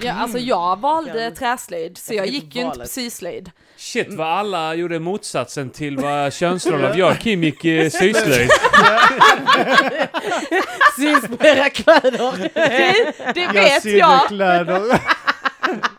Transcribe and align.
Ja, 0.00 0.12
alltså 0.12 0.38
jag 0.38 0.80
valde 0.80 1.30
träslöjd, 1.30 1.98
så 1.98 2.14
jag 2.14 2.26
gick 2.26 2.56
ju 2.56 2.62
inte 2.62 2.78
på 2.78 2.86
syslöjd. 2.86 3.50
Shit 3.96 4.14
vad 4.14 4.26
alla 4.28 4.74
gjorde 4.74 4.98
motsatsen 4.98 5.70
till 5.70 5.96
vad 5.96 6.32
könsrollen 6.32 6.98
jag 6.98 7.10
och 7.12 7.18
Kim 7.18 7.44
gick 7.44 7.64
eh, 7.64 7.90
syslöjd. 7.90 8.50
Syns 10.96 11.28
på 11.38 11.46
era 11.46 11.70
kläder. 11.70 12.50
Det, 12.54 13.12
det 13.34 13.40
Jag 13.40 13.52
vet 13.52 13.84
jag. 13.84 14.28
kläder. 14.28 15.00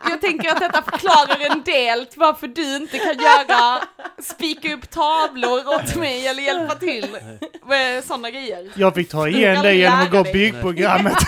Jag 0.09 0.21
tänker 0.21 0.49
att 0.49 0.59
detta 0.59 0.81
förklarar 0.81 1.51
en 1.51 1.63
del 1.63 2.05
till 2.05 2.19
varför 2.19 2.47
du 2.47 2.75
inte 2.75 2.97
kan 2.97 3.17
göra, 3.17 3.81
spika 4.23 4.73
upp 4.73 4.89
tavlor 4.89 5.75
åt 5.75 5.95
mig 5.95 6.27
eller 6.27 6.43
hjälpa 6.43 6.75
till 6.75 7.17
med 7.67 8.03
sådana 8.03 8.29
grejer. 8.31 8.71
Jag 8.75 8.95
fick 8.95 9.09
ta 9.09 9.25
Du 9.25 9.31
igen 9.31 9.63
det 9.63 9.73
genom 9.73 9.99
att 9.99 10.11
gå 10.11 10.23
byggprogrammet. 10.23 11.17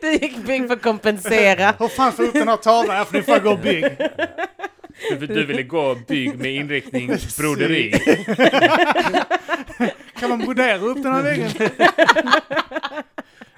Det 0.00 0.12
gick 0.12 0.36
bygg 0.36 0.66
för 0.66 0.74
att 0.76 0.82
kompensera. 0.82 1.74
Hur 1.78 1.88
fan 1.88 2.12
får 2.12 2.24
jag 2.24 2.28
upp 2.28 2.34
den 2.34 2.48
här 2.48 2.56
tavlan? 2.56 2.96
Ja, 2.96 3.04
för 3.04 3.14
ni 3.14 3.22
får 3.22 3.38
gå 3.38 3.56
bygg. 3.56 3.96
Du, 5.10 5.26
du 5.26 5.46
ville 5.46 5.62
gå 5.62 5.94
bygg 6.08 6.38
med 6.38 6.54
inriktning 6.54 7.06
broderi. 7.38 7.92
Kan 10.20 10.28
man 10.30 10.38
brodera 10.38 10.78
upp 10.78 11.02
den 11.02 11.12
här 11.12 11.22
väggen? 11.22 11.50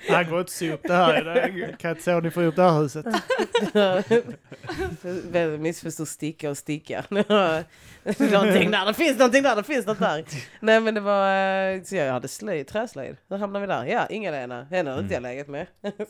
Det 0.07 0.13
här 0.13 0.25
går 0.25 0.41
inte 0.41 0.51
att 0.51 0.51
sy 0.51 0.73
upp 0.73 0.83
det 0.83 0.95
här. 0.95 1.25
Det 1.25 1.77
kan 1.79 1.91
inte 1.91 2.03
se 2.03 2.15
om 2.15 2.23
ni 2.23 2.31
får 2.31 2.43
upp 2.43 2.57
det 2.57 2.63
här 2.63 2.83
huset. 2.83 3.07
Väldigt 5.33 5.61
missförstod 5.61 6.09
sticka 6.09 6.51
och 6.51 6.59
sticka. 6.59 7.05
någonting 7.11 8.71
där, 8.71 8.87
det 8.87 8.95
finns 8.95 9.19
någonting 9.19 9.43
där, 9.43 9.57
det 9.57 9.63
finns 9.63 9.87
något 9.87 9.99
där. 9.99 10.25
Nej 10.61 10.81
men 10.81 10.95
det 10.95 11.01
var, 11.01 11.37
eh, 11.75 11.83
så 11.83 11.97
jag 11.97 12.13
hade 12.13 12.29
slöjd, 12.29 12.67
träslöjd. 12.67 13.17
Hur 13.29 13.37
hamnade 13.37 13.67
vi 13.67 13.73
där? 13.73 13.85
Ja, 13.85 14.07
Inga-Lena. 14.07 14.67
Henne 14.71 14.91
har 14.91 14.99
inte 14.99 15.15
jag 15.15 15.23
legat 15.23 15.49
med. 15.49 15.67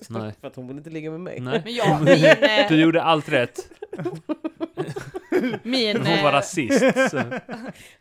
Nej. 0.08 0.32
För 0.40 0.46
att 0.48 0.56
hon 0.56 0.68
vill 0.68 0.76
inte 0.76 0.90
ligga 0.90 1.10
med 1.10 1.20
mig. 1.20 1.40
Nej. 1.40 1.60
Men 1.64 1.74
jag, 1.74 2.02
min, 2.02 2.24
eh, 2.24 2.68
Du 2.68 2.80
gjorde 2.80 3.02
allt 3.02 3.28
rätt. 3.28 3.58
min, 5.62 5.96
Hon 5.96 6.22
var 6.22 6.28
eh, 6.28 6.32
rasist. 6.32 7.10
Så. 7.10 7.22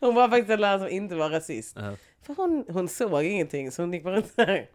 Hon 0.00 0.14
var 0.14 0.28
faktiskt 0.28 0.50
en 0.50 0.60
lärare 0.60 0.78
som 0.78 0.88
inte 0.88 1.14
var 1.14 1.30
rasist. 1.30 1.76
Ja. 1.80 1.96
För 2.26 2.34
hon, 2.34 2.64
hon 2.68 2.88
såg 2.88 3.24
ingenting 3.24 3.70
så 3.70 3.82
hon 3.82 3.92
gick 3.92 4.04
bara 4.04 4.16
runt 4.16 4.36
där. 4.36 4.66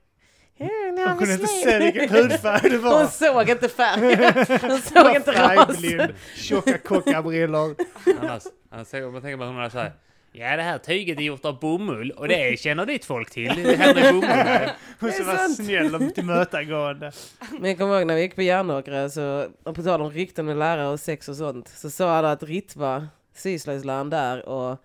Jag 0.58 1.14
vi 1.14 1.18
kunde 1.18 1.34
inte 1.34 1.48
se 1.48 1.80
vilken 1.80 2.10
hudfärg 2.10 2.70
det 2.70 2.78
var. 2.78 3.00
Hon 3.00 3.08
såg 3.08 3.50
inte 3.50 3.70
färg. 3.70 4.16
Hon 4.62 4.82
såg 4.82 5.16
inte 5.16 5.32
ras. 5.32 5.68
Färgblind, 5.68 6.14
tjocka 6.36 6.78
kockabrillor. 6.78 7.76
Annars, 8.22 8.44
annars 8.70 8.90
tänker 8.90 9.10
man 9.10 9.22
tänker 9.22 9.38
man 9.38 9.56
hon 9.56 9.72
så 9.72 9.78
här. 9.78 9.92
Ja, 10.40 10.56
det 10.56 10.64
här 10.64 10.78
tyget 10.78 11.18
är 11.18 11.22
gjort 11.22 11.46
av 11.46 11.60
bomull 11.60 12.12
och 12.12 12.28
det 12.28 12.60
känner 12.60 12.86
ditt 12.86 13.06
folk 13.06 13.30
till. 13.30 13.48
Med 13.78 13.96
bomull. 13.96 14.24
här." 14.24 14.72
Hon 15.00 15.12
ska 15.12 15.24
vara 15.24 15.48
snäll 15.48 15.96
och 15.96 16.16
tillmötagående. 16.16 17.12
Men 17.60 17.70
jag 17.70 17.78
kommer 17.78 17.98
ihåg 17.98 18.08
när 18.08 18.16
vi 18.16 18.22
gick 18.22 18.36
på 18.36 18.42
Järnåkra, 18.42 19.10
så, 19.10 19.48
och 19.64 19.76
på 19.76 19.84
tal 19.84 20.02
om 20.02 20.12
rykten 20.12 20.46
med 20.46 20.58
lärare 20.58 20.88
och 20.88 21.00
sex 21.00 21.30
och 21.30 21.36
sånt, 21.36 21.68
så 21.68 21.90
sa 21.90 22.12
alla 22.12 22.32
att 22.32 22.44
Ritva, 22.44 23.08
syslöjdsläraren 23.36 24.10
där, 24.10 24.50
och 24.50 24.78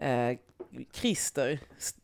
eh, 0.00 0.36
Christer, 0.92 1.58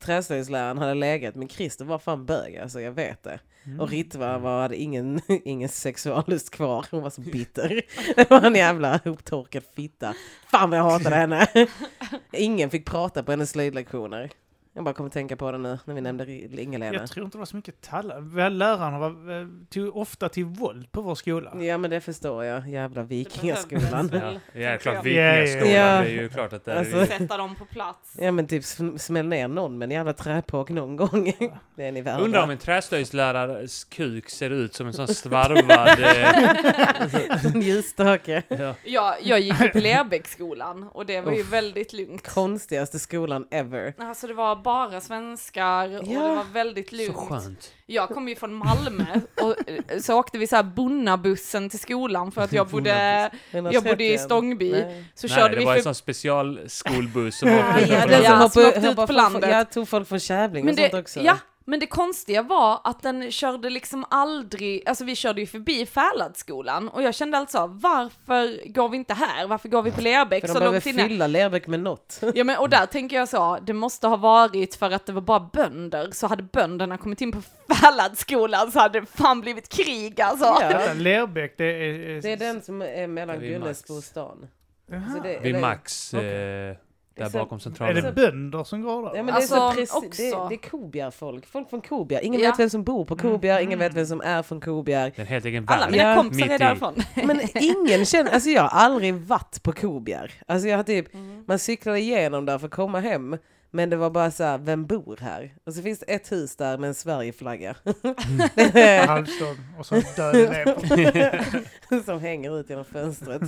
träslöjdsläraren, 0.05 0.79
hade 0.79 0.95
legat, 0.95 1.35
men 1.35 1.49
Christer 1.49 1.85
var 1.85 1.99
fan 1.99 2.27
bög, 2.27 2.57
alltså 2.57 2.81
jag 2.81 2.93
vet 2.93 3.23
det. 3.23 3.39
Och 3.79 3.89
Ritva 3.89 4.39
var, 4.39 4.63
hade 4.63 4.77
ingen, 4.77 5.21
ingen 5.45 5.69
sexuallust 5.69 6.51
kvar, 6.51 6.87
hon 6.91 7.03
var 7.03 7.11
så 7.11 7.21
bitter. 7.33 7.83
Det 8.17 8.31
var 8.31 8.43
en 8.43 8.55
jävla 8.55 9.01
upptorkad 9.05 9.63
fitta. 9.77 10.15
Fan 10.51 10.71
vad 10.71 10.79
jag 10.79 10.85
hatade 10.85 11.17
henne. 11.17 11.47
Ingen 12.33 12.71
fick 12.71 12.87
prata 12.87 13.23
på 13.23 13.31
hennes 13.33 13.51
slöjdlektioner. 13.51 14.31
Jag 14.75 14.85
bara 14.85 14.95
kommer 14.95 15.11
tänka 15.11 15.37
på 15.37 15.53
det 15.53 15.59
nu 15.59 15.79
när 15.85 15.95
vi 15.95 16.01
nämnde 16.01 16.25
Ri- 16.25 16.59
Inga-Lena. 16.61 16.95
Jag 16.95 17.11
tror 17.11 17.25
inte 17.25 17.37
det 17.37 17.39
var 17.39 17.47
så 17.47 17.57
mycket 17.57 17.81
tallar. 17.81 18.51
Lärarna 18.51 18.99
var, 18.99 19.41
eh, 19.41 19.47
tog 19.71 19.97
ofta 19.97 20.29
till 20.29 20.45
våld 20.45 20.93
på 20.93 21.01
vår 21.01 21.15
skola. 21.15 21.53
Ja 21.61 21.79
men 21.79 21.91
det 21.91 22.01
förstår 22.01 22.45
jag, 22.45 22.69
jävla 22.69 23.03
vikingaskolan. 23.03 24.11
Ja, 24.13 24.61
ja 24.61 24.79
klart. 24.79 24.95
Ja, 24.95 25.03
Vikingaskolan, 25.03 25.71
ja. 25.75 26.01
det 26.01 26.09
är 26.09 26.23
ju 26.23 26.29
klart 26.29 26.53
att 26.53 26.65
det 26.65 26.73
är 26.73 26.77
Alltså- 26.77 27.07
sätta 27.07 27.37
dem 27.37 27.55
på 27.55 27.65
plats. 27.65 28.17
Ja 28.21 28.33
men 28.33 28.47
typ 28.47 28.63
sm- 28.63 28.99
smäll 28.99 29.27
ner 29.29 29.49
någon 29.49 29.79
med 29.79 29.87
en 29.87 29.91
jävla 29.93 30.13
träpåk 30.13 30.71
någon 30.71 30.97
gång. 30.97 31.33
det 31.77 31.85
är 31.85 31.93
ni 31.93 32.01
värda. 32.01 32.23
Undrar 32.25 32.43
om 32.43 32.51
en 32.51 32.59
träslöjdslärares 32.59 33.85
kuk 33.85 34.29
ser 34.31 34.51
ut 34.51 34.75
som 34.75 34.87
en 34.87 34.93
sån 34.93 35.09
svarvad... 35.09 35.89
Eh, 35.89 37.45
en 37.55 37.61
ljusstake. 37.61 38.43
ja. 38.49 38.75
Jag, 38.85 39.15
jag 39.23 39.41
gick 39.41 39.73
på 39.73 39.79
Lerbäcksskolan 39.79 40.83
och 40.93 41.07
det 41.07 41.21
var 41.21 41.33
ju 41.33 41.43
väldigt 41.43 41.93
lugnt. 41.93 42.29
Konstigaste 42.35 42.99
skolan 42.99 43.47
ever. 43.51 43.95
Alltså 43.99 44.27
det 44.27 44.35
var 44.35 44.57
bara 44.63 45.01
svenskar 45.01 45.99
och 46.01 46.07
Ja. 46.07 46.23
det 46.23 46.35
var 46.37 46.45
väldigt 46.53 46.89
Så 46.91 46.97
lugnt. 46.97 47.17
skönt. 47.17 47.73
Jag 47.87 48.09
kom 48.09 48.29
ju 48.29 48.35
från 48.37 48.55
Malmö 48.55 49.05
och 49.43 49.71
eh, 49.71 49.99
så 50.01 50.19
åkte 50.19 50.39
vi 50.39 50.47
så 50.47 50.57
här 50.57 50.63
Bonnabussen 50.63 51.71
till 51.71 51.79
skolan 51.79 52.33
för 52.33 52.43
att 52.43 52.53
jag 52.53 52.67
bodde, 52.69 53.31
jag 53.51 53.65
bodde 53.65 53.71
i 54.05 54.15
131. 54.15 54.21
Stångby. 54.21 54.73
Nej. 54.73 55.05
Så 55.15 55.27
Nej, 55.27 55.37
körde 55.37 55.55
det 55.55 55.59
vi 55.59 55.65
var 55.65 55.73
en 55.73 55.79
för... 55.79 55.83
sån 55.83 55.95
specialskolbuss 55.95 57.39
som 57.39 57.49
åkte 57.49 57.87
ja, 57.89 58.21
Ja, 58.23 58.49
som 58.49 58.63
ut 58.63 58.97
på 58.97 59.13
landet. 59.13 59.51
Jag 59.51 59.71
tog 59.71 59.89
folk 59.89 60.09
från 60.09 60.21
Kävling 60.21 60.65
Men 60.65 60.75
och 60.75 60.79
sånt 60.81 60.93
det, 60.93 60.99
också. 60.99 61.21
ja, 61.21 61.37
men 61.65 61.81
det 61.81 61.87
konstiga 61.87 62.43
var 62.43 62.81
att 62.85 63.03
den 63.03 63.31
körde 63.31 63.71
liksom 63.71 64.05
aldrig, 64.11 64.89
alltså 64.89 65.05
vi 65.05 65.17
körde 65.17 65.41
ju 65.41 65.47
förbi 65.47 65.87
Fäladsskolan 65.87 66.89
och 66.89 67.03
jag 67.03 67.15
kände 67.15 67.39
alltså 67.39 67.67
varför 67.67 68.69
går 68.73 68.89
vi 68.89 68.97
inte 68.97 69.15
här? 69.15 69.47
Varför 69.47 69.69
går 69.69 69.83
vi 69.83 69.91
på 69.91 70.01
Lerbäck 70.01 70.41
För 70.41 70.49
de 70.49 70.53
så 70.55 70.59
behöver 70.61 70.81
fylla 70.81 71.27
Lerbäck 71.27 71.67
med 71.67 71.81
något. 71.81 72.21
Ja 72.35 72.45
men 72.45 72.59
och 72.59 72.69
där 72.71 72.87
tänker 72.87 73.17
jag 73.17 73.29
så, 73.29 73.59
det 73.63 73.73
måste 73.73 74.07
ha 74.07 74.17
varit 74.17 74.75
för 74.75 74.91
att 74.91 75.07
det 75.07 75.13
var 75.13 75.23
bara 75.23 75.41
bönder, 75.53 76.11
så 76.13 76.27
hade 76.27 76.43
bönderna 76.43 76.99
kommit 76.99 77.21
in 77.21 77.33
på 77.33 77.43
Fäladsskolan 77.75 78.73
så 78.73 78.79
hade 78.79 79.01
det 79.01 79.07
fan 79.07 79.41
blivit 79.41 79.69
krig 79.69 80.21
alltså. 80.21 80.45
Ja. 80.45 80.93
Lerbäck, 80.95 81.55
det 81.59 81.65
är... 81.65 82.23
Det 82.23 82.33
är 82.33 82.37
den 82.37 82.63
som 82.63 82.83
är 82.83 83.07
mellan 83.07 83.37
är 83.37 83.41
Gullesbo 83.41 83.95
och 83.95 84.05
stan. 84.05 84.47
Jaha. 84.91 85.03
Så 85.17 85.23
det- 85.23 85.41
Vid 85.43 85.61
Max, 85.61 86.15
eh, 86.15 86.77
där 87.15 87.29
så- 87.29 87.39
bakom 87.39 87.57
Är 87.57 87.61
centralen. 87.61 88.05
det 88.05 88.13
bönder 88.13 88.65
som 88.65 88.83
går 88.83 89.03
där? 89.03 89.17
Ja, 89.17 89.23
men 89.23 89.35
Alltså, 89.35 89.73
det, 89.77 89.83
är 89.83 89.87
så 89.87 89.99
också- 90.07 90.23
det, 90.23 90.49
det 90.49 90.55
är 90.55 90.69
Kobjerg-folk. 90.71 91.47
Folk 91.47 91.71
från 91.71 91.81
Kobjerg. 91.81 92.25
Ingen 92.27 92.41
Ja. 92.41 92.51
vet 92.51 92.59
vem 92.61 92.71
som 92.71 92.85
bor 92.85 93.05
på 93.05 93.17
Kobjerg, 93.17 93.65
ingen 93.65 93.79
vet 93.79 93.95
vem 93.95 94.07
som 94.07 94.21
är 94.21 94.43
från 94.43 94.61
Kobjerg. 94.61 95.11
Det 95.17 95.19
är 95.19 95.25
en 95.25 95.27
helt 95.27 95.45
egen 95.45 95.65
Alla 95.69 95.91
mina 95.91 96.03
Ja. 96.03 96.17
kompisar 96.17 96.49
är 96.49 96.59
därifrån. 96.59 96.95
Men 97.25 97.41
ingen 97.55 98.05
känner, 98.07 98.31
alltså 98.31 98.51
jag 98.51 98.63
har 98.63 98.81
aldrig 98.81 99.15
varit 99.15 99.63
på 99.63 99.73
Kobjerg. 99.73 100.31
Alltså 100.47 100.69
jag 100.69 100.77
har 100.77 100.85
typ, 100.85 101.15
Mm. 101.15 101.45
man 101.49 101.59
cyklade 101.59 101.99
igenom 102.01 102.45
där 102.47 102.59
för 102.59 102.67
att 102.67 102.73
komma 102.75 103.01
hem. 103.01 103.37
Men 103.75 103.91
det 103.91 103.97
var 103.97 104.11
bara 104.11 104.31
så 104.31 104.45
här, 104.45 104.59
vem 104.59 104.87
bor 104.87 105.19
här? 105.21 105.55
Och 105.67 105.75
så 105.75 105.83
finns 105.83 105.99
det 105.99 106.07
ett 106.07 106.33
hus 106.33 106.57
där 106.57 106.79
med 106.79 106.89
en 106.89 106.95
Sverigeflagga. 106.95 107.75
Halvstång 109.07 109.57
och 109.79 109.87
så 109.87 109.95
död 110.17 110.35
elev. 110.35 112.03
som 112.05 112.21
hänger 112.21 112.61
ut 112.61 112.71
genom 112.71 112.85
fönstret. 112.85 113.43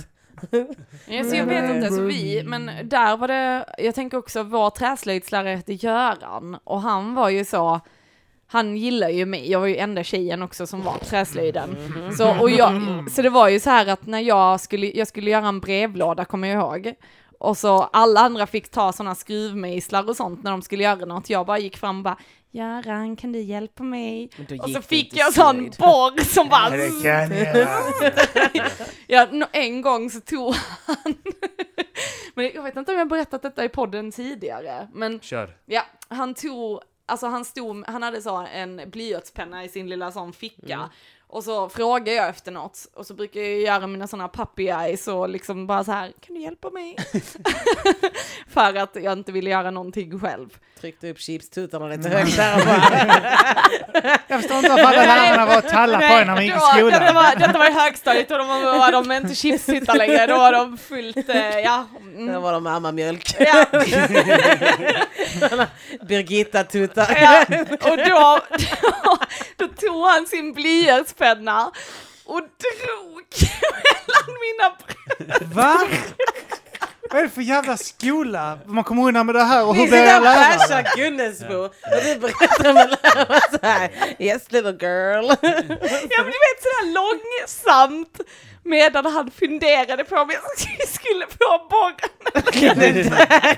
Så 1.29 1.35
jag 1.35 1.45
vet 1.45 1.75
inte, 1.75 1.89
så 1.89 2.01
vi, 2.01 2.43
men 2.45 2.71
där 2.83 3.17
var 3.17 3.27
det, 3.27 3.65
jag 3.77 3.95
tänker 3.95 4.17
också 4.17 4.43
vår 4.43 4.69
träslöjdslärare 4.69 5.55
hette 5.55 5.73
Göran 5.73 6.57
och 6.63 6.81
han 6.81 7.15
var 7.15 7.29
ju 7.29 7.45
så, 7.45 7.79
han 8.47 8.77
gillar 8.77 9.09
ju 9.09 9.25
mig, 9.25 9.51
jag 9.51 9.59
var 9.59 9.67
ju 9.67 9.77
enda 9.77 10.03
tjejen 10.03 10.41
också 10.41 10.67
som 10.67 10.83
var 10.83 10.97
träslöjden. 10.97 11.75
Så, 12.17 12.39
och 12.39 12.49
jag, 12.49 12.71
så 13.11 13.21
det 13.21 13.29
var 13.29 13.49
ju 13.49 13.59
så 13.59 13.69
här 13.69 13.87
att 13.87 14.05
när 14.05 14.19
jag 14.19 14.59
skulle, 14.59 14.87
jag 14.87 15.07
skulle 15.07 15.31
göra 15.31 15.47
en 15.47 15.59
brevlåda 15.59 16.25
kommer 16.25 16.47
jag 16.47 16.57
ihåg, 16.57 16.93
och 17.39 17.57
så 17.57 17.83
alla 17.83 18.19
andra 18.19 18.47
fick 18.47 18.71
ta 18.71 18.91
sådana 18.91 19.15
skruvmejslar 19.15 20.09
och 20.09 20.15
sånt 20.15 20.43
när 20.43 20.51
de 20.51 20.61
skulle 20.61 20.83
göra 20.83 21.05
något, 21.05 21.29
jag 21.29 21.45
bara 21.45 21.59
gick 21.59 21.77
fram 21.77 21.97
och 21.97 22.03
bara 22.03 22.17
Göran, 22.55 23.15
kan 23.15 23.31
du 23.31 23.39
hjälpa 23.41 23.83
mig? 23.83 24.29
Och 24.61 24.69
så 24.69 24.81
fick 24.81 25.15
jag 25.17 25.33
sån 25.33 25.55
slöjd. 25.55 25.75
borr 25.79 26.23
som 26.23 26.49
bara... 26.49 26.69
Det 26.69 26.89
kan 27.03 27.37
jag. 27.37 27.67
Ja, 29.07 29.27
nå- 29.31 29.47
en 29.51 29.81
gång 29.81 30.09
så 30.09 30.19
tog 30.21 30.55
han... 30.85 30.97
men 32.35 32.51
jag 32.53 32.63
vet 32.63 32.75
inte 32.75 32.91
om 32.91 32.97
jag 32.97 33.05
har 33.05 33.09
berättat 33.09 33.41
detta 33.41 33.65
i 33.65 33.69
podden 33.69 34.11
tidigare, 34.11 34.87
men 34.93 35.19
Kör. 35.19 35.57
ja, 35.65 35.81
han 36.07 36.33
tog, 36.33 36.79
alltså 37.05 37.27
han 37.27 37.45
stod, 37.45 37.85
han 37.87 38.03
hade 38.03 38.21
så 38.21 38.47
en 38.53 38.81
blyertspenna 38.89 39.63
i 39.63 39.69
sin 39.69 39.89
lilla 39.89 40.11
sån 40.11 40.33
ficka. 40.33 40.89
Och 41.27 41.43
så 41.43 41.69
frågar 41.69 42.13
jag 42.13 42.29
efter 42.29 42.51
något 42.51 42.77
och 42.93 43.05
så 43.05 43.13
brukar 43.13 43.39
jag 43.41 43.59
göra 43.61 43.87
mina 43.87 44.07
sådana 44.07 44.27
puppy 44.29 44.67
eyes 44.67 45.07
och 45.07 45.29
liksom 45.29 45.67
bara 45.67 45.83
så 45.83 45.91
här, 45.91 46.11
kan 46.25 46.35
du 46.35 46.41
hjälpa 46.41 46.69
mig? 46.69 46.95
För 48.53 48.75
att 48.77 48.95
jag 48.95 49.13
inte 49.13 49.31
vill 49.31 49.47
göra 49.47 49.71
någonting 49.71 50.19
själv. 50.19 50.49
Tryckte 50.81 51.09
upp 51.09 51.19
chipstutarna 51.19 51.87
lite 51.87 52.09
högt 52.09 52.37
där 52.37 52.55
och 52.59 52.65
bara... 52.65 52.81
Jag 54.27 54.41
förstår 54.41 54.57
inte 54.57 54.69
varför 54.69 54.83
alla 54.83 55.05
lärarna 55.05 55.45
var 55.45 55.57
och 55.57 55.67
tallade 55.67 56.07
på 56.07 56.13
en 56.13 56.27
när 56.27 56.33
man 56.33 56.45
gick 56.45 56.53
i 56.53 56.57
då- 56.81 56.85
Detta 56.89 56.97
skolan. 56.97 57.15
var, 57.15 57.35
detta 57.35 57.59
var 57.59 57.71
högstadiet 57.71 58.31
och 58.31 58.37
då 58.37 58.43
var, 58.43 58.77
var 58.77 58.91
de 58.91 59.11
inte 59.11 59.35
chipstuttar 59.35 59.95
längre, 59.95 60.27
då 60.27 60.37
var 60.37 60.51
de 60.51 60.77
fullt, 60.77 61.29
eh, 61.29 61.59
ja. 61.59 61.85
Mm. 62.17 62.41
var 62.41 62.53
de 62.53 62.63
mammamjölk. 62.63 63.35
Ja, 63.39 63.65
Birgitta-tuttar. 66.07 67.17
ja. 67.21 67.45
Och 67.91 67.97
då, 67.97 68.39
då, 68.51 69.17
då 69.57 69.67
tog 69.67 70.03
han 70.05 70.25
sin 70.25 70.53
blyertspenna 71.17 71.71
och 72.25 72.41
drog 72.41 73.23
mellan 73.71 74.37
mina 74.41 74.75
bröst. 74.77 75.53
Va? 75.55 75.87
Vad 77.09 77.19
är 77.19 77.23
det 77.23 77.29
för 77.29 77.41
jävla 77.41 77.77
skola? 77.77 78.59
Man 78.65 78.83
kommer 78.83 79.03
undan 79.07 79.25
med 79.25 79.35
det 79.35 79.43
här 79.43 79.65
och 79.65 79.75
hur 79.75 79.87
blir 79.87 79.97
är 79.97 80.05
jag 80.05 80.23
lärare? 80.23 80.59
fräscha 80.59 80.95
Gunnesbo 80.95 81.55
och 81.55 81.73
du 82.03 82.15
berättar 82.15 82.73
med 82.73 82.89
läraren 83.03 83.41
så 83.51 83.59
här. 83.67 83.91
Yes 84.19 84.51
little 84.51 84.71
girl. 84.71 85.25
Ja 86.09 86.21
men 86.23 86.25
du 86.25 86.39
vet 86.45 86.61
sådär 86.63 86.93
långsamt 86.93 88.19
medan 88.65 89.05
han 89.05 89.31
funderade 89.31 90.03
på 90.03 90.15
om 90.15 90.29
jag 90.29 90.41
skulle 90.89 91.25
få 91.25 91.67
borren. 91.69 91.95
Vad 92.33 92.83
är 92.83 92.93
det 92.93 93.03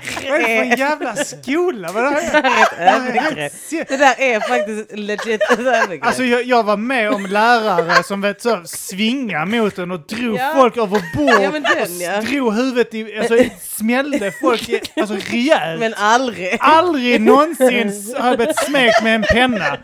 för 0.02 0.48
en 0.48 0.70
jävla 0.78 1.16
skola? 1.16 1.92
Vad 1.92 2.04
är 2.04 3.12
det 3.12 3.50
Det 3.88 3.96
där 3.96 4.20
är 4.20 4.40
faktiskt 4.40 4.98
legit 4.98 5.40
övergrepp. 5.58 6.06
Alltså 6.06 6.24
jag, 6.24 6.42
jag 6.44 6.62
var 6.62 6.76
med 6.76 7.10
om 7.10 7.26
lärare 7.26 8.02
som 8.02 8.20
vet 8.20 8.42
så 8.42 8.62
svinga 8.64 9.44
mot 9.44 9.78
en 9.78 9.90
och 9.90 10.00
drog 10.06 10.38
Ja. 10.38 10.52
folk 10.54 10.76
över 10.76 11.16
bord. 11.16 11.42
Ja, 11.42 11.50
den, 11.50 12.00
ja. 12.00 12.18
och 12.18 12.24
drog 12.24 12.54
huvudet 12.54 12.94
i, 12.94 13.18
alltså 13.18 13.36
smällde 13.60 14.32
folk 14.40 14.68
i, 14.68 14.80
alltså 15.00 15.14
rejält. 15.14 15.80
Men 15.80 15.94
aldrig. 15.94 16.56
Aldrig 16.60 17.20
någonsin 17.20 17.92
har 18.18 18.28
jag 18.28 18.36
blivit 18.36 18.58
smekt 18.58 19.02
med 19.02 19.14
en 19.14 19.22
penna. 19.22 19.78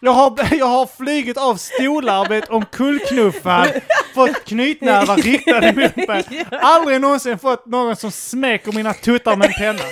Jag 0.00 0.12
har, 0.12 0.54
jag 0.58 0.66
har 0.66 0.86
flugit 0.96 1.36
av 1.36 1.56
stolar, 1.56 2.26
blivit 2.28 2.48
omkullknuffad, 2.48 3.68
fått 4.14 4.44
knytnävar 4.44 5.16
riktade 5.16 5.72
mot 5.72 6.08
mig. 6.08 6.46
Aldrig 6.60 7.00
någonsin 7.00 7.38
fått 7.38 7.66
någon 7.66 7.96
som 7.96 8.10
smeker 8.10 8.72
mina 8.72 8.94
tuttar 8.94 9.36
med 9.36 9.46
en 9.48 9.52
penna. 9.54 9.82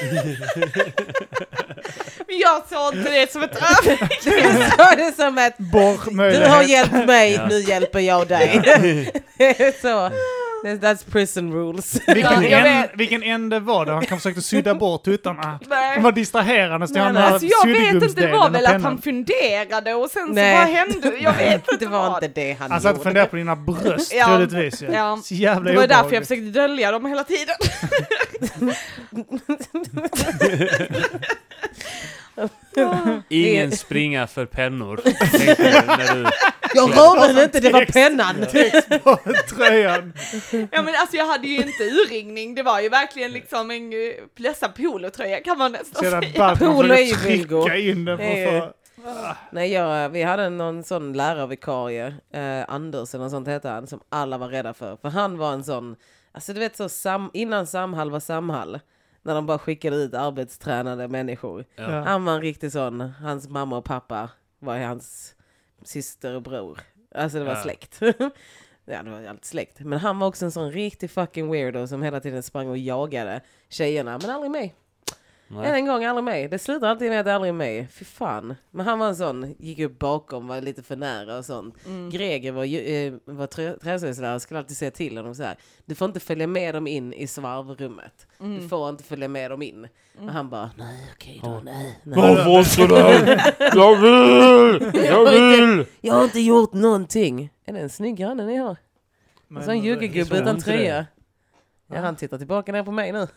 Men 2.26 2.38
jag 2.38 2.62
såg 2.68 2.94
inte 2.94 3.10
det 3.10 3.32
som 3.32 3.42
ett 3.42 3.56
övergrepp. 3.86 4.44
Jag 4.44 4.72
sa 4.76 4.96
det 4.96 5.16
som 5.16 5.38
att 5.38 5.54
du 6.32 6.46
har 6.48 6.62
hjälpt 6.62 7.06
mig, 7.06 7.40
nu 7.48 7.60
hjälper 7.60 8.00
jag 8.00 8.28
dig. 8.28 9.12
så. 9.82 10.10
That's 10.74 11.04
prison 11.10 11.52
rules. 11.52 12.00
Vilken, 12.06 12.44
en, 12.44 12.88
vilken 12.94 13.22
ände 13.22 13.60
var 13.60 13.86
det? 13.86 13.92
Han 13.92 14.04
kan 14.06 14.18
försökte 14.18 14.42
sudda 14.42 14.74
bort 14.74 15.04
tuttarna. 15.04 15.58
Nej. 15.68 15.96
De 15.96 16.02
var 16.02 16.12
distraherande. 16.12 16.88
Så 16.88 16.94
Nej, 16.94 17.02
han 17.02 17.16
Alltså 17.16 17.46
jag 17.46 17.66
vet 17.66 18.02
inte, 18.02 18.20
det 18.20 18.32
var 18.32 18.48
och 18.48 18.54
väl 18.54 18.66
att 18.66 18.82
han 18.82 19.02
funderade 19.02 19.94
och 19.94 20.10
sen 20.10 20.26
så 20.26 20.32
Nej. 20.32 20.54
bara 20.56 20.64
hände 20.64 21.12
Jag 21.20 21.32
vet 21.38 21.54
inte 21.72 21.84
Det 21.84 21.90
var 21.90 22.10
vad. 22.10 22.24
inte 22.24 22.40
det 22.40 22.52
han 22.52 22.70
Han 22.70 22.80
satt 22.80 22.90
och 22.92 22.96
gjorde. 22.98 23.04
funderade 23.04 23.30
på 23.30 23.36
dina 23.36 23.56
bröst 23.56 24.12
Ja. 24.14 24.26
troligtvis. 24.26 24.82
Ja. 24.82 24.88
Ja. 24.92 25.18
Så 25.24 25.34
jävla 25.34 25.70
Det 25.70 25.76
var 25.76 25.86
därför 25.86 26.12
jag 26.14 26.22
försökte 26.22 26.44
dölja 26.60 26.90
dem 26.90 27.06
hela 27.06 27.24
tiden. 27.24 27.56
Ingen 33.28 33.72
springa 33.72 34.26
för 34.26 34.46
pennor. 34.46 35.00
när 35.04 36.14
du... 36.14 36.30
Jag 36.74 36.90
rörde 36.90 37.32
den 37.32 37.44
inte, 37.44 37.60
det 37.60 37.70
var 37.70 37.84
pennan. 37.84 38.36
på 39.02 39.18
tröjan. 39.56 40.12
Ja 40.72 40.82
men 40.82 40.94
alltså 40.94 41.16
jag 41.16 41.26
hade 41.26 41.46
ju 41.46 41.56
inte 41.56 41.82
urringning, 41.82 42.54
det 42.54 42.62
var 42.62 42.80
ju 42.80 42.88
verkligen 42.88 43.32
liksom 43.32 43.70
en 43.70 43.92
uh, 43.92 44.12
plösa 44.36 44.68
polotröja 44.68 45.40
kan 45.40 45.58
man 45.58 45.72
nästan 45.72 46.04
jävla 46.04 46.56
säga. 46.56 46.56
Polo 46.56 46.94
är 46.94 46.98
ju 46.98 47.12
att 48.10 48.18
få... 48.62 48.72
Nej, 49.50 49.72
jag, 49.72 50.08
vi 50.08 50.22
hade 50.22 50.50
någon 50.50 50.84
sån 50.84 51.12
lärarvikarie, 51.12 52.14
eh, 52.32 52.64
Anders 52.68 53.14
eller 53.14 53.24
något 53.24 53.30
sånt 53.30 53.48
hette 53.48 53.68
han, 53.68 53.86
som 53.86 54.00
alla 54.08 54.38
var 54.38 54.48
rädda 54.48 54.74
för. 54.74 54.96
För 54.96 55.08
han 55.08 55.38
var 55.38 55.52
en 55.52 55.64
sån, 55.64 55.96
alltså 56.32 56.52
du 56.52 56.60
vet 56.60 56.76
så 56.76 56.88
sam, 56.88 57.30
innan 57.32 57.66
Samhall 57.66 58.10
var 58.10 58.20
Samhall, 58.20 58.80
när 59.26 59.34
de 59.34 59.46
bara 59.46 59.58
skickade 59.58 59.96
ut 59.96 60.14
arbetstränade 60.14 61.08
människor. 61.08 61.64
Ja. 61.76 62.00
Han 62.00 62.24
var 62.24 62.34
en 62.34 62.40
riktig 62.40 62.72
sån, 62.72 63.00
hans 63.00 63.48
mamma 63.48 63.76
och 63.76 63.84
pappa 63.84 64.30
var 64.58 64.78
hans 64.78 65.34
syster 65.82 66.34
och 66.34 66.42
bror. 66.42 66.80
Alltså 67.14 67.38
det 67.38 67.44
var 67.44 67.52
Ja. 67.54 67.62
släkt. 67.62 67.98
ja, 68.84 69.02
det 69.02 69.10
var 69.10 69.24
allt 69.26 69.44
släkt. 69.44 69.80
Men 69.80 69.98
han 69.98 70.18
var 70.18 70.26
också 70.26 70.44
en 70.44 70.52
sån 70.52 70.72
riktig 70.72 71.10
fucking 71.10 71.50
weirdo 71.50 71.86
som 71.86 72.02
hela 72.02 72.20
tiden 72.20 72.42
sprang 72.42 72.68
och 72.68 72.78
jagade 72.78 73.40
tjejerna, 73.68 74.18
men 74.22 74.30
aldrig 74.30 74.50
mig. 74.50 74.74
Nej. 75.48 75.70
En 75.80 75.86
gång 75.86 76.04
aldrig 76.04 76.24
mig. 76.24 76.48
Det 76.48 76.58
slutar 76.58 76.86
alltid 76.88 77.10
med 77.10 77.20
att 77.20 77.26
det 77.26 77.34
aldrig 77.34 77.48
är 77.48 77.52
mig. 77.52 77.88
Fy 77.92 78.04
fan. 78.04 78.54
Men 78.70 78.86
han 78.86 78.98
var 78.98 79.08
en 79.08 79.16
sån, 79.16 79.54
gick 79.58 79.78
upp 79.78 79.98
bakom, 79.98 80.46
var 80.48 80.60
lite 80.60 80.82
för 80.82 80.96
nära 80.96 81.38
och 81.38 81.44
sånt. 81.44 81.74
Mm. 81.86 82.10
Greger 82.10 82.52
eh, 82.52 83.12
var 83.24 83.46
trä- 83.46 83.78
träslöjdslärare, 83.82 84.40
skulle 84.40 84.60
alltid 84.60 84.76
säga 84.76 84.90
till 84.90 85.16
honom 85.16 85.34
så 85.34 85.42
här. 85.42 85.56
Du 85.84 85.94
får 85.94 86.08
inte 86.08 86.20
följa 86.20 86.46
med 86.46 86.74
dem 86.74 86.86
in 86.86 87.12
i 87.12 87.26
svarvrummet. 87.26 88.26
Du 88.38 88.44
Mm. 88.44 88.68
får 88.68 88.88
inte 88.88 89.04
följa 89.04 89.28
med 89.28 89.50
dem 89.50 89.62
in. 89.62 89.88
Och 90.20 90.28
han 90.32 90.50
bara, 90.50 90.70
nej 90.78 91.10
okej 91.14 91.40
då, 91.44 91.48
Ja. 91.50 91.60
nej. 91.64 91.98
nej. 92.02 92.16
Varför 92.16 92.82
inte 92.82 92.94
det? 92.94 93.72
Jag 93.74 93.96
vill! 93.96 95.04
Jag 95.04 95.30
vill! 95.30 95.86
Jag 96.00 96.14
har 96.14 96.24
inte 96.24 96.40
gjort 96.40 96.72
någonting. 96.72 97.50
Är 97.64 97.72
det 97.72 97.78
en 97.80 97.90
snygg 97.90 98.16
granne 98.16 98.46
ni 98.46 98.56
har? 98.56 98.76
Men- 99.48 99.58
En 99.62 99.64
sån 99.66 99.78
juggegubbe 99.78 100.38
utan 100.38 100.58
tröja. 100.60 101.06
Ja, 101.86 102.00
han 102.00 102.16
tittar 102.16 102.38
tillbaka 102.38 102.72
ner 102.72 102.82
på 102.82 102.90
mig 102.92 103.12
nu. 103.12 103.26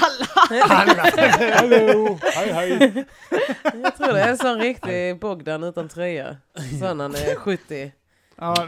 Alla! 0.00 0.26
Hallå! 1.54 2.18
Hej 2.22 2.52
hej! 2.52 3.04
Jag 3.82 3.96
tror 3.96 4.12
det 4.12 4.20
är 4.20 4.28
en 4.28 4.38
sån 4.38 4.58
riktig 4.58 5.18
Bogdan 5.20 5.64
utan 5.64 5.88
tröja. 5.88 6.36
Sån 6.80 7.00
han 7.00 7.14
är 7.14 7.34
70. 7.36 7.92
Ja, 8.36 8.66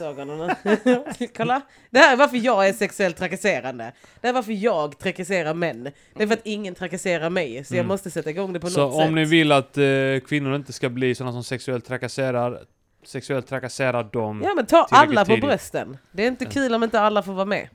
Ögonen. 0.00 0.50
Kolla! 1.36 1.60
Det 1.90 1.98
här 1.98 2.12
är 2.12 2.16
varför 2.16 2.36
jag 2.36 2.68
är 2.68 2.72
sexuellt 2.72 3.16
trakasserande. 3.16 3.92
Det 4.20 4.26
här 4.26 4.28
är 4.28 4.34
varför 4.34 4.52
jag 4.52 4.98
trakasserar 4.98 5.54
män. 5.54 5.84
Det 6.14 6.22
är 6.22 6.26
för 6.26 6.34
att 6.34 6.40
ingen 6.46 6.74
trakasserar 6.74 7.30
mig, 7.30 7.64
så 7.64 7.74
jag 7.74 7.78
Mm. 7.78 7.88
måste 7.88 8.10
sätta 8.10 8.30
igång 8.30 8.52
det 8.52 8.60
på 8.60 8.70
Så 8.70 8.80
något 8.80 8.96
sätt. 8.96 9.06
om 9.08 9.14
ni 9.14 9.24
vill 9.24 9.52
att 9.52 9.78
eh, 9.78 9.84
kvinnor 10.28 10.54
inte 10.56 10.72
ska 10.72 10.88
bli 10.88 11.14
sådana 11.14 11.32
som 11.32 11.44
sexuellt 11.44 11.84
trakasserar, 11.86 12.60
sexuellt 13.06 13.46
trakasserar 13.46 14.04
dem. 14.04 14.42
Ja 14.44 14.52
men 14.56 14.66
ta 14.66 14.86
alla 14.90 15.20
på 15.24 15.26
tidigt. 15.26 15.44
brösten. 15.44 15.98
Det 16.12 16.22
är 16.22 16.28
inte 16.28 16.44
kul 16.44 16.74
om 16.74 16.84
inte 16.84 17.00
alla 17.00 17.22
får 17.22 17.32
vara 17.32 17.44
med. 17.46 17.68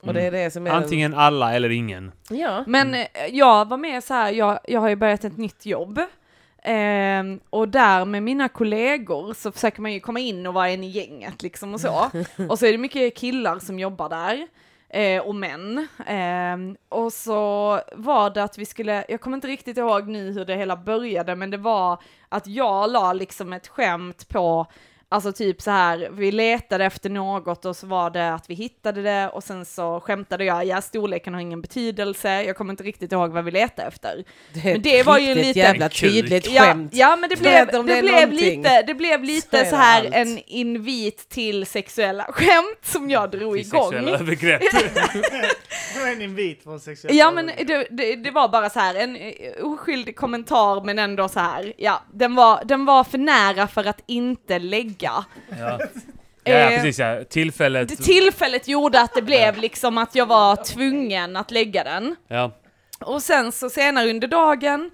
Och 0.00 0.14
det 0.14 0.22
är 0.22 0.30
det 0.30 0.50
som 0.50 0.66
är 0.66 0.70
Antingen 0.70 1.14
alla 1.14 1.54
eller 1.54 1.70
ingen. 1.70 2.12
Ja. 2.30 2.64
Men 2.66 2.94
eh, 2.94 3.06
jag 3.30 3.68
var 3.68 3.76
med 3.76 4.04
så 4.04 4.14
här, 4.14 4.32
jag, 4.32 4.58
jag 4.68 4.80
har 4.80 4.88
ju 4.88 4.96
börjat 4.96 5.24
ett 5.24 5.36
nytt 5.36 5.66
jobb. 5.66 6.00
Ehm, 6.62 7.40
och 7.50 7.68
där 7.68 8.04
med 8.04 8.22
mina 8.22 8.48
kollegor 8.48 9.34
så 9.34 9.52
försöker 9.52 9.82
man 9.82 9.92
ju 9.92 10.00
komma 10.00 10.20
in 10.20 10.46
och 10.46 10.54
vara 10.54 10.68
en 10.68 10.84
i 10.84 10.88
gänget 10.88 11.42
liksom 11.42 11.74
och 11.74 11.80
så. 11.80 12.10
Och 12.48 12.58
så 12.58 12.66
är 12.66 12.72
det 12.72 12.78
mycket 12.78 13.16
killar 13.16 13.58
som 13.58 13.78
jobbar 13.78 14.08
där. 14.08 14.46
Eh, 14.88 15.22
och 15.22 15.34
män. 15.34 15.88
Ehm, 16.06 16.76
och 16.88 17.12
så 17.12 17.80
var 17.92 18.30
det 18.30 18.42
att 18.42 18.58
vi 18.58 18.66
skulle, 18.66 19.04
jag 19.08 19.20
kommer 19.20 19.36
inte 19.36 19.48
riktigt 19.48 19.76
ihåg 19.76 20.08
nu 20.08 20.32
hur 20.32 20.44
det 20.44 20.56
hela 20.56 20.76
började, 20.76 21.36
men 21.36 21.50
det 21.50 21.56
var 21.56 22.02
att 22.28 22.46
jag 22.46 22.90
la 22.90 23.12
liksom 23.12 23.52
ett 23.52 23.68
skämt 23.68 24.28
på 24.28 24.66
Alltså 25.12 25.32
typ 25.32 25.62
så 25.62 25.70
här, 25.70 26.08
vi 26.12 26.32
letade 26.32 26.84
efter 26.84 27.10
något 27.10 27.64
och 27.64 27.76
så 27.76 27.86
var 27.86 28.10
det 28.10 28.34
att 28.34 28.50
vi 28.50 28.54
hittade 28.54 29.02
det 29.02 29.28
och 29.28 29.44
sen 29.44 29.64
så 29.64 30.00
skämtade 30.00 30.44
jag, 30.44 30.64
ja 30.64 30.80
storleken 30.82 31.34
har 31.34 31.40
ingen 31.40 31.60
betydelse, 31.60 32.42
jag 32.42 32.56
kommer 32.56 32.70
inte 32.72 32.82
riktigt 32.82 33.12
ihåg 33.12 33.30
vad 33.30 33.44
vi 33.44 33.50
letade 33.50 33.88
efter. 33.88 34.24
Det 34.52 34.64
Men 34.64 34.82
det 34.82 35.02
var 35.02 35.18
ju 35.18 35.34
liten- 35.34 35.62
jävla 35.62 35.88
tydligt 35.88 36.50
Ja, 36.50 36.62
skämt. 36.62 36.90
ja 36.94 37.16
men 37.16 37.30
det 37.30 37.36
blev, 37.36 37.66
det 37.66 37.82
det 37.82 38.02
blev 38.02 38.32
lite, 38.32 38.82
det 38.82 38.94
blev 38.94 39.24
lite 39.24 39.64
så 39.64 39.70
det 39.70 39.76
här 39.82 40.04
allt. 40.04 40.14
en 40.14 40.38
invit 40.46 41.28
till 41.28 41.66
sexuella 41.66 42.24
skämt 42.32 42.78
som 42.82 43.10
jag 43.10 43.30
drog 43.30 43.56
Till 43.56 43.70
sexuella 43.70 43.98
igång. 44.10 44.20
övergrepp. 44.20 44.60
det 45.94 46.00
var 46.00 46.08
en 46.08 46.22
invit 46.22 46.62
från 46.62 46.80
sexuellt 46.80 47.16
Ja 47.18 47.30
men 47.30 47.46
det, 47.46 47.86
det, 47.90 48.16
det 48.16 48.30
var 48.30 48.48
bara 48.48 48.70
så 48.70 48.78
här 48.80 48.94
en 48.94 49.16
eh, 49.16 49.32
oskyldig 49.62 50.16
kommentar 50.16 50.84
men 50.84 50.98
ändå 50.98 51.28
så 51.28 51.40
här, 51.40 51.72
ja, 51.76 52.02
den 52.12 52.34
var, 52.34 52.64
den 52.64 52.84
var 52.84 53.04
för 53.04 53.18
nära 53.18 53.66
för 53.66 53.84
att 53.84 54.02
inte 54.06 54.58
lägga. 54.58 54.99
Ja. 55.02 55.24
Ja, 55.58 55.78
ja, 56.44 56.50
Eh, 56.52 56.68
precis 56.68 56.98
ja. 56.98 57.24
Tillfället. 57.24 57.88
Det 57.88 57.96
tillfället 57.96 58.68
gjorde 58.68 59.00
att 59.00 59.14
det 59.14 59.22
blev 59.22 59.56
liksom 59.56 59.98
att 59.98 60.14
jag 60.14 60.26
var 60.26 60.56
tvungen 60.56 61.36
att 61.36 61.50
lägga 61.50 61.84
den. 61.84 62.16
Ja. 62.28 62.50
Och 63.00 63.22
sen 63.22 63.52
så 63.52 63.70
senare 63.70 64.10
under 64.10 64.28
dagen 64.28 64.90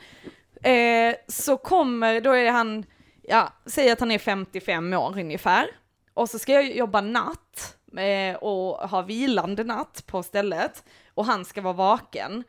eh, 0.63 1.15
så 1.29 1.57
kommer, 1.57 2.21
då 2.21 2.33
är 2.33 2.51
han, 2.51 2.85
ja, 3.23 3.53
säg 3.67 3.91
att 3.91 4.01
han 4.01 4.11
är 4.11 4.19
55 4.19 4.93
år 4.93 5.19
ungefär. 5.19 5.67
Och 6.15 6.31
så 6.31 6.39
ska 6.39 6.53
jag 6.53 6.77
jobba 6.77 7.01
natt 7.01 7.77
eh, 7.99 8.37
och 8.37 8.89
ha 8.91 9.03
vilande 9.03 9.65
natt 9.65 10.03
på 10.07 10.23
stället. 10.23 10.85
Och 11.15 11.25
han 11.25 11.45
ska 11.45 11.61
vara 11.61 11.75
vaken. 11.75 12.45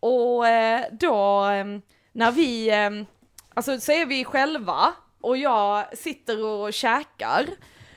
Och 0.00 0.48
eh, 0.48 0.84
då, 0.92 1.48
eh, 1.48 1.64
när 2.12 2.32
vi, 2.32 2.70
eh, 2.70 2.90
alltså 3.54 3.80
så 3.80 3.92
är 3.92 4.06
vi 4.06 4.24
själva 4.24 4.92
och 5.20 5.36
jag 5.36 5.98
sitter 5.98 6.44
och 6.44 6.72
käkar, 6.72 7.46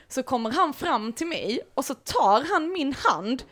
så 0.08 0.22
kommer 0.22 0.50
han 0.50 0.72
fram 0.72 1.12
till 1.12 1.26
mig 1.26 1.60
och 1.74 1.84
så 1.84 1.94
tar 1.94 2.44
han 2.52 2.72
min 2.72 2.94
hand 2.94 3.42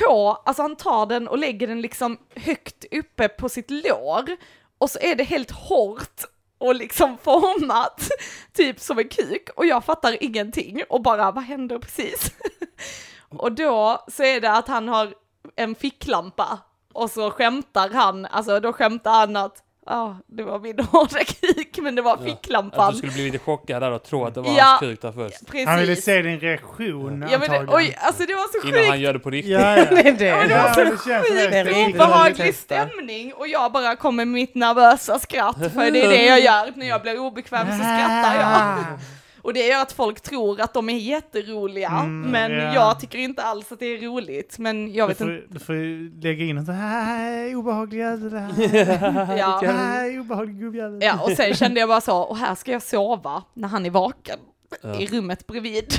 på, 0.00 0.42
alltså 0.44 0.62
han 0.62 0.76
tar 0.76 1.06
den 1.06 1.28
och 1.28 1.38
lägger 1.38 1.66
den 1.66 1.80
liksom 1.80 2.18
högt 2.34 2.84
uppe 2.90 3.28
på 3.28 3.48
sitt 3.48 3.70
lår 3.70 4.36
och 4.78 4.90
så 4.90 4.98
är 4.98 5.14
det 5.14 5.24
helt 5.24 5.50
hårt 5.50 6.24
och 6.58 6.74
liksom 6.74 7.18
format, 7.22 8.08
typ 8.52 8.80
som 8.80 8.98
en 8.98 9.08
kuk 9.08 9.48
och 9.56 9.66
jag 9.66 9.84
fattar 9.84 10.24
ingenting 10.24 10.82
och 10.88 11.02
bara 11.02 11.30
vad 11.30 11.44
händer 11.44 11.78
precis? 11.78 12.32
och 13.28 13.52
då 13.52 14.04
så 14.08 14.22
är 14.22 14.40
det 14.40 14.52
att 14.52 14.68
han 14.68 14.88
har 14.88 15.14
en 15.56 15.74
ficklampa 15.74 16.58
och 16.92 17.10
så 17.10 17.30
skämtar 17.30 17.90
han, 17.90 18.26
alltså 18.26 18.60
då 18.60 18.72
skämtar 18.72 19.10
han 19.10 19.36
att 19.36 19.63
ja, 19.86 20.16
det 20.26 20.42
var 20.42 20.58
min 20.58 20.78
hårda 20.92 21.24
kuk 21.24 21.78
men 21.82 21.94
det 21.94 22.02
var 22.02 22.14
Att 22.14 22.24
ficklampan. 22.24 22.92
du 22.92 22.98
skulle 22.98 23.12
bli 23.12 23.24
lite 23.24 23.38
chockad 23.38 23.82
där 23.82 23.90
och 23.90 24.02
tro 24.02 24.24
att 24.24 24.34
det 24.34 24.40
var 24.40 24.56
Ja. 24.56 24.64
hans 24.64 24.80
kuk 24.80 25.02
där 25.02 25.12
först. 25.12 25.46
Precis. 25.46 25.68
Han 25.68 25.78
ville 25.80 25.96
se 25.96 26.22
din 26.22 26.40
reaktion 26.40 27.26
ja, 27.30 27.38
men 27.38 27.68
oj, 27.70 27.96
alltså 28.00 28.26
det 28.26 28.34
var 28.34 28.60
så 28.62 28.68
Innan 28.68 28.88
han 28.88 29.00
gör 29.00 29.12
det 29.12 29.18
på 29.18 29.30
riktigt. 29.30 29.52
Ja, 29.52 29.76
ja. 29.78 29.84
Det. 29.84 30.24
Ja, 30.24 30.46
det 30.46 30.54
var 30.54 30.96
så 30.96 31.10
Ja, 31.10 31.22
det 31.50 31.64
sjukt 31.64 31.94
obehaglig 31.94 32.54
stämning 32.54 33.32
och 33.34 33.48
jag 33.48 33.72
bara 33.72 33.96
kommer 33.96 34.24
med 34.24 34.32
mitt 34.34 34.54
nervösa 34.54 35.18
skratt 35.18 35.56
för 35.74 35.90
det 35.90 36.02
är 36.04 36.08
det 36.08 36.24
jag 36.26 36.40
gör 36.40 36.72
när 36.76 36.86
jag 36.88 37.02
blir 37.02 37.18
obekväm 37.18 37.66
så 37.66 37.72
skrattar 37.78 38.34
jag. 38.40 38.84
Och 39.44 39.54
det 39.54 39.66
gör 39.66 39.82
att 39.82 39.92
folk 39.92 40.20
tror 40.20 40.60
att 40.60 40.74
de 40.74 40.88
är 40.88 40.98
jätteroliga 40.98 41.88
Mm, 41.88 42.30
men 42.30 42.52
ja. 42.52 42.74
jag 42.74 43.00
tycker 43.00 43.18
inte 43.18 43.42
alls 43.42 43.72
att 43.72 43.78
det 43.78 43.86
är 43.86 43.98
roligt 44.00 44.58
men 44.58 44.92
jag 44.94 45.08
Du 45.08 45.12
vet 45.14 45.20
inte. 45.20 45.42
får, 45.48 45.54
du 45.54 45.60
får 45.60 46.22
lägga 46.22 46.44
in 46.44 46.58
ett 46.58 46.68
här 46.68 47.54
obehaglig 47.54 47.98
jävel. 47.98 48.32
Ja. 49.38 49.60
Här 49.66 50.20
obehaglig 50.20 50.60
gubbjävel. 50.60 50.98
Ja 51.02 51.20
och 51.22 51.30
sen 51.30 51.54
kände 51.54 51.80
jag 51.80 51.88
bara 51.88 52.00
så, 52.00 52.18
och 52.18 52.36
här 52.36 52.54
ska 52.54 52.72
jag 52.72 52.82
sova 52.82 53.42
när 53.54 53.68
han 53.68 53.86
är 53.86 53.90
vaken. 53.90 54.38
Ja. 54.82 55.00
I 55.00 55.06
rummet 55.06 55.46
bredvid. 55.46 55.94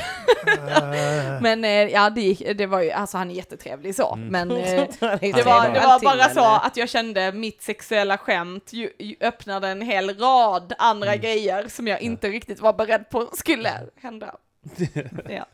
Men 1.41 1.63
eh, 1.65 1.69
ja, 1.71 2.09
det, 2.09 2.21
gick- 2.21 2.53
det 2.57 2.65
var 2.67 2.81
ju, 2.81 2.91
alltså 2.91 3.17
han 3.17 3.31
är 3.31 3.35
jättetrevlig 3.35 3.95
så, 3.95 4.13
Mm. 4.13 4.27
men 4.27 4.51
eh, 4.51 4.57
Det 4.99 5.17
Det 5.19 5.43
var, 5.43 5.69
det 5.73 5.79
var 5.79 6.03
bara 6.03 6.29
så 6.29 6.45
att 6.45 6.77
jag 6.77 6.89
kände 6.89 7.31
mitt 7.31 7.61
sexuella 7.61 8.17
skämt 8.17 8.73
ju, 8.73 8.89
ju 8.99 9.15
öppnade 9.21 9.67
en 9.67 9.81
hel 9.81 10.17
rad 10.19 10.73
andra 10.77 11.07
Mm. 11.09 11.21
grejer 11.21 11.67
som 11.67 11.87
jag 11.87 12.01
inte 12.01 12.29
riktigt 12.29 12.59
var 12.59 12.73
beredd 12.73 13.09
på 13.09 13.29
skulle 13.33 13.71
hända. 14.01 14.35
Ja. 15.29 15.45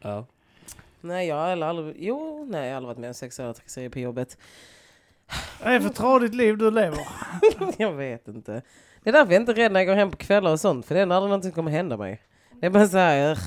Ja. 0.00 0.26
Nej, 1.00 1.28
jag 1.28 1.36
har 1.36 1.62
aldrig... 1.62 1.96
Jo, 1.98 2.46
nej, 2.50 2.62
jag 2.64 2.70
har 2.70 2.76
aldrig 2.76 2.88
varit 2.88 2.98
med 2.98 3.08
om 3.08 3.14
sexuella 3.14 3.54
trakasserier 3.54 3.88
på 3.90 3.98
jobbet. 3.98 4.36
Vad 5.62 5.72
är 5.74 5.78
det 5.78 5.84
för 5.84 5.94
tradigt 5.94 6.34
liv 6.34 6.58
du 6.58 6.70
lever? 6.70 6.98
Jag 7.78 7.92
vet 7.92 8.28
inte. 8.28 8.62
Det 9.02 9.10
är 9.10 9.12
därför 9.12 9.32
jag 9.32 9.42
inte 9.42 9.52
är 9.52 9.56
rädd 9.56 9.72
när 9.72 9.80
jag 9.80 9.86
går 9.86 9.94
hem 9.94 10.10
på 10.10 10.16
kvällar 10.16 10.52
och 10.52 10.60
sånt, 10.60 10.86
för 10.86 10.94
det 10.94 11.00
är 11.00 11.02
aldrig 11.02 11.20
någonting 11.22 11.50
som 11.50 11.54
kommer 11.54 11.70
hända 11.70 11.96
mig. 11.96 12.20
Det 12.60 12.66
är 12.66 12.70
bara 12.70 12.88
så 12.88 12.98
här... 12.98 13.38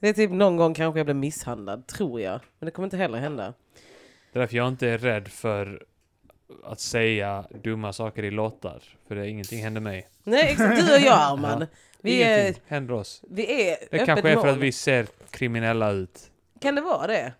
Det 0.00 0.08
är 0.08 0.12
typ 0.12 0.30
någon 0.30 0.56
gång 0.56 0.74
kanske 0.74 0.98
jag 0.98 1.06
blir 1.06 1.14
misshandlad, 1.14 1.86
tror 1.86 2.20
jag. 2.20 2.40
Men 2.58 2.66
det 2.66 2.70
kommer 2.70 2.86
inte 2.86 2.96
heller 2.96 3.18
hända. 3.18 3.54
Det 4.32 4.38
är 4.38 4.40
därför 4.40 4.56
jag 4.56 4.68
inte 4.68 4.88
är 4.88 4.98
rädd 4.98 5.28
för 5.28 5.82
att 6.64 6.80
säga 6.80 7.44
dumma 7.62 7.92
saker 7.92 8.22
i 8.22 8.30
låtar. 8.30 8.82
För 9.08 9.14
det, 9.14 9.28
ingenting 9.28 9.62
händer 9.62 9.80
mig. 9.80 10.08
Nej, 10.24 10.50
exakt. 10.52 10.86
Du 10.86 10.94
och 10.94 11.00
jag, 11.00 11.18
Arman. 11.20 11.66
Vi 12.00 12.22
är, 12.22 12.40
ingenting 12.42 12.62
händer 12.66 12.94
oss. 12.94 13.22
vi 13.30 13.70
är 13.70 13.76
Det 13.90 13.98
kanske 13.98 14.28
är 14.28 14.32
för 14.34 14.40
att 14.48 14.54
mål. 14.54 14.58
vi 14.58 14.72
ser 14.72 15.06
kriminella 15.30 15.90
ut. 15.90 16.30
Kan 16.60 16.74
det 16.74 16.80
vara 16.80 17.06
det? 17.06 17.32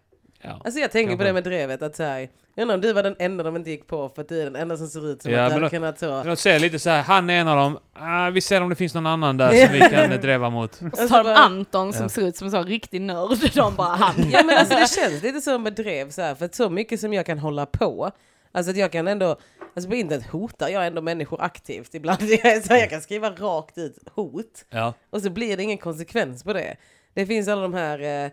Ja. 0.44 0.60
Alltså 0.64 0.80
jag 0.80 0.90
tänker 0.90 1.16
på 1.16 1.22
det 1.22 1.32
med 1.32 1.44
drevet, 1.44 1.82
att 1.82 1.96
säga, 1.96 2.20
jag 2.20 2.62
undrar 2.62 2.74
om 2.74 2.80
du 2.80 2.92
var 2.92 3.02
den 3.02 3.16
enda 3.18 3.44
de 3.44 3.56
inte 3.56 3.70
gick 3.70 3.86
på 3.86 4.08
för 4.08 4.22
att 4.22 4.28
du 4.28 4.40
är 4.40 4.44
den 4.44 4.56
enda 4.56 4.76
som 4.76 4.86
ser 4.88 5.10
ut 5.12 5.22
som 5.22 5.32
Ja, 5.32 5.42
att 5.44 5.50
du 5.50 5.54
hade 5.54 5.70
kunnat 5.70 5.98
så... 5.98 6.06
Men 6.10 6.26
de 6.26 6.36
säger 6.36 6.58
lite 6.58 6.78
så 6.78 6.90
här, 6.90 7.02
han 7.02 7.30
är 7.30 7.40
en 7.40 7.48
av 7.48 7.56
dem. 7.56 7.78
Ah, 7.94 8.30
vi 8.30 8.40
ser 8.40 8.60
om 8.60 8.68
det 8.68 8.74
finns 8.76 8.94
någon 8.94 9.06
annan 9.06 9.36
där 9.36 9.66
som 9.66 9.72
vi 9.72 9.80
kan 9.80 10.20
dreva 10.20 10.50
mot. 10.50 10.80
Och 10.92 10.98
så 10.98 11.08
tar 11.08 11.24
de 11.24 11.30
Anton 11.30 11.92
som 11.92 12.02
Ja. 12.02 12.08
ser 12.08 12.22
ut 12.22 12.36
som 12.36 12.44
en 12.46 12.50
sån 12.50 12.66
riktig 12.66 13.00
nörd, 13.00 13.38
de 13.54 13.74
bara 13.74 13.88
han. 13.96 14.30
Ja 14.30 14.42
men 14.44 14.58
alltså 14.58 14.74
det 14.74 14.88
känns 14.90 15.22
lite 15.22 15.40
som 15.40 15.62
med 15.62 15.72
drev 15.72 16.10
så 16.10 16.22
här, 16.22 16.34
för 16.34 16.44
att 16.44 16.54
så 16.54 16.70
mycket 16.70 17.00
som 17.00 17.12
jag 17.12 17.26
kan 17.26 17.38
hålla 17.38 17.66
på, 17.66 18.10
alltså 18.52 18.70
att 18.70 18.76
jag 18.76 18.92
kan 18.92 19.08
ändå, 19.08 19.36
alltså 19.76 19.90
på 19.90 19.96
internet 19.96 20.26
hotar 20.26 20.68
jag 20.68 20.86
ändå 20.86 21.02
människor 21.02 21.42
aktivt 21.42 21.94
ibland. 21.94 22.18
Så 22.64 22.68
här, 22.72 22.78
jag 22.78 22.90
kan 22.90 23.00
skriva 23.00 23.30
rakt 23.30 23.78
ut 23.78 23.98
hot 24.14 24.64
Ja. 24.70 24.94
och 25.10 25.22
så 25.22 25.30
blir 25.30 25.56
det 25.56 25.62
ingen 25.62 25.78
konsekvens 25.78 26.44
på 26.44 26.52
det. 26.52 26.76
Det 27.14 27.26
finns 27.26 27.48
alla 27.48 27.62
de 27.62 27.74
här, 27.74 28.24
eh, 28.24 28.30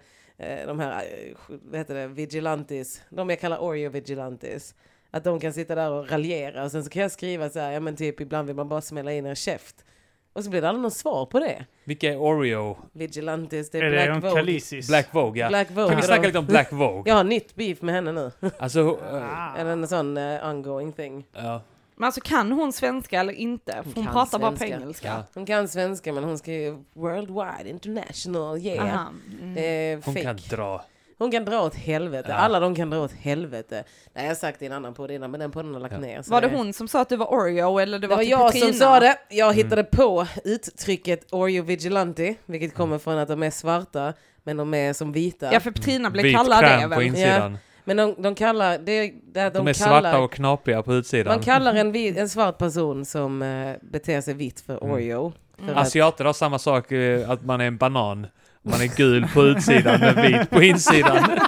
de 0.67 0.79
här, 0.79 1.03
eh, 1.03 1.33
vad 1.47 1.77
heter 1.79 1.95
det, 1.95 2.07
vigilantes, 2.07 3.01
de 3.09 3.29
jag 3.29 3.39
kallar 3.39 3.57
Oreo 3.57 3.89
vigilantes. 3.89 4.75
Att 5.11 5.23
de 5.23 5.39
kan 5.39 5.53
sitta 5.53 5.75
där 5.75 5.91
och 5.91 6.09
raljera 6.11 6.63
och 6.63 6.71
sen 6.71 6.83
så 6.83 6.89
kan 6.89 7.01
jag 7.01 7.11
skriva 7.11 7.49
så 7.49 7.59
här, 7.59 7.71
ja 7.71 7.79
men 7.79 7.95
typ 7.95 8.21
ibland 8.21 8.47
vill 8.47 8.55
man 8.55 8.69
bara 8.69 8.81
smälla 8.81 9.13
in 9.13 9.25
en 9.25 9.35
käft. 9.35 9.85
Och 10.33 10.43
så 10.43 10.49
blir 10.49 10.61
det 10.61 10.69
aldrig 10.69 10.81
något 10.83 10.93
svar 10.93 11.25
på 11.25 11.39
det. 11.39 11.65
Vilka 11.83 12.09
är 12.13 12.17
Oreo? 12.17 12.77
Vigilantes, 12.91 13.69
det 13.69 13.77
är, 13.77 13.83
Är 13.83 13.89
det 13.89 13.95
Black 13.95 14.07
en 14.09 14.21
Vogue. 14.21 14.35
Kalisis? 14.35 14.87
Black 14.87 15.07
Vogue, 15.13 15.41
ja. 15.41 15.47
Black 15.49 15.69
Vogue. 15.71 15.87
Kan 15.87 15.95
vi 15.95 16.01
är 16.03 16.07
snacka 16.07 16.27
lite 16.27 16.39
om 16.39 16.45
Black 16.45 16.71
Vogue? 16.71 17.03
Jag 17.05 17.15
har 17.15 17.23
nytt 17.23 17.55
beef 17.55 17.81
med 17.81 17.95
henne 17.95 18.11
nu. 18.11 18.31
Alltså, 18.59 18.99
eh, 19.11 19.59
Eller 19.59 19.71
en 19.71 19.87
sån 19.87 20.17
uh, 20.17 20.49
ongoing 20.49 20.91
thing. 20.93 21.25
ja. 21.33 21.61
Men 22.01 22.05
alltså 22.07 22.21
kan 22.21 22.51
hon 22.51 22.73
svenska 22.73 23.19
eller 23.19 23.33
inte? 23.33 23.81
Hon 23.83 23.93
hon 23.95 24.13
pratar 24.13 24.39
bara 24.39 24.51
på 24.51 24.57
svenska. 24.57 24.77
engelska. 24.77 25.07
Ja. 25.07 25.23
Hon 25.33 25.45
kan 25.45 25.67
svenska 25.67 26.13
men 26.13 26.23
hon 26.23 26.37
ska 26.37 26.51
ju 26.53 26.83
worldwide, 26.93 27.69
international, 27.69 28.57
yeah. 28.57 28.85
Aha. 28.95 29.07
Mm. 29.41 29.53
Det 29.53 29.61
är 29.61 29.95
Hon 29.95 30.13
fake. 30.13 30.21
kan 30.23 30.35
dra. 30.49 30.85
Hon 31.17 31.31
kan 31.31 31.45
dra 31.45 31.61
åt 31.61 31.75
helvete. 31.75 32.25
Ja. 32.29 32.35
Alla 32.35 32.59
de 32.59 32.75
kan 32.75 32.89
dra 32.89 32.99
åt 32.99 33.11
helvete. 33.11 33.83
Nej, 34.13 34.23
jag 34.23 34.29
har 34.29 34.35
sagt 34.35 34.59
det 34.59 34.65
i 34.65 34.67
en 34.67 34.73
annan 34.73 34.93
podd 34.93 35.11
innan 35.11 35.31
men 35.31 35.39
den 35.39 35.51
podden 35.51 35.73
har 35.73 35.81
lagt 35.81 35.93
Ja. 35.93 35.99
ner. 35.99 36.21
så 36.21 36.31
Var 36.31 36.41
det 36.41 36.47
hon 36.47 36.73
som 36.73 36.87
sa 36.87 37.01
att 37.01 37.09
du 37.09 37.15
var 37.15 37.25
Oreo 37.33 37.79
eller 37.79 37.99
det 37.99 38.07
Det 38.07 38.07
var, 38.07 38.15
var 38.15 38.23
typ 38.23 38.31
jag 38.31 38.51
Petrina? 38.51 38.67
som 38.73 38.79
sa 38.79 38.99
det. 38.99 39.17
Jag 39.29 39.53
hittade 39.53 39.83
på 39.83 40.27
uttrycket 40.43 41.33
Oreo 41.33 41.63
Vigilante, 41.63 42.35
vilket 42.45 42.73
kommer 42.75 42.97
från 42.97 43.17
att 43.17 43.27
de 43.27 43.43
är 43.43 43.51
svarta, 43.51 44.13
men 44.43 44.57
de 44.57 44.73
är 44.73 44.93
som 44.93 45.11
vita. 45.11 45.53
Ja 45.53 45.59
för 45.59 45.71
Petrina 45.71 46.09
blev 46.09 46.23
Vit 46.23 46.35
kallad 46.35 46.63
det 46.63 46.67
kräm 46.79 46.91
på 46.91 47.01
insidan. 47.01 47.57
Men 47.83 47.97
de, 47.97 48.15
de 48.17 48.35
kallar... 48.35 48.77
Det, 48.77 49.01
det, 49.07 49.13
de 49.33 49.49
De 49.53 49.67
är 49.67 49.73
kallar, 49.73 50.01
svarta 50.01 50.19
och 50.19 50.31
knapriga 50.31 50.83
på 50.83 50.93
utsidan. 50.93 51.33
Man 51.35 51.43
kallar 51.43 51.73
en, 51.75 51.91
vi- 51.91 52.19
en 52.19 52.29
svart 52.29 52.57
person 52.57 53.05
som 53.05 53.41
eh, 53.41 53.75
beter 53.81 54.21
sig 54.21 54.33
vitt 54.33 54.59
för 54.61 54.77
Mm. 54.83 54.91
Oreo. 54.93 55.33
För 55.65 55.71
att, 55.71 55.77
Asiater 55.77 56.25
har 56.25 56.33
samma 56.33 56.59
sak, 56.59 56.91
eh, 56.91 57.29
att 57.29 57.45
man 57.45 57.61
är 57.61 57.65
en 57.65 57.77
banan. 57.77 58.27
Man 58.61 58.81
är 58.81 58.97
gul 58.97 59.27
på 59.33 59.43
utsidan 59.43 59.99
men 59.99 60.21
vit 60.21 60.49
på 60.49 60.61
insidan. 60.63 61.23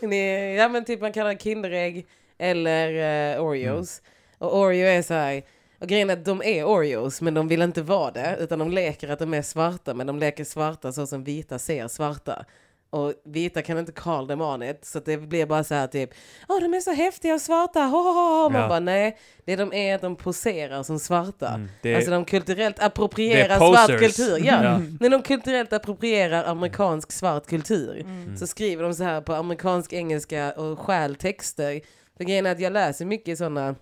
Ni- 0.00 0.56
ja 0.56 0.68
men 0.68 0.84
typ 0.84 1.00
man 1.00 1.12
kallar 1.12 1.34
Kinderägg 1.34 2.06
eller 2.38 3.34
eh, 3.34 3.42
Oreos. 3.44 4.02
Och 4.38 4.58
Oreo 4.60 4.86
är 4.86 5.02
så 5.02 5.14
här. 5.14 5.42
Och 5.80 5.88
grejen 5.88 6.10
är 6.10 6.14
att 6.14 6.24
de 6.24 6.42
är 6.44 6.64
Oreos 6.64 7.20
men 7.20 7.34
de 7.34 7.48
vill 7.48 7.62
inte 7.62 7.82
vara 7.82 8.10
det. 8.10 8.36
Utan 8.40 8.58
de 8.58 8.70
leker 8.70 9.08
att 9.08 9.18
de 9.18 9.34
är 9.34 9.42
svarta 9.42 9.94
men 9.94 10.06
de 10.06 10.18
leker 10.18 10.44
svarta 10.44 10.92
så 10.92 11.06
som 11.06 11.24
vita 11.24 11.58
ser 11.58 11.88
svarta. 11.88 12.44
Och 12.92 13.12
vita 13.24 13.62
kan 13.62 13.78
inte 13.78 13.92
call 13.92 14.28
them 14.28 14.40
on 14.40 14.62
it. 14.62 14.84
Så 14.84 15.00
det 15.00 15.16
blir 15.16 15.46
bara 15.46 15.64
så 15.64 15.74
här 15.74 15.86
typ. 15.86 16.10
Åh 16.48 16.60
de 16.60 16.74
är 16.74 16.80
så 16.80 16.92
häftiga 16.92 17.34
och 17.34 17.40
svarta. 17.40 17.80
Ho, 17.80 17.96
ho, 17.98 18.12
ho. 18.42 18.50
Man 18.50 18.62
Ja. 18.62 18.68
bara 18.68 18.80
nej. 18.80 19.18
Det 19.44 19.56
de 19.56 19.72
är 19.72 19.94
att 19.94 20.00
de 20.00 20.16
poserar 20.16 20.82
som 20.82 20.98
svarta. 20.98 21.48
Mm, 21.48 21.68
det 21.82 21.92
är, 21.92 21.96
Alltså 21.96 22.10
de 22.10 22.24
kulturellt 22.24 22.78
är 22.78 22.86
approprierar 22.86 23.56
svart 23.58 23.98
kultur. 23.98 24.38
Ja. 24.46 24.64
Ja. 24.64 24.80
När 25.00 25.08
de 25.10 25.22
kulturellt 25.22 25.72
approprierar 25.72 26.44
amerikansk 26.44 27.12
svart 27.12 27.46
kultur 27.46 28.00
Mm. 28.00 28.36
så 28.36 28.46
skriver 28.46 28.82
de 28.82 28.94
så 28.94 29.04
här 29.04 29.20
på 29.20 29.32
amerikansk 29.34 29.92
engelska 29.92 30.52
och 30.52 30.78
stjäl 30.78 31.14
texter. 31.14 31.80
För 32.16 32.24
grejen 32.24 32.46
är 32.46 32.52
att 32.52 32.60
jag 32.60 32.72
läser 32.72 33.04
mycket 33.04 33.38
sådana 33.38 33.74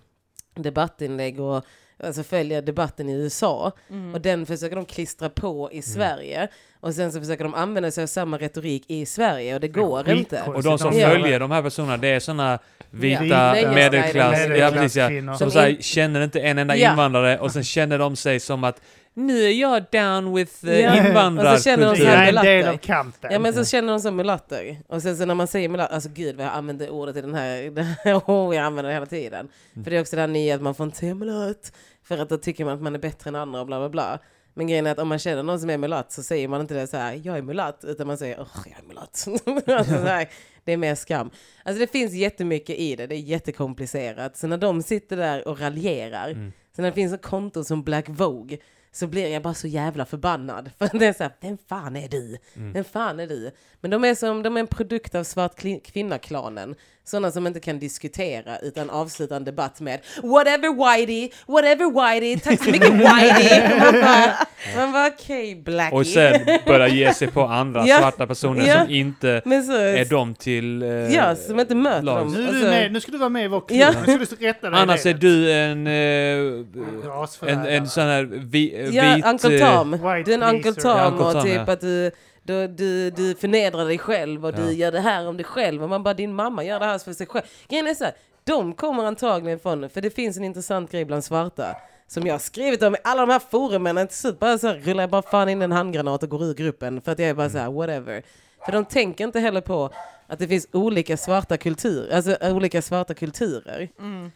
debattinlägg 0.55 1.39
och 1.39 1.65
alltså 2.03 2.23
följer 2.23 2.61
debatten 2.61 3.09
i 3.09 3.13
USA 3.13 3.71
Mm. 3.89 4.13
och 4.13 4.21
den 4.21 4.45
försöker 4.45 4.75
de 4.75 4.85
klistra 4.85 5.29
på 5.29 5.69
i 5.71 5.81
Sverige 5.81 6.47
och 6.79 6.93
sen 6.93 7.11
så 7.11 7.19
försöker 7.19 7.43
de 7.43 7.53
använda 7.53 7.91
sig 7.91 8.03
av 8.03 8.07
samma 8.07 8.37
retorik 8.37 8.83
i 8.87 9.05
Sverige 9.05 9.53
och 9.55 9.59
det 9.61 9.67
går 9.67 10.03
skitkonstigt. 10.03 10.33
inte. 10.33 10.51
och 10.57 10.63
de 10.63 10.77
som 10.79 10.97
Ja. 10.97 11.09
följer 11.09 11.39
de 11.39 11.51
här 11.51 11.61
personerna, 11.61 11.97
det 11.97 12.07
är 12.07 12.19
såna 12.19 12.59
vita 12.89 13.25
Ja. 13.25 13.71
medelklass, 13.73 14.39
Medelklass- 14.39 14.57
ja, 14.57 14.71
precis, 14.71 14.95
ja, 15.27 15.37
som 15.37 15.51
så 15.51 15.75
känner 15.79 16.23
inte 16.23 16.39
en 16.39 16.57
enda 16.57 16.75
Ja. 16.75 16.91
invandrare 16.91 17.39
och 17.39 17.51
sen 17.51 17.63
känner 17.63 17.99
de 17.99 18.15
sig 18.15 18.39
som 18.39 18.63
att 18.63 18.81
nu 19.13 19.43
är 19.43 19.51
jag 19.51 19.83
down 19.91 20.35
with 20.35 20.65
uh, 20.65 20.79
Ja. 20.79 21.07
invandrarkultur. 21.07 21.53
Och 21.53 21.57
så 21.59 21.63
känner 21.63 21.85
de 21.91 21.95
så 21.97 22.03
Jag 22.03 22.09
här 22.11 22.23
är 22.23 22.27
en 22.27 22.35
del 22.45 22.57
mulatter. 22.57 22.73
av 22.73 22.77
kampen. 22.77 23.31
Ja 23.31 23.39
men 23.39 23.53
så 23.53 23.65
känner 23.65 23.91
de 23.93 23.99
som 23.99 24.15
mulatter. 24.15 24.77
Och 24.87 25.01
sen 25.01 25.17
så 25.17 25.25
när 25.25 25.35
man 25.35 25.47
säger 25.47 25.69
mulatter, 25.69 25.93
alltså 25.93 26.09
gud 26.13 26.35
vad 26.35 26.45
jag 26.45 26.53
använder 26.53 26.89
ordet 26.89 27.15
i 27.15 27.21
den 27.21 27.33
här, 27.35 27.63
den 27.71 27.85
här 27.85 28.15
oh, 28.15 28.55
jag 28.55 28.65
använder 28.65 28.89
det 28.89 28.93
hela 28.93 29.05
tiden. 29.05 29.47
Mm. 29.73 29.83
För 29.83 29.91
det 29.91 29.97
är 29.97 30.01
också 30.01 30.15
det 30.15 30.21
här 30.21 30.27
nya 30.27 30.55
att 30.55 30.61
man 30.61 30.75
får 30.75 30.85
inte 30.85 30.97
säga 30.97 31.15
mulatt. 31.15 31.71
För 32.03 32.17
att 32.17 32.29
då 32.29 32.37
tycker 32.37 32.65
man 32.65 32.73
att 32.73 32.81
man 32.81 32.95
är 32.95 32.99
bättre 32.99 33.27
än 33.27 33.35
andra 33.35 33.59
och 33.59 33.65
bla 33.67 33.79
bla 33.79 33.89
bla. 33.89 34.19
Men 34.53 34.67
grejen 34.67 34.87
är 34.87 34.91
att 34.91 34.99
om 34.99 35.07
man 35.07 35.19
känner 35.19 35.43
någon 35.43 35.59
som 35.59 35.69
är 35.69 35.77
mulatt 35.77 36.11
så 36.11 36.23
säger 36.23 36.47
man 36.47 36.61
inte 36.61 36.73
det 36.73 36.87
så 36.87 36.97
här, 36.97 37.21
jag 37.23 37.37
är 37.37 37.41
mulatt, 37.41 37.83
utan 37.83 38.07
man 38.07 38.17
säger, 38.17 38.39
åh 38.39 38.65
jag 38.65 38.79
är 38.79 38.87
mulatt. 38.87 39.27
alltså, 39.79 39.93
så 39.93 40.07
här, 40.07 40.29
det 40.63 40.71
är 40.73 40.77
mer 40.77 40.95
skam. 40.95 41.31
Alltså 41.65 41.79
det 41.79 41.87
finns 41.87 42.13
jättemycket 42.13 42.79
i 42.79 42.95
det, 42.95 43.07
det 43.07 43.15
är 43.15 43.19
jättekomplicerat. 43.19 44.37
Så 44.37 44.47
när 44.47 44.57
de 44.57 44.83
sitter 44.83 45.17
där 45.17 45.47
och 45.47 45.59
raljerar, 45.59 46.29
Mm. 46.31 46.51
så 46.75 46.81
när 46.81 46.89
det 46.89 46.95
finns 46.95 47.13
ett 47.13 47.21
konto 47.21 47.63
som 47.63 47.83
Black 47.83 48.05
Vogue, 48.09 48.57
så 48.91 49.07
blir 49.07 49.27
jag 49.27 49.43
bara 49.43 49.53
så 49.53 49.67
jävla 49.67 50.05
förbannad. 50.05 50.71
För 50.77 50.97
det 50.99 51.05
är 51.05 51.13
så 51.13 51.23
här, 51.23 51.33
vem 51.41 51.57
fan 51.69 51.95
är 51.95 52.09
du? 52.09 52.37
Vem 52.53 52.83
fan 52.83 53.19
är 53.19 53.27
du? 53.27 53.51
Men 53.81 53.91
de 53.91 54.03
är 54.03 54.15
som, 54.15 54.43
de 54.43 54.55
är 54.57 54.59
en 54.59 54.67
produkt 54.67 55.15
av 55.15 55.23
svart 55.23 55.55
kvinna-klanen. 55.83 56.75
Sådana 57.03 57.31
som 57.31 57.47
inte 57.47 57.59
kan 57.59 57.79
diskutera 57.79 58.57
utan 58.59 58.89
avsluta 58.89 59.35
en 59.35 59.43
debatt 59.43 59.79
med 59.81 59.99
Whatever 60.23 60.97
Whitey, 60.97 61.29
whatever 61.47 61.85
Whitey, 62.13 62.39
tack 62.39 62.63
så 62.63 62.71
mycket 62.71 62.93
Whitey. 62.93 63.79
Man 63.79 63.93
bara, 64.01 64.33
man 64.75 64.91
bara 64.91 65.07
okej 65.07 65.55
Blackie. 65.55 65.97
Och 65.99 66.05
sen 66.07 66.41
börja 66.65 66.87
ge 66.87 67.13
sig 67.13 67.27
på 67.27 67.41
andra 67.45 67.87
Ja. 67.87 67.97
svarta 67.99 68.27
personer 68.27 68.67
Ja. 68.67 68.79
som 68.85 68.89
inte 68.93 69.41
så, 69.45 69.73
är 69.77 70.05
de 70.09 70.35
till... 70.35 70.81
eh, 70.81 70.89
ja, 70.89 71.35
som 71.35 71.59
inte 71.59 71.75
möter 71.75 72.01
lag. 72.01 72.17
dem. 72.19 72.33
Nu, 72.33 72.47
Alltså, 72.47 72.61
du 72.61 72.69
med, 72.69 72.91
nu 72.91 72.99
ska 72.99 73.11
du 73.11 73.17
vara 73.17 73.29
med 73.29 73.45
i 73.45 73.47
vår 73.47 73.61
klubb. 73.67 73.79
Ja. 73.81 73.91
Nu 74.07 74.25
ska 74.25 74.35
du 74.39 74.45
rätta 74.47 74.69
dig 74.69 74.79
Annars 74.79 75.05
är 75.05 75.13
du 75.13 75.51
en, 75.51 75.87
eh, 75.87 77.51
en, 77.53 77.65
en 77.65 77.87
sån 77.87 78.03
här 78.03 78.23
vi, 78.31 78.89
Ja, 78.91 79.15
vit... 79.15 79.25
Uncle 79.25 79.59
eh, 79.59 79.75
Tom. 79.75 79.91
Du 80.25 80.33
är 80.33 80.37
en 80.37 80.43
Uncle. 80.55 80.73
Tom 80.73 81.19
och 81.19 81.43
typ 81.43 81.69
att 81.69 81.81
du, 81.81 82.11
du, 82.43 82.67
du, 82.67 83.09
du 83.11 83.35
förnedrar 83.35 83.85
dig 83.85 83.97
själv 83.97 84.45
och 84.45 84.53
du 84.53 84.61
Ja. 84.65 84.71
gör 84.71 84.91
det 84.91 84.99
här 84.99 85.27
om 85.27 85.37
dig 85.37 85.43
själv 85.45 85.83
och 85.83 85.89
man 85.89 86.03
bara 86.03 86.13
din 86.13 86.33
mamma 86.33 86.63
gör 86.63 86.79
det 86.79 86.85
här 86.85 86.97
för 86.99 87.13
sig 87.13 87.27
själv. 87.27 87.43
Grejen 87.67 87.87
är 87.87 87.93
så 87.93 88.03
här, 88.03 88.13
de 88.43 88.73
kommer 88.73 89.03
antagligen 89.03 89.59
från, 89.59 89.89
för 89.89 90.01
det 90.01 90.09
finns 90.09 90.37
en 90.37 90.43
intressant 90.43 90.91
grej 90.91 91.05
bland 91.05 91.23
svarta 91.23 91.75
som 92.07 92.25
jag 92.27 92.33
har 92.33 92.39
skrivit 92.39 92.83
om 92.83 92.95
i 92.95 92.97
alla 93.03 93.25
de 93.25 93.31
här 93.31 93.41
forumen, 93.51 94.07
till 94.07 94.17
slut 94.17 94.39
bara 94.39 94.57
så 94.57 94.67
här, 94.67 94.75
rullar 94.75 95.03
jag 95.03 95.09
bara 95.09 95.21
fan 95.21 95.49
in 95.49 95.61
en 95.61 95.71
handgranat 95.71 96.23
och 96.23 96.29
går 96.29 96.43
ur 96.43 96.53
gruppen 96.53 97.01
för 97.01 97.11
att 97.11 97.19
jag 97.19 97.29
är 97.29 97.33
bara 97.33 97.49
så 97.49 97.57
här, 97.57 97.71
whatever. 97.71 98.23
För 98.65 98.71
de 98.71 98.85
tänker 98.85 99.23
inte 99.23 99.39
heller 99.39 99.61
på 99.61 99.89
att 100.27 100.39
det 100.39 100.47
finns 100.47 100.67
olika 100.71 101.17
svarta 101.17 101.57
kulturer, 101.57 102.15
alltså 102.15 102.37
olika 102.41 102.81
svarta 102.81 103.13
kulturer. 103.13 103.89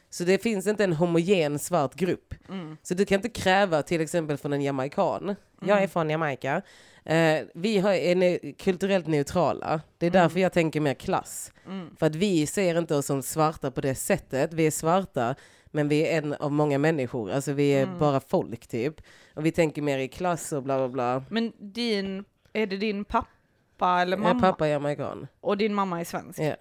Så 0.09 0.23
det 0.23 0.43
finns 0.43 0.67
inte 0.67 0.83
en 0.83 0.93
homogen 0.93 1.59
svart 1.59 1.95
grupp. 1.95 2.33
Så 2.83 2.93
du 2.93 3.05
kan 3.05 3.15
inte 3.15 3.29
kräva 3.29 3.81
till 3.81 4.01
exempel 4.01 4.37
från 4.37 4.53
en 4.53 4.61
jamaican. 4.61 5.35
Jag 5.65 5.83
är 5.83 5.87
från 5.87 6.09
Jamaica. 6.09 6.61
Eh, 7.05 7.45
vi 7.53 7.77
har, 7.77 7.93
är 7.93 8.15
ne- 8.15 8.55
kulturellt 8.57 9.07
neutrala. 9.07 9.81
Det 9.97 10.05
är 10.05 10.11
därför 10.11 10.39
jag 10.39 10.53
tänker 10.53 10.79
mer 10.79 10.93
klass. 10.93 11.51
För 11.99 12.05
att 12.05 12.15
vi 12.15 12.47
ser 12.47 12.77
inte 12.77 12.95
oss 12.95 13.05
som 13.05 13.21
svarta 13.23 13.71
på 13.71 13.81
det 13.81 13.95
sättet. 13.95 14.53
Vi 14.53 14.67
är 14.67 14.71
svarta, 14.71 15.35
men 15.65 15.87
vi 15.87 16.07
är 16.07 16.17
en 16.17 16.33
av 16.33 16.51
många 16.51 16.77
människor. 16.77 17.31
Alltså 17.31 17.53
vi 17.53 17.71
är 17.71 17.85
bara 17.99 18.19
folk 18.19 18.67
typ. 18.67 19.01
Och 19.33 19.45
vi 19.45 19.51
tänker 19.51 19.81
mer 19.81 19.97
i 19.99 20.07
klass 20.07 20.51
och 20.53 20.63
bla 20.63 20.77
bla 20.77 20.87
bla. 20.89 21.23
Men 21.29 21.51
din, 21.59 22.25
är 22.53 22.67
det 22.67 22.77
din 22.77 23.05
pappa 23.05 24.01
eller 24.01 24.17
mamma? 24.17 24.33
Mamma. 24.33 24.41
Pappa 24.51 24.67
är 24.67 24.71
jamaican. 24.71 25.27
Och 25.41 25.57
din 25.57 25.73
mamma 25.73 25.99
är 25.99 26.05
svensk? 26.05 26.39
Ja. 26.39 26.55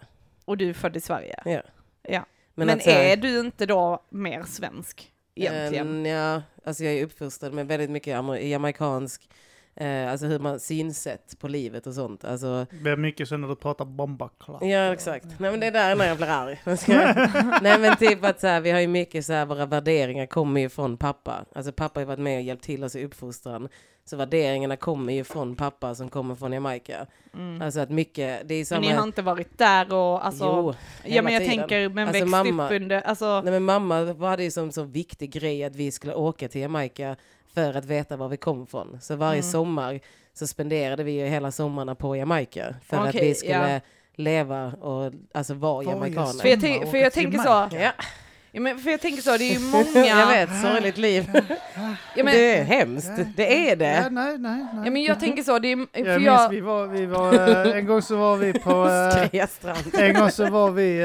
Och 0.45 0.57
du 0.57 0.69
är 0.69 0.73
född 0.75 0.97
i 0.97 1.01
Sverige? 1.01 1.43
ja. 1.45 1.63
Ja. 2.09 2.27
Men, 2.55 2.71
att 2.71 2.83
så 2.83 2.91
här- 2.91 3.05
är 3.05 3.17
du 3.17 3.41
inte 3.41 3.67
då 3.67 4.03
mer 4.11 4.43
svensk 4.43 5.13
egentligen? 5.35 6.07
Eh, 6.07 6.13
ja, 6.13 6.43
alltså 6.65 6.85
jag 6.85 6.95
är 6.95 7.05
uppfostrad 7.05 7.53
med 7.53 7.67
väldigt 7.67 7.91
mycket 7.91 8.17
amer- 8.17 8.39
jamaicansk, 8.39 9.29
eh, 9.77 10.11
alltså 10.11 10.27
hur 10.27 10.39
man 10.39 10.61
synsätt 10.61 11.39
på 11.41 11.49
livet 11.49 11.87
och 11.87 11.95
sånt. 11.95 12.25
Alltså, 12.25 12.67
Det 12.71 12.77
blir 12.77 12.97
mycket 12.97 13.29
så 13.29 13.37
när 13.37 13.49
du 13.49 13.57
pratar 13.57 13.85
bombaklapp. 13.85 14.63
ja 14.65 14.93
exakt. 14.93 15.27
Nej 15.39 15.51
men 15.51 15.61
det 15.61 15.67
är 15.67 15.71
där 15.73 15.97
när 15.97 16.07
jag 16.09 16.17
blir 16.17 16.27
arg. 16.29 16.61
Nej 17.63 17.79
men 17.81 17.97
typ 17.97 18.25
att 18.25 18.41
så 18.41 18.47
här, 18.47 18.61
vi 18.61 18.71
har 18.71 18.81
ju 18.81 18.89
mycket 18.89 19.27
så 19.27 19.33
här, 19.33 19.47
våra 19.47 19.67
värderingar 19.67 20.27
kommer 20.27 20.61
ju 20.61 20.69
från 20.69 20.97
pappa. 20.97 21.45
Alltså 21.55 21.73
pappa 21.73 22.01
har 22.01 22.05
varit 22.05 22.19
med 22.21 22.37
och 22.37 22.43
hjälpt 22.43 22.65
till 22.65 22.85
oss 22.85 22.97
i 22.97 23.05
uppfostran. 23.05 23.69
Så 24.07 24.17
värderingarna 24.17 24.77
kommer 24.77 25.13
ju 25.13 25.25
från 25.25 25.57
pappa 25.57 25.95
som 25.95 26.09
kommer 26.09 26.35
från 26.35 26.53
Jamaica. 26.53 27.07
Alltså 27.63 27.81
att 27.81 27.91
mycket, 27.91 28.49
det 28.49 28.55
är 28.55 28.59
Men 28.59 28.65
samma... 28.67 28.81
ni 28.81 28.93
har 28.93 29.03
inte 29.03 29.23
varit 29.23 29.59
där 29.59 29.93
och 29.95 30.27
alltså... 30.27 30.45
jo, 30.45 30.75
ja 31.15 31.23
men 31.23 31.33
jag 31.33 31.43
tiden. 31.43 31.59
tänker, 31.59 31.89
men 31.89 32.09
Alltså, 32.09 32.25
växt 32.25 32.31
mamma- 32.31 32.67
upp 32.67 32.73
under, 32.73 33.01
alltså... 33.01 33.41
Nej 33.41 33.53
men 33.53 33.63
mamma 33.65 34.05
var 34.05 34.37
det 34.37 34.45
ju 34.45 34.51
som 34.51 34.73
så 34.73 34.83
viktig 34.83 35.33
grej 35.33 35.65
att 35.65 35.77
vi 35.77 35.91
skulle 35.91 36.15
åka 36.15 36.49
till 36.49 36.61
Jamaica 36.61 37.17
för 37.55 37.75
att 37.75 37.85
veta 37.85 38.17
var 38.17 38.29
vi 38.29 38.37
kom 38.37 38.63
ifrån. 38.63 38.99
Så 39.01 39.17
varje 39.17 39.41
Mm. 39.41 39.51
sommar 39.53 40.01
så 40.35 40.47
spenderade 40.47 41.05
vi 41.05 41.13
ju 41.13 41.27
hela 41.27 41.51
sommarna 41.51 41.95
på 41.95 42.17
Jamaica 42.17 42.75
för 42.87 42.97
att 42.97 43.09
Okej, 43.09 43.29
vi 43.29 43.35
skulle 43.35 43.73
ja. 43.73 43.81
leva 44.17 44.67
och 44.67 45.13
alltså 45.35 45.55
vara 45.55 45.75
Varje 45.75 45.89
jamaikaner. 45.91 46.41
För 46.43 46.49
jag, 46.49 46.61
tänk, 46.61 46.91
för 46.91 46.99
jag 46.99 47.13
tänker 47.13 47.39
så. 47.39 47.49
Ja, 47.49 47.93
ja, 48.53 48.61
men 48.61 48.79
för 48.79 48.91
jag 48.91 49.01
tänker 49.01 49.23
så, 49.23 49.37
det 49.37 49.45
är 49.45 49.53
ju 49.53 49.59
många... 49.95 50.07
jag 50.09 50.27
vet, 50.27 50.49
sorgligt 50.63 50.99
liv. 50.99 51.31
Ja, 52.17 52.25
men, 52.25 52.27
det 52.27 52.57
är 52.59 52.65
hemskt, 52.65 53.11
det 53.37 53.69
är 53.69 53.71
Ja, 53.71 53.77
det. 53.77 54.11
nej, 54.11 54.39
nej, 54.39 54.39
nej. 54.39 54.83
ja, 54.85 54.91
men 54.91 55.03
jag 55.03 55.21
tänker 55.21 55.43
så, 55.43 55.59
det 55.59 55.73
är... 55.73 55.79
jag 55.79 56.05
För 56.07 56.15
minns 56.19 56.25
jag, 56.27 56.49
vi 56.49 56.61
var, 56.61 56.87
vi 56.87 57.07
var 57.07 57.35
eh, 57.67 57.77
en 57.77 57.87
gång 57.87 58.03
så 58.03 58.17
var 58.17 58.37
vi 58.37 58.53
på, 58.53 58.89
eh, 59.99 60.05
en 60.09 60.15
gång 60.15 60.31
så 60.31 60.51
var 60.51 60.71
vi 60.71 61.01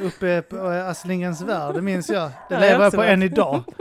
eh, 0.00 0.06
uppe 0.06 0.42
på 0.42 0.66
Astlingens 0.66 1.42
värld, 1.42 1.74
det 1.74 1.82
minns 1.82 2.08
jag. 2.08 2.30
Det 2.48 2.54
Ja, 2.54 2.60
lever 2.60 2.84
jag 2.84 2.92
på 2.92 3.02
än 3.02 3.22
idag. 3.22 3.62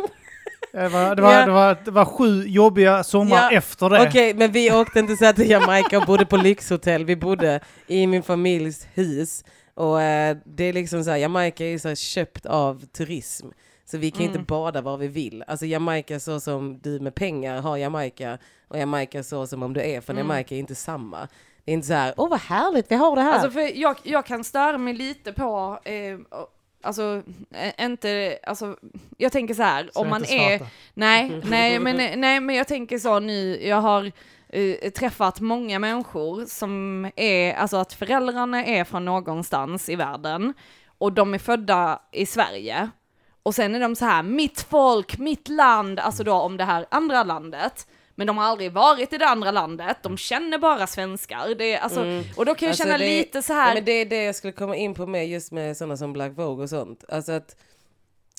Det 0.72 0.88
var, 0.90 1.16
det, 1.16 1.22
var, 1.22 1.34
Ja. 1.34 1.46
det, 1.46 1.52
var, 1.52 1.78
det 1.86 1.92
var 1.92 2.06
sju 2.06 2.44
jobbiga 2.48 3.04
sommar 3.04 3.36
Ja, 3.38 3.52
efter 3.52 3.90
det. 3.90 4.08
Okej, 4.08 4.34
men 4.34 4.52
vi 4.52 4.72
åkte 4.72 5.00
inte 5.00 5.16
så 5.18 5.26
här 5.26 5.34
till 5.34 5.50
Jamaica 5.50 5.98
och 5.98 6.06
bodde 6.06 6.26
på 6.26 6.38
lyxhotell. 6.38 7.06
Vi 7.06 7.16
bodde 7.16 7.60
i 7.88 8.08
min 8.08 8.24
familjs 8.24 8.88
hus. 8.94 9.44
Och 9.74 10.02
eh, 10.02 10.38
det 10.46 10.64
är 10.64 10.74
liksom 10.74 11.04
så 11.04 11.10
här, 11.10 11.18
Jamaica 11.18 11.66
är 11.66 11.78
så 11.78 11.88
här 11.88 11.96
köpt 11.96 12.46
av 12.46 12.86
turism. 12.86 13.48
Så 13.86 13.98
vi 13.98 14.12
kan 14.12 14.22
Mm. 14.22 14.32
inte 14.36 14.46
bada 14.46 14.82
var 14.82 14.98
vi 14.98 15.08
vill. 15.08 15.44
Alltså 15.48 15.66
Jamaica 15.66 16.20
så 16.20 16.40
som 16.40 16.80
du 16.80 17.00
med 17.00 17.16
pengar 17.16 17.62
har 17.62 17.78
Jamaica 17.78 18.38
och 18.68 18.78
Jamaica 18.80 19.24
så 19.24 19.48
som 19.48 19.64
om 19.64 19.74
du 19.74 19.82
är 19.82 20.02
från 20.02 20.16
Mm. 20.18 20.28
Jamaica 20.28 20.56
är 20.56 20.60
inte 20.60 20.76
samma. 20.76 21.28
Det 21.66 21.72
är 21.72 21.74
inte 21.74 21.88
så 21.88 21.94
här, 21.94 22.14
åh 22.18 22.30
vad 22.30 22.40
härligt 22.40 22.92
vi 22.92 22.96
har 22.96 23.16
det 23.16 23.22
här. 23.22 23.34
Alltså 23.34 23.52
för 23.52 23.78
jag, 23.82 23.96
jag 24.04 24.26
kan 24.26 24.44
störa 24.44 24.78
mig 24.78 24.94
lite 24.94 25.34
på, 25.34 25.80
eh, 25.84 25.94
alltså, 26.82 27.24
inte, 27.80 28.40
alltså, 28.44 28.76
jag 29.18 29.32
tänker 29.32 29.54
så 29.54 29.64
här, 29.64 29.90
Så 29.94 30.00
om 30.02 30.10
man 30.10 30.24
är, 30.26 30.46
Mm. 30.48 30.58
svarta. 30.60 30.72
nej, 30.94 31.42
nej 31.44 31.80
men, 31.80 32.20
nej 32.22 32.40
men 32.40 32.56
jag 32.56 32.68
tänker 32.68 33.00
så 33.00 33.20
nu, 33.20 33.68
jag 33.68 33.82
har 33.82 34.12
eh, 34.50 34.90
träffat 34.92 35.40
många 35.40 35.80
människor 35.80 36.46
som 36.46 37.06
är, 37.16 37.54
alltså 37.54 37.78
att 37.78 37.94
föräldrarna 37.94 38.66
är 38.66 38.84
från 38.84 39.06
någonstans 39.06 39.90
i 39.90 39.96
världen 39.96 40.54
och 40.98 41.14
de 41.14 41.34
är 41.34 41.38
födda 41.40 42.02
i 42.12 42.26
Sverige. 42.26 42.90
Och 43.44 43.56
sen 43.56 43.76
är 43.76 43.80
de 43.80 43.96
så 43.96 44.06
här, 44.06 44.24
mitt 44.24 44.62
folk, 44.70 45.18
mitt 45.18 45.48
land, 45.48 46.00
alltså 46.00 46.24
då 46.24 46.34
om 46.34 46.58
det 46.58 46.64
här 46.64 46.86
andra 46.92 47.24
landet. 47.24 47.88
Men 48.20 48.28
de 48.28 48.38
har 48.38 48.46
aldrig 48.46 48.72
varit 48.72 49.14
i 49.14 49.18
det 49.18 49.28
andra 49.28 49.52
landet, 49.52 49.98
de 50.04 50.18
känner 50.18 50.58
bara 50.58 50.88
svenskar. 50.88 51.56
Det 51.58 51.74
är, 51.74 51.80
alltså, 51.80 52.00
Och 52.36 52.46
då 52.46 52.56
kan 52.56 52.66
jag 52.66 52.70
Alltså, 52.70 52.84
känna 52.84 52.98
det- 52.98 53.06
lite 53.18 53.42
så 53.42 53.54
här, 53.54 53.68
Ja, 53.68 53.74
men 53.74 53.86
det 53.86 53.92
är 53.92 54.06
det 54.06 54.24
jag 54.24 54.36
skulle 54.36 54.54
komma 54.54 54.76
in 54.76 54.94
på 54.94 55.06
med 55.08 55.28
just 55.30 55.52
med 55.52 55.78
sådana 55.78 55.98
som 55.98 56.14
Black 56.14 56.32
Vogue 56.38 56.64
och 56.64 56.70
sånt. 56.70 57.04
Alltså 57.10 57.32
att 57.32 57.56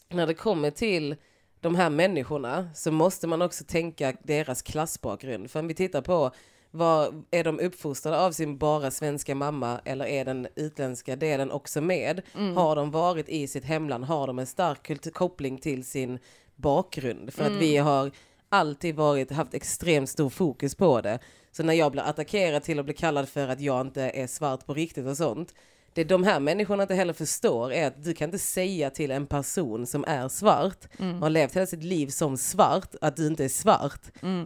när 0.08 0.26
det 0.26 0.34
kommer 0.34 0.70
till 0.70 1.16
de 1.60 1.74
här 1.74 1.90
människorna 1.90 2.68
så 2.74 2.90
måste 2.92 3.26
man 3.26 3.42
också 3.42 3.64
tänka 3.64 4.12
deras 4.22 4.62
klassbakgrund. 4.62 5.50
För 5.50 5.60
om 5.60 5.68
vi 5.68 5.74
tittar 5.74 6.00
på 6.02 6.30
vad, 6.70 7.24
är 7.30 7.44
de 7.44 7.60
uppfostrade 7.60 8.20
av 8.20 8.32
sin 8.32 8.58
bara 8.58 8.90
svenska 8.90 9.34
mamma 9.34 9.80
eller 9.84 10.04
är 10.06 10.24
den 10.24 10.48
utländska 10.56 11.16
delen 11.16 11.50
också 11.50 11.80
med? 11.80 12.22
Har 12.56 12.76
de 12.76 12.90
varit 12.90 13.28
i 13.28 13.46
sitt 13.46 13.64
hemland? 13.64 14.04
Har 14.04 14.26
de 14.26 14.38
en 14.38 14.46
stark 14.46 15.12
koppling 15.14 15.58
till 15.58 15.84
sin 15.84 16.18
bakgrund? 16.56 17.32
För 17.34 17.44
att 17.44 17.52
vi 17.52 17.76
har 17.76 18.10
alltid 18.50 18.94
varit, 18.94 19.30
haft 19.30 19.54
extremt 19.54 20.08
stor 20.08 20.30
fokus 20.30 20.74
på 20.74 21.00
det. 21.00 21.18
Så 21.52 21.62
när 21.62 21.74
jag 21.74 21.92
blir 21.92 22.02
attackerad 22.02 22.62
till 22.62 22.78
att 22.78 22.84
bli 22.84 22.94
kallad 22.94 23.28
för 23.28 23.48
att 23.48 23.60
jag 23.60 23.80
inte 23.80 24.02
är 24.02 24.26
svart 24.26 24.66
på 24.66 24.74
riktigt 24.74 25.06
och 25.06 25.16
sånt. 25.16 25.54
Det 25.94 26.04
de 26.04 26.24
här 26.24 26.40
människorna 26.40 26.82
inte 26.82 26.94
heller 26.94 27.12
förstår 27.12 27.72
är 27.72 27.86
att 27.86 28.04
du 28.04 28.14
kan 28.14 28.28
inte 28.28 28.38
säga 28.38 28.90
till 28.90 29.10
en 29.10 29.26
person 29.26 29.86
som 29.86 30.04
är 30.08 30.28
svart 30.28 30.78
och 30.98 31.04
har 31.04 31.30
levt 31.30 31.56
hela 31.56 31.66
sitt 31.66 31.82
liv 31.82 32.08
som 32.08 32.36
svart 32.36 32.94
att 33.00 33.16
du 33.16 33.26
inte 33.26 33.44
är 33.44 33.48
svart. 33.48 34.00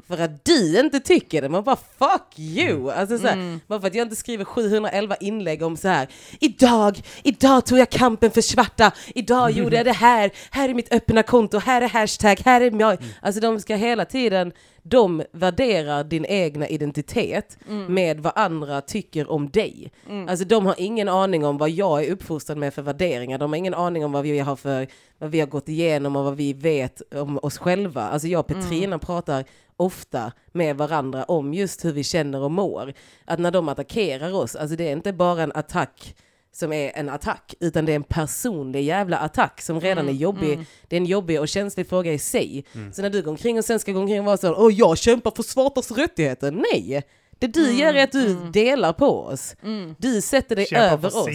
För 0.07 0.18
att 0.20 0.44
du 0.44 0.80
inte 0.80 1.00
tycker 1.00 1.42
det. 1.42 1.48
Man 1.48 1.64
bara 1.64 1.76
fuck 1.76 2.38
you! 2.38 2.90
Alltså, 2.90 3.18
så 3.18 3.26
här, 3.26 3.59
Bara 3.66 3.80
för 3.80 3.87
att 3.87 3.94
jag 3.94 4.04
inte 4.04 4.16
skriver 4.16 4.44
711 4.44 5.16
inlägg 5.20 5.62
om 5.62 5.76
så 5.76 5.88
här. 5.88 6.09
Idag, 6.40 7.02
idag 7.22 7.66
tog 7.66 7.78
jag 7.78 7.90
kampen 7.90 8.30
för 8.30 8.40
svarta. 8.40 8.92
Idag 9.14 9.50
gjorde 9.50 9.76
jag 9.76 9.87
det 9.87 9.92
här. 9.92 10.30
Här 10.50 10.68
är 10.68 10.74
mitt 10.74 10.92
öppna 10.94 11.22
konto. 11.22 11.59
Här 11.59 11.83
är 11.83 11.88
hashtag. 11.88 12.40
Här 12.44 12.61
är 12.61 12.80
jag. 12.80 12.98
Alltså 13.20 13.40
de 13.40 13.61
ska 13.61 13.76
hela 13.76 14.04
tiden 14.04 14.52
de 14.87 15.23
värderar 15.33 16.05
din 16.05 16.25
egna 16.25 16.68
identitet 16.68 17.59
med 17.88 18.20
vad 18.20 18.33
andra 18.37 18.81
tycker 18.81 19.31
om 19.31 19.51
dig. 19.51 19.92
Alltså 20.29 20.44
de 20.44 20.66
har 20.66 20.75
ingen 20.79 21.09
aning 21.09 21.44
om 21.44 21.59
vad 21.59 21.70
jag 21.70 22.05
är 22.05 22.12
uppfostrad 22.12 22.59
med 22.59 22.75
för 22.75 22.83
värderingar. 22.83 23.38
De 23.38 23.51
har 23.51 23.57
ingen 23.57 23.75
aning 23.75 24.05
om 24.05 24.12
vad 24.12 24.23
vi 24.23 24.38
har 24.38 24.57
för 24.57 24.87
vad 25.18 25.31
vi 25.31 25.40
har 25.40 25.47
gått 25.47 25.68
igenom 25.68 26.16
och 26.16 26.25
vad 26.25 26.37
vi 26.37 26.53
vet 26.53 27.03
om 27.14 27.38
oss 27.42 27.59
själva. 27.59 28.03
Alltså 28.03 28.29
jag 28.29 28.40
och 28.40 28.47
Petrina 28.47 28.99
pratar 28.99 29.44
ofta 29.77 30.33
med 30.53 30.77
varandra 30.77 31.25
om 31.25 31.55
just 31.55 31.85
hur 31.85 31.92
vi 31.92 32.05
känner 32.05 32.40
och 32.40 32.51
mår. 32.51 32.94
Att 33.25 33.38
när 33.38 33.51
de 33.51 33.68
attackerar 33.68 34.35
oss, 34.35 34.57
alltså 34.57 34.77
det 34.77 34.88
är 34.88 34.92
inte 34.92 35.12
bara 35.12 35.42
en 35.42 35.53
attack 35.55 36.16
som 36.54 36.72
är 36.72 36.92
en 36.94 37.08
attack, 37.08 37.54
utan 37.60 37.84
det 37.84 37.92
är 37.92 37.96
en 37.96 38.02
personlig 38.02 38.84
jävla 38.84 39.18
attack 39.18 39.60
som 39.60 39.80
redan 39.80 40.08
är 40.08 40.12
jobbig. 40.12 40.66
Det 40.88 40.96
är 40.96 41.00
en 41.00 41.06
jobbig 41.06 41.40
och 41.40 41.48
känslig 41.48 41.88
fråga 41.88 42.12
i 42.12 42.18
sig. 42.18 42.64
Så 42.92 43.02
när 43.02 43.10
du 43.10 43.22
går 43.22 43.30
omkring 43.30 43.58
och 43.58 43.64
sen 43.64 43.80
ska 43.80 43.92
gå 43.92 44.00
omkring 44.00 44.18
och 44.18 44.24
vara 44.24 44.36
så 44.36 44.54
åh 44.54 44.72
jag 44.72 44.98
kämpar 44.98 45.32
för 45.36 45.42
svartas 45.42 45.90
rättigheter. 45.90 46.50
Nej! 46.50 47.02
Det 47.38 47.46
du 47.46 47.72
gör 47.72 47.94
är 47.94 48.04
att 48.04 48.12
du 48.12 48.50
delar 48.52 48.92
på 48.92 49.20
oss. 49.20 49.56
Du 49.98 50.20
sätter 50.20 50.56
dig 50.56 50.66
Kämpar 50.66 50.92
över 50.92 51.08
oss. 51.08 51.28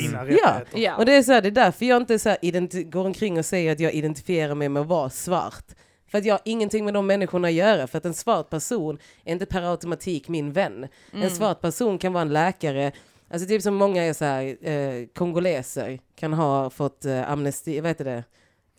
Ja. 0.43 0.61
ja. 0.73 0.95
Och 0.95 1.05
det 1.05 1.13
är, 1.13 1.23
så 1.23 1.31
här, 1.31 1.41
det 1.41 1.49
är 1.49 1.51
därför 1.51 1.85
jag 1.85 2.01
inte 2.01 2.19
så 2.19 2.29
här 2.29 2.83
går 2.83 3.05
omkring 3.05 3.39
och 3.39 3.45
säger 3.45 3.71
att 3.71 3.79
jag 3.79 3.93
identifierar 3.93 4.55
mig 4.55 4.69
med 4.69 4.81
att 4.81 4.87
vara 4.87 5.09
svart. 5.09 5.65
För 6.11 6.17
att 6.17 6.25
jag 6.25 6.33
har 6.33 6.41
ingenting 6.45 6.85
med 6.85 6.93
de 6.93 7.07
människorna 7.07 7.47
att 7.47 7.53
göra. 7.53 7.87
För 7.87 7.97
att 7.97 8.05
en 8.05 8.13
svart 8.13 8.49
person 8.49 8.99
är 9.25 9.33
inte 9.33 9.45
per 9.45 9.71
automatik 9.71 10.27
min 10.27 10.51
vän. 10.51 10.87
En 11.13 11.31
svart 11.31 11.61
person 11.61 11.97
kan 11.97 12.13
vara 12.13 12.21
en 12.21 12.33
läkare. 12.33 12.91
Alltså 13.31 13.47
typ 13.47 13.61
som 13.61 13.75
många 13.75 14.03
är 14.03 14.13
så 14.13 14.25
här, 14.25 14.67
eh, 14.69 15.05
kongoleser 15.15 15.99
kan 16.15 16.33
ha 16.33 16.69
fått 16.69 17.05
eh, 17.05 17.31
amnesti, 17.31 17.79
vad 17.81 17.89
heter 17.89 18.05
det? 18.05 18.23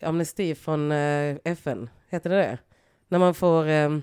Amnesti 0.01 0.55
från 0.55 0.91
eh, 0.91 1.35
FN, 1.43 1.89
heter 2.09 2.29
det 2.29 2.35
det? 2.35 2.57
När 3.07 3.19
man 3.19 3.33
får 3.33 3.67
eh, 3.69 3.97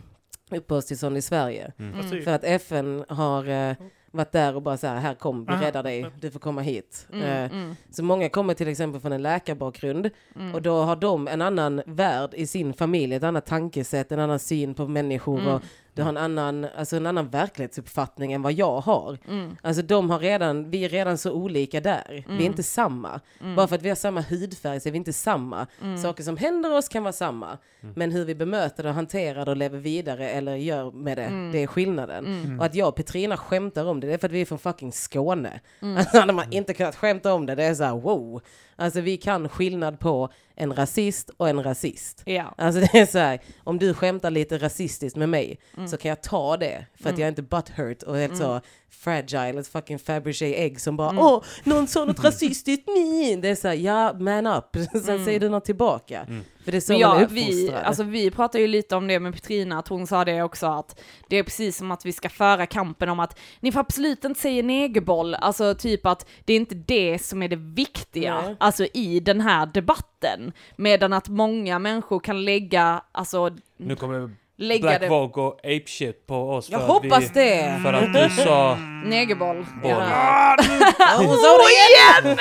uppehållstillstånd 0.50 1.16
i 1.16 1.22
Sverige. 1.22 1.72
Precis. 1.94 2.24
För 2.24 2.30
att 2.34 2.44
FN 2.44 3.04
har 3.08 3.48
eh, 3.48 3.76
varit 4.10 4.32
där 4.32 4.56
och 4.56 4.62
bara 4.62 4.76
så 4.76 4.86
här, 4.86 4.96
här 4.96 5.14
kom, 5.14 5.44
vi 5.44 5.52
Aha. 5.52 5.64
räddar 5.66 5.82
dig, 5.82 6.06
du 6.20 6.30
får 6.30 6.40
komma 6.40 6.60
hit. 6.60 7.06
Mm, 7.12 7.22
Eh, 7.68 7.74
Så 7.90 8.02
många 8.04 8.28
kommer 8.28 8.54
till 8.54 8.68
exempel 8.68 9.00
från 9.00 9.12
en 9.12 9.22
läkarbakgrund 9.22 10.10
och 10.54 10.62
då 10.62 10.82
har 10.82 10.96
de 10.96 11.28
en 11.28 11.42
annan 11.42 11.82
värld 11.86 12.30
i 12.34 12.46
sin 12.46 12.74
familj, 12.74 13.14
ett 13.14 13.22
annat 13.22 13.46
tankesätt, 13.46 14.12
en 14.12 14.20
annan 14.20 14.38
syn 14.38 14.74
på 14.74 14.88
människor 14.88 15.40
Mm. 15.40 15.52
och 15.54 15.62
du 15.98 16.02
har 16.02 16.08
en 16.08 16.16
annan, 16.16 16.66
alltså 16.76 16.96
en 16.96 17.06
annan 17.06 17.28
verklighetsuppfattning 17.28 18.32
än 18.32 18.42
vad 18.42 18.52
jag 18.52 18.80
har. 18.80 19.18
Mm. 19.28 19.56
Alltså 19.62 19.82
de 19.82 20.10
har 20.10 20.18
redan, 20.18 20.70
vi 20.70 20.84
är 20.84 20.88
redan 20.88 21.18
så 21.18 21.32
olika 21.32 21.80
där. 21.80 22.24
Vi 22.28 22.42
är 22.42 22.46
inte 22.46 22.62
samma. 22.62 23.20
Mm. 23.40 23.56
Bara 23.56 23.68
för 23.68 23.74
att 23.76 23.82
vi 23.82 23.88
har 23.88 23.96
samma 23.96 24.20
hudfärg 24.20 24.80
så 24.80 24.88
är 24.88 24.90
vi 24.90 24.96
inte 24.98 25.12
samma. 25.12 25.66
Saker 26.02 26.22
som 26.24 26.36
händer 26.36 26.76
oss 26.76 26.88
kan 26.88 27.02
vara 27.02 27.12
samma. 27.12 27.58
Men 27.80 28.12
hur 28.12 28.24
vi 28.24 28.34
bemöter 28.34 28.82
det 28.82 28.88
och 28.88 28.94
hanterar 28.94 29.44
det 29.44 29.50
och 29.50 29.56
lever 29.56 29.78
vidare 29.78 30.28
eller 30.30 30.56
gör 30.56 30.90
med 30.90 31.18
det, 31.18 31.24
Mm. 31.24 31.52
det 31.52 31.62
är 31.62 31.66
skillnaden. 31.66 32.56
Och 32.60 32.66
att 32.66 32.74
jag 32.74 32.88
och 32.88 32.96
Petrina 32.96 33.36
skämtar 33.36 33.84
om 33.84 34.00
det, 34.00 34.06
det 34.06 34.12
är 34.14 34.18
för 34.18 34.26
att 34.28 34.32
vi 34.32 34.40
är 34.40 34.44
från 34.44 34.58
fucking 34.58 34.92
Skåne. 34.92 35.60
Alltså 35.96 36.18
hade 36.20 36.32
man 36.32 36.52
inte 36.52 36.74
kunnat 36.74 36.96
skämta 36.96 37.34
om 37.34 37.46
det, 37.46 37.54
det 37.54 37.64
är 37.64 37.74
så 37.74 37.84
här 37.84 37.92
wow. 37.94 38.40
Alltså 38.80 39.00
vi 39.00 39.16
kan 39.16 39.48
skillnad 39.48 40.00
på 40.00 40.28
en 40.56 40.74
rasist 40.74 41.30
och 41.36 41.48
en 41.48 41.62
rasist. 41.62 42.22
Ja. 42.24 42.54
Alltså 42.58 42.80
det 42.92 42.98
är 42.98 43.06
så 43.06 43.18
här, 43.18 43.40
om 43.64 43.78
du 43.78 43.94
skämtar 43.94 44.30
lite 44.30 44.58
rasistiskt 44.58 45.16
med 45.16 45.28
mig 45.28 45.58
Mm. 45.76 45.88
så 45.88 45.96
kan 45.96 46.08
jag 46.08 46.22
ta 46.22 46.56
det 46.56 46.86
för 47.02 47.10
att 47.10 47.18
jag 47.18 47.24
är 47.24 47.28
inte 47.28 47.42
butthurt 47.42 48.02
och 48.02 48.16
helt 48.16 48.36
så 48.36 48.60
fragile, 48.90 49.60
ett 49.60 49.68
fucking 49.68 49.98
Fabergé 49.98 50.54
ägg 50.64 50.80
som 50.80 50.96
bara 50.96 51.10
Mm. 51.10 51.22
åh, 51.24 51.42
någon 51.64 51.86
sa 51.88 52.04
något 52.04 52.24
rasistiskt, 52.24 52.84
nej. 52.86 53.36
Det 53.36 53.48
är 53.48 53.54
så 53.54 53.68
här, 53.68 53.74
ja, 53.74 54.12
man 54.18 54.46
up. 54.46 54.76
Sen 55.04 55.24
säger 55.24 55.40
du 55.40 55.48
något 55.48 55.64
tillbaka. 55.64 56.26
För 56.68 56.72
det 56.72 56.78
är 56.78 56.80
så. 56.80 56.92
Men 56.92 57.00
man 57.00 57.16
är 57.16 57.20
ja, 57.20 57.28
vi, 57.30 57.72
alltså 57.84 58.02
vi 58.02 58.30
pratade 58.30 58.62
ju 58.62 58.68
lite 58.68 58.96
om 58.96 59.06
det 59.06 59.20
med 59.20 59.34
Petrina, 59.34 59.78
att 59.78 59.88
hon 59.88 60.06
sa 60.06 60.24
det 60.24 60.42
också 60.42 60.66
att 60.66 61.00
det 61.28 61.36
är 61.36 61.42
precis 61.42 61.76
som 61.76 61.90
att 61.90 62.06
vi 62.06 62.12
ska 62.12 62.28
föra 62.28 62.66
kampen 62.66 63.08
om 63.08 63.20
att 63.20 63.38
ni 63.60 63.72
får 63.72 63.80
absolut 63.80 64.24
inte 64.24 64.40
säga 64.40 64.62
negerboll, 64.62 65.34
alltså 65.34 65.74
typ 65.74 66.06
att 66.06 66.26
det 66.44 66.52
är 66.52 66.56
inte 66.56 66.74
det 66.74 67.18
som 67.18 67.42
är 67.42 67.48
det 67.48 67.56
viktiga, 67.56 68.40
Nej. 68.40 68.56
alltså 68.60 68.84
i 68.84 69.20
den 69.20 69.40
här 69.40 69.66
debatten, 69.66 70.52
medan 70.76 71.12
att 71.12 71.28
många 71.28 71.78
människor 71.78 72.20
kan 72.20 72.44
lägga, 72.44 73.02
alltså 73.12 73.50
Nu 73.76 73.96
kommer 73.96 74.30
lägga 74.56 74.80
Black 74.82 75.00
det, 75.00 75.08
Vogue 75.08 75.42
och 75.42 75.58
Ape 75.58 75.86
shit 75.86 76.26
på 76.26 76.50
oss. 76.50 76.70
jag 76.70 76.80
för 76.80 76.86
att 76.86 76.92
hoppas 76.92 77.24
vi, 77.24 77.40
det. 77.40 77.80
För 77.82 77.92
att 77.92 78.14
du 78.14 78.42
sa 78.42 78.74
negerboll. 79.04 79.66
boll. 79.82 79.90
Ja, 79.90 80.56
hon 81.18 81.36
sa 81.36 81.56
det 81.56 82.24
igen! 82.24 82.38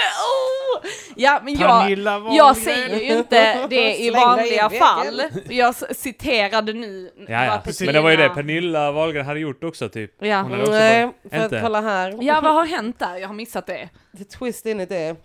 Ja, 1.16 1.42
men 1.44 1.60
jag, 1.60 1.92
jag 2.32 2.58
säger 2.58 3.00
ju 3.00 3.18
inte 3.18 3.68
det 3.68 3.96
i 3.96 4.10
vanliga 4.10 4.70
fall. 4.70 5.22
Jag 5.50 5.76
citerade 5.76 6.74
nu 6.74 7.12
Ja, 7.28 7.46
ja. 7.46 7.62
vad 7.66 7.76
Men 7.82 7.94
det 7.94 8.02
var 8.02 8.10
ju 8.10 8.18
det 8.18 8.30
Pernilla 8.30 8.92
Wahlgren 8.92 9.26
hade 9.26 9.40
gjort 9.40 9.64
också 9.64 9.90
typ. 9.90 10.12
Ja. 10.20 10.42
Hon 10.42 10.52
hade 10.52 10.64
också 10.64 10.74
Nej, 10.74 11.12
för 11.30 11.56
att 11.56 11.64
kolla 11.64 11.82
här. 11.82 12.18
Ja, 12.22 12.42
vad 12.42 12.54
har 12.54 12.66
hänt 12.66 13.00
där? 13.00 13.16
Jag 13.18 13.28
har 13.28 13.36
missat 13.36 13.66
det. 13.66 13.90
The 14.18 14.24
twist 14.24 14.66
in 14.66 14.82
it 14.82 14.92
är, 14.92 15.16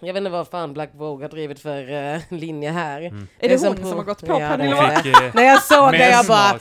jag 0.00 0.14
vet 0.14 0.16
inte 0.20 0.30
vad 0.30 0.48
fan 0.48 0.72
Black 0.72 0.90
Vogue 0.94 1.24
har 1.24 1.30
drivit 1.30 1.60
för 1.60 1.92
eh, 1.92 2.20
linje 2.28 2.70
här. 2.70 3.02
Är 3.38 3.48
det 3.48 3.58
som 3.58 3.76
hon 3.76 3.86
som 3.88 3.98
har 3.98 4.04
gått 4.04 4.26
på 4.26 4.32
ja, 4.40 4.48
Pernilla 4.48 4.82
det 4.82 4.88
det. 4.88 5.02
fick 5.02 5.22
eh, 5.22 5.34
När 5.34 5.42
jag 5.42 5.62
såg 5.62 5.92
det 5.92 6.10
jag 6.10 6.26
bara. 6.26 6.58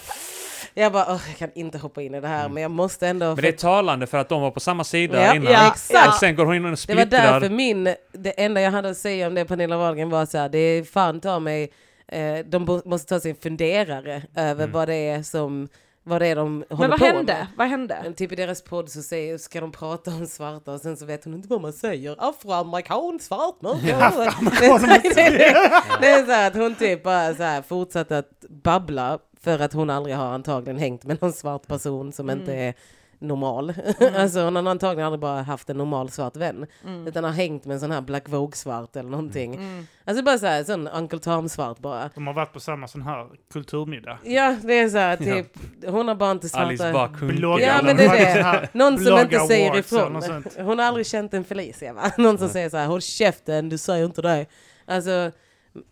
Jag 0.73 0.91
bara 0.91 1.05
"Åh, 1.09 1.21
jag 1.27 1.37
kan 1.37 1.49
inte 1.55 1.77
hoppa 1.77 2.01
in 2.01 2.15
i 2.15 2.21
det 2.21 2.27
här 2.27 2.49
men 2.49 2.63
jag 2.63 2.71
måste 2.71 3.07
ändå. 3.07 3.25
Men 3.25 3.35
det 3.35 3.47
är 3.47 3.51
talande 3.51 4.07
för 4.07 4.17
att 4.17 4.29
de 4.29 4.41
var 4.41 4.51
på 4.51 4.59
samma 4.59 4.83
sida 4.83 5.21
Ja, 5.25 5.35
innan. 5.35 5.51
ja, 5.53 5.67
exakt. 5.71 6.07
Och 6.07 6.13
sen 6.13 6.35
går 6.35 6.45
hon 6.45 6.55
in 6.55 6.61
och 6.61 6.65
Det 6.65 6.71
var 6.71 6.75
splittrar. 6.75 7.09
därför 7.09 7.49
min, 7.49 7.83
det 8.11 8.29
enda 8.43 8.61
jag 8.61 8.71
hade 8.71 8.89
att 8.89 8.97
säga 8.97 9.27
om 9.27 9.33
det 9.35 9.45
Pernilla 9.45 9.77
Wahlgren 9.77 10.09
var 10.09 10.25
så 10.25 10.37
här, 10.37 10.49
det 10.49 10.57
är 10.57 10.83
fan 10.83 11.19
ta 11.21 11.39
mig, 11.39 11.71
eh, 12.07 12.37
de 12.45 12.81
måste 12.85 13.09
ta 13.15 13.19
sig 13.19 13.31
en 13.31 13.37
funderare 13.37 14.23
över 14.35 14.67
vad 14.67 14.87
det 14.87 14.95
är 14.95 15.23
som, 15.23 15.67
vad 16.03 16.21
det 16.21 16.27
är 16.27 16.35
de 16.35 16.63
håller 16.69 16.79
Men 16.79 16.89
vad 16.89 16.99
på 16.99 17.05
hände? 17.05 17.33
med. 17.33 17.47
Vad 17.57 17.67
hände? 17.67 17.99
Men 18.03 18.13
typ 18.13 18.31
i 18.31 18.35
deras 18.35 18.61
podd 18.63 18.89
så 18.89 19.01
säger, 19.01 19.37
ska 19.37 19.61
de 19.61 19.71
prata 19.71 20.11
om 20.11 20.27
svarta 20.27 20.71
och 20.71 20.81
sen 20.81 20.97
så 20.97 21.05
vet 21.05 21.23
hon 21.25 21.33
inte 21.33 21.47
vad 21.47 21.61
man 21.61 21.73
säger. 21.73 22.15
Afroamerikan, 22.29 23.19
svart, 23.21 23.61
mörk. 23.61 23.81
det, 23.81 25.21
är- 25.21 26.01
det 26.01 26.07
är 26.09 26.25
så 26.25 26.31
här 26.31 26.47
att 26.47 26.55
hon 26.55 26.75
typ 26.75 27.03
bara 27.03 27.33
så 27.35 27.43
här 27.43 27.61
fortsatte 27.61 28.17
att 28.17 28.29
babbla 28.63 29.19
för 29.43 29.59
att 29.59 29.73
hon 29.73 29.89
aldrig 29.89 30.15
har 30.15 30.25
antagligen 30.25 30.79
hängt 30.79 31.03
med 31.03 31.21
någon 31.21 31.33
svart 31.33 31.67
person 31.67 32.11
som 32.11 32.29
inte 32.29 32.53
är 32.53 32.73
normal. 33.19 33.73
alltså 34.15 34.43
hon 34.43 34.55
har 34.55 34.71
antagligen 34.71 35.05
aldrig 35.05 35.19
bara 35.19 35.41
haft 35.41 35.69
en 35.69 35.77
normal 35.77 36.09
svart 36.09 36.35
vän. 36.35 36.65
Utan 37.07 37.23
har 37.23 37.31
hängt 37.31 37.65
med 37.65 37.73
en 37.73 37.79
sån 37.79 37.91
här 37.91 38.01
Black 38.01 38.29
Vogue-svart 38.29 38.95
eller 38.95 39.09
någonting. 39.09 39.59
Alltså 40.05 40.23
bara 40.23 40.37
så 40.37 40.45
här, 40.45 40.63
sån 40.63 40.87
Uncle 40.87 41.19
Tom-svart 41.19 41.79
bara. 41.79 42.09
De 42.15 42.27
har 42.27 42.33
varit 42.33 42.53
på 42.53 42.59
samma 42.59 42.87
sån 42.87 43.01
här 43.01 43.27
kulturmiddag. 43.53 44.17
Ja, 44.23 44.57
det 44.63 44.79
är 44.79 44.89
så 44.89 44.97
här 44.97 45.17
typ, 45.17 45.47
hon 45.85 46.07
har 46.07 46.15
bara 46.15 46.31
inte 46.31 46.49
svarta... 46.49 46.65
Alice. 46.65 47.25
Bloggar. 47.25 47.67
Ja, 47.67 47.81
men 47.83 47.97
det 47.97 48.05
är 48.05 48.43
det. 48.53 48.69
Någon 48.73 48.99
som 48.99 49.19
inte 49.19 49.39
säger 49.39 49.77
ifrån. 49.77 50.23
Hon 50.57 50.79
har 50.79 50.85
aldrig 50.85 51.05
känt 51.07 51.33
en 51.33 51.43
Felicia 51.43 51.93
va? 51.93 52.11
Någon 52.17 52.37
som 52.37 52.49
säger 52.49 52.69
så 52.69 52.77
här, 52.77 52.87
håll 52.87 53.01
käften, 53.01 53.69
du 53.69 53.77
säger 53.77 54.05
inte 54.05 54.21
det. 54.21 54.45
Alltså, 54.85 55.31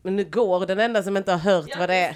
men 0.02 0.16
nu 0.16 0.24
går 0.24 0.66
den 0.66 0.80
enda 0.80 1.04
som 1.04 1.18
inte 1.18 1.32
har 1.32 1.40
hört 1.40 1.70
vad 1.80 1.90
det 1.90 1.96
är. 1.96 2.16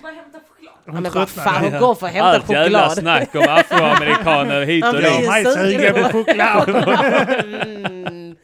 Ja, 0.88 0.92
Hon 0.94 1.04
men 1.04 1.12
vad 1.12 1.30
fan, 1.30 1.64
hon 1.72 1.80
går 1.80 1.96
för 1.96 2.08
att 2.08 2.14
hämta 2.14 2.30
Allt 2.30 2.50
jävla 2.50 2.80
choklad. 2.90 2.98
snack 2.98 3.36
om 3.36 3.46
afroamerikaner 3.50 4.62
hit 4.66 4.86
och 4.86 4.94
dit. 4.94 5.02
blir- 5.02 5.24
Jag 5.26 5.40
är 5.40 5.46
sugen 5.46 5.94
på 6.04 6.10
choklad. 6.10 6.70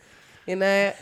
Mm. 0.48 0.60
Nej. 0.60 0.96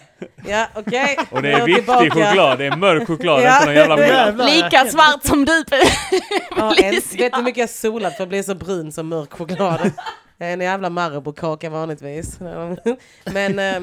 Ja, 0.47 0.67
okej. 0.75 1.17
Och 1.31 1.41
det 1.41 1.51
är 1.51 1.65
viktig 1.65 1.75
tillbaka. 1.85 2.09
choklad, 2.09 2.57
det 2.57 2.65
är 2.65 2.75
mörk 2.75 3.07
choklad, 3.07 3.41
Ja. 3.43 3.53
inte 3.55 3.65
någon 3.65 3.75
jävla 3.75 3.95
mjölk. 4.35 4.55
Lika 4.55 4.85
svart 4.85 5.23
som 5.23 5.45
du! 5.45 5.63
Ja, 6.57 6.75
en, 6.83 6.91
vet 6.93 7.11
du 7.17 7.29
hur 7.35 7.43
mycket 7.43 7.57
jag 7.59 7.69
solat 7.69 8.15
för 8.17 8.23
att 8.23 8.29
bli 8.29 8.43
så 8.43 8.55
brun 8.55 8.91
som 8.91 9.07
mörk 9.07 9.33
choklad? 9.33 9.91
En 10.37 10.61
jävla 10.61 10.89
Marabou-kaka 10.89 11.69
vanligtvis. 11.69 12.39
Men, 12.39 13.55
nej, 13.55 13.79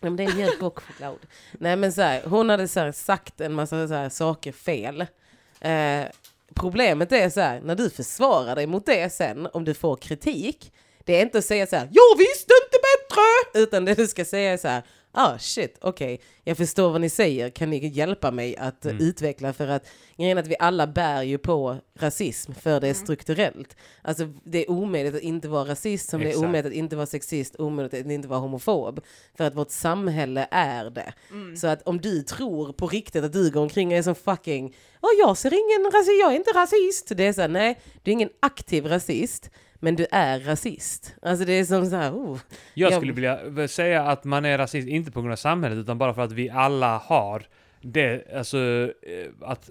men 0.00 0.16
det 0.16 0.24
är 0.24 0.30
helt 0.32 0.58
god 0.60 0.72
choklad. 0.74 1.16
Nej 1.52 1.76
men 1.76 1.92
så 1.92 2.02
här, 2.02 2.20
hon 2.24 2.50
hade 2.50 2.68
så 2.68 2.80
här, 2.80 2.92
sagt 2.92 3.40
en 3.40 3.52
massa 3.52 3.88
så 3.88 3.94
här, 3.94 4.08
saker 4.08 4.52
fel. 4.52 5.00
Eh, 5.60 6.04
problemet 6.54 7.12
är 7.12 7.30
så 7.30 7.40
här, 7.40 7.60
när 7.60 7.74
du 7.74 7.90
försvarar 7.90 8.54
dig 8.54 8.66
mot 8.66 8.86
det 8.86 9.12
sen, 9.12 9.48
om 9.52 9.64
du 9.64 9.74
får 9.74 9.96
kritik, 9.96 10.72
det 11.04 11.16
är 11.16 11.22
inte 11.22 11.38
att 11.38 11.44
säga 11.44 11.66
så 11.66 11.76
här, 11.76 11.88
jag 11.92 12.18
visste 12.18 12.52
inte 12.64 12.78
bättre! 12.82 13.62
Utan 13.62 13.84
det 13.84 13.94
du 13.94 14.06
ska 14.06 14.24
säga 14.24 14.52
är 14.52 14.56
så 14.56 14.68
här, 14.68 14.82
ah 15.16 15.38
shit, 15.38 15.78
okej, 15.80 16.20
jag 16.44 16.56
förstår 16.56 16.90
vad 16.90 17.00
ni 17.00 17.10
säger, 17.10 17.50
kan 17.50 17.70
ni 17.70 17.86
hjälpa 17.86 18.30
mig 18.30 18.56
att 18.56 18.86
eh, 18.86 19.02
utveckla? 19.02 19.52
För 19.52 19.68
att 19.68 19.88
grejen 20.16 20.38
att 20.38 20.46
vi 20.46 20.56
alla 20.58 20.86
bär 20.86 21.22
ju 21.22 21.38
på 21.38 21.76
rasism, 21.98 22.52
för 22.52 22.80
det 22.80 22.88
är 22.88 22.94
strukturellt. 22.94 23.76
Alltså 24.02 24.32
det 24.44 24.64
är 24.64 24.70
omöjligt 24.70 25.14
att 25.14 25.20
inte 25.20 25.48
vara 25.48 25.68
rasist, 25.68 26.08
som 26.08 26.20
det 26.20 26.26
är 26.26 26.28
Exakt. 26.28 26.44
omöjligt 26.44 26.66
att 26.66 26.72
inte 26.72 26.96
vara 26.96 27.06
sexist, 27.06 27.56
omöjligt 27.58 27.94
att 27.94 28.12
inte 28.12 28.28
vara 28.28 28.40
homofob. 28.40 29.00
För 29.36 29.44
att 29.44 29.54
vårt 29.54 29.70
samhälle 29.70 30.48
är 30.50 30.90
det. 30.90 31.12
Så 31.56 31.66
att 31.66 31.82
om 31.82 32.00
du 32.00 32.22
tror 32.22 32.72
på 32.72 32.86
riktigt 32.86 33.24
att 33.24 33.32
du 33.32 33.50
går 33.50 33.60
omkring 33.60 33.88
och 33.88 33.94
är 33.94 34.02
som 34.02 34.14
fucking, 34.14 34.76
åh 35.02 35.10
jag 35.18 35.36
ser 35.36 35.52
ingen 35.52 35.90
rasist, 35.92 36.20
jag 36.20 36.32
är 36.32 36.36
inte 36.36 36.50
rasist. 36.50 37.12
Det 37.16 37.26
är 37.26 37.32
så 37.32 37.40
här, 37.40 37.48
nej, 37.48 37.80
du 38.02 38.10
är 38.10 38.12
ingen 38.12 38.30
aktiv 38.40 38.86
rasist. 38.86 39.50
Men 39.86 39.96
du 39.96 40.06
är 40.10 40.40
rasist. 40.40 41.14
Alltså 41.22 41.44
det 41.44 41.52
är 41.52 41.64
som 41.64 41.86
så 41.86 41.96
här, 41.96 42.10
oh. 42.12 42.38
Jag 42.74 42.92
Jag- 42.92 42.96
skulle 42.98 43.12
vilja 43.12 43.68
säga 43.68 44.02
att 44.02 44.24
man 44.24 44.44
är 44.44 44.58
rasist, 44.58 44.88
inte 44.88 45.10
på 45.10 45.20
grund 45.20 45.32
av 45.32 45.36
samhället, 45.36 45.78
utan 45.78 45.98
bara 45.98 46.14
för 46.14 46.22
att 46.22 46.32
vi 46.32 46.50
alla 46.50 46.98
har 46.98 47.46
det, 47.80 48.34
alltså, 48.36 48.58
eh, 48.58 49.48
att, 49.48 49.70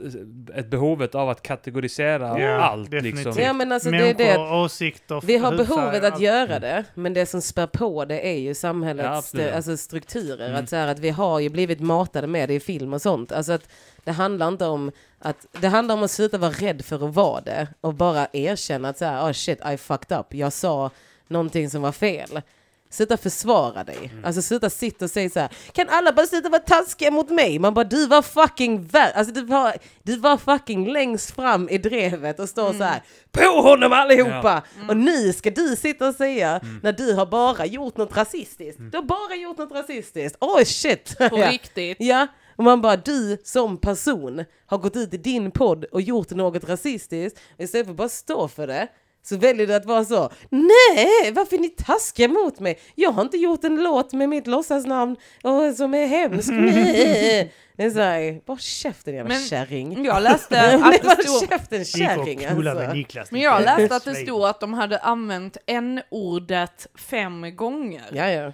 ett 0.56 0.68
behovet 0.68 1.16
av 1.16 1.30
att 1.30 1.42
kategorisera 1.42 2.40
Ja, 2.40 2.56
allt 2.56 2.92
definitivt. 2.92 3.26
liksom. 3.26 3.44
Ja 3.44 3.54
men 3.54 3.72
alltså 3.72 3.92
det 3.92 3.98
är 3.98 4.02
Människor, 4.16 4.44
det. 4.58 4.64
åsikter, 4.64 5.22
Vi 5.26 5.38
har 5.38 5.52
behovet 5.58 6.04
att 6.04 6.14
allt. 6.14 6.22
göra 6.22 6.60
det, 6.60 6.84
men 6.94 7.14
det 7.14 7.26
som 7.26 7.42
spär 7.42 7.68
på 7.68 8.06
det 8.06 8.28
är 8.28 8.40
ju 8.40 8.48
Ja, 8.48 8.54
samhällets 8.56 9.34
st- 9.34 9.52
alltså 9.52 9.78
strukturer. 9.78 10.50
Mm. 10.50 10.64
Att, 10.64 10.70
så 10.70 10.76
här, 10.76 10.88
att 10.88 11.00
vi 11.00 11.10
har 11.10 11.40
ju 11.40 11.50
blivit 11.50 11.80
matade 11.80 12.28
med 12.28 12.50
det 12.50 12.54
i 12.56 12.60
film 12.60 12.94
och 12.94 13.02
sånt. 13.02 13.32
Alltså 13.32 13.52
att 13.54 13.70
det 14.06 14.12
handlar 14.12 14.48
inte 14.48 14.66
om 14.66 14.92
att, 15.20 15.46
det 15.62 15.68
handlar 15.68 15.96
om 15.96 16.04
att 16.04 16.12
sluta 16.12 16.38
vara 16.38 16.52
rädd 16.52 16.86
för 16.86 17.08
att 17.08 17.16
vara 17.16 17.42
det 17.42 17.68
och 17.82 17.94
bara 17.94 18.28
erkänna 18.34 18.90
att 18.90 18.98
så 18.98 19.06
här, 19.06 19.30
oh 19.30 19.32
shit 19.32 19.60
I 19.74 19.78
fucked 19.78 20.18
up, 20.20 20.34
jag 20.34 20.54
sa 20.54 20.92
någonting 21.28 21.70
som 21.70 21.82
var 21.82 21.92
fel. 21.92 22.42
Sluta 22.90 23.18
försvara 23.18 23.84
dig. 23.84 24.10
Mm. 24.12 24.26
Alltså 24.26 24.42
sluta 24.42 24.70
sitta 24.70 25.06
och 25.06 25.12
säga 25.12 25.30
så 25.30 25.40
här. 25.40 25.50
Kan 25.72 25.90
alla 25.90 26.12
bara 26.14 26.26
sluta 26.26 26.50
vara 26.50 26.62
taskiga 26.62 27.12
mot 27.12 27.30
mig? 27.30 27.60
Man 27.60 27.74
bara 27.74 27.86
du 27.86 28.08
var 28.08 28.22
fucking 28.22 28.84
värd. 28.88 29.12
Alltså 29.16 29.34
du 29.34 29.42
var, 29.42 29.74
du 30.04 30.18
var 30.18 30.38
fucking 30.38 30.92
längst 30.94 31.36
fram 31.36 31.70
i 31.70 31.78
drevet 31.78 32.40
och 32.40 32.50
står 32.50 32.74
så 32.74 32.84
här. 32.84 33.02
På 33.32 33.62
honom 33.62 33.94
allihopa! 33.94 34.62
Och 34.90 34.98
nu 34.98 35.34
ska 35.34 35.50
du 35.52 35.76
sitta 35.76 36.08
och 36.08 36.16
säga 36.16 36.62
när 36.84 36.92
du 36.94 37.14
har 37.14 37.26
bara 37.26 37.66
gjort 37.66 37.98
något 37.98 38.18
rasistiskt. 38.18 38.80
Du 38.92 38.98
har 38.98 39.04
bara 39.04 39.36
gjort 39.36 39.58
något 39.58 39.72
rasistiskt. 39.72 40.38
Oj 40.42 40.66
shit! 40.66 41.18
På 41.18 41.24
Ja. 41.40 41.52
riktigt. 41.52 41.98
Ja, 42.00 42.28
Och 42.56 42.64
man 42.64 42.82
bara, 42.82 42.96
du 42.96 43.38
som 43.44 43.78
person 43.78 44.46
har 44.66 44.78
gått 44.78 44.96
ut 44.96 45.14
i 45.14 45.18
din 45.18 45.52
podd 45.52 45.84
och 45.84 46.02
gjort 46.02 46.30
något 46.30 46.70
rasistiskt. 46.70 47.40
Istället 47.58 47.86
för 47.86 47.92
att 47.92 47.98
bara 47.98 48.10
stå 48.10 48.48
för 48.48 48.68
det 48.68 48.88
så 49.24 49.38
väljer 49.38 49.68
du 49.68 49.74
att 49.74 49.86
vara 49.86 50.06
så, 50.06 50.30
nej, 50.50 51.32
varför 51.32 51.56
är 51.56 51.60
ni 51.60 51.70
taskiga 51.70 52.28
mot 52.28 52.60
mig? 52.60 52.80
Jag 52.96 53.12
har 53.12 53.22
inte 53.22 53.38
gjort 53.38 53.64
en 53.64 53.84
låt 53.84 54.14
med 54.14 54.30
mitt 54.30 54.48
låtsasnamn 54.48 55.16
och, 55.44 55.76
som 55.76 55.94
är 55.94 56.08
hemsk. 56.08 56.50
Nej. 56.54 57.54
Det 57.78 57.84
är 57.84 57.90
såhär, 57.90 58.42
bara 58.46 58.58
käften 58.58 59.14
jävla 59.14 59.40
kärring. 59.40 60.06
Jag 60.06 60.24
läste 60.24 60.56
Nej, 60.78 61.00
att 61.02 61.18
det 61.18 61.24
stod... 61.24 61.50
käften 61.50 61.86
kärring 61.86 62.46
alltså. 62.46 63.34
Men 63.34 63.42
jag 63.42 63.64
läste 63.64 63.96
att 63.96 64.06
det 64.06 64.16
stod 64.16 64.44
att 64.44 64.60
de 64.60 64.74
hade 64.74 65.00
använt 65.00 65.58
n-ordet 65.66 66.88
fem 66.96 67.56
gånger. 67.56 68.04
Ja, 68.12 68.30
ja. 68.30 68.52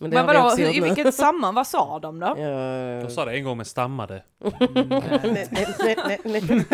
Men 0.00 0.10
det 0.10 0.16
Men 0.16 0.26
har 0.26 0.34
vadå, 0.34 0.56
hur, 0.56 0.76
i 0.76 0.80
vilket 0.80 1.14
samman, 1.24 1.54
vad 1.54 1.66
sa 1.66 1.98
de 1.98 2.20
då? 2.20 2.34
De 3.04 3.10
sa 3.10 3.24
det 3.24 3.32
en 3.32 3.44
gång 3.44 3.56
men 3.56 3.66
stammade. 3.66 4.22
nej, 4.38 5.48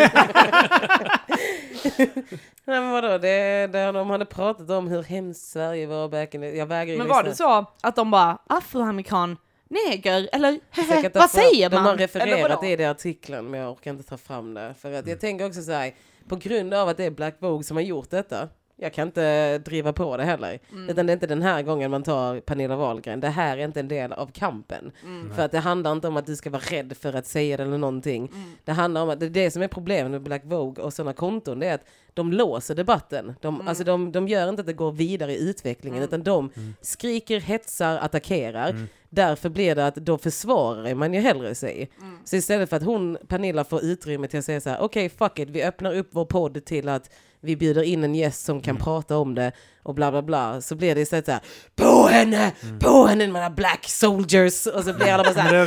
nej, 2.65 2.79
men 2.81 2.91
vadå, 2.91 3.17
det, 3.17 3.67
det, 3.67 3.91
de 3.91 4.09
hade 4.09 4.25
pratat 4.25 4.69
om 4.69 4.87
hur 4.87 5.03
hemskt 5.03 5.51
Sverige 5.51 5.87
var 5.87 6.09
back 6.09 6.35
in 6.35 6.41
the, 6.41 6.57
Jag 6.57 6.65
vägrar 6.65 6.91
ju 6.91 6.97
Men 6.97 7.07
var 7.07 7.23
det 7.23 7.35
så 7.35 7.65
att 7.81 7.95
de 7.95 8.11
bara 8.11 8.37
afroamerikan, 8.47 9.37
neger 9.69 10.29
eller 10.33 10.59
Säkert 10.87 11.15
vad 11.15 11.29
säger 11.29 11.69
De 11.69 11.75
man? 11.75 11.85
har 11.85 11.91
Eller 11.93 11.97
refererat 12.07 12.63
i 12.63 12.75
det 12.75 12.83
i 12.83 12.85
artikeln 12.85 13.51
men 13.51 13.59
jag 13.59 13.71
orkar 13.71 13.91
inte 13.91 14.03
ta 14.09 14.17
fram 14.17 14.53
det. 14.53 14.73
För 14.81 14.87
Mm. 14.89 14.99
att 14.99 15.07
jag 15.07 15.19
tänker 15.19 15.45
också 15.47 15.61
så 15.61 15.71
här, 15.71 15.93
på 16.29 16.35
grund 16.35 16.73
av 16.73 16.89
att 16.89 16.97
det 16.97 17.03
är 17.05 17.11
Black 17.11 17.35
Vogue 17.39 17.63
som 17.63 17.77
har 17.77 17.81
gjort 17.83 18.09
detta, 18.09 18.47
jag 18.77 18.93
kan 18.93 19.07
inte 19.07 19.57
driva 19.57 19.93
på 19.93 20.17
det 20.17 20.23
heller. 20.23 20.59
Mm. 20.71 20.89
Utan 20.89 21.05
det 21.05 21.11
är 21.11 21.13
inte 21.13 21.27
den 21.27 21.41
här 21.41 21.61
gången 21.61 21.91
man 21.91 22.03
tar 22.03 22.39
Pernilla 22.39 22.75
Wahlgren. 22.75 23.19
Det 23.19 23.29
här 23.29 23.57
är 23.57 23.65
inte 23.65 23.79
en 23.79 23.87
del 23.87 24.13
av 24.13 24.31
kampen. 24.31 24.91
Mm. 25.03 25.35
För 25.35 25.45
att 25.45 25.51
det 25.51 25.59
handlar 25.59 25.91
inte 25.91 26.07
om 26.07 26.17
att 26.17 26.25
du 26.25 26.35
ska 26.35 26.49
vara 26.49 26.61
rädd 26.61 26.97
för 26.97 27.13
att 27.13 27.27
säga 27.27 27.57
det 27.57 27.63
eller 27.63 27.77
någonting. 27.77 28.31
Mm. 28.33 28.51
Det 28.63 28.71
handlar 28.71 29.01
om 29.01 29.09
att 29.09 29.19
det 29.19 29.25
är 29.25 29.29
det 29.29 29.51
som 29.51 29.61
är 29.61 29.67
problemet 29.67 30.11
med 30.11 30.21
Black 30.21 30.41
Vogue 30.45 30.83
och 30.83 30.93
sådana 30.93 31.13
konton. 31.13 31.59
Det 31.59 31.67
är 31.67 31.75
att 31.75 31.85
de 32.13 32.31
låser 32.33 32.75
debatten. 32.75 33.35
De, 33.41 33.55
Mm. 33.55 33.67
alltså 33.67 33.83
de, 33.83 34.11
de 34.11 34.27
gör 34.27 34.49
inte 34.49 34.59
att 34.59 34.65
det 34.65 34.73
går 34.73 34.91
vidare 34.91 35.33
i 35.33 35.49
utvecklingen 35.49 36.03
utan 36.03 36.23
de 36.23 36.49
skriker, 36.81 37.39
hetsar, 37.39 37.97
attackerar. 37.97 38.75
Därför 39.09 39.49
blir 39.49 39.75
det 39.75 39.87
att 39.87 39.95
då 39.95 40.17
försvarar 40.17 40.95
man 40.95 41.13
ju 41.13 41.19
hellre 41.19 41.55
sig. 41.55 41.89
Mm. 42.01 42.17
Så 42.25 42.35
istället 42.35 42.69
för 42.69 42.77
att 42.77 42.83
hon, 42.83 43.17
Pernilla, 43.27 43.63
får 43.63 43.83
utrymme 43.83 44.27
till 44.27 44.39
att 44.39 44.45
säga 44.45 44.61
så 44.61 44.69
här: 44.69 44.81
okej 44.81 45.09
fuck 45.09 45.39
it, 45.39 45.49
vi 45.49 45.63
öppnar 45.63 45.95
upp 45.95 46.07
vår 46.11 46.25
podd 46.25 46.65
till 46.65 46.89
att 46.89 47.09
vi 47.43 47.55
bjuder 47.55 47.83
in 47.83 48.03
en 48.03 48.15
gäst 48.15 48.45
som 48.45 48.61
kan 48.61 48.77
prata 48.77 49.17
om 49.17 49.35
det 49.35 49.51
och 49.83 49.95
bla 49.95 50.11
bla 50.11 50.21
bla. 50.21 50.61
Så 50.61 50.75
blir 50.75 50.95
det 50.95 51.01
istället 51.01 51.25
så 51.25 51.31
här: 51.31 51.41
på 51.75 52.07
henne, 52.07 52.51
på 52.79 53.05
henne 53.05 53.27
mina 53.27 53.49
black 53.49 53.85
soldiers! 53.89 54.67
Och 54.67 54.83
så 54.83 54.93
blir 54.93 55.07
alla 55.07 55.23
bara 55.23 55.33
så 55.33 55.39
här, 55.39 55.63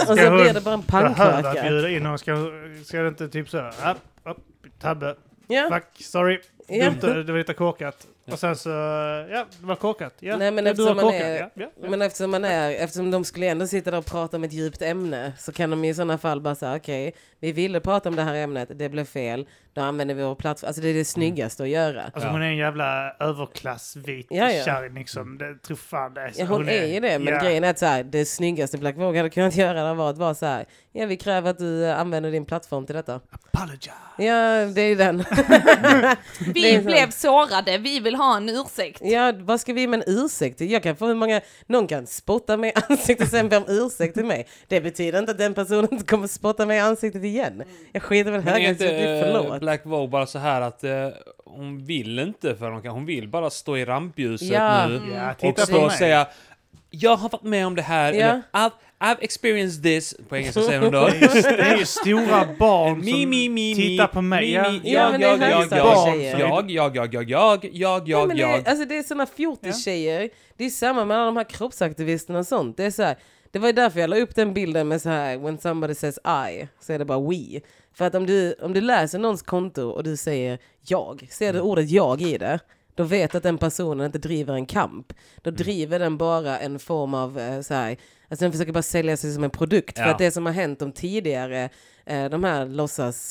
och 0.00 0.06
så 0.06 0.14
blir 0.14 0.54
det 0.54 0.60
bara 0.64 0.74
en 0.74 0.82
pannkaka. 0.82 1.62
bjuda 1.62 1.88
in 1.88 2.02
någon. 2.02 2.18
Ska, 2.18 2.36
ska 2.84 3.02
det 3.02 3.08
inte 3.08 3.28
typ 3.28 3.48
så 3.48 3.58
här, 3.58 3.90
upp, 3.90 3.98
upp, 4.24 4.38
tabbe, 4.80 5.14
Ja. 5.48 5.68
fuck, 5.72 6.04
sorry, 6.06 6.40
Ja. 6.68 6.90
dumt, 6.90 7.24
det 7.26 7.32
var 7.32 7.38
lite 7.38 7.54
korkat. 7.54 8.06
Och 8.32 8.38
sen 8.38 8.56
så, 8.56 8.68
ja, 9.30 9.46
det 9.60 9.66
var 9.66 9.76
korkat. 9.76 10.14
Ja, 10.20 10.36
Nej, 10.36 10.50
men 10.50 10.64
ja, 10.64 10.70
eftersom 10.70 10.96
man 10.96 11.04
korkat. 11.04 11.20
är- 11.22 11.50
Ja. 11.54 11.68
Men 11.88 12.02
eftersom, 12.02 12.30
man 12.30 12.44
är, 12.44 12.70
eftersom 12.70 13.10
de 13.10 13.24
skulle 13.24 13.46
ändå 13.46 13.66
sitta 13.66 13.90
där 13.90 13.98
och 13.98 14.06
prata 14.06 14.36
om 14.36 14.44
ett 14.44 14.52
djupt 14.52 14.82
ämne 14.82 15.32
så 15.38 15.52
kan 15.52 15.70
de 15.70 15.84
i 15.84 15.94
sådana 15.94 16.18
fall 16.18 16.40
bara 16.40 16.54
säga 16.54 16.76
okej, 16.76 17.14
vi 17.40 17.52
ville 17.52 17.80
prata 17.80 18.08
om 18.08 18.16
det 18.16 18.22
här 18.22 18.34
ämnet, 18.34 18.68
det 18.78 18.88
blev 18.88 19.04
fel, 19.04 19.46
då 19.74 19.80
använder 19.80 20.14
vi 20.14 20.22
vår 20.22 20.34
plattform. 20.34 20.68
Alltså 20.68 20.82
det 20.82 20.88
är 20.88 20.94
det 20.94 21.04
snyggaste 21.04 21.62
att 21.62 21.68
göra. 21.68 22.02
Alltså 22.14 22.28
hon 22.28 22.42
är 22.42 22.46
en 22.46 22.56
jävla 22.56 23.16
överklassvit 23.20 24.26
Ja, 24.30 24.50
ja. 24.50 24.64
kärring 24.64 24.94
liksom. 24.94 25.38
Det 25.38 25.58
tror 25.62 25.76
fan 25.76 26.14
det 26.14 26.20
är. 26.20 26.32
Ja, 26.36 26.44
hon 26.44 26.68
är 26.68 26.86
ju 26.86 27.00
det, 27.00 27.18
men 27.18 27.34
ja. 27.34 27.40
grejen 27.40 27.64
är 27.64 27.70
att 27.70 27.78
så 27.78 27.86
här, 27.86 28.02
det 28.04 28.24
snyggaste 28.24 28.78
Black 28.78 28.96
Vogue 28.96 29.18
hade 29.18 29.30
kunnat 29.30 29.56
göra 29.56 29.94
var 29.94 30.10
att 30.10 30.18
vara 30.18 30.34
så 30.34 30.46
här, 30.46 30.64
ja 30.92 31.06
vi 31.06 31.16
kräver 31.16 31.50
att 31.50 31.58
du 31.58 31.84
eh, 31.84 32.00
använder 32.00 32.30
din 32.30 32.44
plattform 32.44 32.86
till 32.86 32.94
detta. 32.96 33.20
Apologize. 33.52 33.92
Ja, 34.18 34.66
det 34.74 34.80
är 34.82 34.88
ju 34.88 34.94
den. 34.94 35.24
Vi 36.54 36.78
blev 36.78 37.10
sårade, 37.10 37.78
vi 37.78 38.00
vill 38.00 38.14
ha 38.14 38.36
en 38.36 38.48
ursäkt. 38.48 39.00
Ja, 39.04 39.32
vad 39.36 39.60
ska 39.60 39.72
vi 39.72 39.86
med 39.86 40.02
en 40.06 40.14
ursäkt? 40.16 40.60
Jag 40.60 40.82
kan 40.82 40.96
få 40.96 41.06
hur 41.06 41.14
många, 41.14 41.40
någon 41.66 41.86
kan 41.86 42.06
spotta 42.06 42.56
mig 42.56 42.70
i 42.76 42.80
ansiktet 42.88 43.26
och 43.26 43.30
sen 43.30 43.48
be 43.48 43.56
om 43.56 43.64
ursäkt 43.68 44.14
till 44.14 44.24
mig. 44.24 44.46
Det 44.68 44.80
betyder 44.80 45.18
inte 45.18 45.32
att 45.32 45.38
den 45.38 45.54
personen 45.54 45.88
inte 45.92 46.04
kommer 46.04 46.26
spotta 46.26 46.66
mig 46.66 46.76
i 46.76 46.80
ansiktet 46.80 47.24
igen. 47.24 47.62
Jag 47.92 48.02
skiter 48.02 48.30
väl 48.30 48.48
är 48.48 49.24
eh, 49.24 49.32
förlåt. 49.32 49.60
Black 49.60 49.86
Vogue 49.86 50.08
bara 50.08 50.26
så 50.26 50.38
här 50.38 50.60
att 50.60 50.84
eh, 50.84 51.08
hon 51.44 51.84
vill 51.86 52.18
inte 52.18 52.56
för 52.56 52.70
hon, 52.70 52.82
kan, 52.82 52.92
hon 52.92 53.06
vill 53.06 53.28
bara 53.28 53.50
stå 53.50 53.76
i 53.76 53.84
rampljuset 53.84 54.48
Ja. 54.48 54.88
nu 54.88 55.00
Ja, 55.14 55.30
och 55.30 55.38
titta 55.38 55.66
stå 55.66 55.78
på 55.78 55.84
och 55.84 55.92
säga 55.92 56.26
jag 56.94 57.16
har 57.16 57.28
varit 57.28 57.42
med 57.42 57.66
om 57.66 57.74
det 57.74 57.82
här, 57.82 58.12
Ja. 58.12 58.18
eller 58.20 58.42
I've, 58.52 58.70
I've 59.02 59.16
experienced 59.20 59.82
this, 59.82 60.14
på 60.28 60.36
engelska 60.36 60.62
säger 60.62 60.80
hon 60.80 60.92
då. 60.92 61.06
Det 61.06 61.16
är 61.16 61.34
ju- 61.36 61.42
det 61.56 61.62
är 61.62 61.76
ju 61.78 61.84
stora 61.86 62.48
barn 62.58 62.98
Mi, 62.98 63.10
som 63.10 63.30
mi, 63.30 63.48
mi, 63.48 63.74
tittar 63.74 64.06
på 64.06 64.22
mig. 64.22 64.40
mi, 64.46 64.52
Ja. 64.54 64.70
mi, 64.70 64.80
Ja, 64.84 65.00
Jag, 65.00 65.10
men 65.10 65.20
det 65.20 65.26
är 65.26 65.30
jag, 65.30 65.40
jag, 65.70 66.70
jag, 66.70 66.70
jag, 66.70 66.70
jag, 66.70 66.96
jag, 66.96 67.14
jag, 67.14 67.30
jag, 67.30 67.64
jag, 67.64 67.70
Ja, 67.72 68.02
jag, 68.06 68.28
men 68.28 68.36
jag. 68.36 68.64
det, 68.64 68.70
alltså 68.70 68.84
det 68.84 68.98
är 68.98 69.02
såna 69.02 69.26
fjortistjejer, 69.26 70.30
det 70.56 70.64
är 70.64 70.70
samma 70.70 71.04
med 71.04 71.16
alla 71.16 71.26
de 71.26 71.36
här 71.36 71.44
kroppsaktivisterna 71.44 72.38
och 72.38 72.46
sånt. 72.46 72.76
Det 72.76 72.84
är 72.84 72.90
så 72.90 73.02
här, 73.02 73.16
det 73.50 73.58
var 73.58 73.66
ju 73.68 73.72
därför 73.72 74.00
jag 74.00 74.10
la 74.10 74.16
upp 74.16 74.34
den 74.34 74.54
bilden 74.54 74.88
med 74.88 75.02
så 75.02 75.08
här 75.08 75.38
when 75.38 75.58
somebody 75.58 75.94
says 75.94 76.18
I, 76.18 76.68
så 76.80 76.92
är 76.92 76.98
det 76.98 77.04
bara 77.04 77.20
we. 77.20 77.60
För 77.94 78.04
att 78.04 78.14
om 78.14 78.26
du, 78.26 78.54
om 78.62 78.72
du 78.72 78.80
läser 78.80 79.18
någons 79.18 79.42
konto 79.42 79.82
och 79.88 80.04
du 80.04 80.16
säger 80.16 80.58
jag, 80.86 81.26
ser 81.30 81.52
du 81.52 81.60
ordet 81.60 81.90
jag 81.90 82.20
i 82.22 82.38
det, 82.38 82.58
då 82.94 83.02
vet 83.04 83.34
att 83.34 83.42
den 83.42 83.58
personen 83.58 84.06
inte 84.06 84.18
driver 84.18 84.54
en 84.54 84.66
kamp. 84.66 85.12
Då 85.42 85.50
driver 85.50 85.98
den 85.98 86.16
bara 86.16 86.58
en 86.58 86.78
form 86.78 87.14
av 87.14 87.38
eh, 87.38 87.60
så 87.60 87.74
här, 87.74 87.96
alltså 88.28 88.44
den 88.44 88.52
försöker 88.52 88.72
bara 88.72 88.82
sälja 88.82 89.16
sig 89.16 89.32
som 89.34 89.44
en 89.44 89.50
produkt. 89.50 89.98
För 89.98 90.04
Ja. 90.04 90.10
att 90.10 90.18
det 90.18 90.30
som 90.30 90.46
har 90.46 90.52
hänt 90.52 90.78
de 90.78 90.92
tidigare, 90.92 91.68
eh, 92.06 92.24
de 92.30 92.44
här 92.44 92.66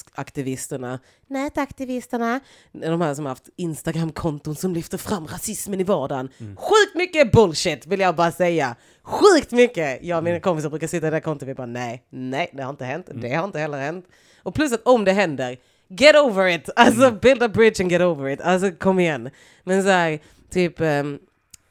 låtsasaktivisterna, 0.06 1.00
nätaktivisterna, 1.28 2.40
de 2.72 3.02
här 3.02 3.14
som 3.14 3.26
har 3.26 3.30
haft 3.32 3.50
Instagram-konton 3.56 4.56
som 4.56 4.74
lyfter 4.74 4.98
fram 4.98 5.28
rasismen 5.28 5.80
i 5.80 5.84
vardagen. 5.84 6.30
Sjukt 6.40 6.96
mycket 6.96 7.32
bullshit 7.32 7.88
vill 7.88 8.00
jag 8.00 8.16
bara 8.16 8.32
säga. 8.32 8.76
Sjukt 9.04 9.52
mycket! 9.52 10.00
Jag 10.04 10.18
och 10.18 10.24
mina 10.24 10.40
kompisar 10.40 10.70
brukar 10.70 10.88
sitta 10.88 11.08
i 11.08 11.10
det 11.10 11.16
där 11.16 11.22
kontot 11.22 11.42
och 11.44 11.50
vi 11.50 11.54
bara 11.54 11.68
nej, 11.68 12.04
nej 12.10 12.50
det 12.54 12.64
har 12.64 12.70
inte 12.70 12.86
hänt, 12.86 13.10
det 13.14 13.34
har 13.34 13.46
inte 13.46 13.60
heller 13.60 13.78
hänt. 13.80 14.06
Och 14.44 14.54
plus 14.56 14.74
att 14.74 14.88
om 14.88 15.06
det 15.06 15.12
händer, 15.12 15.58
get 16.00 16.16
over 16.16 16.48
it! 16.48 16.70
Alltså 16.76 17.12
build 17.12 17.44
a 17.44 17.48
bridge 17.50 17.84
and 17.84 17.92
get 17.92 18.02
over 18.02 18.30
it. 18.30 18.42
Alltså 18.42 18.72
kom 18.72 19.00
igen. 19.00 19.30
Men 19.64 19.84
så 19.84 19.90
här, 19.90 20.20
typ 20.50 20.80
ehm, 20.82 21.20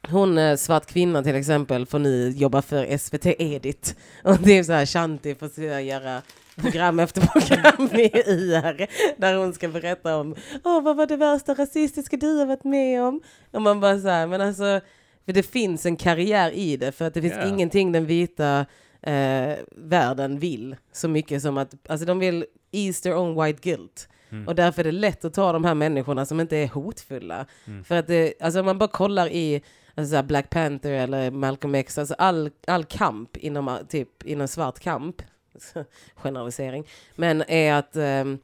hon 0.09 0.37
eh, 0.37 0.55
svart 0.55 0.85
kvinna 0.85 1.23
till 1.23 1.35
exempel 1.35 1.85
får 1.85 1.99
nu 1.99 2.29
jobba 2.29 2.61
för 2.61 2.97
SVT 2.97 3.25
Edit. 3.25 3.95
Och 4.23 4.37
det 4.37 4.57
är 4.57 4.63
så 4.63 4.73
här 4.73 4.85
Shanti 4.85 5.35
får 5.35 5.63
göra 5.63 6.21
program 6.55 6.99
efter 7.05 7.21
program 7.21 7.99
i 7.99 8.05
IR 8.31 8.87
där 9.21 9.35
hon 9.35 9.53
ska 9.53 9.67
berätta 9.67 10.17
om 10.17 10.35
Åh, 10.63 10.81
vad 10.83 10.95
var 10.95 11.05
det 11.07 11.17
värsta 11.17 11.53
rasistiska 11.53 12.17
du 12.17 12.37
har 12.37 12.45
varit 12.45 12.63
med 12.63 13.03
om? 13.03 13.21
Och 13.51 13.61
man 13.61 13.79
bara 13.79 13.99
så 13.99 14.07
här, 14.07 14.27
men 14.27 14.41
alltså 14.41 14.81
för 15.25 15.33
det 15.33 15.43
finns 15.43 15.85
en 15.85 15.95
karriär 15.95 16.51
i 16.51 16.77
det 16.77 16.91
för 16.91 17.07
att 17.07 17.13
det 17.13 17.21
finns 17.21 17.33
Ja. 17.37 17.47
ingenting 17.47 17.91
den 17.91 18.05
vita 18.05 18.65
eh, 19.01 19.53
världen 19.75 20.39
vill 20.39 20.75
så 20.93 21.07
mycket 21.07 21.41
som 21.41 21.57
att, 21.57 21.73
alltså 21.89 22.05
de 22.05 22.19
vill 22.19 22.45
ease 22.71 23.03
their 23.03 23.15
own 23.15 23.43
white 23.43 23.59
guilt. 23.61 24.07
Mm. 24.31 24.47
Och 24.47 24.55
därför 24.55 24.81
är 24.81 24.83
det 24.83 24.91
lätt 24.91 25.25
att 25.25 25.33
ta 25.33 25.51
de 25.51 25.63
här 25.63 25.73
människorna 25.73 26.25
som 26.25 26.39
inte 26.39 26.57
är 26.57 26.67
hotfulla. 26.67 27.45
Mm. 27.67 27.83
För 27.83 27.95
att 27.95 28.07
det, 28.07 28.33
alltså 28.39 28.59
om 28.59 28.65
man 28.65 28.77
bara 28.77 28.89
kollar 28.89 29.27
i 29.27 29.61
alltså 29.95 30.23
Black 30.23 30.49
Panther 30.49 30.91
eller 30.91 31.31
Malcolm 31.31 31.75
X, 31.75 31.97
alltså 31.97 32.13
all, 32.17 32.49
all 32.67 32.83
kamp 32.83 33.37
inom, 33.37 33.67
uh, 33.67 33.77
typ, 33.89 34.23
inom 34.25 34.47
svart 34.47 34.79
kamp, 34.79 35.21
generalisering, 36.15 36.87
men 37.15 37.43
är 37.47 37.73
att 37.73 37.95
ehm, 37.95 38.39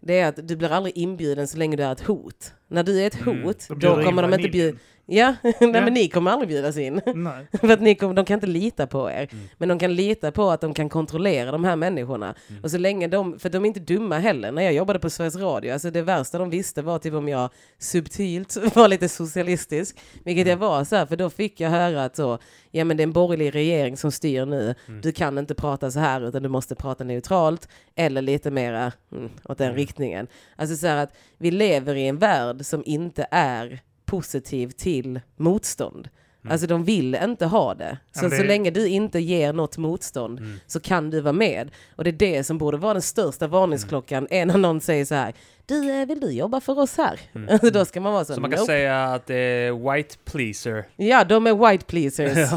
det 0.00 0.18
är 0.18 0.28
att 0.28 0.48
du 0.48 0.56
blir 0.56 0.72
aldrig 0.72 0.96
inbjuden 0.96 1.48
så 1.48 1.58
länge 1.58 1.76
du 1.76 1.82
är 1.82 1.92
ett 1.92 2.06
hot. 2.06 2.54
När 2.68 2.82
du 2.82 3.00
är 3.02 3.06
ett 3.06 3.20
Mm. 3.20 3.42
hot, 3.42 3.68
bjuder 3.68 3.96
då 3.96 4.02
kommer 4.04 4.22
de 4.22 4.34
inte 4.34 4.48
bjuda... 4.48 4.78
Ja, 5.06 5.34
nej 5.42 5.54
Ja. 5.60 5.66
men 5.70 5.94
ni 5.94 6.08
kommer 6.08 6.30
aldrig 6.30 6.48
bjudas 6.48 6.76
in. 6.76 7.00
Nej. 7.14 7.46
För 7.60 7.68
att 7.68 7.80
ni 7.80 7.94
kommer, 7.94 8.14
de 8.14 8.24
kan 8.24 8.34
inte 8.34 8.46
lita 8.46 8.86
på 8.86 9.10
er. 9.10 9.28
Mm. 9.32 9.44
Men 9.58 9.68
de 9.68 9.78
kan 9.78 9.94
lita 9.94 10.32
på 10.32 10.50
att 10.50 10.60
de 10.60 10.74
kan 10.74 10.88
kontrollera 10.88 11.52
de 11.52 11.64
här 11.64 11.76
människorna. 11.76 12.34
Mm. 12.50 12.62
Och 12.64 12.70
så 12.70 12.78
länge 12.78 13.06
de, 13.08 13.38
för 13.38 13.48
de 13.50 13.64
är 13.64 13.66
inte 13.66 13.80
dumma 13.80 14.18
heller. 14.18 14.52
När 14.52 14.62
jag 14.62 14.72
jobbade 14.72 14.98
på 14.98 15.10
Sveriges 15.10 15.36
Radio, 15.36 15.72
alltså 15.72 15.90
det 15.90 16.02
värsta 16.02 16.38
de 16.38 16.50
visste 16.50 16.82
var 16.82 16.98
typ 16.98 17.14
om 17.14 17.28
jag 17.28 17.50
subtilt 17.78 18.56
var 18.74 18.88
lite 18.88 19.08
socialistisk. 19.08 20.00
Vilket 20.24 20.46
jag 20.46 20.56
var 20.56 20.84
så 20.84 20.96
här, 20.96 21.06
för 21.06 21.16
då 21.16 21.30
fick 21.30 21.60
jag 21.60 21.70
höra 21.70 22.04
att 22.04 22.16
så, 22.16 22.38
ja 22.70 22.84
men 22.84 22.96
det 22.96 23.00
är 23.02 23.06
en 23.06 23.12
borgerlig 23.12 23.54
regering 23.54 23.96
som 23.96 24.12
styr 24.12 24.46
nu. 24.46 24.74
Mm. 24.88 25.00
Du 25.00 25.12
kan 25.12 25.38
inte 25.38 25.54
prata 25.54 25.90
så 25.90 25.98
här 26.00 26.20
utan 26.28 26.42
du 26.42 26.48
måste 26.48 26.74
prata 26.74 27.04
neutralt. 27.04 27.68
Eller 27.94 28.22
lite 28.22 28.50
mera 28.50 28.92
mm, 29.12 29.30
åt 29.44 29.58
den 29.58 29.66
Mm. 29.66 29.76
riktningen. 29.78 30.26
Alltså 30.56 30.76
så 30.76 30.86
här 30.86 30.96
att 30.96 31.12
vi 31.38 31.50
lever 31.50 31.94
i 31.94 32.06
en 32.08 32.18
värld 32.18 32.64
som 32.66 32.82
inte 32.86 33.26
är 33.30 33.80
positiv 34.16 34.70
till 34.70 35.20
motstånd. 35.36 36.08
Mm. 36.44 36.52
Alltså 36.52 36.66
de 36.66 36.84
vill 36.84 37.14
inte 37.14 37.46
ha 37.46 37.74
det. 37.74 37.98
Så, 38.12 38.28
det- 38.28 38.36
så 38.36 38.42
länge 38.44 38.70
du 38.70 38.88
inte 38.88 39.18
ger 39.18 39.52
något 39.52 39.78
motstånd 39.78 40.38
Mm. 40.38 40.60
så 40.66 40.80
kan 40.80 41.10
du 41.10 41.20
vara 41.20 41.32
med. 41.32 41.70
Och 41.96 42.04
det 42.04 42.10
är 42.10 42.12
det 42.12 42.44
som 42.44 42.58
borde 42.58 42.76
vara 42.76 42.92
den 42.92 43.02
största 43.02 43.46
varningsklockan, 43.46 44.26
är 44.30 44.46
när 44.46 44.58
någon 44.58 44.80
säger 44.80 45.04
så 45.04 45.14
här, 45.14 45.32
du, 45.66 45.90
eh, 46.00 46.06
vill 46.06 46.20
du 46.20 46.30
jobba 46.30 46.60
för 46.60 46.78
oss 46.78 46.96
här? 46.96 47.20
Mm. 47.34 47.48
Alltså, 47.52 47.70
då 47.70 47.84
ska 47.84 48.00
man 48.00 48.12
vara 48.12 48.24
så, 48.24 48.34
Så 48.34 48.40
man 48.40 48.50
kan 48.50 48.60
nope. 48.60 48.72
säga 48.72 49.04
att 49.04 49.26
det 49.26 49.34
är 49.36 49.92
white 49.94 50.14
pleaser. 50.24 50.84
Ja, 50.96 51.24
de 51.24 51.46
är 51.46 51.70
white 51.70 51.84
pleasers. 51.84 52.52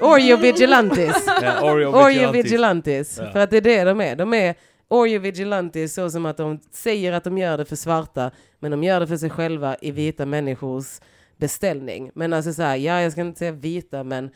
Oreo 0.00 0.36
vigilantes. 0.36 1.16
Ja, 1.42 1.72
Oreo 1.72 1.88
Oreo 1.88 2.06
vigilantes. 2.08 2.44
vigilantes. 2.44 3.18
Ja. 3.18 3.32
För 3.32 3.38
att 3.38 3.50
det 3.50 3.56
är 3.56 3.60
det 3.60 3.84
de 3.84 4.00
är. 4.00 4.16
De 4.16 4.34
är 4.34 4.54
Oreo 4.92 5.20
vigilantes 5.20 5.94
så 5.94 6.10
som 6.10 6.26
att 6.26 6.36
de 6.36 6.60
säger 6.70 7.12
att 7.12 7.24
de 7.24 7.38
gör 7.38 7.58
det 7.58 7.64
för 7.64 7.76
svarta, 7.76 8.30
men 8.58 8.70
de 8.70 8.84
gör 8.84 9.00
det 9.00 9.06
för 9.06 9.16
sig 9.16 9.30
själva 9.30 9.76
i 9.80 9.90
vita 9.90 10.26
människors 10.26 11.00
beställning. 11.36 12.10
Men 12.14 12.32
alltså 12.32 12.52
så 12.52 12.62
här, 12.62 12.76
ja 12.76 13.00
jag 13.00 13.12
ska 13.12 13.20
inte 13.20 13.38
säga 13.38 13.52
vita, 13.52 14.04
men 14.04 14.30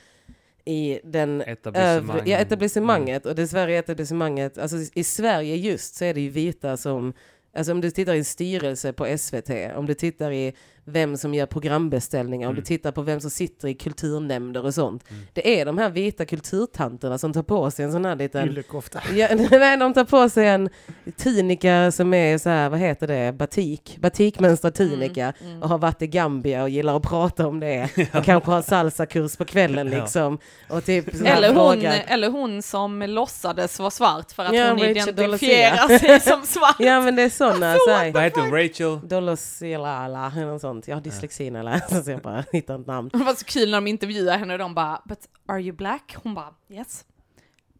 i 0.65 1.01
den 1.05 1.41
Etablissemang. 1.41 2.17
övre, 2.17 2.31
ja, 2.31 2.39
etablissemanget, 2.39 3.27
och 3.27 3.35
dessvärre 3.35 3.75
är 3.75 3.79
etablissemanget, 3.79 4.59
alltså 4.59 4.77
i 4.95 5.05
Sverige 5.05 5.57
just 5.57 5.95
så 5.95 6.05
är 6.05 6.15
det 6.15 6.21
ju 6.21 6.29
vita 6.29 6.77
som, 6.77 7.13
alltså 7.57 7.73
om 7.73 7.81
du 7.81 7.91
tittar 7.91 8.15
i 8.15 8.19
en 8.19 8.25
styrelse 8.25 8.93
på 8.93 9.19
SVT, 9.19 9.51
om 9.77 9.87
du 9.87 9.95
tittar 9.95 10.31
i 10.33 10.55
vem 10.89 11.17
som 11.17 11.35
gör 11.35 11.47
programbeställningar, 11.47 12.47
om 12.49 12.53
Mm. 12.53 12.61
du 12.63 12.67
tittar 12.67 12.93
på 12.93 13.03
vem 13.03 13.21
som 13.21 13.31
sitter 13.31 13.69
i 13.69 13.75
kulturnämnder 13.75 14.65
och 14.65 14.75
sånt. 14.75 15.05
Mm. 15.11 15.23
Det 15.33 15.61
är 15.61 15.65
de 15.67 15.79
här 15.79 15.91
vita 15.91 16.25
kulturtanterna 16.25 17.19
som 17.19 17.33
tar 17.33 17.43
på 17.43 17.71
sig 17.71 17.85
en 17.85 17.93
sån 17.93 18.05
här 18.05 18.17
liten 18.17 18.49
Yllekofta. 18.49 19.01
Ja, 19.15 19.29
nej, 19.51 19.77
de 19.77 19.95
tar 19.95 20.05
på 20.05 20.29
sig 20.29 20.49
en 20.49 20.69
tunika 21.17 21.93
som 21.93 22.15
är 22.15 22.39
så 22.39 22.49
här, 22.49 22.69
vad 22.69 22.79
heter 22.81 23.07
det, 23.07 23.33
batik, 23.33 23.97
batikmönstrad 24.01 24.75
tunika 24.75 25.33
Mm. 25.41 25.63
och 25.63 25.69
har 25.69 25.79
varit 25.79 26.03
i 26.03 26.07
Gambia 26.07 26.63
och 26.63 26.69
gillar 26.69 26.97
att 26.97 27.03
prata 27.03 27.47
om 27.47 27.61
det 27.61 27.89
och 28.15 28.25
kanske 28.25 28.51
har 28.51 28.63
salsakurs 28.63 29.37
på 29.37 29.45
kvällen 29.45 29.93
Ja. 29.93 29.99
liksom. 30.01 30.39
Och 30.71 30.85
typ 30.85 31.15
Eller 31.25 31.49
hon, 31.55 31.73
frågar- 31.73 32.05
eller 32.09 32.29
hon 32.31 32.63
som 32.63 33.03
låtsades 33.03 33.79
vara 33.79 33.91
svart 33.91 34.33
för 34.33 34.43
att 34.45 34.55
Ja, 34.55 34.69
hon 34.69 34.79
Rachel 34.79 34.97
identifierar 35.09 35.99
sig 35.99 36.21
som 36.21 36.43
svart. 36.43 36.77
Ja 36.79 37.01
men 37.01 37.17
det 37.17 37.23
är 37.23 37.31
sådana, 37.31 37.77
Vad 38.13 38.23
heter 38.23 38.41
hon? 38.41 38.51
Rachel? 38.51 39.09
Dolosilala 39.09 40.33
eller 40.37 40.47
något 40.47 40.61
sånt. 40.61 40.76
Jag 40.87 40.97
har 40.97 41.01
dyslexi 41.01 41.51
när 41.51 41.59
jag 41.59 41.65
läser 41.65 42.03
så 42.03 42.11
jag 42.11 42.21
bara 42.23 42.45
hittar 42.53 42.81
ett 42.81 42.87
namn. 42.87 43.11
Det 43.13 43.19
var 43.25 43.35
så 43.35 43.45
kul 43.45 43.71
när 43.71 43.77
de 43.77 43.87
intervjuade 43.87 44.39
henne 44.39 44.53
och 44.53 44.59
de 44.59 44.75
bara 44.75 45.03
But 45.05 45.19
are 45.47 45.61
you 45.61 45.73
black? 45.77 46.17
Hon 46.23 46.35
bara 46.35 46.55
Yes. 46.69 47.05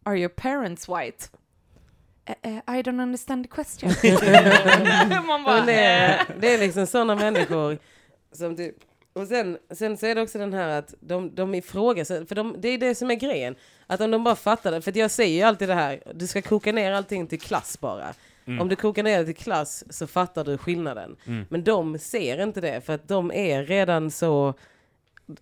Are 0.03 0.19
your 0.19 0.29
parents 0.29 0.89
white? 0.89 1.25
"Eh, 2.25 2.35
eh, 2.67 2.79
I 2.79 2.81
don't 2.83 3.01
understand 3.01 3.43
the 3.45 3.49
question. 3.55 3.89
Man 5.27 5.43
bara, 5.43 5.61
det, 5.65 5.73
är, 5.85 6.25
det 6.39 6.53
är 6.53 6.57
liksom 6.57 6.87
sådana 6.87 7.15
människor 7.15 7.77
som 8.31 8.55
typ 8.55 8.75
och 9.13 9.27
sen, 9.27 9.57
sen 9.73 9.97
så 9.97 10.05
är 10.05 10.15
det 10.15 10.21
också 10.21 10.37
den 10.39 10.53
här 10.53 10.79
att 10.79 10.93
de, 10.99 11.35
de 11.35 11.55
ifrågasätter, 11.55 12.25
för 12.25 12.35
de, 12.35 12.55
det 12.59 12.67
är 12.69 12.77
det 12.77 12.95
som 12.95 13.11
är 13.11 13.15
grejen. 13.15 13.55
Att 13.87 14.01
om 14.01 14.11
de 14.11 14.23
bara 14.23 14.35
fattar 14.35 14.71
det, 14.71 14.81
för 14.81 14.97
jag 14.97 15.11
säger 15.11 15.35
ju 15.37 15.41
alltid 15.41 15.69
det 15.69 15.73
här, 15.75 16.03
du 16.15 16.27
ska 16.27 16.41
koka 16.41 16.71
ner 16.71 16.91
allting 16.91 17.27
till 17.27 17.39
klass 17.39 17.79
bara. 17.79 18.13
Mm. 18.47 18.61
Om 18.61 18.69
du 18.69 18.75
kokar 18.75 19.03
ner 19.03 19.19
det 19.19 19.25
till 19.25 19.35
klass 19.35 19.83
så 19.89 20.07
fattar 20.07 20.43
du 20.43 20.57
skillnaden. 20.57 21.15
Mm. 21.25 21.45
Men 21.49 21.63
de 21.63 21.99
ser 21.99 22.43
inte 22.43 22.61
det, 22.61 22.81
för 22.81 22.93
att 22.93 23.07
de 23.07 23.31
är 23.31 23.63
redan 23.63 24.11
så, 24.11 24.53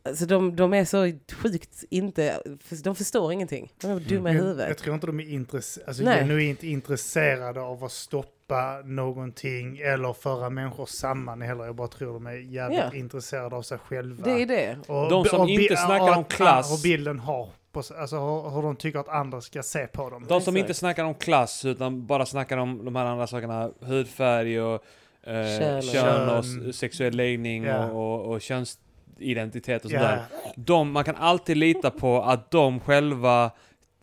alltså 0.04 0.26
de, 0.26 0.56
de 0.56 0.74
är 0.74 0.86
så 0.86 1.12
sjukt 1.36 1.84
inte, 1.90 2.42
de 2.84 2.96
förstår 2.96 3.34
ingenting. 3.34 3.72
De 3.82 3.88
är 3.92 4.00
dumma 4.00 4.30
i 4.32 4.34
Jag, 4.34 4.42
jag 4.42 4.48
huvudet. 4.48 4.78
tror 4.78 4.96
inte 4.96 5.08
de 5.08 5.20
är 5.20 5.24
intresse- 5.24 5.80
alltså, 5.88 6.04
genuint 6.04 6.64
intresserade 6.64 7.62
av 7.62 7.84
att 7.84 7.92
stoppa 7.92 8.82
någonting 8.86 9.78
eller 9.78 10.14
föra 10.14 10.50
människor 10.50 10.86
samman 10.86 11.42
heller. 11.42 11.66
Jag 11.66 11.76
bara 11.76 11.88
tror 11.88 12.14
de 12.14 12.26
är 12.28 12.32
jävligt 12.32 12.80
Ja. 12.80 12.96
intresserade 13.00 13.56
av 13.56 13.62
sig 13.62 13.78
själva. 13.78 14.24
Det 14.26 14.42
är 14.42 14.46
det. 14.46 14.78
Och, 14.88 15.10
De 15.10 15.26
som 15.26 15.40
och 15.40 15.50
inte 15.50 15.76
snackar 15.78 16.02
och 16.04 16.10
om 16.18 16.22
att- 16.22 16.30
klass. 16.34 16.74
Och 16.74 16.80
bilden 16.84 17.20
har, 17.20 17.50
på, 17.82 17.96
alltså 18.00 18.16
hur, 18.20 18.50
hur 18.56 18.62
de 18.62 18.76
tycker 18.76 19.00
att 19.00 19.10
andra 19.10 19.42
ska 19.42 19.64
se 19.64 19.88
på 19.88 20.10
dem. 20.10 20.26
De 20.30 20.42
som 20.42 20.58
inte 20.58 20.74
snackar 20.74 21.04
om 21.04 21.14
klass 21.16 21.66
utan 21.66 22.06
bara 22.06 22.26
snackar 22.26 22.58
om 22.58 22.86
de 22.86 22.96
här 22.96 23.06
andra 23.06 23.28
sakerna, 23.28 23.70
hudfärg 23.82 24.62
och 24.62 24.84
eh, 25.24 25.60
Kön. 25.60 25.82
kön, 25.82 26.30
och 26.30 26.76
sexuell 26.76 27.16
läggning 27.16 27.64
Ja. 27.64 27.86
och, 27.92 28.26
och, 28.26 28.32
och 28.34 28.42
könsidentitet 28.42 29.86
och 29.86 29.92
sådär. 29.92 30.22
De, 30.56 30.92
man 30.92 31.04
kan 31.04 31.16
alltid 31.16 31.58
lita 31.58 31.92
på 31.92 32.22
att 32.22 32.52
de 32.52 32.80
själva 32.80 33.52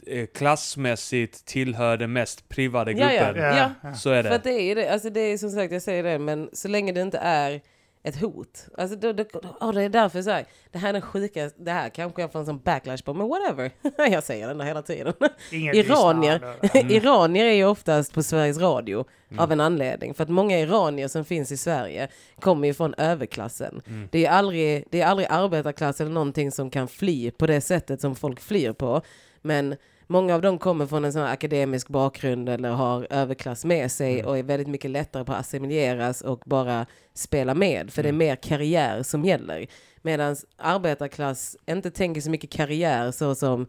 eh, 0.06 0.26
klassmässigt 0.26 1.44
tillhör 1.44 1.96
den 1.96 2.12
mest 2.12 2.48
privade 2.48 2.92
Ja, 2.92 3.12
ja. 3.12 3.24
gruppen. 3.26 3.56
Ja. 3.56 3.70
ja. 3.82 3.94
Så 3.94 4.10
är 4.10 4.22
För 4.22 4.30
det. 4.30 4.36
att 4.36 4.44
det 4.44 4.50
är 4.62 4.74
det, 4.74 4.88
alltså 4.92 5.10
det 5.10 5.20
är 5.20 5.38
som 5.38 5.50
sagt, 5.50 5.72
jag 5.72 5.82
säger 5.82 6.02
det, 6.02 6.18
men 6.18 6.50
så 6.52 6.68
länge 6.68 6.92
det 6.92 7.00
inte 7.00 7.18
är 7.18 7.60
ett 8.02 8.20
hot. 8.20 8.66
Alltså 8.78 8.96
det, 8.96 9.12
det, 9.12 9.34
oh, 9.60 9.72
det 9.72 9.82
är 9.82 9.88
därför 9.88 10.22
så 10.22 10.30
här, 10.30 10.44
det 10.72 10.78
här 10.78 10.88
är 10.88 10.92
den 10.92 11.02
sjuka, 11.02 11.50
det 11.56 11.70
här 11.70 11.88
kanske 11.88 12.22
jag 12.22 12.32
får 12.32 12.38
en 12.38 12.46
sån 12.46 12.58
backlash 12.58 13.02
på, 13.04 13.14
men 13.14 13.28
whatever. 13.28 13.70
jag 14.10 14.24
säger 14.24 14.48
den 14.48 14.58
där 14.58 14.64
hela 14.64 14.82
tiden. 14.82 15.12
Ingen 15.52 15.74
Iranier. 15.74 16.56
Mm. 16.74 16.90
iranier 16.90 17.44
är 17.44 17.52
ju 17.52 17.64
oftast 17.64 18.14
på 18.14 18.22
Sveriges 18.22 18.58
Radio 18.58 19.04
Mm. 19.32 19.42
av 19.42 19.52
en 19.52 19.60
anledning. 19.60 20.14
För 20.14 20.22
att 20.22 20.30
många 20.30 20.60
iranier 20.60 21.08
som 21.08 21.24
finns 21.24 21.52
i 21.52 21.56
Sverige 21.56 22.08
kommer 22.40 22.68
ju 22.68 22.74
från 22.74 22.94
överklassen. 22.94 23.82
Mm. 23.86 24.08
Det, 24.12 24.26
är 24.26 24.30
aldrig, 24.30 24.84
det 24.90 25.00
är 25.00 25.06
aldrig 25.06 25.28
arbetarklass 25.30 26.00
eller 26.00 26.10
någonting 26.10 26.50
som 26.52 26.70
kan 26.70 26.88
fly 26.88 27.30
på 27.30 27.46
det 27.46 27.60
sättet 27.60 28.00
som 28.00 28.14
folk 28.16 28.40
flyr 28.40 28.72
på. 28.72 29.02
Men 29.42 29.76
många 30.12 30.34
av 30.34 30.42
dem 30.42 30.58
kommer 30.58 30.86
från 30.86 31.04
en 31.04 31.12
sån 31.12 31.22
akademisk 31.22 31.88
bakgrund 31.88 32.48
eller 32.48 32.70
har 32.70 33.06
överklass 33.10 33.64
med 33.64 33.92
sig 33.92 34.12
Mm. 34.14 34.26
och 34.26 34.38
är 34.38 34.42
väldigt 34.42 34.68
mycket 34.68 34.90
lättare 34.90 35.24
på 35.24 35.32
att 35.32 35.40
assimileras 35.40 36.20
och 36.20 36.42
bara 36.46 36.86
spela 37.14 37.54
med. 37.54 37.90
För 37.92 38.02
det 38.02 38.08
är 38.08 38.10
Mm. 38.12 38.18
mer 38.28 38.36
karriär 38.36 39.02
som 39.02 39.24
gäller. 39.24 39.66
Medan 40.02 40.36
arbetarklass 40.58 41.56
inte 41.66 41.90
tänker 41.90 42.20
så 42.20 42.30
mycket 42.30 42.50
karriär 42.50 43.10
så 43.10 43.34
som 43.34 43.66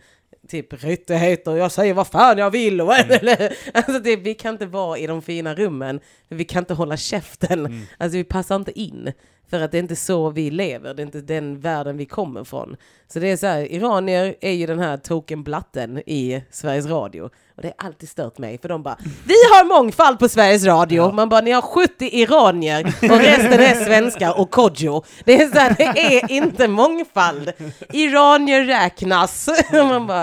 typ 0.47 0.83
rättigheter, 0.83 1.55
jag 1.55 1.71
säger 1.71 1.93
vad 1.93 2.07
fan 2.07 2.37
jag 2.37 2.51
vill. 2.51 2.81
Och, 2.81 2.95
eller, 2.95 3.53
alltså 3.73 3.99
det, 3.99 4.15
vi 4.15 4.33
kan 4.33 4.53
inte 4.53 4.65
vara 4.65 4.97
i 4.97 5.07
de 5.07 5.21
fina 5.21 5.55
rummen, 5.55 5.99
för 6.27 6.35
vi 6.35 6.45
kan 6.45 6.61
inte 6.61 6.73
hålla 6.73 6.97
käften. 6.97 7.59
Mm. 7.59 7.81
Alltså 7.97 8.17
vi 8.17 8.23
passar 8.23 8.55
inte 8.55 8.79
in. 8.79 9.13
För 9.49 9.61
att 9.61 9.71
det 9.71 9.77
är 9.77 9.79
inte 9.79 9.95
så 9.95 10.29
vi 10.29 10.51
lever, 10.51 10.93
det 10.93 11.01
är 11.01 11.05
inte 11.05 11.21
den 11.21 11.59
världen 11.59 11.97
vi 11.97 12.05
kommer 12.05 12.43
från. 12.43 12.75
Så 13.07 13.19
det 13.19 13.31
är 13.31 13.37
så 13.37 13.47
här, 13.47 13.71
iranier 13.71 14.35
är 14.41 14.51
ju 14.51 14.65
den 14.65 14.79
här 14.79 14.97
token 14.97 15.43
blatten 15.43 15.97
i 15.97 16.43
Sveriges 16.51 16.85
Radio. 16.85 17.29
Och 17.55 17.61
det 17.61 17.73
har 17.77 17.87
alltid 17.87 18.09
stört 18.09 18.37
mig, 18.37 18.57
för 18.57 18.69
de 18.69 18.83
bara 18.83 18.97
Vi 19.03 19.33
har 19.33 19.65
mångfald 19.65 20.19
på 20.19 20.29
Sveriges 20.29 20.65
Radio! 20.65 21.03
Ja. 21.03 21.11
Man 21.11 21.29
bara, 21.29 21.41
ni 21.41 21.51
har 21.51 21.61
70 21.61 22.05
iranier 22.05 22.93
och 23.01 23.17
resten 23.19 23.59
är 23.59 23.85
svenskar 23.85 24.39
och 24.39 24.51
Kodjo. 24.51 25.03
Det 25.25 25.41
är 25.41 25.47
så 25.47 25.59
här, 25.59 25.75
det 25.77 26.17
är 26.17 26.31
inte 26.31 26.67
mångfald. 26.67 27.51
Iranier 27.91 28.63
räknas. 28.63 29.49
Man 29.71 30.07
bara 30.07 30.22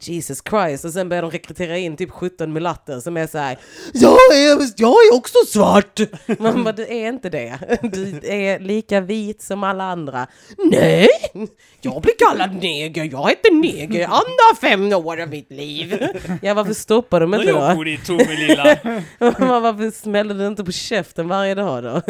Jesus 0.00 0.42
Christ. 0.50 0.84
Och 0.84 0.92
sen 0.92 1.08
börjar 1.08 1.22
de 1.22 1.30
rekrytera 1.30 1.78
in 1.78 1.96
typ 1.96 2.10
17 2.10 2.52
mulatter 2.52 3.00
som 3.00 3.16
är 3.16 3.26
så 3.26 3.38
här. 3.38 3.58
Jag 3.92 4.18
är, 4.32 4.72
jag 4.76 4.90
är 4.90 5.14
också 5.14 5.38
svart! 5.46 6.00
Man 6.38 6.64
bara, 6.64 6.72
du 6.72 6.82
är 6.82 7.08
inte 7.08 7.30
det. 7.30 7.58
Du 7.82 8.20
är 8.22 8.58
lika 8.58 9.00
vit 9.00 9.42
som 9.42 9.64
alla 9.64 9.84
andra. 9.84 10.26
Nej! 10.70 11.08
Jag 11.80 12.02
blir 12.02 12.14
kallad 12.18 12.54
neger. 12.54 13.04
Jag 13.04 13.28
heter 13.28 13.54
neger 13.54 14.04
andra 14.04 14.60
fem 14.60 14.92
år 14.92 15.20
av 15.20 15.28
mitt 15.28 15.52
liv. 15.52 16.06
Ja, 16.42 16.54
varför 16.54 16.74
stoppar 16.74 17.20
de 17.20 17.34
inte 17.34 17.46
jag 17.46 17.60
då? 17.60 17.66
varför 19.60 19.90
smäller 19.90 20.34
du 20.34 20.46
inte 20.46 20.64
på 20.64 20.72
käften 20.72 21.28
varje 21.28 21.54
dag 21.54 21.82
då? 21.84 22.02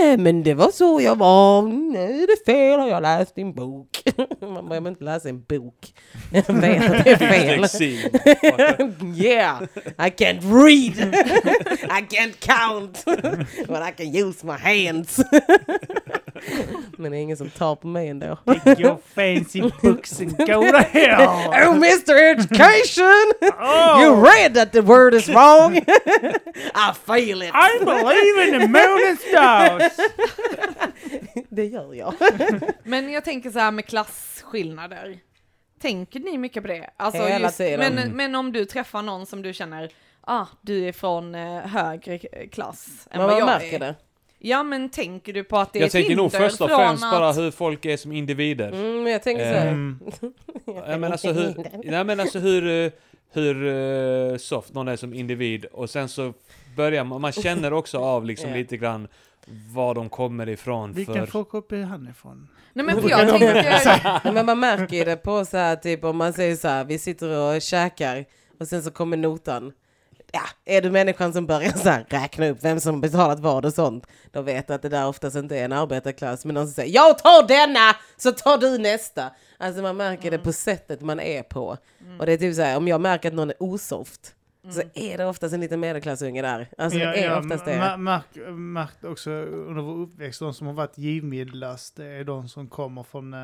Nej 0.00 0.16
men 0.16 0.42
det 0.42 0.54
var 0.54 0.70
så 0.70 1.00
jag 1.00 1.16
var, 1.16 1.62
nej 1.62 2.26
det 2.26 2.32
är 2.32 2.44
fel 2.44 2.80
har 2.80 2.88
jag 2.88 3.02
läst 3.02 3.38
en 3.38 3.54
bok. 3.54 4.02
Man 4.40 4.68
behöver 4.68 4.88
inte 4.88 5.04
läsa 5.04 5.28
en 5.28 5.42
bok. 5.42 5.94
Jag 6.32 6.54
vet 6.54 6.90
att 6.90 7.04
det 7.04 7.10
är 7.10 7.16
fel. 7.16 7.64
Yeah, 9.16 9.62
I 9.98 10.10
can't 10.10 10.42
read. 10.42 11.14
I 11.98 12.02
can't 12.02 12.40
count. 12.40 13.04
But 13.66 13.82
I 13.82 13.90
can 13.96 14.14
use 14.14 14.46
my 14.46 14.56
hands. 14.56 15.20
Men 16.98 17.12
det 17.12 17.18
är 17.18 17.20
ingen 17.20 17.36
som 17.36 17.50
tar 17.50 17.76
på 17.76 17.86
mig 17.86 18.08
ändå. 18.08 18.36
Take 18.46 18.82
your 18.82 18.98
fancy 19.14 19.60
books 19.82 20.20
and 20.20 20.36
go 20.38 20.44
to 20.72 20.76
hell! 20.78 21.28
Oh 21.68 21.74
Mr 21.76 22.14
Education! 22.16 23.32
Oh, 23.60 24.02
You 24.02 24.24
read 24.24 24.54
that 24.54 24.72
the 24.72 24.80
word 24.80 25.14
is 25.14 25.28
wrong! 25.28 25.76
I 26.74 26.92
feel 27.06 27.42
it! 27.42 27.50
I 27.54 27.84
believe 27.84 28.48
in 28.48 28.60
the 28.60 28.68
moon 28.68 29.00
and 29.08 29.18
stars! 29.18 29.92
Det 31.48 31.66
gör 31.66 31.94
jag. 31.94 32.14
Men 32.84 33.12
jag 33.12 33.24
tänker 33.24 33.50
så 33.50 33.58
här 33.58 33.70
med 33.70 33.86
klasskillnader. 33.86 35.18
Tänker 35.82 36.20
ni 36.20 36.38
mycket 36.38 36.62
på 36.62 36.68
det? 36.68 36.90
Alltså 36.96 37.22
Hela 37.22 37.50
tiden. 37.50 37.80
Men, 37.80 37.98
Mm. 37.98 38.16
men 38.16 38.34
om 38.34 38.52
du 38.52 38.64
träffar 38.64 39.02
någon 39.02 39.26
som 39.26 39.42
du 39.42 39.52
känner, 39.52 39.90
ah, 40.20 40.46
du 40.62 40.88
är 40.88 40.92
från 40.92 41.34
eh, 41.34 41.58
högre 41.66 42.18
klass 42.52 42.86
än 43.10 43.18
Men 43.18 43.20
vad 43.20 43.30
man 43.30 43.38
jag 43.38 43.46
märker 43.46 43.74
är. 43.76 43.78
det. 43.78 43.94
Ja 44.46 44.62
men 44.62 44.88
tänker 44.88 45.32
du 45.32 45.44
på 45.44 45.58
att 45.58 45.72
det 45.72 45.78
är 45.78 45.80
Jag 45.80 45.86
ett 45.86 45.92
tänker 45.92 46.16
nog 46.16 46.32
först 46.32 46.60
och 46.60 46.70
främst 46.70 47.04
att... 47.04 47.10
bara 47.10 47.32
hur 47.32 47.50
folk 47.50 47.84
är 47.84 47.96
som 47.96 48.12
individer. 48.12 48.72
Mm, 48.72 49.06
jag 49.06 49.22
tänker 49.22 49.52
så. 49.52 49.68
Mm. 49.68 49.98
Ja, 50.66 50.98
men 50.98 51.12
alltså 51.12 51.32
hur, 51.32 51.54
nej, 51.90 52.04
men 52.04 52.20
alltså 52.20 52.38
hur, 52.38 52.84
eh, 52.86 52.92
hur 53.32 53.66
eh, 53.66 54.36
soft 54.36 54.74
någon 54.74 54.88
är 54.88 54.96
som 54.96 55.14
individ 55.14 55.64
och 55.64 55.90
sen 55.90 56.08
så 56.08 56.32
börjar 56.76 57.04
man, 57.04 57.20
man 57.20 57.32
känner 57.32 57.72
också 57.72 57.98
av 57.98 58.24
liksom 58.24 58.50
Ja. 58.50 58.56
lite 58.56 58.76
grann 58.76 59.08
var 59.74 59.94
de 59.94 60.08
kommer 60.08 60.48
ifrån 60.48 60.92
Vilken 60.92 61.14
för... 61.14 61.26
folkgrupp 61.26 61.72
är 61.72 61.82
han 61.82 62.08
ifrån? 62.08 62.48
Nej 62.72 62.86
men 62.86 63.02
för 63.02 63.10
jag 63.10 63.28
tänker, 63.28 64.32
Men 64.32 64.46
man 64.46 64.60
märker 64.60 65.04
det 65.04 65.16
på 65.16 65.44
så 65.44 65.56
här, 65.56 65.76
typ 65.76 66.04
om 66.04 66.16
man 66.16 66.32
säger 66.32 66.56
så 66.56 66.68
här, 66.68 66.84
vi 66.84 66.98
sitter 66.98 67.38
och 67.38 67.62
käkar 67.62 68.24
och 68.60 68.68
sen 68.68 68.82
så 68.82 68.90
kommer 68.90 69.16
notan. 69.16 69.72
Ja, 70.34 70.42
är 70.64 70.82
du 70.82 70.90
människan 70.90 71.32
som 71.32 71.46
börjar 71.46 71.70
så 71.70 71.88
här, 71.88 72.04
räkna 72.08 72.48
upp 72.48 72.58
vem 72.60 72.80
som 72.80 73.00
betalat 73.00 73.40
vad 73.40 73.64
och 73.64 73.74
sånt, 73.74 74.06
då 74.32 74.42
vet 74.42 74.68
du 74.68 74.74
att 74.74 74.82
det 74.82 74.88
där 74.88 75.06
oftast 75.06 75.36
inte 75.36 75.58
är 75.58 75.64
en 75.64 75.72
arbetarklass. 75.72 76.44
Men 76.44 76.54
någon 76.54 76.66
som 76.66 76.74
säger 76.74 76.94
jag 76.94 77.18
tar 77.18 77.48
denna, 77.48 77.96
så 78.16 78.32
tar 78.32 78.58
du 78.58 78.78
nästa. 78.78 79.30
Alltså 79.58 79.82
man 79.82 79.96
märker 79.96 80.30
det 80.30 80.38
på 80.38 80.52
sättet 80.52 81.00
man 81.00 81.20
är 81.20 81.42
på. 81.42 81.76
Och 82.18 82.26
det 82.26 82.32
är 82.32 82.36
typ 82.36 82.54
så 82.54 82.62
här, 82.62 82.76
om 82.76 82.88
jag 82.88 83.00
märker 83.00 83.28
att 83.28 83.34
någon 83.34 83.50
är 83.50 83.62
osoft, 83.62 84.34
så 84.70 84.82
är 84.94 85.18
det 85.18 85.26
oftast 85.26 85.54
en 85.54 85.60
liten 85.60 85.80
medelklassunge 85.80 86.42
där. 86.42 86.68
Alltså 86.78 86.98
det 86.98 87.04
jag 87.04 87.18
är 87.18 87.26
jag 87.26 87.38
oftast 87.38 87.64
det. 87.64 87.96
märk, 87.96 88.24
märkt 88.52 89.04
också 89.04 89.30
under 89.30 89.82
vår 89.82 90.02
uppväxt, 90.02 90.40
de 90.40 90.54
som 90.54 90.66
har 90.66 90.74
varit 90.74 90.98
givmildast, 90.98 91.96
det 91.96 92.06
är 92.06 92.24
de 92.24 92.48
som 92.48 92.68
kommer 92.68 93.02
från, 93.02 93.34
eh, 93.34 93.40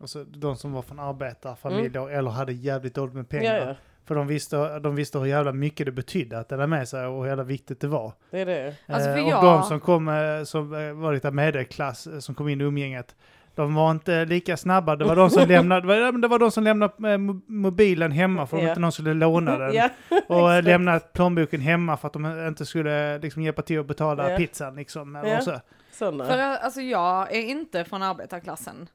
alltså 0.00 0.24
de 0.24 0.56
som 0.56 0.72
var 0.72 0.82
från 0.82 0.98
arbetarfamiljer 0.98 2.10
eller 2.10 2.30
hade 2.30 2.52
jävligt 2.52 2.94
dåligt 2.94 3.14
med 3.14 3.28
pengar. 3.28 3.58
Ja, 3.58 3.66
ja, 3.68 3.74
För 4.06 4.14
de 4.14 4.26
visste, 4.26 4.78
de 4.78 4.94
visste 4.94 5.18
hur 5.18 5.26
jävla 5.26 5.52
mycket 5.52 5.86
det 5.86 5.92
betydde 5.92 6.38
att 6.38 6.48
dela 6.48 6.66
med 6.66 6.88
sig 6.88 7.06
och 7.06 7.22
hur 7.22 7.28
jävla 7.28 7.44
viktigt 7.44 7.80
det 7.80 7.88
var. 7.88 8.12
det 8.30 8.40
är 8.40 8.46
det. 8.46 8.74
Alltså, 8.88 9.08
för 9.10 9.18
Eh, 9.18 9.28
jag- 9.28 9.38
Och 9.38 9.44
de 9.44 9.62
som 9.62 9.80
kom, 9.80 10.08
eh, 10.08 10.42
som 10.44 10.74
eh, 10.74 10.92
var 10.92 11.12
lite 11.12 11.30
medelklass, 11.30 12.08
som 12.24 12.34
kom 12.34 12.48
in 12.48 12.60
i 12.60 12.64
umgänget, 12.64 13.16
de 13.54 13.74
var 13.74 13.90
inte 13.90 14.24
lika 14.24 14.56
snabba. 14.56 14.96
Det 14.96 15.04
var 15.04 15.16
de 15.16 15.30
som 15.30 15.42
lämnade, 15.48 16.12
det 16.20 16.28
var, 16.28 16.38
de 16.38 16.50
som 16.50 16.64
lämnade 16.64 16.92
mo- 16.98 17.42
mobilen 17.46 18.12
hemma 18.12 18.46
för 18.46 18.56
att 18.56 18.62
Ja. 18.62 18.68
inte 18.68 18.80
någon 18.80 18.92
skulle 18.92 19.14
låna 19.14 19.58
den. 19.58 19.74
Ja, 19.74 19.90
Och 20.26 20.62
lämnade 20.62 21.00
plånboken 21.00 21.60
hemma 21.60 21.96
för 21.96 22.06
att 22.06 22.12
de 22.12 22.46
inte 22.48 22.66
skulle 22.66 23.18
liksom, 23.18 23.42
hjälpa 23.42 23.62
till 23.62 23.80
att 23.80 23.86
betala 23.86 24.30
Ja. 24.30 24.36
pizzan. 24.36 24.74
Liksom, 24.76 25.16
eller 25.16 25.40
så. 25.40 25.60
För 25.98 26.38
alltså 26.38 26.80
jag 26.80 27.34
är 27.34 27.40
inte 27.42 27.84
från 27.84 28.02
arbetarklassen. 28.02 28.88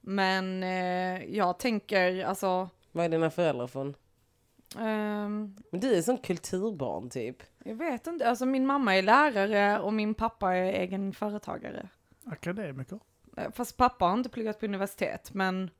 Men 0.00 0.62
eh, 0.62 1.24
jag 1.36 1.58
tänker 1.58 2.24
alltså, 2.24 2.68
Vad 2.92 3.04
är 3.04 3.08
dina 3.08 3.30
föräldrar 3.30 3.66
från? 3.66 3.94
Ehm, 4.78 5.56
Men 5.70 5.80
du 5.80 5.94
är 5.96 6.02
som 6.02 6.18
kulturbarn 6.18 7.10
typ. 7.10 7.36
jag 7.64 7.74
vet 7.74 8.06
inte, 8.06 8.28
alltså 8.28 8.46
min 8.46 8.66
mamma 8.66 8.96
är 8.96 9.02
lärare 9.02 9.80
och 9.80 9.92
min 9.92 10.14
pappa 10.14 10.54
är 10.54 10.72
egen 10.72 11.12
företagare. 11.12 11.88
Akademiker. 12.26 12.98
Eh, 13.36 13.50
Fast 13.52 13.76
pappa 13.76 14.04
har 14.04 14.12
inte 14.14 14.28
pluggat 14.28 14.60
på 14.60 14.66
universitet, 14.66 15.34
men 15.34 15.70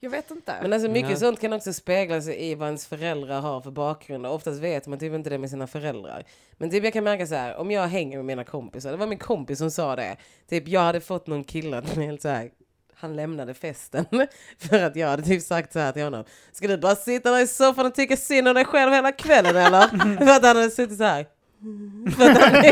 jag 0.00 0.10
vet 0.10 0.30
inte. 0.30 0.54
Men 0.62 0.72
alltså 0.72 0.88
mycket 0.90 1.08
Nej. 1.08 1.16
sånt 1.18 1.40
kan 1.40 1.52
också 1.52 1.72
spegla 1.72 2.20
sig 2.20 2.50
i 2.50 2.54
vad 2.54 2.66
ens 2.68 2.86
föräldrar 2.86 3.40
har 3.40 3.60
för 3.60 3.70
bakgrund. 3.70 4.26
Och 4.26 4.34
oftast 4.34 4.60
vet 4.60 4.86
man 4.86 4.98
typ 4.98 5.12
inte 5.14 5.30
det 5.30 5.38
med 5.38 5.50
sina 5.50 5.66
föräldrar. 5.66 6.24
Men 6.52 6.70
typ 6.70 6.84
jag 6.84 6.92
kan 6.92 7.04
märka 7.04 7.26
så 7.26 7.34
här, 7.34 7.56
om 7.56 7.70
jag 7.70 7.86
hänger 7.86 8.16
med 8.16 8.24
mina 8.26 8.44
kompisar, 8.44 8.90
det 8.90 8.96
var 8.96 9.06
min 9.06 9.18
kompis 9.18 9.58
som 9.58 9.70
sa 9.70 9.96
det. 9.96 10.16
Typ 10.48 10.68
jag 10.68 10.80
hade 10.80 11.00
fått 11.00 11.26
någon 11.26 11.44
kille 11.44 11.86
som 11.86 12.02
helt 12.02 12.22
så 12.22 12.28
här, 12.28 12.50
han 13.00 13.16
lämnade 13.16 13.54
festen 13.54 14.04
för 14.58 14.82
att 14.82 14.96
jag 14.96 15.08
hade 15.08 15.22
typ 15.22 15.42
sagt 15.42 15.72
så 15.72 15.78
här 15.78 15.92
till 15.92 16.02
honom. 16.02 16.24
Ska 16.52 16.68
du 16.68 16.78
bara 16.78 16.96
sitta 16.96 17.30
där 17.30 17.42
i 17.42 17.46
soffan 17.46 17.86
och 17.86 17.94
tycka 17.94 18.16
synd 18.16 18.48
om 18.48 18.54
dig 18.54 18.64
själv 18.64 18.92
hela 18.92 19.12
kvällen 19.12 19.56
eller? 19.56 19.88
för 20.26 20.36
att 20.36 20.44
han 20.44 20.56
hade 20.56 20.70
suttit 20.70 20.98
så 20.98 21.04
här. 21.04 21.26
För 22.16 22.30
att, 22.30 22.38
han, 22.38 22.62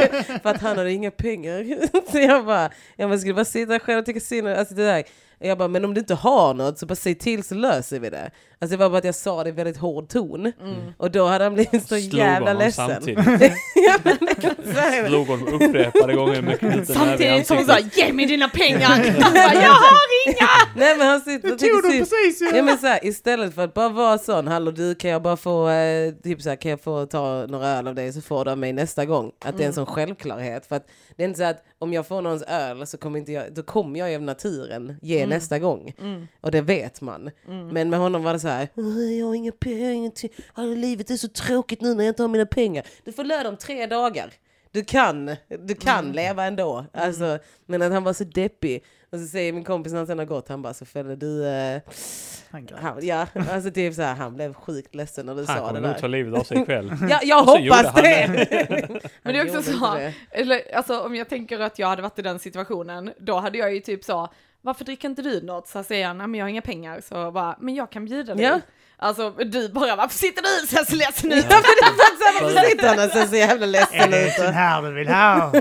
för 0.43 0.51
att 0.51 0.61
han 0.61 0.79
hade 0.79 0.93
inga 0.93 1.11
pengar. 1.11 1.67
Så 2.13 2.19
jag 2.19 2.47
bara, 2.47 2.71
jag 2.97 3.11
bara, 3.11 3.19
ska 3.19 3.29
du 3.29 3.35
bara 3.35 3.45
sitta 3.45 3.73
där 3.73 3.79
själv 3.79 3.99
och 3.99 4.07
tycka 4.07 4.21
synd 4.21 4.47
om 4.47 4.51
dig? 4.51 4.59
Alltså 4.59 4.75
det 4.75 4.87
där. 4.87 5.05
Jag 5.39 5.59
bara, 5.59 5.69
men 5.69 5.85
om 5.85 5.95
du 5.95 6.01
inte 6.01 6.15
har 6.15 6.55
något 6.55 6.79
så 6.79 6.87
bara 6.87 6.95
säg 6.95 7.15
till 7.15 7.45
så 7.45 7.55
löser 7.55 8.01
vi 8.01 8.11
det. 8.11 8.31
Alltså 8.59 8.77
det 8.77 8.83
var 8.83 8.91
bara 8.91 8.99
att 8.99 9.05
jag 9.05 9.15
sa 9.15 9.45
det 9.45 9.49
i 9.49 9.53
väldigt 9.53 9.77
hård 9.77 10.09
ton. 10.09 10.53
Och 10.99 11.11
då 11.11 11.27
hade 11.27 11.45
han 11.45 11.55
blivit 11.55 11.83
så 11.83 11.97
Slog 11.97 12.01
jävla 12.01 12.47
honom 12.51 12.63
ledsen. 12.63 12.89
samtidigt. 12.91 13.25
ja, 13.75 13.99
men. 14.03 15.07
Slog 15.09 15.27
honom 15.27 15.49
upprepade 15.55 16.15
gånger 16.15 16.43
med 16.43 16.59
knuten 16.59 16.87
Samtidigt 16.87 17.47
som 17.47 17.57
hon 17.57 17.67
sa 17.67 17.79
ge 17.93 18.13
mig 18.13 18.27
dina 18.27 18.49
pengar! 18.49 19.21
Bara, 19.21 19.55
jag 19.63 19.71
har 19.71 20.27
inga! 20.27 20.49
Nej 20.77 20.97
men 20.99 21.07
han 21.07 21.21
sitter 21.21 21.49
Du 21.49 21.57
tog 21.57 21.83
dem 21.83 21.91
synd. 21.93 21.99
precis 22.11 22.43
ju! 22.43 22.57
Ja 22.57 22.63
men 22.63 22.79
så 22.79 22.87
här, 22.87 23.07
istället 23.07 23.55
för 23.55 23.65
att 23.65 23.75
bara 23.75 23.89
vara 23.89 24.19
sån, 24.19 24.49
hallå 24.49 24.71
du 24.71 24.95
kan 24.95 25.11
jag 25.11 25.23
bara 25.23 25.37
få, 25.37 25.69
eh, 25.69 26.13
typ 26.25 26.43
så 26.43 26.49
här, 26.49 26.57
kan 26.57 26.71
jag 26.71 26.81
få 26.81 27.07
ta 27.07 27.47
några 27.49 27.69
öl 27.69 27.89
av 27.89 27.95
dig 27.95 28.13
så 28.13 28.21
får 28.21 28.45
du 28.45 28.51
av 28.51 28.59
mig 28.59 28.73
nästa 28.73 29.05
gång. 29.05 29.33
Att 29.45 29.59
det 29.59 29.63
är 29.65 29.67
en 29.69 29.73
sån 29.75 29.87
självklarhet. 29.87 30.67
För 30.67 30.77
att 30.77 30.87
det 31.17 31.23
är 31.23 31.29
inte 31.29 31.39
så 31.39 31.45
att 31.45 31.63
om 31.79 31.93
jag 31.93 32.07
får 32.07 32.23
någons 32.23 32.43
öl 32.43 32.87
så 32.87 32.99
kommer 32.99 33.19
inte 33.19 33.33
jag, 33.33 33.55
då 33.55 33.63
kommer 33.63 34.01
jag 34.01 34.15
av 34.15 34.23
naturen 34.23 34.97
ge 35.03 35.27
nästa 35.27 35.59
gång. 35.59 35.93
Och 36.41 36.51
det 36.51 36.61
vet 36.61 37.01
man. 37.01 37.31
Men 37.73 37.91
med 37.91 37.99
honom 37.99 38.23
var 38.23 38.33
det 38.33 38.41
så 38.41 38.46
här, 38.49 38.69
"Åh, 38.75 39.13
jag 39.19 39.27
har 39.27 39.35
inga 39.35 39.53
pengar, 39.53 39.91
ingenting. 39.91 40.31
Alltså, 40.55 40.75
livet 40.75 41.11
är 41.11 41.17
så 41.17 41.29
tråkigt 41.29 41.81
nu 41.81 41.95
när 41.95 42.05
jag 42.05 42.11
inte 42.11 42.23
har 42.23 42.29
mina 42.29 42.47
pengar. 42.47 42.87
Du 43.05 43.13
får 43.13 43.25
lön 43.25 43.47
om 43.47 43.57
tre 43.57 43.87
dagar. 43.87 44.33
Du 44.71 44.85
kan, 44.85 45.37
du 45.65 45.75
kan 45.75 46.13
leva 46.13 46.45
ändå. 46.45 46.85
Alltså, 46.93 47.39
men 47.67 47.83
att 47.83 47.93
han 47.93 48.05
var 48.05 48.13
så 48.13 48.25
deppig. 48.25 48.85
Och 49.13 49.19
så 49.19 49.27
säger 49.27 49.53
min 49.53 49.65
kompis 49.65 49.93
när 49.93 49.99
han 50.01 50.07
sen 50.07 50.19
har 50.19 50.27
gått, 50.27 50.49
han 50.49 50.63
bara 50.63 50.75
så 50.75 50.85
Felle 50.85 51.17
du, 51.17 51.47
eh, 51.47 51.81
Han 52.51 52.67
grät. 52.67 52.79
han, 52.81 53.07
ja, 53.07 53.27
alltså 53.51 53.71
typ 53.71 53.95
så 53.95 54.03
här, 54.03 54.15
han 54.15 54.35
blev 54.35 54.55
sjukt 54.55 54.95
ledsen 54.95 55.27
när 55.27 55.35
du 55.35 55.39
Han 55.45 55.47
sa 55.47 55.55
det 55.55 55.61
kommer 55.61 55.81
nog 55.81 55.95
ta 55.97 56.01
där. 56.01 56.09
livet 56.09 56.41
av 56.41 56.45
sig 56.45 56.59
ikväll. 56.63 56.93
Ja, 57.11 57.21
jag 57.23 57.45
så 57.49 57.57
hoppas 57.59 57.87
han 57.87 58.03
det! 58.03 58.29
Men 59.23 59.35
det 59.35 59.41
är 59.41 59.57
också 59.59 59.73
Han 59.73 59.99
så, 60.01 60.11
eller 60.31 60.75
alltså 60.77 61.01
om 61.01 61.15
jag 61.15 61.29
tänker 61.29 61.61
att 61.61 61.79
jag 61.79 61.89
hade 61.89 62.03
varit 62.03 62.19
i 62.19 62.23
den 62.23 62.39
situationen, 62.39 63.13
då 63.19 63.39
hade 63.39 63.59
jag 63.59 63.75
ju 63.75 63.81
typ 63.81 64.05
så, 64.05 64.29
varför 64.67 64.85
dricker 64.85 65.09
inte 65.09 65.23
du 65.23 65.43
något? 65.43 65.69
Så 65.69 65.83
säger 65.83 66.07
han, 66.07 66.19
nej 66.19 66.27
men 66.27 66.39
jag 66.39 66.45
har 66.45 66.51
inga 66.51 66.63
pengar, 66.63 67.01
så 67.01 67.31
bara, 67.31 67.57
men 67.61 67.75
jag 67.75 67.91
kan 67.91 68.05
bjuda 68.05 68.35
dig. 68.35 68.45
Ja. 68.45 68.61
Alltså 68.99 69.31
du 69.31 69.69
bara, 69.69 69.97
varför 69.97 70.19
sitter 70.19 70.43
du 70.43 70.67
så 70.67 70.77
här 70.77 70.85
så 70.85 70.97
ledsen 70.97 71.33
ut? 71.33 71.49
Det 71.49 71.55
är 71.55 71.61
varför 72.43 72.69
sitter 72.71 72.89
han 72.89 72.99
och 73.07 73.11
ser 73.13 73.27
så 73.27 73.37
jävla 73.37 73.67
Är 73.67 73.71
ledsen 73.71 74.11
det 74.11 74.27
ut? 74.27 74.33
sån 74.33 74.53
här 74.55 74.83
du 74.83 74.93
vill 74.95 75.09
ha? 75.09 75.53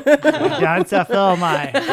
Dansa 0.61 1.05
för 1.05 1.35
mig. 1.35 1.73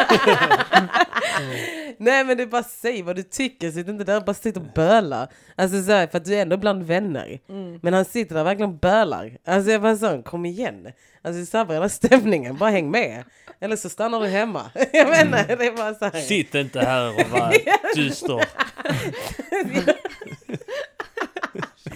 Nej 1.99 2.25
men 2.25 2.37
det 2.37 2.43
är 2.43 2.47
bara 2.47 2.63
säg 2.63 3.03
vad 3.03 3.17
du 3.17 3.23
tycker, 3.23 3.71
sitt 3.71 3.89
inte 3.89 4.05
där 4.05 4.17
och 4.17 4.25
bara 4.25 4.35
sitt 4.35 4.57
och 4.57 4.63
böla. 4.75 5.29
Alltså 5.57 5.83
så 5.83 5.93
här, 5.93 6.07
för 6.07 6.19
att 6.19 6.25
du 6.25 6.35
är 6.35 6.43
ändå 6.43 6.57
bland 6.57 6.83
vänner. 6.83 7.39
Men 7.83 7.95
han 7.95 8.05
sitter 8.05 8.35
där 8.35 8.41
och 8.41 8.47
verkligen 8.47 8.79
bölar. 8.79 9.31
Alltså 9.47 9.71
jag 9.71 9.83
bara 9.83 9.97
så, 9.97 10.23
kom 10.23 10.47
igen. 10.47 10.87
Alltså 11.25 11.41
det 11.41 11.47
sabbar 11.47 11.75
hela 11.75 11.89
stämningen, 11.89 12.57
bara 12.57 12.71
häng 12.71 12.91
med. 12.91 13.25
Eller 13.61 13.77
så 13.77 13.89
stannar 13.89 14.21
du 14.21 14.27
hemma. 14.27 14.71
Jag 14.93 15.09
menar, 15.09 15.45
det 15.57 15.67
är 15.67 15.77
bara 15.77 15.95
så 15.95 16.05
här. 16.05 16.21
Sitt 16.21 16.55
inte 16.55 16.81
här 16.81 17.09
och 17.09 17.29
var 17.31 17.55
dyster. 17.95 18.45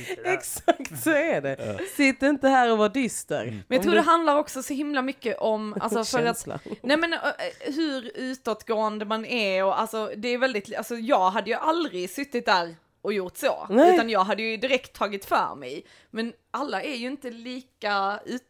Exakt 0.25 1.03
så 1.03 1.11
är 1.11 1.41
det. 1.41 1.79
Sitt 1.97 2.23
inte 2.23 2.49
här 2.49 2.73
och 2.73 2.79
var 2.79 2.89
dyster. 2.89 3.45
Men 3.45 3.65
jag 3.69 3.79
Om 3.79 3.83
tror 3.83 3.93
du- 3.93 3.99
det 3.99 4.05
handlar 4.05 4.37
också 4.37 4.63
så 4.63 4.75
himla 4.75 5.03
mycket 5.03 5.39
om, 5.39 5.75
alltså 5.81 6.05
för 6.05 6.27
att. 6.27 6.47
Nej 6.83 6.97
men 6.97 7.13
äh, 7.13 7.19
hur 7.61 8.11
utåtgående 8.15 9.05
man 9.05 9.25
är 9.25 9.65
och 9.65 9.81
alltså 9.81 10.11
det 10.17 10.29
är 10.29 10.39
väldigt, 10.39 10.77
alltså 10.77 10.95
jag 10.95 11.31
hade 11.31 11.51
ju 11.51 11.57
aldrig 11.57 12.11
suttit 12.11 12.47
där 12.47 12.77
och 13.03 13.13
gjort 13.13 13.37
så. 13.37 13.67
Nej. 13.71 13.95
Utan 13.95 14.11
jag 14.11 14.25
hade 14.25 14.43
ju 14.43 14.57
direkt 14.57 14.93
tagit 14.93 15.25
för 15.25 15.55
mig. 15.55 15.87
Men 16.11 16.33
alla 16.51 16.83
är 16.83 16.95
ju 16.95 17.07
inte 17.07 17.31
lika 17.31 18.21
ut... 18.27 18.43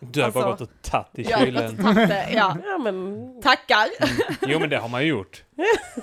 Du 0.00 0.22
har 0.22 0.30
bara 0.30 0.44
Alltså, 0.44 0.64
gått 0.64 0.70
och 0.84 0.90
tagit 0.90 1.18
i 1.18 1.24
kylen. 1.24 1.76
ja. 2.34 2.56
Ja 2.66 2.78
men, 2.78 3.16
Tackar. 3.42 3.86
Jo 4.46 4.58
men 4.58 4.70
det 4.70 4.76
har 4.78 4.88
man 4.88 5.02
ju 5.02 5.08
gjort. 5.08 5.42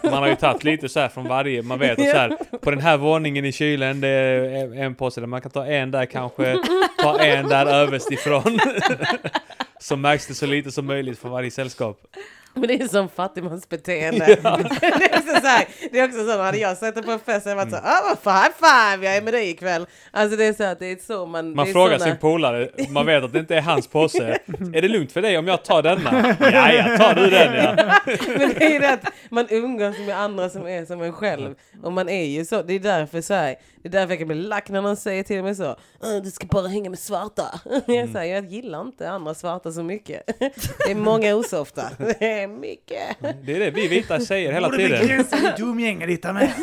Man 0.04 0.14
har 0.14 0.28
ju 0.28 0.36
tagit 0.36 0.64
lite 0.64 0.90
så 0.90 1.00
här 1.00 1.08
från 1.10 1.28
varje, 1.28 1.62
man 1.62 1.80
vet 1.80 2.00
att 2.00 2.10
så 2.10 2.18
här, 2.18 2.38
på 2.62 2.72
den 2.72 2.80
här 2.82 2.98
våningen 2.98 3.46
i 3.46 3.52
kylen 3.52 4.02
det 4.02 4.08
är 4.08 4.82
en 4.84 4.96
påse 4.96 5.22
där 5.22 5.28
man 5.28 5.42
kan 5.42 5.52
ta 5.52 5.66
en 5.66 5.92
där 5.92 6.06
kanske, 6.06 6.58
ta 6.98 7.20
en 7.20 7.48
där 7.50 7.66
överst 7.66 8.12
ifrån. 8.12 8.60
Så 9.80 9.96
märks 9.96 10.28
det 10.28 10.34
så 10.34 10.46
lite 10.46 10.72
som 10.72 10.86
möjligt 10.86 11.20
för 11.20 11.30
varje 11.30 11.52
sällskap. 11.52 11.98
men 12.60 12.68
det 12.68 12.74
är 12.82 12.88
som 12.88 13.10
fattigmansbeteende. 13.10 14.26
det, 14.80 14.86
är 14.86 15.18
också 15.20 15.42
så 15.42 15.48
här, 15.48 15.68
det 15.92 16.00
är 16.00 16.06
också 16.08 16.26
så, 16.26 16.42
hade 16.42 16.58
jag 16.58 16.78
sett 16.78 17.06
på 17.06 17.12
en 17.12 17.20
fest 17.20 17.44
så 17.44 17.50
hade 17.50 17.62
jag 17.62 17.66
varit 17.66 17.70
så 17.84 17.90
ah 17.90 18.02
vad 18.10 18.20
fan, 18.20 18.52
five, 18.60 19.06
jag 19.08 19.18
är 19.18 19.22
med 19.22 19.34
dig 19.34 19.50
ikväll. 19.50 19.86
Alltså 20.12 20.38
det 20.38 20.46
är 20.46 20.54
så 20.54 20.64
att 20.64 20.80
det 20.80 20.86
är 20.92 20.98
så 21.08 21.26
man... 21.26 21.56
Man 21.56 21.68
frågar 21.68 21.98
såna- 21.98 22.06
sin 22.12 22.18
polare, 22.18 22.70
man 22.90 23.06
vet 23.06 23.24
att 23.24 23.34
det 23.34 23.40
inte 23.40 23.56
är 23.56 23.62
hans 23.62 23.88
påse. 23.88 24.38
Är 24.74 24.82
det 24.82 24.88
lugnt 24.88 25.12
för 25.12 25.22
dig 25.22 25.38
om 25.38 25.48
jag 25.48 25.64
tar 25.64 25.82
denna? 25.82 26.36
Ja, 26.40 26.72
ja, 26.74 26.98
tar 26.98 27.14
du 27.16 27.30
den 27.30 27.54
ja. 27.56 27.76
Men 28.38 28.50
det 28.50 28.66
är 28.66 28.74
ju 28.74 28.80
det 28.80 28.94
att 28.94 29.06
man 29.30 29.48
umgås 29.50 29.98
med 30.00 30.20
andra 30.20 30.50
som 30.50 30.68
är 30.68 30.86
som 30.86 31.02
en 31.02 31.14
själv. 31.14 31.56
Och 31.84 31.92
man 31.94 32.10
är 32.10 32.26
ju 32.26 32.46
så, 32.46 32.62
det 32.62 32.74
är 32.74 32.80
därför 32.80 33.22
så 33.22 33.34
här, 33.34 33.56
det 33.84 33.88
är 33.90 33.92
därför 33.92 34.10
jag 34.12 34.20
kan 34.20 34.28
bli 34.28 34.38
lack 34.38 34.70
när 34.70 34.82
någon 34.82 34.96
säger 34.98 35.24
till 35.24 35.44
mig 35.44 35.56
så 35.56 35.76
"Åh, 36.04 36.22
Du 36.24 36.32
ska 36.32 36.48
bara 36.48 36.68
hänga 36.68 36.90
med 36.90 37.00
svarta. 37.00 37.44
Jag 37.88 38.10
säger, 38.10 38.36
jag 38.36 38.46
gillar 38.46 38.82
inte 38.82 39.10
andra 39.10 39.34
svarta 39.34 39.72
så 39.72 39.84
mycket. 39.84 40.40
Det 40.86 40.92
är 40.92 40.96
många 40.96 41.36
osofta. 41.36 41.84
Det 42.48 42.54
är 42.54 42.60
mycket. 42.60 43.18
Det 43.46 43.56
är 43.56 43.60
det 43.60 43.72
vi 43.72 43.88
vita 43.88 44.20
säger 44.20 44.54
hela 44.54 44.68
Borde 44.70 44.78
tiden. 44.78 45.00
begränsa 45.02 45.38
ditt 45.38 45.60
umgänge 45.60 46.08
lite 46.08 46.34
mer. 46.34 46.54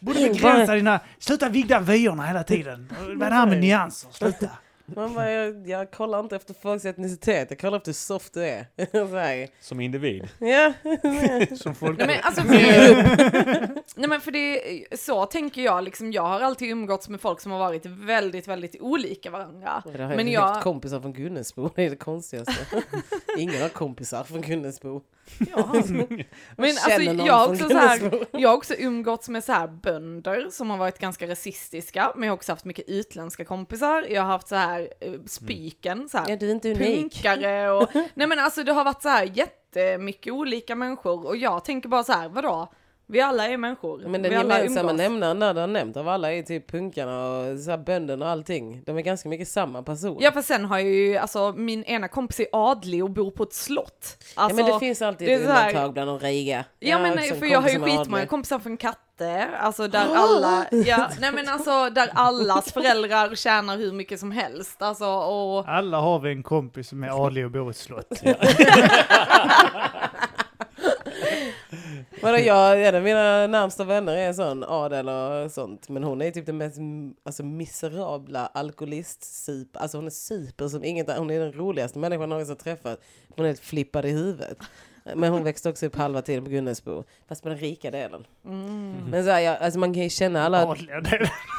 Borde 0.04 0.20
begränsa 0.20 0.74
dina... 0.74 1.00
Sluta 1.18 1.48
vigda 1.48 1.80
vyerna 1.80 2.22
hela 2.22 2.42
tiden. 2.44 2.92
Vad 3.00 3.22
är 3.22 3.30
det 3.30 3.36
här 3.36 3.46
med 3.46 3.60
nyanser? 3.60 4.08
Sluta. 4.12 4.50
Man 4.96 5.14
bara, 5.14 5.30
jag, 5.30 5.68
jag 5.68 5.90
kollar 5.90 6.20
inte 6.20 6.36
efter 6.36 6.54
folks 6.54 6.84
etnicitet, 6.84 7.50
jag 7.50 7.58
kollar 7.58 7.76
efter 7.76 7.88
hur 7.88 7.94
soft 7.94 8.34
du 8.34 8.44
är. 8.44 8.66
Så 9.08 9.16
här, 9.16 9.48
Som 9.60 9.80
individ. 9.80 10.28
ja. 10.38 10.72
Som 11.56 11.74
folk... 11.74 11.98
Nej 11.98 12.06
men 12.06 12.16
alltså 12.22 12.42
för, 12.42 12.52
nej 14.00 14.08
men 14.08 14.20
för 14.20 14.30
det, 14.30 14.84
så 15.00 15.26
tänker 15.26 15.62
jag 15.62 15.84
liksom, 15.84 16.12
jag 16.12 16.22
har 16.22 16.40
alltid 16.40 16.70
umgåtts 16.70 17.08
med 17.08 17.20
folk 17.20 17.40
som 17.40 17.52
har 17.52 17.58
varit 17.58 17.86
väldigt, 17.86 18.48
väldigt 18.48 18.80
olika 18.80 19.30
varandra. 19.30 19.82
Det 19.92 20.02
har 20.02 20.16
Men 20.16 20.28
jag 20.28 20.62
kompisar 20.62 21.00
från 21.00 21.12
Gunnesbo, 21.12 21.70
det 21.74 21.82
är 21.82 21.90
det 21.90 21.96
konstigaste. 21.96 22.82
Ingen 23.38 23.62
har 23.62 23.68
kompisar 23.68 24.24
från 24.24 24.40
Gunnesbo. 24.40 25.00
Ja. 25.38 25.72
Men 26.56 26.70
alltså, 26.84 27.02
jag 27.02 27.34
har 27.34 27.48
också 27.48 27.68
så 27.68 27.76
här, 27.76 28.26
jag 28.30 28.48
har 28.48 28.56
också 28.56 28.74
umgåtts 28.74 29.28
med 29.28 29.44
så 29.44 29.52
här 29.52 29.66
bönder 29.68 30.48
som 30.50 30.70
har 30.70 30.78
varit 30.78 30.98
ganska 30.98 31.26
rasistiska, 31.26 32.12
men 32.14 32.22
jag 32.22 32.32
har 32.32 32.36
också 32.36 32.52
haft 32.52 32.64
mycket 32.64 32.88
utländska 32.88 33.44
kompisar. 33.44 34.06
Jag 34.10 34.22
har 34.22 34.28
haft 34.28 34.48
så 34.48 34.54
här 34.54 34.88
eh, 35.00 35.12
spiken, 35.26 36.08
så 36.08 36.18
här 36.18 36.28
Ja, 36.28 36.36
du 36.36 36.46
är 36.46 36.52
inte 36.52 36.70
unik. 36.70 37.00
punkare 37.02 37.70
och, 37.70 37.88
nej 38.14 38.26
men 38.26 38.38
alltså 38.38 38.64
det 38.64 38.72
har 38.72 38.84
varit 38.84 39.02
så 39.02 39.08
här 39.08 39.30
jättemycket 39.34 40.32
olika 40.32 40.76
människor 40.76 41.26
och 41.26 41.36
jag 41.36 41.64
tänker 41.64 41.88
bara 41.88 42.04
så 42.04 42.12
här, 42.12 42.28
vadå? 42.28 42.72
Vi 43.12 43.20
alla 43.20 43.48
är 43.48 43.56
människor. 43.56 43.98
Men 44.08 44.22
vi 44.22 44.28
den 44.28 44.40
gemensamma 44.48 44.92
nämnaren 44.92 45.38
där 45.40 45.54
du 45.54 45.60
har 45.60 45.66
nämnt 45.66 45.96
av 45.96 46.08
alla 46.08 46.32
är 46.32 46.42
typ 46.42 46.70
punkarna 46.70 47.26
och 47.28 47.58
så 47.58 47.70
här 47.70 47.78
bönderna 47.78 48.24
och 48.24 48.30
allting. 48.30 48.82
De 48.86 48.98
är 48.98 49.02
ganska 49.02 49.28
mycket 49.28 49.48
samma 49.48 49.82
person. 49.82 50.16
Ja 50.20 50.32
för 50.32 50.42
sen 50.42 50.64
har 50.64 50.78
jag 50.78 50.88
ju, 50.88 51.16
alltså 51.16 51.52
min 51.56 51.84
ena 51.84 52.08
kompis 52.08 52.40
är 52.40 52.46
adlig 52.52 53.04
och 53.04 53.10
bor 53.10 53.30
på 53.30 53.42
ett 53.42 53.52
slott. 53.52 54.16
ja, 54.36 54.42
Alltså, 54.42 54.56
men 54.56 54.66
det 54.72 54.78
finns 54.78 55.02
alltid 55.02 55.28
det 55.28 55.34
ett 55.34 55.46
här- 55.46 55.68
undantag 55.68 55.92
bland 55.92 56.08
de 56.08 56.18
riga. 56.18 56.64
Ja 56.78 56.98
men 56.98 57.12
också 57.12 57.24
en 57.34 57.38
för 57.40 57.46
jag 57.46 57.60
har 57.60 57.68
ju 57.68 57.80
skitmånga 57.80 58.26
kompisar 58.26 58.58
från 58.58 58.76
Katte, 58.76 59.48
alltså 59.60 59.88
där 59.88 60.06
alla, 60.14 60.66
ja, 60.70 61.08
nej 61.20 61.32
men 61.32 61.48
alltså 61.48 61.90
där 61.90 62.10
allas 62.14 62.72
föräldrar 62.72 63.34
tjänar 63.34 63.76
hur 63.76 63.92
mycket 63.92 64.20
som 64.20 64.30
helst, 64.30 64.82
alltså 64.82 65.04
och 65.06 65.68
Alla 65.68 66.00
har 66.00 66.18
vi 66.18 66.30
en 66.32 66.42
kompis 66.42 66.88
som 66.88 67.04
är 67.04 67.26
adlig 67.26 67.44
och 67.44 67.50
bor 67.50 67.66
i 67.66 67.70
ett 67.70 67.76
slott. 67.76 68.22
Vadå 72.20 72.38
jag, 72.38 72.86
en 72.86 72.94
av 72.94 73.02
mina 73.02 73.46
närmsta 73.46 73.84
vänner 73.84 74.16
är 74.16 74.26
en 74.26 74.34
sån 74.34 74.64
adel 74.64 75.08
och 75.08 75.50
sånt. 75.50 75.88
Men 75.88 76.04
hon 76.04 76.22
är 76.22 76.30
typ 76.30 76.46
den 76.46 76.58
mest 76.58 76.78
alltså, 77.24 77.42
miserabla 77.42 78.46
alkoholist 78.46 79.24
Alltså 79.76 79.98
hon 79.98 80.06
är 80.06 80.10
super 80.10 80.68
som 80.68 80.84
inget 80.84 81.18
Hon 81.18 81.30
är 81.30 81.40
den 81.40 81.52
roligaste 81.52 81.98
människan 81.98 82.20
jag 82.20 82.28
någonsin 82.28 82.56
träffat. 82.56 83.00
Hon 83.28 83.44
är 83.44 83.48
helt 83.48 83.60
flippad 83.60 84.04
i 84.04 84.10
huvudet. 84.10 84.58
Men 85.04 85.32
hon 85.32 85.44
växte 85.44 85.68
också 85.68 85.86
upp 85.86 85.96
halva 85.96 86.22
tiden 86.22 86.44
på 86.44 86.50
Gunnelsbo. 86.50 87.04
Fast 87.28 87.42
på 87.42 87.48
den 87.48 87.58
rika 87.58 87.90
delen. 87.90 88.26
Mm. 88.44 88.94
Men 89.10 89.24
så 89.24 89.30
här, 89.30 89.40
jag, 89.40 89.56
alltså 89.62 89.78
man 89.80 89.94
kan 89.94 90.02
ju 90.02 90.10
känna 90.10 90.44
alla... 90.44 90.66
Adliga 90.66 91.00
delen. 91.00 91.28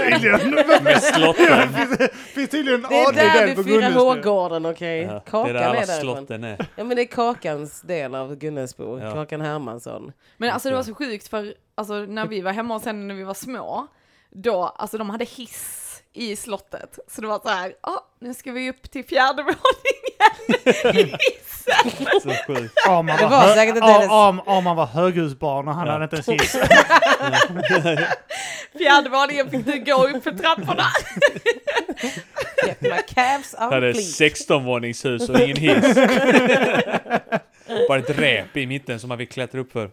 Tydligen. 0.00 0.50
Med 0.84 1.02
slotten. 1.02 1.72
Det 1.98 2.08
finns 2.14 2.50
tydligen 2.50 2.84
en 2.84 2.90
Det 2.90 2.96
är 2.96 3.08
adlig 3.08 3.24
där 3.24 3.46
del 3.46 3.56
på 3.56 3.62
vid 3.62 3.74
Fyra 3.74 3.88
Gunnelsbo. 3.88 4.00
H-gården, 4.00 4.66
okej? 4.66 5.02
Ja, 5.02 5.12
det 5.12 5.30
Kakan 5.30 5.50
är 5.50 5.54
där 5.54 5.60
är, 5.60 5.66
alla 5.66 5.74
därifrån. 5.80 6.00
slotten 6.16 6.44
är. 6.44 6.66
Ja 6.76 6.84
men 6.84 6.96
det 6.96 7.02
är 7.02 7.06
Kakans 7.06 7.80
del 7.80 8.14
av 8.14 8.36
Gunnelsbo. 8.36 8.98
Ja. 8.98 9.12
Kakan 9.12 9.40
Hermansson. 9.40 10.12
Men 10.36 10.50
alltså 10.50 10.68
det 10.68 10.74
var 10.76 10.82
så 10.82 10.94
sjukt 10.94 11.28
för 11.28 11.54
alltså, 11.74 11.94
när 11.94 12.26
vi 12.26 12.40
var 12.40 12.52
hemma 12.52 12.74
hos 12.74 12.84
henne 12.84 13.04
när 13.04 13.14
vi 13.14 13.22
var 13.22 13.34
små, 13.34 13.86
då, 14.30 14.62
alltså 14.64 14.98
de 14.98 15.10
hade 15.10 15.24
hiss 15.24 15.85
i 16.16 16.36
slottet. 16.36 16.98
Så 17.14 17.20
det 17.20 17.26
var 17.26 17.38
så 17.44 17.48
här, 17.48 17.72
ah, 17.80 17.98
nu 18.20 18.34
ska 18.34 18.52
vi 18.52 18.70
upp 18.70 18.90
till 18.90 19.04
fjärde 19.04 19.42
våningen 19.42 20.96
i 20.96 21.02
hissen. 21.02 21.20
Så 22.22 22.30
sjukt. 22.46 22.74
Arman 22.88 23.16
Det 23.16 23.22
var, 23.22 23.30
var 23.30 23.40
hö- 23.46 23.54
säkert 23.54 23.74
inte 23.76 23.86
Ar- 23.86 23.92
hennes- 23.92 24.10
Arm- 24.10 24.42
Arman 24.46 24.76
var 24.76 24.86
höghusbarn 24.86 25.68
och 25.68 25.74
han 25.74 25.86
Ja. 25.86 25.92
hade 25.92 26.04
inte 26.04 26.16
ens 26.16 26.28
hiss. 26.28 26.52
Fjärde 28.78 29.08
våningen 29.10 29.50
fick 29.50 29.66
du 29.66 29.84
gå 29.84 30.06
upp 30.08 30.24
för 30.24 30.30
trapporna. 30.32 30.84
Kept 32.64 32.80
my 32.82 32.90
calves 33.14 33.54
on 33.58 33.68
Det 33.68 33.74
hade 33.74 33.92
fleek. 33.92 34.06
16 34.06 34.64
våningshus 34.64 35.28
och 35.28 35.40
ingen 35.40 35.56
hiss. 35.56 35.96
Bara 37.88 37.98
ett 37.98 38.18
rep 38.18 38.56
i 38.56 38.66
mitten 38.66 39.00
som 39.00 39.08
man 39.08 39.18
fick 39.18 39.32
klättra 39.32 39.60
upp 39.60 39.72
för. 39.72 39.90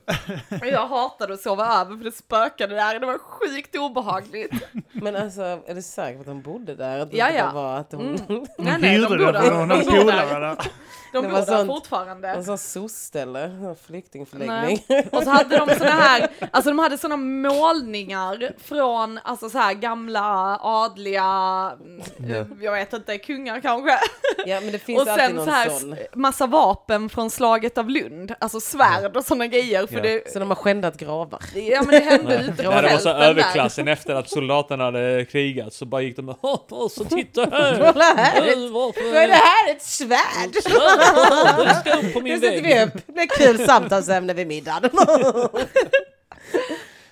Och 0.61 0.67
jag 0.71 0.87
hatade 0.87 1.33
att 1.33 1.41
sova 1.41 1.81
över 1.81 1.97
för 1.97 2.03
det 2.03 2.11
spökade 2.11 2.75
där, 2.75 2.99
det 2.99 3.05
var 3.05 3.17
sjukt 3.17 3.75
obehagligt. 3.75 4.51
Men 4.91 5.15
alltså, 5.15 5.41
är 5.41 5.75
du 5.75 5.81
säker 5.81 6.13
på 6.15 6.19
att 6.21 6.25
de 6.27 6.41
bodde 6.41 6.75
där? 6.75 6.99
Att 6.99 7.11
det 7.11 7.17
Ja, 7.17 7.31
ja. 7.31 7.51
var 7.53 7.77
att 7.77 7.89
de... 7.91 8.01
Mm. 8.01 8.17
Hon 8.27 8.47
Nej, 8.57 8.77
nej, 8.79 8.79
de 8.79 8.87
hyrde 8.87 9.07
bor 9.07 9.17
det 9.17 9.31
där. 9.31 9.41
för 9.41 9.51
hon 9.51 9.67
De 9.67 9.75
hade 9.75 9.91
bor 9.91 9.97
polare 10.01 10.39
där. 10.39 10.57
De 11.13 11.21
Det 11.21 11.27
bor 11.27 11.33
var 11.39 11.45
där 11.45 11.57
sånt. 11.57 11.67
fortfarande. 11.71 12.27
En 12.27 12.43
sån 12.43 12.57
soc-ställe, 12.57 13.43
en 13.43 13.75
flyktingförläggning. 13.87 14.85
Nej. 14.89 15.07
Och 15.11 15.23
så 15.23 15.29
hade 15.29 15.57
de 15.57 15.69
såna 15.75 15.89
här, 15.91 16.27
alltså 16.51 16.69
de 16.69 16.79
hade 16.79 16.97
såna 16.97 17.17
målningar 17.17 18.51
från, 18.63 19.19
alltså 19.23 19.49
så 19.49 19.57
här 19.57 19.73
gamla 19.73 20.57
adliga, 20.61 21.23
mm, 21.79 22.57
jag 22.61 22.71
vet 22.71 22.93
inte, 22.93 23.17
kungar 23.17 23.59
kanske. 23.61 23.97
Ja 24.45 24.61
men 24.61 24.71
det 24.71 24.79
finns 24.79 25.01
Och 25.01 25.07
alltid 25.07 25.25
sen 25.25 25.35
någon 25.35 25.45
så 25.45 25.51
här 25.51 25.69
sån. 25.69 25.95
massa 26.13 26.47
vapen 26.47 27.09
från 27.09 27.29
slaget 27.29 27.77
av 27.77 27.89
Lund, 27.89 28.33
alltså 28.39 28.59
svärd 28.59 29.17
och 29.17 29.25
såna 29.25 29.47
grejer. 29.47 29.87
För 29.87 29.95
Ja. 29.95 30.01
det, 30.01 30.31
Så 30.33 30.39
de 30.39 30.49
har 30.49 30.55
skändat 30.55 30.97
gravar. 30.97 31.39
ja 31.55 31.81
men 31.81 31.87
det 31.89 31.99
hände 31.99 32.35
ute 32.53 32.63
på 32.63 32.69
När 32.69 32.81
det 32.83 32.89
var 32.89 32.97
så 32.97 33.03
fälten 33.03 33.19
där. 33.21 33.29
överklassen 33.29 33.87
efter 33.87 34.15
att 34.15 34.29
soldaterna 34.29 34.83
hade 34.83 35.25
krigat 35.31 35.73
så 35.73 35.85
bara 35.85 36.01
gick 36.01 36.15
de 36.15 36.29
och 36.29 36.67
"Åh, 36.71 36.87
så 36.89 37.03
titta 37.05 37.41
här! 37.51 37.79
Vad 38.95 39.15
är 39.23 39.27
det 39.27 39.33
här? 39.33 39.71
Ett 39.71 39.81
svärd! 39.83 40.53
Det 41.65 41.75
ska 41.75 41.97
upp 42.07 42.13
på 42.13 42.19
Nu 42.19 42.23
min 42.23 42.39
sätter 42.41 42.61
vi 42.61 42.73
vägg. 42.73 42.87
upp. 42.87 42.93
Det 43.07 43.11
blir 43.13 43.27
kul 43.27 43.65
samtalsämne 43.67 44.33
vid 44.33 44.47
middagen. 44.47 44.89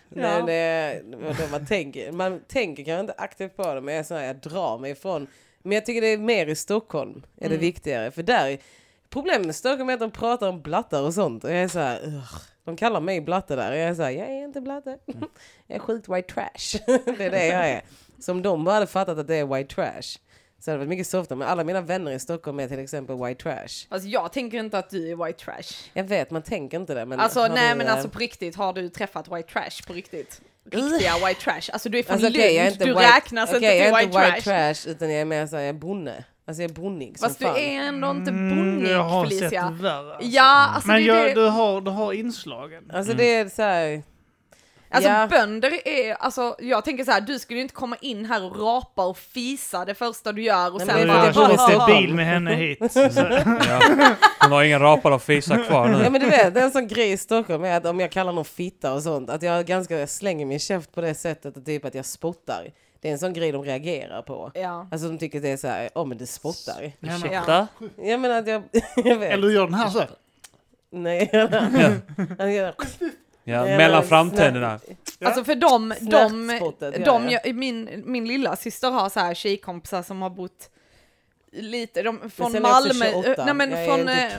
Nej, 0.09 0.25
Ja. 0.39 0.41
det, 0.45 1.01
vadå, 1.03 1.47
man, 1.51 1.65
tänker, 1.65 2.11
man 2.11 2.39
tänker 2.47 2.83
kanske 2.83 2.99
inte 3.01 3.13
aktivt 3.17 3.55
på 3.57 3.73
det 3.73 3.81
men 3.81 3.93
jag, 3.95 4.11
är 4.11 4.15
här, 4.15 4.23
jag 4.25 4.35
drar 4.35 4.77
mig 4.77 4.91
ifrån. 4.91 5.27
Men 5.63 5.71
jag 5.71 5.85
tycker 5.85 6.01
det 6.01 6.07
är 6.07 6.17
mer 6.17 6.47
i 6.47 6.55
Stockholm 6.55 7.23
är 7.37 7.49
det 7.49 7.55
Mm. 7.55 7.59
viktigare. 7.59 8.11
För 8.11 8.23
där, 8.23 8.57
problemet 9.09 9.45
med 9.45 9.55
Stockholm 9.55 9.89
är 9.89 9.93
att 9.93 9.99
de 9.99 10.11
pratar 10.11 10.47
om 10.49 10.61
blattar 10.61 11.01
och 11.01 11.13
sånt. 11.13 11.43
Och 11.43 11.51
jag 11.51 11.57
är 11.63 11.67
så 11.67 11.79
här, 11.79 11.99
"Ugh." 12.05 12.33
de 12.65 12.75
kallar 12.77 12.99
mig 13.01 13.21
blatte 13.21 13.55
där. 13.55 13.71
Och 13.71 13.77
jag 13.77 13.89
är 13.89 13.95
så 13.95 14.01
här, 14.03 14.09
jag 14.11 14.27
är 14.29 14.43
inte 14.43 14.61
blatte. 14.61 14.97
Jag 15.67 15.75
är 15.75 15.79
sjukt 15.79 16.09
white 16.09 16.33
trash. 16.33 16.79
det 17.17 17.25
är 17.25 17.29
det 17.31 17.45
jag 17.47 17.69
är. 17.69 17.81
Så 18.19 18.31
om 18.31 18.41
de 18.41 18.63
bara 18.63 18.73
hade 18.73 18.87
fattat 18.87 19.17
att 19.17 19.27
det 19.27 19.35
är 19.35 19.45
white 19.45 19.75
trash 19.75 20.17
så 20.61 20.71
hade 20.71 20.75
det 20.75 20.79
varit 20.79 20.89
mycket 20.89 21.07
softare. 21.07 21.37
Men 21.37 21.47
alla 21.47 21.63
mina 21.63 21.81
vänner 21.81 22.11
i 22.11 22.19
Stockholm 22.19 22.59
är 22.59 22.67
till 22.67 22.79
exempel 22.79 23.15
white 23.25 23.43
trash. 23.43 23.85
Alltså 23.89 24.07
jag 24.09 24.31
tänker 24.33 24.57
inte 24.59 24.77
att 24.77 24.89
du 24.89 25.11
är 25.11 25.25
white 25.25 25.39
trash. 25.45 25.89
Jag 25.93 26.03
vet, 26.03 26.31
man 26.31 26.41
tänker 26.41 26.77
inte 26.77 26.93
det. 26.93 27.05
Men 27.05 27.19
Alltså 27.19 27.39
har 27.39 27.49
nej 27.49 27.69
du, 27.71 27.75
men 27.77 27.87
eh, 27.87 27.93
alltså 27.93 28.09
på 28.09 28.19
riktigt, 28.19 28.55
har 28.55 28.73
du 28.73 28.89
träffat 28.89 29.27
white 29.27 29.49
trash 29.53 29.87
på 29.87 29.93
riktigt? 29.93 30.41
Riktiga 30.71 31.13
white 31.27 31.41
trash. 31.41 31.61
Alltså 31.73 31.89
du 31.89 31.99
är 31.99 32.03
från 32.03 32.13
Alltså, 32.13 32.25
Lund, 32.29 32.35
okej, 32.35 32.55
jag 32.55 32.65
är 32.67 32.71
inte 32.71 32.85
du 32.85 32.93
white, 32.93 33.15
räknas 33.15 33.49
okej, 33.53 33.55
inte 33.57 33.67
jag 33.67 33.85
till 33.85 33.93
är 33.93 33.97
white, 33.97 34.03
inte 34.17 34.31
white 34.35 34.41
trash. 34.41 34.73
trash. 34.73 34.91
utan 34.91 35.11
jag 35.11 35.21
är 35.21 35.25
mer 35.25 35.47
såhär, 35.47 35.63
jag 35.63 35.69
är 35.69 35.79
bonne. 35.79 36.23
Alltså 36.47 36.63
jag 36.63 36.71
är 36.71 36.75
bonnig 36.75 37.19
som 37.19 37.27
Fast 37.27 37.39
du 37.39 37.45
fan. 37.45 37.55
är 37.57 37.81
ändå 37.81 38.09
inte 38.11 38.31
Mm, 38.31 38.49
bonnig 38.57 38.91
jag 38.91 39.03
har 39.03 39.23
Felicia. 39.25 39.49
sett 39.49 39.79
värre. 39.81 40.13
Alltså. 40.15 40.29
Ja, 40.31 40.67
alltså 40.75 40.87
Men 40.87 40.97
det, 40.97 41.07
jag, 41.07 41.25
det, 41.25 41.33
du, 41.33 41.47
har, 41.47 41.81
du 41.81 41.91
har 41.91 42.13
inslagen. 42.13 42.91
Alltså 42.93 43.13
det 43.13 43.35
är 43.35 43.49
såhär, 43.49 44.03
Alltså 44.91 45.09
Ja. 45.09 45.27
bönder 45.27 45.87
är, 45.87 46.13
alltså 46.13 46.55
jag 46.59 46.85
tänker 46.85 47.03
så 47.03 47.11
här, 47.11 47.21
du 47.21 47.39
skulle 47.39 47.57
ju 47.57 47.61
inte 47.61 47.73
komma 47.73 47.95
in 48.01 48.25
här 48.25 48.43
och 48.45 48.59
rapa 48.59 49.05
och 49.05 49.17
fisa 49.17 49.85
det 49.85 49.93
första 49.95 50.31
du 50.31 50.43
gör 50.43 50.71
och 50.73 50.77
Nej, 50.77 50.87
sen 50.87 50.95
men 50.95 51.07
Du, 51.07 51.13
är 51.13 51.33
bara... 51.33 51.49
jag 51.51 51.67
det 51.67 51.73
inte 51.73 51.85
bil 52.01 52.13
med 52.13 52.25
henne 52.25 52.55
hit. 52.55 52.79
Så, 52.91 52.99
Ja. 53.67 53.79
Hon 54.41 54.51
har 54.51 54.63
ingen 54.63 54.79
rapar 54.79 55.11
och 55.11 55.21
fisar 55.21 55.63
kvar 55.67 55.89
ja 55.89 55.97
nu. 55.97 56.09
men 56.09 56.21
du 56.21 56.29
vet, 56.29 56.53
det 56.53 56.59
är 56.59 56.63
en 56.65 56.71
sån 56.71 56.87
grej 56.87 57.11
i 57.11 57.17
Stockholm 57.17 57.63
är 57.63 57.77
att 57.77 57.85
om 57.85 57.99
jag 57.99 58.11
kallar 58.11 58.31
någon 58.33 58.45
fitta 58.45 58.93
och 58.93 59.03
sånt, 59.03 59.29
att 59.29 59.41
jag 59.43 59.65
ganska 59.65 59.99
jag 59.99 60.09
slänger 60.09 60.45
min 60.45 60.59
käft 60.59 60.91
på 60.91 61.01
det 61.01 61.13
sättet 61.13 61.57
och 61.57 61.65
typ 61.65 61.85
att 61.85 61.95
jag 61.95 62.05
spottar. 62.05 62.67
Det 63.01 63.07
är 63.07 63.11
en 63.11 63.19
sån 63.19 63.33
grej 63.33 63.51
de 63.51 63.63
reagerar 63.63 64.21
på. 64.21 64.51
Ja. 64.53 64.87
Alltså 64.91 65.07
de 65.07 65.17
tycker 65.17 65.41
det 65.41 65.49
är 65.49 65.57
såhär, 65.57 65.89
åh 65.95 66.05
men 66.05 66.17
du 66.17 66.25
spottar. 66.25 66.91
Ursäkta? 67.01 67.67
Jag 68.03 68.19
menar 68.19 68.39
att 68.39 68.47
jag, 68.47 68.63
jag 68.95 69.17
vet. 69.17 69.31
eller 69.31 69.49
gör 69.49 69.65
den 69.65 69.73
här 69.73 69.89
så. 69.89 70.03
Nej, 70.93 71.29
han 72.39 72.53
gör 72.53 72.73
Ja, 73.43 73.69
Ja, 73.69 73.77
mellan 73.77 74.03
framtänderna. 74.03 74.79
Alltså 75.25 75.43
för 75.43 75.55
de, 75.55 75.93
de, 76.01 76.59
ja, 76.93 76.99
de, 77.05 77.29
ja. 77.29 77.39
jag- 77.43 77.55
min, 77.55 78.03
min 78.05 78.27
lilla 78.27 78.55
syster 78.55 78.91
har 78.91 79.09
så 79.09 79.19
här 79.19 79.33
tjejkompisar 79.33 80.03
som 80.03 80.21
har 80.21 80.29
bott 80.29 80.69
lite, 81.53 82.01
de, 82.01 82.29
från 82.29 82.51
Malmö, 82.61 83.05
28. 83.23 83.45
nej 83.45 83.53
men 83.53 83.71
jag 83.71 83.85
från, 83.87 83.99
eh. 84.09 84.35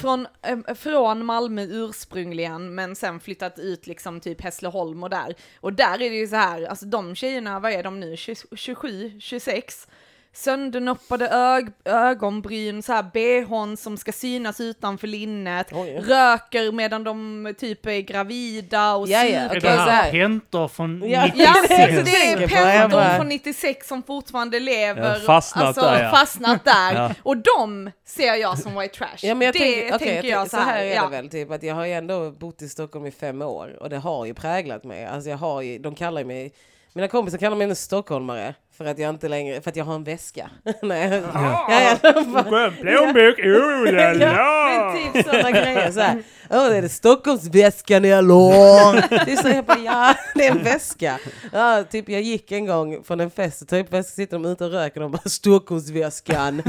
Från, 0.00 0.26
eh, 0.42 0.74
från 0.74 1.24
Malmö 1.24 1.62
ursprungligen 1.62 2.74
men 2.74 2.96
sen 2.96 3.20
flyttat 3.20 3.58
ut 3.58 3.86
liksom 3.86 4.20
typ 4.20 4.40
Hässleholm 4.42 5.02
och 5.02 5.10
där. 5.10 5.34
Och 5.60 5.72
där 5.72 5.94
är 5.94 6.10
det 6.10 6.16
ju 6.16 6.28
så 6.28 6.36
här, 6.36 6.62
alltså 6.66 6.86
de 6.86 7.14
tjejerna, 7.14 7.60
vad 7.60 7.72
är 7.72 7.82
de 7.82 8.00
nu, 8.00 8.16
20, 8.16 8.34
27, 8.56 9.20
26? 9.20 9.88
Söndernoppade 10.36 11.28
ög, 11.28 11.68
ögonbryn, 11.84 12.82
så 12.82 12.92
här 12.92 13.02
bhn 13.02 13.76
som 13.76 13.96
ska 13.96 14.12
synas 14.12 14.60
utanför 14.60 15.06
linnet, 15.06 15.66
Oj. 15.72 15.98
röker 15.98 16.72
medan 16.72 17.04
de 17.04 17.54
typ 17.58 17.86
är 17.86 18.00
gravida 18.00 18.94
och 18.94 19.08
Ja, 19.08 19.24
ja, 19.24 19.42
super. 19.42 19.56
Är 19.56 19.60
det 19.60 19.76
så 19.76 19.90
här 19.90 20.02
här. 20.02 20.12
Hentor 20.12 20.68
från 20.68 21.10
Ja. 21.10 21.26
96? 21.26 21.38
Ja, 21.38 21.76
är 21.76 21.82
alltså 21.82 22.04
det 22.04 22.26
är 22.26 22.40
jag 22.40 22.50
pentor 22.50 23.16
från 23.16 23.28
96 23.28 23.88
som 23.88 24.02
fortfarande 24.02 24.60
lever. 24.60 25.14
Ja, 25.14 25.26
fastnat 25.26 25.64
alltså, 25.64 25.80
där, 25.80 26.04
ja. 26.04 26.10
fastnat 26.10 26.64
där. 26.64 26.94
Ja. 26.94 27.14
Och 27.22 27.36
de 27.36 27.90
ser 28.06 28.34
jag 28.34 28.58
som 28.58 28.78
white 28.78 28.94
trash. 28.94 29.08
Ja, 29.22 29.34
men 29.34 29.46
jag 29.46 29.54
det 29.54 29.58
tänker, 29.58 29.94
okej, 29.94 30.08
tänker 30.08 30.28
jag 30.28 30.50
så 30.50 30.56
här 30.56 30.84
är 30.84 30.94
ja. 30.94 31.04
det 31.04 31.10
väl, 31.10 31.28
typ 31.28 31.50
att 31.50 31.62
jag 31.62 31.74
har 31.74 31.86
ju 31.86 31.92
ändå 31.92 32.30
bott 32.30 32.62
i 32.62 32.68
Stockholm 32.68 33.06
i 33.06 33.10
fem 33.10 33.42
år 33.42 33.76
och 33.80 33.90
det 33.90 33.98
har 33.98 34.26
ju 34.26 34.34
präglat 34.34 34.84
mig. 34.84 35.06
Alltså 35.06 35.30
jag 35.30 35.36
har 35.36 35.62
ju, 35.62 35.78
de 35.78 35.94
kallar 35.94 36.20
ju 36.20 36.26
mig, 36.26 36.52
mina 36.92 37.08
kompisar 37.08 37.38
kallar 37.38 37.56
mig 37.56 37.68
en 37.68 37.76
stockholmare 37.76 38.54
För 38.78 38.84
att 38.84 38.98
jag 38.98 39.10
inte 39.10 39.28
längre, 39.28 39.60
för 39.60 39.70
att 39.70 39.76
jag 39.76 39.84
har 39.84 39.94
en 39.94 40.04
väska. 40.04 40.50
Nej, 40.82 41.22
ja, 41.34 41.66
ja, 42.02 42.22
bara- 42.26 42.70
plånbok, 42.70 43.38
oh 43.38 43.92
la 43.92 44.12
la! 44.12 44.92
Men 45.02 45.12
typ 45.12 45.24
sådana 45.26 45.50
grejer 45.50 45.92
så 45.92 46.00
här. 46.00 46.22
Åh, 46.50 46.68
det 46.68 46.76
är 46.76 46.82
det 46.82 46.88
Stockholmsväskan 46.88 48.04
eller? 48.04 49.08
Det 49.26 49.32
är 49.32 49.36
så 49.36 49.48
jag 49.48 49.64
bara, 49.64 49.78
ja, 49.78 50.14
det 50.34 50.46
är 50.46 50.50
en 50.50 50.62
väska. 50.62 51.18
Ja, 51.52 51.84
typ 51.90 52.08
jag 52.08 52.22
gick 52.22 52.52
en 52.52 52.66
gång 52.66 53.04
från 53.04 53.20
en 53.20 53.30
fest 53.30 53.62
och 53.62 53.68
typ 53.68 53.86
så 53.90 54.02
sitter 54.02 54.32
de 54.38 54.44
ute 54.44 54.64
och 54.64 54.70
röker 54.70 55.00
och 55.02 55.10
de 55.10 55.12
bara 55.12 55.28
Stockholmsväskan. 55.28 56.62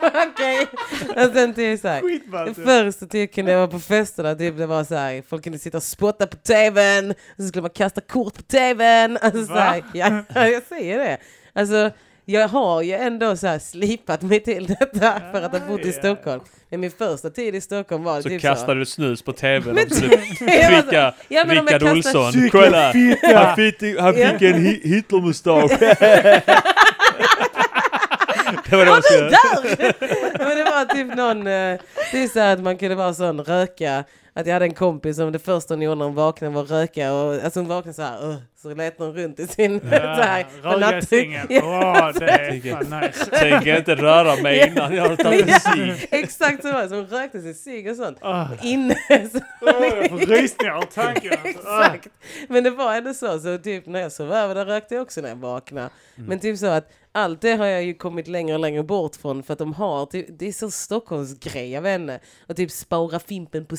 Okej. 0.00 0.66
Och 1.26 1.32
sen 1.34 1.54
typ 1.54 1.80
så 1.80 1.88
här. 1.88 2.00
Skitballt. 2.00 2.58
Först 2.64 2.98
så 2.98 3.06
typ 3.06 3.34
kunde 3.34 3.52
jag 3.52 3.58
vara 3.58 3.68
på 3.70 3.78
festerna, 3.80 4.34
typ 4.34 4.58
det 4.58 4.66
var 4.66 4.84
så 4.84 4.94
här, 4.94 5.22
folk 5.28 5.44
kunde 5.44 5.58
sitta 5.58 5.76
och 5.76 5.82
spotta 5.82 6.26
på 6.26 6.36
tvn, 6.36 7.10
och 7.10 7.16
så 7.42 7.48
skulle 7.48 7.62
man 7.62 7.70
kasta 7.70 8.00
kort 8.00 8.34
på 8.34 8.42
tvn. 8.42 9.18
Alltså, 9.20 9.44
så 9.46 9.54
här, 9.54 9.82
ja, 9.92 10.22
jag 10.48 10.62
säger 10.68 10.98
det. 10.98 11.18
Alltså, 11.58 11.90
jag 12.24 12.48
har 12.48 12.82
ju 12.82 12.92
ändå 12.92 13.36
så 13.36 13.46
här 13.46 13.58
slipat 13.58 14.22
mig 14.22 14.40
till 14.40 14.66
detta 14.66 15.20
för 15.32 15.42
att 15.42 15.52
ha 15.52 15.60
bott 15.68 15.80
i 15.80 15.92
Stockholm. 15.92 16.40
Men 16.70 16.80
min 16.80 16.90
första 16.90 17.30
tid 17.30 17.54
i 17.54 17.60
Stockholm 17.60 18.04
var 18.04 18.22
Så 18.22 18.28
typ 18.28 18.42
kastade 18.42 18.80
du 18.80 18.86
snus 18.86 19.22
på 19.22 19.32
tvn 19.32 19.78
och 19.78 19.96
så 19.96 20.04
du 20.04 20.08
Ja, 20.92 21.14
ja, 21.28 21.44
Rickard 21.44 21.82
kastar 21.82 21.92
Olsson. 21.92 22.48
Kolla! 22.50 22.84
Han 23.34 23.56
fick, 23.56 23.98
han 24.00 24.14
fick 24.14 24.42
en 24.42 24.66
Hi- 24.66 24.80
Hitlermustasch. 24.88 25.70
det 28.70 28.76
var 28.76 28.84
det 28.84 29.30
där! 29.30 29.94
Men 30.38 30.56
det 30.56 30.64
var 30.64 30.84
typ 30.94 31.16
någon, 31.16 31.38
eh, 31.46 31.78
det 32.12 32.22
är 32.22 32.28
så 32.28 32.40
här 32.40 32.52
att 32.52 32.60
man 32.60 32.78
kunde 32.78 32.94
vara 32.94 33.14
sån 33.14 33.40
röka, 33.40 34.04
att 34.40 34.46
jag 34.46 34.52
hade 34.52 34.64
en 34.64 34.74
kompis 34.74 35.16
som 35.16 35.32
det 35.32 35.38
första 35.38 35.74
hon 35.74 35.82
gjorde 35.82 35.94
när 35.98 36.04
hon 36.04 36.14
vaknade 36.14 36.54
var 36.54 36.62
att 36.62 36.70
röka 36.70 37.12
och 37.12 37.34
alltså 37.44 37.60
hon 37.60 37.68
vaknade 37.68 37.94
så 37.94 38.02
här, 38.02 38.24
"Ugh", 38.24 38.36
så 38.62 38.74
lät 38.74 38.98
hon 38.98 39.12
runt 39.14 39.40
i 39.40 39.46
sin, 39.46 39.80
så 39.80 39.86
här, 39.86 40.46
på 40.62 40.68
Röga 40.68 40.98
i 40.98 41.02
sängen. 41.02 41.46
Ja, 41.50 42.12
det 42.18 42.24
är 42.24 42.74
fan 42.74 43.00
nice. 43.00 43.24
Tänker 43.24 43.76
inte 43.78 43.94
röra 43.94 44.42
mig 44.42 44.68
innan 44.68 44.94
jag 44.94 45.08
har 45.08 45.16
tagit 45.16 45.48
en 45.48 45.60
cigg. 45.60 46.08
Exakt 46.10 46.62
så 46.62 46.72
var 46.72 46.82
det, 46.82 46.88
så 46.88 46.94
hon 46.94 47.06
rökte 47.06 47.40
sin 47.40 47.54
cigg 47.54 47.90
och 47.90 47.96
sånt. 47.96 48.18
Åh, 48.22 48.50
Inne, 48.62 48.94
så, 49.32 49.38
åh, 49.60 49.86
jag 49.86 50.10
får 50.10 50.18
rysningar 50.18 50.72
av 50.72 50.82
tanken. 50.82 51.32
Alltså. 51.32 51.48
Exakt. 51.48 52.08
Men 52.48 52.64
det 52.64 52.70
var 52.70 52.94
ändå 52.94 53.14
så, 53.14 53.38
så 53.38 53.58
typ 53.58 53.86
när 53.86 54.00
jag 54.00 54.12
sov 54.12 54.32
över 54.32 54.54
där 54.54 54.64
rökte 54.66 54.94
jag 54.94 55.02
också 55.02 55.20
när 55.20 55.28
jag 55.28 55.36
vaknade. 55.36 55.88
Men 56.16 56.38
typ 56.40 56.58
så 56.58 56.66
att 56.66 56.90
allt 57.12 57.40
det 57.40 57.52
har 57.52 57.66
jag 57.66 57.84
ju 57.84 57.94
kommit 57.94 58.28
längre 58.28 58.54
och 58.54 58.60
längre 58.60 58.82
bort 58.82 59.16
från 59.16 59.42
för 59.42 59.52
att 59.52 59.58
de 59.58 59.72
har, 59.72 60.06
typ, 60.06 60.26
det 60.38 60.48
är 60.48 60.52
så 60.52 60.70
Stockholmsgrej, 60.70 61.70
jag 61.70 61.82
vet 61.82 62.00
inte. 62.00 62.20
Och 62.48 62.56
typ 62.56 62.70
spara 62.70 63.18
fimpen 63.18 63.66
på 63.66 63.76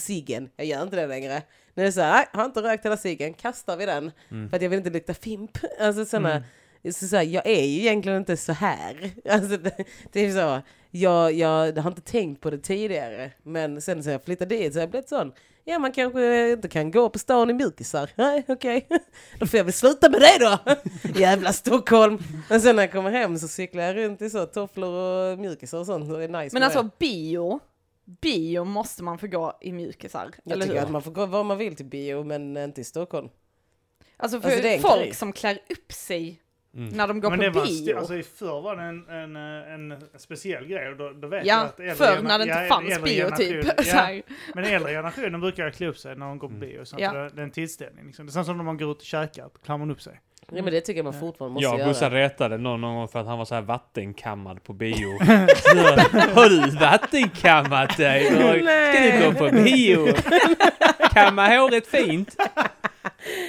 ciggen, 0.58 0.68
jag 0.68 0.78
gör 0.78 0.84
inte 0.84 0.96
det 0.96 1.08
längre. 1.08 1.42
När 1.74 1.84
det 1.84 1.88
är 1.90 1.92
så 1.92 2.02
här, 2.02 2.14
"Nej, 2.14 2.26
har 2.34 2.46
inte 2.46 2.62
rökt 2.62 2.86
hela 2.86 2.98
ciggen, 2.98 3.34
kastar 3.34 3.78
vi 3.78 3.86
den. 3.86 4.12
För 4.50 4.56
att 4.56 4.62
jag 4.62 4.70
vill 4.70 4.78
inte 4.78 4.90
lukta 4.90 5.14
fimp. 5.14 5.52
Alltså 5.80 6.06
sådana, 6.06 6.44
så, 6.94 7.08
så 7.08 7.16
här, 7.16 7.24
jag 7.24 7.48
är 7.48 7.64
ju 7.66 7.80
egentligen 7.80 8.18
inte 8.18 8.38
så 8.38 8.54
här. 8.54 9.12
Alltså 9.30 9.58
det, 9.58 9.84
det 10.12 10.26
är 10.26 10.32
så, 10.32 10.62
jag, 10.92 11.34
jag 11.34 11.78
har 11.78 11.90
inte 11.92 12.02
tänkt 12.02 12.42
på 12.42 12.50
det 12.50 12.58
tidigare. 12.58 13.32
Men 13.44 13.82
sen 13.82 14.04
så 14.04 14.10
jag 14.10 14.24
flyttade 14.24 14.56
dit 14.56 14.74
så 14.74 14.80
har 14.80 14.84
jag 14.84 14.90
blivit 14.90 15.10
sån, 15.10 15.32
ja 15.66 15.80
man 15.80 15.92
kanske 15.92 16.52
inte 16.52 16.68
kan 16.68 16.92
gå 16.92 17.10
på 17.10 17.20
stan 17.20 17.50
i 17.50 17.54
mjukisar. 17.54 18.10
Nej 18.16 18.44
okej, 18.48 18.88
då 19.40 19.46
får 19.46 19.58
jag 19.58 19.64
väl 19.64 19.74
sluta 19.74 20.10
med 20.10 20.22
det 20.22 20.38
då. 20.40 20.58
Jävla 21.20 21.54
Stockholm. 21.54 22.20
Men 22.50 22.62
sen 22.62 22.76
när 22.76 22.84
jag 22.84 22.92
kommer 22.92 23.12
hem 23.12 23.38
så 23.38 23.48
cyklar 23.48 23.84
jag 23.84 23.96
runt 23.96 24.22
i 24.22 24.30
så 24.30 24.46
tofflor 24.46 24.90
och 24.94 25.40
mjukisar 25.40 25.78
och 25.78 25.86
sånt. 25.86 26.10
Det 26.10 26.24
är 26.24 26.28
nice 26.44 26.54
Men 26.56 26.64
alltså 26.64 26.84
det. 26.84 26.90
bio, 27.00 27.60
bio 28.22 28.64
måste 28.64 29.04
man 29.04 29.18
få 29.18 29.28
gå 29.28 29.58
i 29.62 29.72
mjukisar. 29.72 30.32
jag 30.44 30.52
eller 30.54 30.66
tycker 30.66 30.76
hur? 30.78 30.84
att 30.86 30.92
man 30.92 31.02
får 31.02 31.12
gå 31.12 31.26
var 31.26 31.44
man 31.44 31.58
vill 31.58 31.76
till 31.76 31.86
bio 31.86 32.24
men 32.24 32.58
inte 32.58 32.82
i 32.82 32.84
Stockholm. 32.84 33.30
Alltså 34.18 34.42
för 34.42 34.48
Alltså, 34.50 34.64
det 34.64 34.80
folk 34.80 35.02
grej. 35.04 35.14
som 35.14 35.34
klär 35.34 35.60
upp 35.70 35.92
sig 35.92 36.42
Mm. 36.74 36.90
när 36.90 37.08
de 37.08 37.20
går 37.22 37.30
Men 37.30 37.40
det 37.40 37.52
på 37.52 37.60
var, 37.60 37.66
sti- 37.66 37.86
bio. 37.86 37.98
alltså, 37.98 38.16
i 38.16 38.24
förr 38.24 38.62
var 38.62 38.76
det 38.76 38.84
en, 38.84 39.08
en, 39.10 39.92
en, 39.92 40.04
speciell 40.18 40.66
grej 40.68 40.90
och 40.90 40.98
då, 40.98 41.10
då 41.12 41.28
vet 41.28 41.46
jag 41.46 41.58
ja, 41.58 41.64
att 41.66 41.80
äldre 41.80 41.96
förr 41.96 42.22
när 42.22 42.38
det 42.40 42.44
inte 42.44 42.60
ja, 42.60 42.68
fanns 42.68 43.04
bio 43.04 43.30
typ. 43.36 43.66
Ja, 43.86 44.22
men 44.56 44.64
äldre 44.64 44.92
generationen 44.92 45.42
brukar 45.42 45.70
klä 45.72 45.88
upp 45.88 45.98
sig 45.98 46.16
när 46.16 46.26
de 46.26 46.40
går 46.40 46.48
på 46.48 46.54
bio. 46.54 46.86
Så 46.86 46.96
Ja. 47.00 47.14
det, 47.14 47.30
det 47.30 47.42
är 47.42 47.44
en 47.44 47.52
tillställning. 47.52 48.06
Liksom. 48.06 48.26
Det 48.26 48.36
är 48.40 48.44
som 48.44 48.58
när 48.58 48.64
man 48.64 48.78
går 48.78 48.92
ut 48.92 48.98
och 48.98 49.04
käkar, 49.04 49.50
klär 49.66 49.78
man 49.78 49.92
upp 49.92 50.02
sig. 50.02 50.22
Ja 50.52 50.64
men 50.64 50.74
det 50.74 50.82
tycker 50.82 50.98
jag 50.98 51.04
man 51.04 51.20
fortfarande 51.20 51.54
måste 51.54 51.66
Jag 51.66 51.74
och 51.74 51.80
göra. 51.80 51.90
Gustav 51.90 52.12
retade 52.12 52.58
någon 52.58 52.82
någon 52.82 52.96
gång 52.96 53.08
för 53.08 53.20
att 53.20 53.28
han 53.28 53.38
var 53.38 53.46
så 53.46 53.56
här 53.56 53.62
vattenkammad 53.62 54.64
på 54.64 54.74
bio. 54.74 55.18
Har 56.34 56.50
du 56.50 56.78
vattenkammat 56.78 57.98
dig? 57.98 58.26
Ska 58.26 59.18
du 59.18 59.26
gå 59.26 59.34
på 59.50 59.56
bio? 59.64 60.08
Kamma 61.14 61.48
håret 61.48 61.88
fint? 61.88 62.36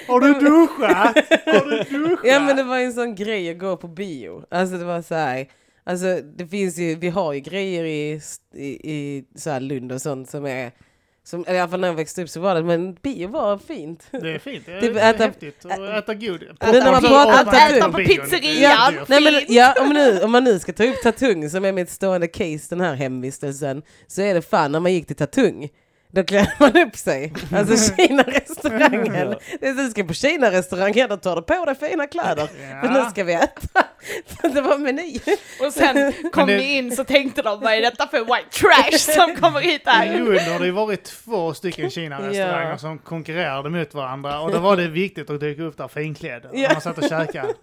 Har 0.09 0.21
du 0.21 0.33
duschat? 0.35 1.17
Har 1.47 1.71
du 1.71 1.99
duschat? 1.99 2.25
Ja 2.25 2.41
men 2.41 2.57
det 2.57 2.63
var 2.63 2.79
ju 2.79 2.85
en 2.85 2.93
sån 2.93 3.15
grej 3.15 3.51
att 3.51 3.59
gå 3.59 3.77
på 3.77 3.89
bio. 3.89 4.45
Alltså 4.51 4.77
det 4.79 4.85
var 4.85 5.03
så 5.03 5.15
här. 5.15 5.47
Alltså 5.85 6.21
det 6.37 6.47
finns 6.47 6.79
ju, 6.79 6.95
vi 6.95 7.09
har 7.09 7.33
ju 7.33 7.41
grejer 7.41 7.85
i, 7.85 8.21
i, 8.55 8.91
i 8.93 9.25
så 9.35 9.51
här 9.51 9.61
Lund 9.61 9.93
och 9.93 10.03
sånt 10.03 10.31
som 10.31 10.47
är, 10.47 10.71
som, 11.31 11.45
eller 11.47 11.55
i 11.57 11.61
alla 11.61 11.71
fall 11.71 11.81
när 11.81 11.89
jag 11.89 11.95
växte 11.95 12.23
upp 12.23 12.29
så 12.31 12.41
var 12.41 12.55
det, 12.55 12.63
men 12.63 12.95
bio 12.95 13.29
var 13.29 13.59
fint. 13.59 14.07
Det 14.11 14.35
är 14.35 14.39
fint. 14.39 14.67
Det 14.67 14.73
är, 14.73 14.81
Typ 14.81 14.95
det 14.95 15.01
är 15.01 15.15
äta- 15.15 15.25
häftigt 15.25 15.65
att 15.65 15.81
äta 15.81 16.15
god. 16.15 16.43
Men 16.61 16.71
när 16.75 16.85
man 16.93 16.95
Och- 16.95 17.01
pratar 17.11 17.43
och- 17.45 17.53
tatung- 17.55 17.85
och- 17.87 17.93
på 17.93 17.97
bion. 17.99 18.07
pizzeria. 18.07 18.53
Det 18.53 18.65
är 18.65 18.93
Ja. 18.97 19.05
Nej 19.09 19.23
men 19.23 19.43
ja, 19.49 19.75
om, 19.81 19.89
nu, 19.89 20.21
om 20.23 20.31
man 20.33 20.45
nu 20.45 20.59
ska 20.59 20.73
ta 20.73 20.85
upp 20.85 21.03
Tatung 21.03 21.51
som 21.51 21.65
är 21.65 21.73
mitt 21.73 21.91
stående 21.91 22.29
case 22.29 22.67
den 22.69 22.81
här 22.81 22.95
hemvistelsen 22.95 23.83
så 24.07 24.23
är 24.23 24.35
det 24.35 24.43
fan 24.43 24.73
när 24.73 24.81
man 24.81 24.93
gick 24.93 25.07
till 25.07 25.17
Tatung 25.17 25.69
då 26.11 26.25
klär 26.25 26.49
man 26.59 26.77
upp 26.89 26.97
sig. 26.97 27.33
Alltså 27.57 27.95
Kina-restaurangen. 27.97 29.35
Det 29.61 29.69
är 29.69 29.75
så 29.75 29.81
du 29.83 29.91
ska 29.91 30.05
på 30.05 30.15
Kina-restaurangen, 30.15 31.09
då 31.09 31.17
tar 31.17 31.37
du 31.37 31.43
på 31.43 31.65
dig 31.65 31.75
fina 31.75 32.07
kläder. 32.07 32.47
För 32.83 32.89
nu 32.89 32.99
Ja. 32.99 33.11
ska 33.11 33.25
vi 33.25 33.33
äta. 33.35 33.85
Det 34.43 34.61
var 34.61 34.79
meny. 34.79 35.21
Och 35.67 35.73
sen 35.73 36.13
kom 36.33 36.47
det- 36.47 36.57
ni 36.57 36.77
in 36.77 36.97
så 36.97 37.05
tänkte 37.05 37.43
de, 37.43 37.61
vad 37.61 37.73
är 37.75 37.81
detta 37.81 38.07
för 38.07 38.19
white 38.19 38.59
trash 38.61 39.13
som 39.15 39.37
kommer 39.37 39.61
hit 39.61 39.83
I 39.87 39.91
här? 39.91 40.19
Lund 40.19 40.41
har 40.41 40.59
det 40.59 40.65
ju 40.67 40.71
varit 40.73 41.05
två 41.05 41.55
stycken 41.55 41.91
Kina-restauranger 41.91 42.71
Ja. 42.71 42.79
som 42.79 42.99
konkurrerade 42.99 43.71
mot 43.71 43.95
varandra 43.95 44.41
och 44.41 44.53
då 44.53 44.59
var 44.59 44.77
det 44.77 44.89
viktigt 44.89 45.31
att 45.31 45.41
dyka 45.41 45.63
upp 45.63 45.77
där 45.77 45.89
finklädd 45.89 46.43
när 46.53 46.63
Ja. 46.63 46.71
man 46.73 46.81
satt 46.81 46.99
och 46.99 47.09
käkade. 47.09 47.55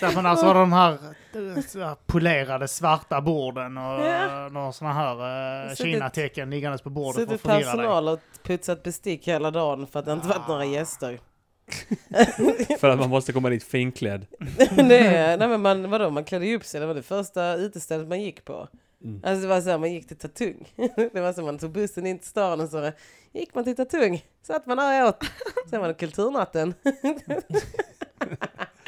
Därför 0.00 0.18
annars 0.18 0.42
var 0.42 0.54
det 0.54 0.60
de 0.60 0.72
här, 0.72 0.92
eh, 0.92 1.62
så 1.62 1.78
här 1.80 1.96
polerade 2.06 2.68
svarta 2.68 3.20
borden 3.20 3.76
och 3.76 3.82
Ja. 3.82 4.42
ja. 4.42 4.48
några 4.48 4.72
sådana 4.72 4.94
här 4.94 5.68
Suttit- 5.74 5.82
Kina-tecken 5.92 6.50
liggandes 6.50 6.82
på 6.82 6.90
bordet 6.90 7.28
för 7.28 7.34
att 7.34 7.40
förvirra 7.40 7.58
dig. 7.58 7.64
personal 7.64 8.08
och 8.08 8.20
putsat 8.42 8.82
bestick 8.82 9.28
hela 9.28 9.50
dagen 9.50 9.86
för 9.86 9.98
att 9.98 10.06
det 10.06 10.12
inte 10.12 10.28
varit 10.28 10.48
några 10.48 10.64
gäster. 10.64 11.20
För 12.78 12.88
att 12.88 12.98
man 12.98 13.10
måste 13.10 13.32
komma 13.32 13.48
dit 13.50 13.64
finklädd. 13.64 14.26
är, 14.78 15.36
nej 15.38 15.48
men 15.48 15.62
man, 15.62 15.90
vadå, 15.90 16.10
man 16.10 16.24
klädde 16.24 16.46
ju 16.46 16.56
upp 16.56 16.64
sig, 16.64 16.80
det 16.80 16.86
var 16.86 16.94
det 16.94 17.02
första 17.02 17.54
utestället 17.54 18.08
man 18.08 18.20
gick 18.20 18.44
på. 18.44 18.68
Mm. 19.04 19.20
Alltså 19.24 19.42
det 19.42 19.46
var 19.48 19.60
så 19.60 19.70
här, 19.70 19.78
man 19.78 19.92
gick 19.92 20.08
till 20.08 20.16
Tatung. 20.18 20.72
Det 21.12 21.20
var 21.20 21.32
så 21.32 21.42
man 21.42 21.58
tog 21.58 21.70
bussen 21.72 22.06
in 22.06 22.18
till 22.18 22.28
stan 22.28 22.60
och 22.60 22.68
så 22.68 22.92
gick 23.32 23.54
man 23.54 23.64
till 23.64 23.76
Tatung. 23.76 24.24
Satt 24.46 24.66
man 24.66 24.76
där 24.76 25.02
och 25.02 25.08
åt. 25.08 25.24
Sen 25.70 25.80
var 25.80 25.88
det 25.88 25.94
kulturnatten. 25.94 26.74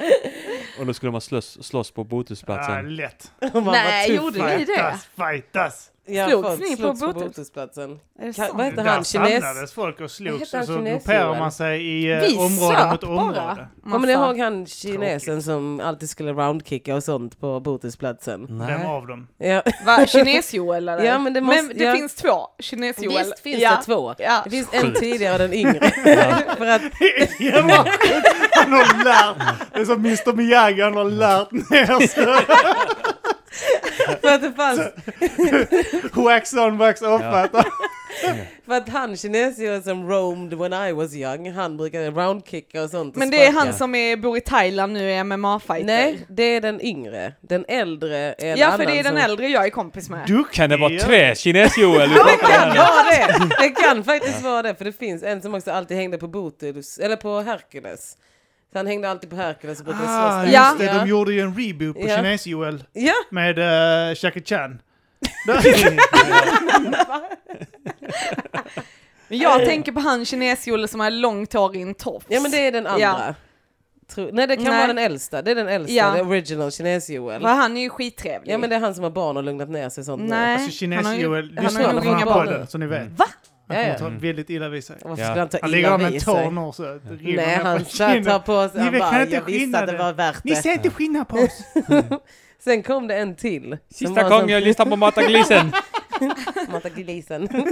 Och 0.78 0.86
då 0.86 0.94
skulle 0.94 1.12
man 1.12 1.20
slåss, 1.20 1.66
slåss 1.66 1.90
på 1.90 2.04
Botusplatsen. 2.04 2.96
lätt. 2.96 3.32
Och 3.54 3.62
man 3.62 3.72
Nej, 3.72 4.14
gjorde 4.14 4.56
ni 4.56 4.64
det? 4.64 4.66
Fightas, 4.66 5.08
fightas. 5.16 5.90
Ja, 6.06 6.28
Slogs 6.28 6.60
ni 6.60 6.76
slogs 6.76 7.00
på 7.00 7.06
sant? 7.06 8.52
vad 8.52 8.64
heter 8.66 8.84
Där 8.84 8.90
han? 8.90 9.04
Kines? 9.04 9.30
samlades 9.30 9.72
folk 9.72 10.00
och 10.00 10.10
slogs 10.10 10.54
och 10.54 10.64
så 10.64 10.78
grupperade 10.78 11.38
man 11.38 11.52
sig 11.52 11.86
i 11.86 12.06
Vi 12.06 12.34
eh, 12.34 12.40
område 12.40 12.76
söp 12.78 12.90
mot 12.90 13.04
område. 13.04 13.68
Kommer 13.90 14.06
ni 14.06 14.12
ihåg 14.12 14.38
han 14.38 14.66
kinesen 14.66 15.42
som 15.42 15.80
alltid 15.80 16.10
skulle 16.10 16.32
roundkicka 16.32 16.94
och 16.94 17.04
sånt 17.04 17.40
på 17.40 17.60
Botusplatsen? 17.60 18.46
Vem 18.48 18.58
Nej. 18.58 18.86
av 18.86 19.06
dem? 19.06 19.28
Ja. 19.38 19.62
Va, 19.86 20.06
Kines-Joel 20.06 20.88
eller? 20.88 21.04
Ja, 21.04 21.18
men 21.18 21.32
det 21.32 21.40
måste- 21.40 21.62
men 21.62 21.76
det 21.76 21.84
ja. 21.84 21.94
finns 21.94 22.14
två. 22.14 22.46
Kines-Joel. 22.58 23.18
Visst 23.18 23.40
finns 23.40 23.62
ja. 23.62 23.70
det 23.70 23.82
två. 23.84 24.14
Ja. 24.18 24.40
Det 24.44 24.50
finns 24.50 24.68
en 24.72 24.94
tidigare 24.94 25.32
och 25.32 25.38
den 25.38 25.52
yngre. 25.52 25.90
För 26.56 26.66
att 26.66 26.82
han 28.52 28.72
har 28.72 29.04
lärt, 29.04 29.36
det 29.72 29.80
är 29.80 29.84
som 29.84 30.04
Mr 30.04 30.32
Miyagi, 30.32 30.82
han 30.82 30.96
har 30.96 31.04
lärt 31.04 31.52
ner 31.52 32.06
sig. 32.06 32.26
För 34.20 34.28
att 34.34 34.42
det 34.42 34.52
fanns, 34.52 34.80
Wax 36.14 36.52
on, 36.54 36.78
wax 36.78 37.02
off. 37.02 37.20
Ja. 37.22 37.44
Att- 37.44 37.50
för 38.66 38.72
att 38.74 38.88
han 38.88 39.16
kinesien 39.16 39.82
som 39.82 40.08
roamed 40.10 40.54
when 40.58 40.72
I 40.72 40.92
was 40.92 41.14
young, 41.14 41.50
han 41.52 41.76
brukade 41.76 42.10
roundkicka 42.10 42.82
och 42.82 42.90
sånt. 42.90 43.16
Men 43.16 43.30
det 43.30 43.46
är 43.46 43.52
han 43.52 43.72
som 43.72 43.94
är, 43.94 44.16
bor 44.16 44.36
i 44.36 44.40
Thailand 44.40 44.92
nu 44.92 45.10
i 45.10 45.22
MMA-fighter. 45.24 45.84
Nej, 45.84 46.26
det 46.28 46.42
är 46.42 46.60
den 46.60 46.80
yngre. 46.80 47.32
Den 47.40 47.64
äldre 47.68 48.18
är 48.18 48.52
en 48.52 48.58
Ja, 48.58 48.70
för 48.70 48.86
det 48.86 48.98
är 48.98 49.02
den 49.02 49.12
som... 49.12 49.16
äldre 49.16 49.48
jag 49.48 49.66
är 49.66 49.70
kompis 49.70 50.10
med. 50.10 50.26
Duktig. 50.26 50.56
Kan 50.56 50.70
det 50.70 50.76
vara 50.76 50.98
tre 50.98 51.34
kines-Joel 51.34 52.08
Det 52.10 52.16
kan 52.46 52.68
vara 52.76 53.04
det! 53.10 53.48
Det 53.60 53.68
kan 53.68 54.04
faktiskt 54.04 54.42
vara 54.42 54.62
det, 54.62 54.74
för 54.74 54.84
det 54.84 54.92
finns 54.92 55.22
en 55.22 55.42
som 55.42 55.54
också 55.54 55.70
alltid 55.70 55.96
hängde 55.96 56.18
på 56.18 56.28
Botus, 56.28 56.98
eller 56.98 57.16
på 57.16 57.40
Hercules. 57.40 58.16
Så 58.72 58.78
han 58.78 58.86
hängde 58.86 59.10
alltid 59.10 59.30
på 59.30 59.36
Hercules 59.36 59.78
och 59.78 59.84
brukade 59.84 60.04
Ah, 60.08 60.42
slåss. 60.42 60.54
Ja. 60.54 60.68
just 60.68 60.78
det, 60.78 60.98
de 60.98 61.08
gjorde 61.08 61.32
ju 61.32 61.40
en 61.40 61.54
reboot 61.54 61.96
på 61.96 62.08
Ja. 62.08 62.16
Kines-Joel 62.16 62.84
Ja, 62.92 63.12
med 63.30 63.58
uh, 63.58 63.64
Jackie 64.24 64.42
Chan. 64.44 64.82
Men 69.28 69.38
jag 69.38 69.64
tänker 69.64 69.92
på 69.92 70.00
han 70.00 70.24
kines-Joel 70.24 70.88
som 70.88 71.00
har 71.00 71.10
långt 71.10 71.52
hår 71.52 71.76
i 71.76 71.82
en 71.82 71.94
tofs. 71.94 72.26
ja 72.28 72.40
men 72.40 72.50
det 72.50 72.66
är 72.66 72.72
den 72.72 72.86
andra. 72.86 73.00
Ja. 73.00 73.34
Tro, 74.14 74.28
nej 74.32 74.46
det 74.46 74.56
kan 74.56 74.64
Nej. 74.64 74.76
vara 74.76 74.86
den 74.86 74.98
äldsta, 74.98 75.42
det 75.42 75.50
är 75.50 75.54
den 75.54 75.68
äldsta, 75.68 75.92
Ja. 75.94 76.14
the 76.14 76.20
original 76.22 76.70
kines-Joel. 76.70 77.42
Han 77.44 77.76
är 77.76 77.80
ju 77.80 77.88
skittrevlig. 77.90 78.52
Ja 78.52 78.58
men 78.58 78.70
det 78.70 78.76
är 78.76 78.80
han 78.80 78.94
som 78.94 79.04
har 79.04 79.10
barn 79.10 79.36
och 79.36 79.42
lugnat 79.44 79.68
ner 79.70 79.88
sig 79.88 80.04
sånt 80.04 80.22
nu. 80.22 80.28
Nej. 80.28 80.54
Alltså 80.54 80.64
har 80.64 80.70
ju- 80.70 80.96
kines-Joel, 81.02 81.50
lyssna 81.62 81.82
på 81.88 81.92
nog 81.94 82.04
den 82.04 82.14
här 82.14 82.24
podden 82.26 82.60
nu. 82.60 82.66
så 82.66 82.78
ni 82.78 82.86
vet. 82.86 83.08
Va? 83.18 83.24
Han 83.70 83.78
Ja, 83.88 83.94
kommer 83.98 84.10
ja. 84.10 84.18
ta 84.18 84.26
väldigt 84.26 84.50
illa 84.50 84.68
vid 84.68 84.84
sig. 84.84 84.96
Ja. 85.04 85.48
han 85.62 85.70
ligger 85.70 85.90
där 85.90 85.98
med 85.98 86.14
en 86.14 86.20
tår 86.20 86.50
nu 86.50 86.72
så 86.72 86.98
rinner 87.22 87.36
Nej 87.36 87.54
han 87.62 87.84
tar 88.24 88.38
på 88.38 88.68
sig, 88.68 88.80
Ni 88.80 88.84
han 88.88 88.98
bara, 88.98 89.22
inte 89.22 89.34
jag 89.34 89.42
visste 89.42 89.78
att 89.78 89.86
det 89.86 89.96
var 89.96 90.12
värt 90.12 90.44
Ni 90.44 90.50
det. 90.50 90.56
ser 90.62 90.72
inte 90.72 90.90
skillnad 90.90 91.28
på 91.28 91.36
oss. 91.36 91.62
Sen 92.58 92.82
kom 92.82 93.06
det 93.06 93.16
en 93.16 93.36
till. 93.36 93.76
Sista 93.90 94.20
en 94.20 94.30
gången 94.30 94.48
jag 94.48 94.62
lyssnade 94.62 94.90
på 94.90 94.96
Mata 94.96 95.22
Glisen. 95.22 95.72
Mata 96.72 96.88
glisen. 96.88 97.48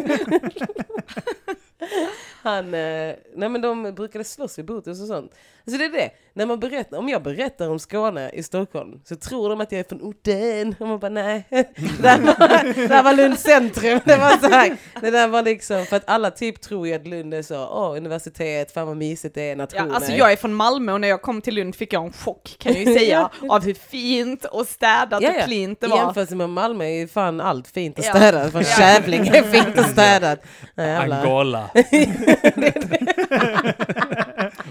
Han, 2.42 2.64
eh, 2.74 3.14
nej 3.36 3.48
men 3.48 3.60
de 3.60 3.94
brukade 3.94 4.24
slåss 4.24 4.58
vid 4.58 4.64
Botus 4.64 5.00
och 5.00 5.06
sånt. 5.06 5.32
Alltså 5.68 5.78
det 5.78 5.84
är 5.84 5.92
det, 5.92 6.10
när 6.34 6.46
man 6.46 6.60
berättar, 6.60 6.98
om 6.98 7.08
jag 7.08 7.22
berättar 7.22 7.70
om 7.70 7.78
Skåne 7.78 8.30
i 8.32 8.42
Stockholm 8.42 9.00
så 9.04 9.16
tror 9.16 9.50
de 9.50 9.60
att 9.60 9.72
jag 9.72 9.78
är 9.78 9.84
från 9.84 10.02
orten. 10.02 10.74
Och 10.80 10.88
man 10.88 10.98
bara 10.98 11.08
nej, 11.08 11.44
det 11.50 11.66
där 12.02 12.18
var, 12.18 12.74
det 12.74 12.86
där 12.86 13.02
var 13.02 13.12
Lund 13.14 13.38
centrum. 13.38 14.00
Det 14.04 14.16
var 14.16 14.30
så 14.30 14.48
här, 14.48 14.76
det 15.00 15.10
där 15.10 15.28
var 15.28 15.42
liksom, 15.42 15.86
för 15.86 15.96
att 15.96 16.10
alla 16.10 16.30
typ 16.30 16.60
tror 16.60 16.86
ju 16.88 16.94
att 16.94 17.06
Lund 17.06 17.34
är 17.34 17.42
så, 17.42 17.66
åh 17.68 17.96
universitet, 17.96 18.72
fan 18.72 18.86
vad 18.86 18.96
mysigt 18.96 19.34
det 19.34 19.42
är, 19.42 19.48
Ja, 19.48 19.54
nationer. 19.56 19.94
alltså 19.94 20.12
jag 20.12 20.32
är 20.32 20.36
från 20.36 20.54
Malmö 20.54 20.92
och 20.92 21.00
när 21.00 21.08
jag 21.08 21.22
kom 21.22 21.40
till 21.40 21.54
Lund 21.54 21.76
fick 21.76 21.92
jag 21.92 22.04
en 22.04 22.12
chock 22.12 22.56
kan 22.58 22.72
jag 22.74 22.84
ju 22.84 22.94
säga 22.94 23.30
av 23.48 23.64
hur 23.64 23.74
fint 23.74 24.44
och 24.44 24.66
städat 24.66 25.22
Ja, 25.22 25.30
ja. 25.32 25.38
och 25.40 25.44
cleant 25.48 25.80
det 25.80 25.86
I 25.86 25.90
var. 25.90 25.96
jämförelse 25.98 26.34
med 26.34 26.50
Malmö 26.50 26.84
är 26.84 26.98
ju 26.98 27.08
fan 27.08 27.40
allt 27.40 27.68
fint 27.68 27.98
och 27.98 28.04
Ja. 28.04 28.10
städat. 28.14 28.52
Från 28.52 28.62
Ja. 28.62 28.68
Kävling 28.78 29.28
är 29.28 29.42
fint 29.42 29.78
och 29.78 29.84
städat. 29.84 30.38
Ja, 30.74 30.82
jävlar. 30.84 31.16
Angola. 31.20 31.70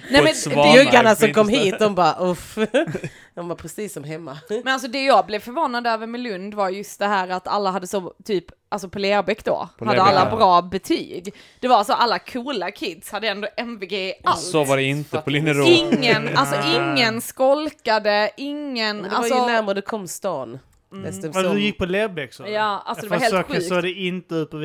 Nej, 0.10 0.36
men, 0.46 0.74
Bjuggarna 0.74 1.16
som 1.16 1.34
kom 1.34 1.50
hit, 1.50 1.80
de 1.80 1.96
bara 1.96 2.16
uff. 2.20 2.58
De 3.36 3.48
var 3.48 3.56
precis 3.56 3.94
som 3.94 4.04
hemma. 4.04 4.38
men 4.50 4.74
alltså 4.74 4.88
det 4.88 5.04
jag 5.04 5.26
blev 5.26 5.40
förvånad 5.40 5.88
över 5.88 6.08
med 6.08 6.20
Lund 6.22 6.54
var 6.54 6.70
just 6.70 7.00
det 7.00 7.06
här 7.06 7.30
att 7.30 7.48
alla 7.48 7.72
hade 7.72 7.88
så 7.88 8.14
typ, 8.26 8.46
alltså 8.70 8.90
på 8.90 9.00
Lerbäck 9.00 9.46
då, 9.46 9.70
På 9.78 9.86
hade 9.86 9.98
Lerbäck, 9.98 10.14
alla 10.14 10.30
ja. 10.30 10.38
bra 10.38 10.62
betyg. 10.62 11.34
Det 11.60 11.68
var 11.68 11.78
alltså 11.78 11.94
alla 11.94 12.20
coola 12.20 12.72
kids 12.72 13.12
hade 13.12 13.28
ändå 13.28 13.48
MVG 13.58 13.94
i 13.94 14.14
allt. 14.24 14.40
Så 14.40 14.64
var 14.64 14.78
det 14.78 14.84
inte 14.84 15.18
på 15.18 15.30
Linnero. 15.30 15.64
Ingen, 15.64 16.38
alltså 16.38 16.56
ingen 16.76 17.22
skolkade, 17.22 18.32
ingen, 18.38 18.98
Men 18.98 19.04
det 19.04 19.10
var 19.10 19.18
alltså. 19.18 19.36
ju 19.36 19.46
närmare 19.46 19.74
du 19.74 19.82
kom 19.82 20.08
stan. 20.08 20.60
Desto 20.92 21.28
Alltså, 21.28 21.42
som- 21.44 21.56
du 21.56 21.62
gick 21.62 21.78
på 21.78 21.86
så? 22.34 22.48
Ja, 22.48 22.82
alltså 22.86 23.06
det 23.06 23.10
var 23.10 23.18
helt 23.18 23.48
sjukt. 23.48 23.66
så 23.68 23.82
det 23.82 23.92
inte 23.92 24.36
ut 24.36 24.52
på 24.52 24.58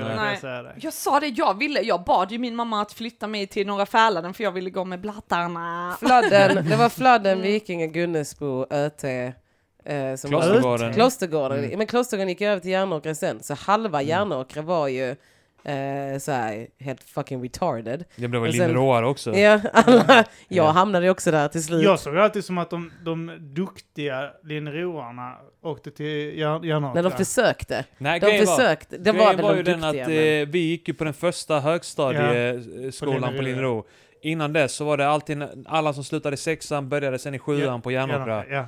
kan 0.00 0.08
jag 0.08 0.16
Nej. 0.16 0.36
säga 0.36 0.62
det. 0.62 0.74
Jag 0.80 0.92
sa 0.92 1.20
det, 1.20 1.26
jag 1.26 1.58
ville, 1.58 1.80
jag 1.80 2.04
bad 2.04 2.32
ju 2.32 2.38
min 2.38 2.56
mamma 2.56 2.82
att 2.82 2.92
flytta 2.92 3.26
mig 3.26 3.46
till 3.46 3.66
Norra 3.66 3.86
Fäladen 3.86 4.34
för 4.34 4.44
jag 4.44 4.52
ville 4.52 4.70
gå 4.70 4.84
med 4.84 5.00
blattarna. 5.00 5.96
Fladden, 6.00 6.64
det 6.70 6.76
var 6.76 6.88
Fladden, 6.88 7.42
Vikinga, 7.42 7.86
Gunnesbo, 7.86 8.66
ÖT. 8.70 9.04
Eh, 9.04 10.16
som 10.16 10.30
var- 10.30 10.40
Klostergården. 10.42 10.94
Klostergården. 10.94 11.58
Mm. 11.64 11.78
Men 11.78 11.86
Klostergården 11.86 12.28
gick 12.28 12.40
över 12.40 12.60
till 12.60 12.70
Järnåkra 12.70 13.14
sen. 13.14 13.42
Så 13.42 13.54
halva 13.54 14.02
Järnåkra 14.02 14.62
var 14.62 14.88
ju 14.88 15.16
eh, 15.64 16.18
så 16.18 16.32
här, 16.32 16.66
helt 16.78 17.02
fucking 17.02 17.42
retarded. 17.42 18.04
Det 18.16 18.28
blev 18.28 18.40
Och 18.42 18.46
väl 18.46 18.52
sen- 18.56 18.66
Linneroar 18.68 19.02
också. 19.02 19.34
Ja, 19.34 19.60
alla, 19.72 20.04
jag 20.08 20.24
Ja. 20.48 20.70
hamnade 20.70 21.04
ju 21.06 21.10
också 21.10 21.30
där 21.30 21.48
till 21.48 21.62
slut. 21.64 21.82
Jag 21.84 22.00
såg 22.00 22.16
alltid 22.16 22.44
som 22.44 22.58
att 22.58 22.70
de, 22.70 22.92
de 23.04 23.36
duktiga 23.54 24.30
linjeroarna 24.44 25.36
åkte 25.62 25.90
till 25.90 26.06
Järn- 26.38 26.64
Järnåkra. 26.66 27.02
När 27.02 27.10
de 27.10 27.16
försökte. 27.24 27.84
Nej, 27.98 28.20
De 28.20 28.26
grejen 28.26 28.46
var- 28.46 28.56
försökte. 28.56 28.98
Det 28.98 29.12
var 29.12 29.26
väl 29.34 29.42
var 29.42 29.50
de 29.50 29.56
ju 29.56 29.62
den 29.62 29.80
duktiga. 29.80 30.02
att 30.04 30.08
men- 30.10 30.42
eh, 30.42 30.48
vi 30.48 30.58
gick 30.58 30.88
ju 30.88 30.94
på 30.94 31.04
den 31.04 31.14
första 31.14 31.60
högstadieskolan 31.60 33.36
på. 33.36 33.42
Linnero. 33.42 33.84
Innan 34.22 34.52
dess 34.52 34.72
så 34.72 34.84
var 34.84 34.96
det 34.96 35.08
alltid, 35.08 35.42
alla 35.66 35.92
som 35.92 36.04
slutade 36.04 36.34
i 36.34 36.36
sexan 36.36 36.88
började 36.88 37.18
sen 37.18 37.34
i 37.34 37.38
sjuan 37.38 37.60
Ja, 37.74 37.80
på 37.80 37.90
Järnåkra. 37.90 38.44
Ja. 38.50 38.66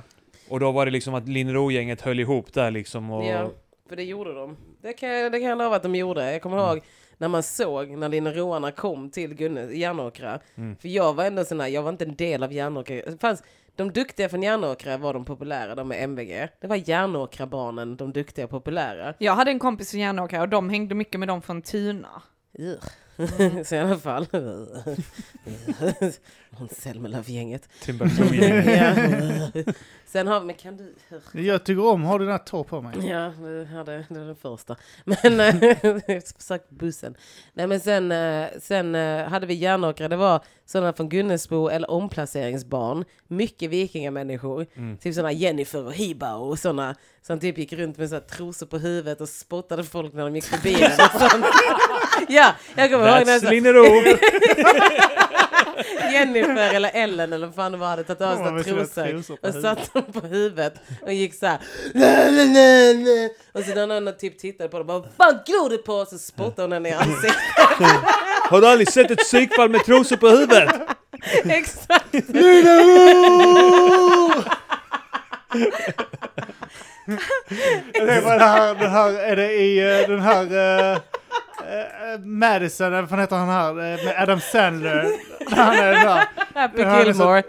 Och 0.49 0.59
då 0.59 0.71
var 0.71 0.85
det 0.85 0.91
liksom 0.91 1.13
att 1.13 1.27
Linnero-gänget 1.27 2.01
höll 2.01 2.19
ihop 2.19 2.53
där 2.53 2.71
liksom. 2.71 3.11
Och, 3.11 3.25
Ja, 3.25 3.51
för 3.89 3.95
det 3.95 4.03
gjorde 4.03 4.33
de. 4.33 4.57
Det 4.83 4.93
kan, 4.93 5.09
jag- 5.09 5.31
det 5.31 5.39
kan 5.39 5.49
jag 5.49 5.57
lova 5.57 5.75
att 5.75 5.83
de 5.83 5.95
gjorde. 5.95 6.31
Jag 6.31 6.41
kommer 6.41 6.57
ihåg 6.57 6.81
när 7.17 7.27
man 7.27 7.43
såg 7.43 7.89
när 7.89 8.09
Linneroarna 8.09 8.71
kom 8.71 9.09
till 9.09 9.33
Gunne, 9.33 9.61
Järnåkra. 9.73 10.39
Mm. 10.55 10.75
För 10.75 10.87
jag 10.87 11.13
var 11.13 11.25
ändå 11.25 11.45
sån 11.45 11.59
här, 11.59 11.67
jag 11.67 11.81
var 11.81 11.89
inte 11.89 12.05
en 12.05 12.15
del 12.15 12.43
av 12.43 12.53
Järnåkra. 12.53 12.95
Det 12.95 13.21
fanns, 13.21 13.43
de 13.75 13.91
duktiga 13.91 14.29
från 14.29 14.43
Järnåkra 14.43 14.97
var 14.97 15.13
de 15.13 15.25
populära, 15.25 15.75
de 15.75 15.87
med 15.87 16.03
MVG. 16.03 16.47
Det 16.61 16.67
var 16.67 16.89
Järnåkra-barnen, 16.89 17.97
de 17.97 18.13
duktiga 18.13 18.45
och 18.45 18.51
populära. 18.51 19.13
Jag 19.17 19.33
hade 19.35 19.51
en 19.51 19.59
kompis 19.59 19.91
från 19.91 19.99
Järnåkra 20.01 20.41
och 20.41 20.49
de 20.49 20.69
hängde 20.69 20.95
mycket 20.95 21.19
med 21.19 21.27
dem 21.27 21.41
från 21.41 21.61
Tuna. 21.61 22.21
Ugh. 23.17 23.63
Så 23.63 23.75
i 23.75 23.79
alla 23.79 23.97
fall. 23.97 24.27
Selmelöv-gänget. 26.71 27.69
Timbuktu-gänget. 27.81 28.65
Ja. 29.65 29.73
Sen 30.05 30.27
har 30.27 30.41
men 30.41 30.55
kan 30.55 30.77
du... 30.77 30.95
Jag 31.41 31.63
tycker 31.65 31.85
om 31.85 32.03
har 32.03 32.19
du 32.19 32.25
den 32.25 32.31
här 32.31 32.39
tår 32.39 32.63
på 32.63 32.81
mig. 32.81 33.07
Ja, 33.07 33.33
det, 33.39 33.65
hade, 33.65 34.05
det 34.09 34.19
var 34.19 34.25
den 34.25 34.35
första. 34.35 34.75
Men 35.03 35.39
eh, 35.39 36.21
försök 36.37 36.69
bussen. 36.69 37.15
Nej 37.53 37.67
men 37.67 37.79
sen, 37.79 38.11
eh, 38.11 38.47
sen 38.59 38.95
eh, 38.95 39.27
hade 39.27 39.47
vi 39.47 39.53
Järnåkra, 39.53 40.07
det 40.07 40.15
var 40.15 40.41
sådana 40.65 40.93
från 40.93 41.09
Gunnesbo 41.09 41.67
eller 41.67 41.91
omplaceringsbarn. 41.91 43.05
Mycket 43.27 43.69
vikingamänniskor. 43.69 44.65
Mm. 44.75 44.97
Typ 44.97 45.15
sådana 45.15 45.31
Jennifer 45.31 45.85
och 45.85 45.93
Hiba 45.93 46.35
och 46.35 46.59
sådana 46.59 46.95
som 47.21 47.39
typ 47.39 47.57
gick 47.57 47.73
runt 47.73 47.97
med 47.97 48.09
så 48.09 48.15
här 48.15 48.21
trosor 48.21 48.65
på 48.65 48.77
huvudet 48.77 49.21
och 49.21 49.29
spottade 49.29 49.83
folk 49.83 50.13
när 50.13 50.23
de 50.23 50.35
gick 50.35 50.45
förbi. 50.45 50.73
Ja, 52.27 52.51
jag 52.75 52.91
kommer 52.91 53.17
ihåg 53.17 53.27
när 53.27 53.37
That's 53.37 53.39
så- 53.39 53.49
Linnero! 53.49 53.83
Jennifer 56.13 56.73
eller 56.75 56.91
Ellen 56.93 57.33
eller 57.33 57.47
vad 57.47 57.55
fan 57.55 57.71
det 57.71 57.77
var 57.77 57.87
hade 57.87 58.03
tagit 58.03 58.21
av 58.21 58.35
sina 58.63 58.73
trosor 58.85 59.01
och 59.01 59.07
huvudet. 59.07 59.61
satt 59.61 59.93
dem 59.93 60.03
på 60.21 60.27
huvudet 60.27 60.73
och 61.01 61.13
gick 61.13 61.33
så 61.35 61.45
här. 61.45 61.57
"Nä, 61.93 62.31
nä, 62.31 62.45
nä, 62.45 62.93
nä." 62.93 63.29
Och 63.53 63.63
så 63.65 63.75
när 63.75 63.87
någon 63.87 64.17
typ 64.17 64.39
tittade 64.39 64.69
på 64.69 64.77
dem 64.77 64.87
bara 64.87 64.99
vad 64.99 65.09
fan 65.17 65.39
glor 65.45 65.69
du 65.69 65.77
på? 65.77 66.05
Så 66.05 66.17
spottade 66.17 66.61
hon 66.61 66.71
henne 66.71 66.89
i 66.89 66.93
ansiktet. 66.93 67.35
Har 68.49 68.61
du 68.61 68.67
aldrig 68.67 68.91
sett 68.91 69.11
ett 69.11 69.19
psykfall 69.19 69.69
med 69.69 69.85
trosor 69.85 70.15
på 70.15 70.27
huvudet? 70.29 70.69
Exakt. 71.45 72.05
Det 77.93 78.21
var 78.23 78.31
den 78.31 78.39
här, 78.49 78.75
den 78.75 78.91
här, 78.91 79.09
är 79.13 79.35
det 79.35 79.53
i 79.53 79.79
eh, 80.01 80.07
den 80.09 80.21
här 80.21 80.45
uh, 81.63 82.25
Madison, 82.25 82.87
eller 82.87 83.01
vad 83.01 83.19
heter 83.19 83.35
han 83.35 83.49
här, 83.49 83.69
eh, 83.69 84.05
med 84.05 84.15
Adam 84.17 84.39
Sandler. 84.39 85.11
Han 85.55 85.75
är 85.75 85.91
den 85.91 85.95
här. 85.95 86.27
Happy 86.53 86.83
här 86.83 86.99
är 86.99 87.03
så- 87.03 87.09
Gilmore. 87.09 87.43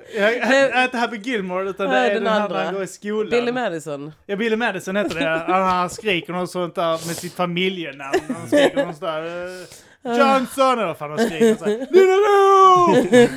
Ja, 0.75 0.85
inte 0.85 0.99
Happy 0.99 1.17
Gilmore 1.17 1.71
utan 1.71 1.91
det 1.91 1.97
är 1.97 2.15
den 2.15 2.25
den 2.25 2.33
andra. 2.33 2.65
han 2.65 2.75
går 2.75 2.83
i 2.83 2.87
skolan. 2.87 3.31
Billy 3.31 3.53
Madison. 3.53 4.13
Ja, 4.27 4.37
Billy 4.37 4.57
Madison 4.57 4.97
heter 4.97 5.21
det. 5.21 5.45
Han, 5.53 5.63
han 5.63 5.91
skriker 5.91 6.33
något 6.33 6.51
sånt 6.51 6.75
där 6.75 6.91
med 6.91 7.17
sitt 7.17 7.33
familjenamn. 7.35 8.21
Han 8.39 8.47
skriker 8.47 8.77
något 8.77 8.97
sånt 8.97 9.01
där. 9.01 9.84
Eh, 10.05 10.17
Johnson 10.19 10.73
eller 10.79 10.87
vad 10.87 10.97
fan 10.99 11.11
han 11.11 11.19
skriker. 11.19 11.55
Så 11.57 11.65
här, 11.65 11.87
Linnero! 11.91 13.35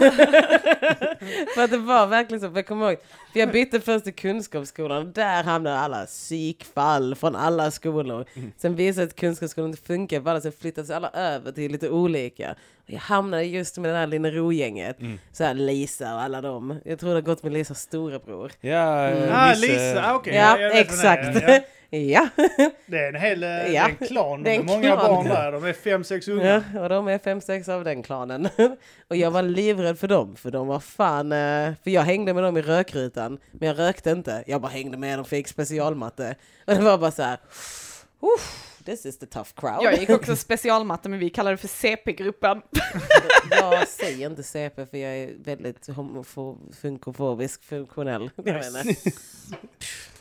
För 1.56 1.64
att 1.64 1.72
det 1.72 1.78
var 1.78 2.08
verkligen 2.08 2.42
så, 2.42 2.50
för 2.50 2.56
jag 2.56 2.68
kommer 2.68 2.90
ihåg, 2.92 2.98
för 3.34 3.40
jag 3.40 3.52
bytte 3.52 3.80
först 3.82 4.04
till 4.06 4.14
kunskapsskolan 4.16 5.12
där 5.12 5.44
hamnade 5.44 5.78
alla 5.80 6.06
psykfall 6.06 7.16
från 7.16 7.36
alla 7.36 7.72
skolor. 7.72 8.26
Sen 8.58 8.76
visade 8.76 9.06
det 9.06 9.10
att 9.10 9.16
kunskapsskolan 9.16 9.70
inte 9.70 9.84
funkar 9.84 10.22
för 10.22 10.30
alla 10.30 10.42
så 10.42 10.52
flyttades 10.52 10.90
alla 10.90 11.10
över 11.10 11.52
till 11.52 11.72
lite 11.72 11.90
olika. 11.90 12.52
Och 12.86 12.90
jag 12.94 13.00
hamnade 13.00 13.44
just 13.44 13.78
med 13.78 13.92
det 13.92 13.98
här 13.98 14.08
Linnero-gänget. 14.08 14.98
Så 15.32 15.44
här 15.44 15.54
Lisa 15.54 16.16
och 16.16 16.22
alla 16.22 16.42
dem. 16.42 16.80
Jag 16.86 17.00
tror 17.00 17.10
det 17.10 17.16
har 17.16 17.22
gått 17.22 17.44
med 17.44 17.54
Lisas 17.54 17.82
storebror. 17.82 18.52
Ja, 18.62 19.10
Ah, 19.32 19.54
Lise- 19.54 19.62
Lisa, 19.68 20.16
okej. 20.16 20.36
ja, 20.36 20.56
vet 20.56 20.62
vem 20.62 20.70
det 20.72 20.80
exakt. 20.80 21.46
Ja. 21.90 22.30
Det 22.86 22.98
är 23.00 23.14
en 23.14 23.22
hel 23.22 23.44
eh, 23.44 23.50
Ja. 23.50 23.90
en 24.00 24.08
klan 24.08 24.42
med 24.42 24.66
många 24.66 24.82
klan. 24.82 24.98
barn 24.98 25.26
där. 25.28 25.52
De 25.52 25.64
är 25.64 25.74
fem, 25.74 26.04
sex 26.04 26.28
unga. 26.28 26.64
ja, 26.74 26.82
och 26.84 26.90
de 26.90 27.08
är 27.08 27.18
fem, 27.20 27.42
sex 27.42 27.70
av 27.70 27.84
den 27.84 28.04
klanen. 28.04 28.50
Och 29.08 29.16
jag 29.16 29.32
var 29.32 29.42
livrädd 29.42 30.00
för 30.00 30.08
dem, 30.08 30.36
för 30.36 30.52
de 30.52 30.68
var 30.68 30.80
fan... 30.80 31.32
eh, 31.32 31.74
För 31.84 31.90
jag 31.92 32.02
hängde 32.02 32.34
med 32.34 32.44
dem 32.44 32.58
i 32.58 32.62
rökrutan, 32.62 33.38
men 33.52 33.68
jag 33.68 33.80
rökte 33.80 34.12
inte. 34.12 34.44
Jag 34.48 34.62
bara 34.62 34.72
hängde 34.72 34.98
med 34.98 35.20
dem, 35.20 35.26
fick 35.26 35.48
specialmatte. 35.48 36.36
Och 36.66 36.74
det 36.74 36.82
var 36.82 36.98
bara 36.98 37.12
så 37.12 37.24
här... 37.24 37.38
"Uff, 38.20 38.64
This 38.86 39.06
is 39.06 39.20
the 39.20 39.26
tough 39.26 39.50
crowd. 39.56 39.80
Jag 39.84 40.00
gick 40.00 40.10
också 40.10 40.36
specialmatte 40.36 41.10
men 41.10 41.20
vi 41.20 41.30
kallade 41.30 41.54
det 41.54 41.58
för 41.62 41.68
CP-gruppen. 41.68 42.62
Jag 43.52 43.88
säger 43.88 44.30
inte 44.30 44.44
CP 44.44 44.86
för 44.86 44.98
jag 44.98 45.18
är 45.18 45.34
väldigt 45.44 45.88
funkofobisk, 46.82 47.64
funktionell. 47.64 48.30
Jag 48.44 48.56
inte. 48.68 49.12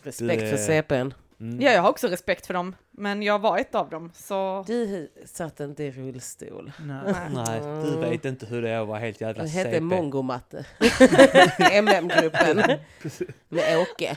Respekt 0.03 0.43
för 0.51 0.57
CPn. 0.57 1.15
Mm. 1.41 1.61
Ja, 1.61 1.73
jag 1.73 1.83
har 1.83 1.91
också 1.91 2.09
respekt 2.09 2.47
för 2.47 2.55
dem, 2.55 2.77
men 2.91 3.23
jag 3.23 3.39
var 3.39 3.59
ett 3.59 3.75
av 3.75 3.91
dem, 3.91 4.13
så... 4.15 4.65
Du 4.67 5.11
satt 5.25 5.61
inte 5.61 5.85
i 5.85 5.91
rullstol. 5.91 6.73
Nej. 6.81 7.15
Nej, 7.35 7.61
du 7.85 7.97
vet 7.97 8.25
inte 8.25 8.47
hur 8.47 8.63
det 8.63 8.71
är 8.71 8.81
att 8.81 8.89
vara 8.89 8.99
helt 8.99 9.21
jävla 9.21 9.43
Det 9.43 9.49
hette 9.49 9.71
CP. 9.71 9.81
mongomatte. 9.81 10.65
MM-gruppen. 11.73 12.63
Med 13.49 13.79
Åke. 13.79 14.17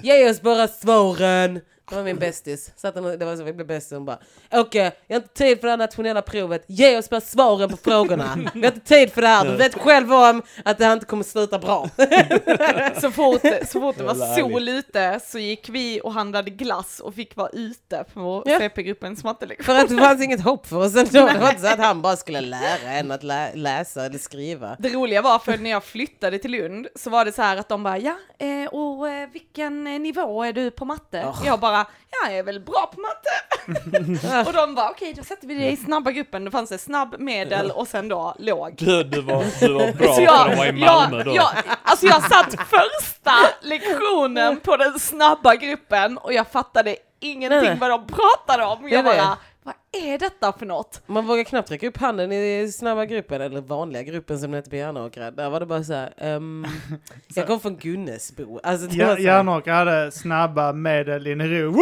Ge 0.00 0.30
oss 0.30 0.40
bara 0.40 0.68
svaren. 0.68 1.60
Det 1.90 1.96
var 1.96 2.02
min 2.02 2.16
bästis. 2.18 2.70
Satt 2.76 2.94
Det 2.94 3.00
var 3.24 3.36
så 3.36 3.42
vi 3.42 3.52
blev 3.52 3.66
bästis. 3.66 3.92
Hon 3.92 4.04
bara 4.04 4.18
Åke, 4.52 4.92
jag 5.06 5.16
har 5.16 5.22
inte 5.22 5.34
tid 5.34 5.60
för 5.60 5.66
det 5.66 5.70
här 5.70 5.76
nationella 5.76 6.22
provet. 6.22 6.64
Ge 6.68 6.98
oss 6.98 7.10
bara 7.10 7.20
svaren 7.20 7.70
på 7.70 7.76
frågorna. 7.76 8.38
Vi 8.54 8.60
har 8.60 8.72
inte 8.72 8.80
tid 8.88 9.12
för 9.12 9.22
det 9.22 9.28
här. 9.28 9.44
Du 9.44 9.56
vet 9.56 9.74
själv 9.78 10.12
om 10.12 10.42
att 10.64 10.78
det 10.78 10.84
här 10.84 10.92
inte 10.92 11.06
kommer 11.06 11.24
sluta 11.24 11.58
bra. 11.58 11.88
Så 13.00 13.10
fort, 13.10 13.40
så 13.66 13.80
fort 13.80 13.98
det 13.98 14.04
var 14.04 14.36
sol 14.36 14.68
ute 14.68 15.20
så 15.24 15.38
gick 15.38 15.68
vi 15.68 16.00
och 16.04 16.12
handlade 16.12 16.50
glass 16.50 17.00
och 17.00 17.14
fick 17.14 17.36
vara 17.36 17.48
ute 17.48 18.04
på 18.14 18.42
Ja. 18.46 18.58
CP-gruppens 18.58 19.24
mattelektion. 19.24 19.64
För 19.64 19.74
att 19.82 19.88
det 19.88 19.96
fanns 19.96 20.22
inget 20.22 20.40
hopp 20.40 20.66
för 20.66 20.76
oss 20.76 20.96
ändå. 20.96 21.26
Det 21.26 21.38
var 21.38 21.50
inte 21.50 21.62
så 21.62 21.68
att 21.68 21.78
han 21.78 22.02
bara 22.02 22.16
skulle 22.16 22.40
lära 22.40 22.92
en 22.92 23.10
att 23.10 23.22
lä 23.22 23.54
läsa 23.54 24.06
eller 24.06 24.18
skriva. 24.18 24.76
Det 24.78 24.88
roliga 24.88 25.22
var 25.22 25.38
för 25.38 25.58
när 25.58 25.70
jag 25.70 25.84
flyttade 25.84 26.38
till 26.38 26.50
Lund 26.50 26.86
så 26.94 27.10
var 27.10 27.24
det 27.24 27.32
så 27.32 27.42
här 27.42 27.56
att 27.56 27.68
de 27.68 27.82
bara 27.82 27.98
ja, 27.98 28.16
eh, 28.38 28.66
och 28.72 29.08
eh, 29.08 29.28
vilken 29.30 29.86
eh, 29.86 29.98
nivå 30.00 30.42
är 30.44 30.52
du 30.52 30.70
på 30.70 30.84
matte? 30.84 31.22
Oh. 31.24 31.42
Jag 31.46 31.60
bara 31.60 31.75
ja, 32.10 32.30
jag 32.30 32.38
är 32.38 32.42
väl 32.42 32.60
bra 32.60 32.92
på 32.94 33.00
matte. 33.00 34.46
och 34.46 34.52
de 34.52 34.74
bara 34.74 34.90
okej, 34.90 35.14
då 35.14 35.24
sätter 35.24 35.46
vi 35.46 35.54
det 35.54 35.70
i 35.70 35.76
snabba 35.76 36.10
gruppen. 36.10 36.44
Då 36.44 36.50
fanns 36.50 36.70
det 36.70 36.78
snabb, 36.78 37.14
medel 37.18 37.70
och 37.70 37.88
sen 37.88 38.08
då 38.08 38.34
låg. 38.38 38.74
Du, 38.78 39.04
du, 39.04 39.20
var, 39.20 39.44
du 39.60 39.72
var 39.72 39.92
bra 39.92 40.14
Så 40.14 40.22
jag, 40.22 40.56
var 40.56 40.66
i 40.66 40.72
Malmö 40.72 41.16
jag, 41.16 41.26
då. 41.26 41.36
jag, 41.36 41.48
alltså 41.82 42.06
jag 42.06 42.22
satt 42.22 42.54
första 42.68 43.32
lektionen 43.62 44.60
på 44.60 44.76
den 44.76 44.98
snabba 44.98 45.54
gruppen 45.54 46.18
och 46.18 46.32
jag 46.32 46.46
fattade 46.48 46.96
ingenting 47.20 47.70
Nej, 47.70 47.78
vad 47.80 47.90
de 47.90 48.06
pratade 48.06 48.64
om. 48.64 48.88
Jag 48.88 49.04
bara, 49.04 49.36
vad 49.66 49.74
är 50.04 50.18
detta 50.18 50.52
för 50.52 50.66
något? 50.66 51.02
Man 51.06 51.26
vågar 51.26 51.44
knappt 51.44 51.70
räcka 51.70 51.88
upp 51.88 51.96
handen 51.96 52.32
i 52.32 52.72
snabba 52.72 53.04
gruppen, 53.04 53.40
eller 53.42 53.60
vanliga 53.60 54.02
gruppen 54.02 54.38
som 54.38 54.50
det 54.50 54.56
hette 54.56 54.70
på 54.70 54.76
Järnåkra. 54.76 55.30
Där 55.30 55.50
var 55.50 55.60
det 55.60 55.66
bara 55.66 55.84
så 55.84 55.92
här, 55.92 56.12
ehm, 56.16 56.66
jag 57.34 57.46
kom 57.46 57.60
från 57.60 57.76
Gunnesbo. 57.76 58.60
Alltså, 58.62 58.88
Ja, 58.96 59.16
så 59.16 59.22
Järnåker 59.22 59.72
hade 59.72 60.10
snabba 60.12 60.72
medel 60.72 61.26
i 61.26 61.34
ro. 61.34 61.74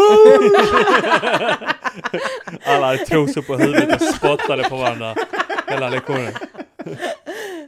Alla 2.64 2.86
hade 2.86 2.98
trosor 2.98 3.42
på 3.42 3.56
huvudet 3.56 4.02
och 4.02 4.08
spottade 4.08 4.62
på 4.62 4.76
varandra 4.76 5.14
hela 5.66 5.88
lektionen. 5.88 6.32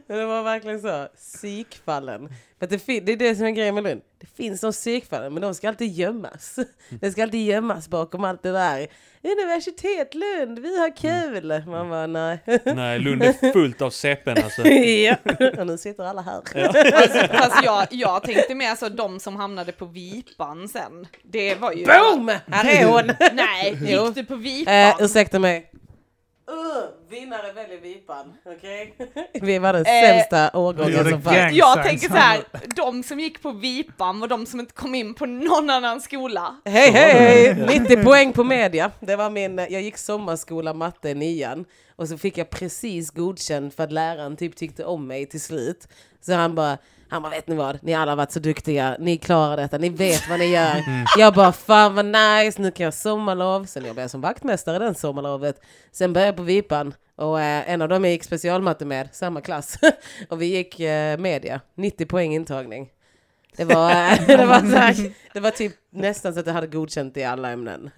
Men 0.07 0.17
det 0.17 0.25
var 0.25 0.43
verkligen 0.43 0.81
så. 0.81 1.07
Psykfallen. 1.15 2.29
För 2.59 2.67
det, 2.67 2.99
det 2.99 3.11
är 3.11 3.17
det 3.17 3.35
som 3.35 3.45
är 3.45 3.51
grejen 3.51 3.75
med 3.75 3.83
Lund. 3.83 4.01
Det 4.19 4.27
finns 4.43 4.61
de 4.61 4.71
psykfallen, 4.71 5.33
men 5.33 5.41
de 5.41 5.55
ska 5.55 5.67
alltid 5.67 5.91
gömmas. 5.91 6.59
Det 6.89 7.11
ska 7.11 7.23
alltid 7.23 7.45
gömmas 7.45 7.87
bakom 7.87 8.23
allt 8.23 8.43
det 8.43 8.51
där. 8.51 8.87
Universitet 9.23 10.15
Lund, 10.15 10.59
vi 10.59 10.79
har 10.79 10.95
kul! 10.97 11.63
Man 11.67 11.89
bara, 11.89 12.07
nej. 12.07 12.39
Nej, 12.65 12.99
Lund 12.99 13.23
är 13.23 13.53
fullt 13.53 13.81
av 13.81 13.89
CPn 13.89 14.43
alltså. 14.43 14.67
ja, 14.67 15.15
och 15.57 15.67
nu 15.67 15.77
sitter 15.77 16.03
alla 16.03 16.21
här. 16.21 16.35
Alltså, 16.35 17.27
fast 17.27 17.63
jag, 17.63 17.87
jag 17.91 18.23
tänkte 18.23 18.55
mer 18.55 18.75
så 18.75 18.89
de 18.89 19.19
som 19.19 19.35
hamnade 19.35 19.71
på 19.71 19.85
Vipan 19.85 20.67
sen. 20.67 21.07
Det 21.23 21.55
var 21.55 21.71
ju... 21.71 21.85
Boom! 21.85 22.31
Här 22.47 22.81
är 22.81 22.85
hon! 22.85 23.11
Nej, 23.33 23.77
gick 23.81 24.15
du 24.15 24.23
på 24.25 24.35
Vipan? 24.35 24.73
Eh, 24.73 24.95
ursäkta 24.99 25.39
mig. 25.39 25.71
Uh, 26.51 27.09
vinnare 27.09 27.51
väljer 27.53 27.81
Vipan, 27.81 28.33
okej? 28.45 28.95
Vi 29.41 29.59
var 29.59 29.73
den 29.73 29.85
Eh, 29.85 30.01
sämsta 30.01 30.57
årgången 30.57 31.09
som 31.09 31.21
fanns. 31.21 31.53
jag 31.53 31.83
tänker 31.83 32.07
så 32.07 32.15
här, 32.15 32.43
de 32.75 33.03
som 33.03 33.19
gick 33.19 33.41
på 33.41 33.51
Vipan 33.51 34.19
var 34.19 34.27
de 34.27 34.45
som 34.45 34.59
inte 34.59 34.73
kom 34.73 34.95
in 34.95 35.13
på 35.13 35.25
någon 35.25 35.69
annan 35.69 36.01
skola. 36.01 36.55
Hej 36.65 36.91
hej! 36.91 37.65
90 37.79 38.03
poäng 38.03 38.33
på 38.33 38.43
media. 38.43 38.91
Det 38.99 39.15
var 39.15 39.29
min, 39.29 39.57
jag 39.57 39.81
gick 39.81 39.97
sommarskola 39.97 40.73
matte 40.73 41.09
i 41.09 41.13
nian. 41.15 41.65
Och 41.95 42.07
så 42.07 42.17
fick 42.17 42.37
jag 42.37 42.49
precis 42.49 43.11
godkänd 43.11 43.73
för 43.73 43.83
att 43.83 43.91
läraren 43.91 44.37
typ 44.37 44.55
tyckte 44.55 44.85
om 44.85 45.07
mig 45.07 45.25
till 45.25 45.41
slut. 45.41 45.87
Så 46.21 46.33
han 46.33 46.55
bara, 46.55 46.77
han 47.09 47.21
bara, 47.21 47.29
vet 47.29 47.47
ni 47.47 47.55
vad? 47.55 47.83
Ni 47.83 47.93
alla 47.93 48.11
har 48.11 48.17
varit 48.17 48.31
så 48.31 48.39
duktiga. 48.39 48.97
Ni 48.99 49.17
klarar 49.17 49.57
detta. 49.57 49.77
Ni 49.77 49.89
vet 49.89 50.29
vad 50.29 50.39
ni 50.39 50.45
gör. 50.45 50.83
Jag 51.17 51.33
bara, 51.33 51.51
fan 51.51 51.95
vad 51.95 52.05
nice. 52.05 52.61
Nu 52.61 52.71
kan 52.71 52.83
jag 52.83 52.93
sommarlov. 52.93 53.65
Sen 53.65 53.85
jobbade 53.85 54.01
jag 54.01 54.11
som 54.11 54.21
vaktmästare 54.21 54.79
den 54.79 54.95
sommarlovet. 54.95 55.61
Sen 55.91 56.13
började 56.13 56.27
jag 56.27 56.35
på 56.35 56.43
Vipan. 56.43 56.93
Och 57.15 57.41
eh, 57.41 57.69
en 57.69 57.81
av 57.81 57.89
dem 57.89 58.03
jag 58.03 58.13
gick 58.13 58.23
specialmatte 58.23 58.85
med, 58.85 59.09
samma 59.11 59.41
klass. 59.41 59.77
och 60.29 60.41
vi 60.41 60.45
gick 60.45 60.79
eh, 60.79 61.17
media. 61.17 61.61
90 61.75 62.05
poäng 62.05 62.33
intagning. 62.35 62.89
Det 63.57 63.65
var, 63.65 63.91
eh, 63.91 64.27
det, 64.27 64.45
var 64.45 64.77
här, 64.77 65.11
det 65.33 65.39
var 65.39 65.51
typ 65.51 65.73
nästan 65.89 66.33
så 66.33 66.39
att 66.39 66.47
jag 66.47 66.53
hade 66.53 66.67
godkänt 66.67 67.17
i 67.17 67.23
alla 67.23 67.49
ämnen 67.49 67.89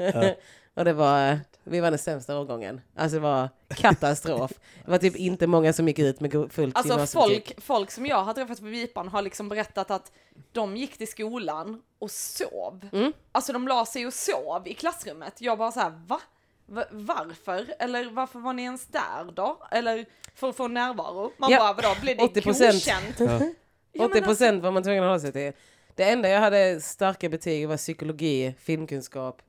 och 0.80 0.86
det 0.86 0.94
var, 0.94 1.40
vi 1.64 1.80
var 1.80 1.90
den 1.92 2.00
sämsta 2.00 2.40
årgången. 2.40 2.82
Alltså 2.96 3.16
det 3.16 3.22
var 3.22 3.50
katastrof. 3.68 4.52
Det 4.86 4.92
var 4.92 4.98
typ 4.98 5.16
inte 5.16 5.48
många 5.48 5.74
som 5.74 5.88
gick 5.88 6.00
ut 6.00 6.20
med 6.20 6.48
fullt 6.52 6.78
Alltså 6.78 7.06
folk, 7.20 7.62
folk 7.62 7.92
som 7.92 8.06
jag 8.06 8.24
har 8.24 8.34
träffat 8.34 8.60
på 8.60 8.66
Vipan 8.66 9.08
har 9.08 9.22
liksom 9.22 9.50
berättat 9.50 9.92
att 9.92 10.12
de 10.52 10.78
gick 10.78 10.98
till 10.98 11.08
skolan 11.08 11.82
och 12.00 12.12
sov. 12.12 12.90
Mm. 12.92 13.14
Alltså 13.32 13.54
de 13.54 13.68
la 13.68 13.86
sig 13.86 14.08
och 14.08 14.14
sov 14.14 14.68
i 14.68 14.74
klassrummet. 14.74 15.42
Jag 15.42 15.58
bara 15.58 15.72
så 15.72 15.80
här, 15.80 16.02
va? 16.08 16.20
Va- 16.66 16.86
Varför? 16.92 17.66
Eller 17.80 18.10
varför 18.10 18.40
var 18.40 18.54
ni 18.54 18.64
ens 18.64 18.86
där 18.88 19.32
då? 19.34 19.58
Eller 19.72 20.06
för 20.36 20.50
att 20.50 20.56
få 20.56 20.68
närvaro? 20.68 21.32
Man 21.38 21.52
Ja, 21.52 21.60
bara, 21.60 21.74
vadå, 21.74 22.02
blev 22.02 22.18
det 22.18 22.24
80%. 22.24 22.72
godkänt? 22.74 23.16
Ja. 23.20 23.26
Ja, 23.26 23.40
men 23.40 23.52
80 23.94 24.02
alltså- 24.04 24.22
procent 24.22 24.64
var 24.64 24.72
man 24.72 24.84
tvungen 24.84 25.04
att 25.04 25.08
hålla 25.10 25.20
sig 25.20 25.32
till. 25.32 25.62
Det 25.96 26.04
enda 26.04 26.30
jag 26.30 26.40
hade 26.40 26.82
starka 26.82 27.30
betyg 27.30 27.68
var 27.68 27.78
psykologi, 27.78 28.56
filmkunskap, 28.60 29.42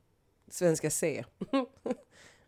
svenska 0.51 0.91
C. 0.91 1.25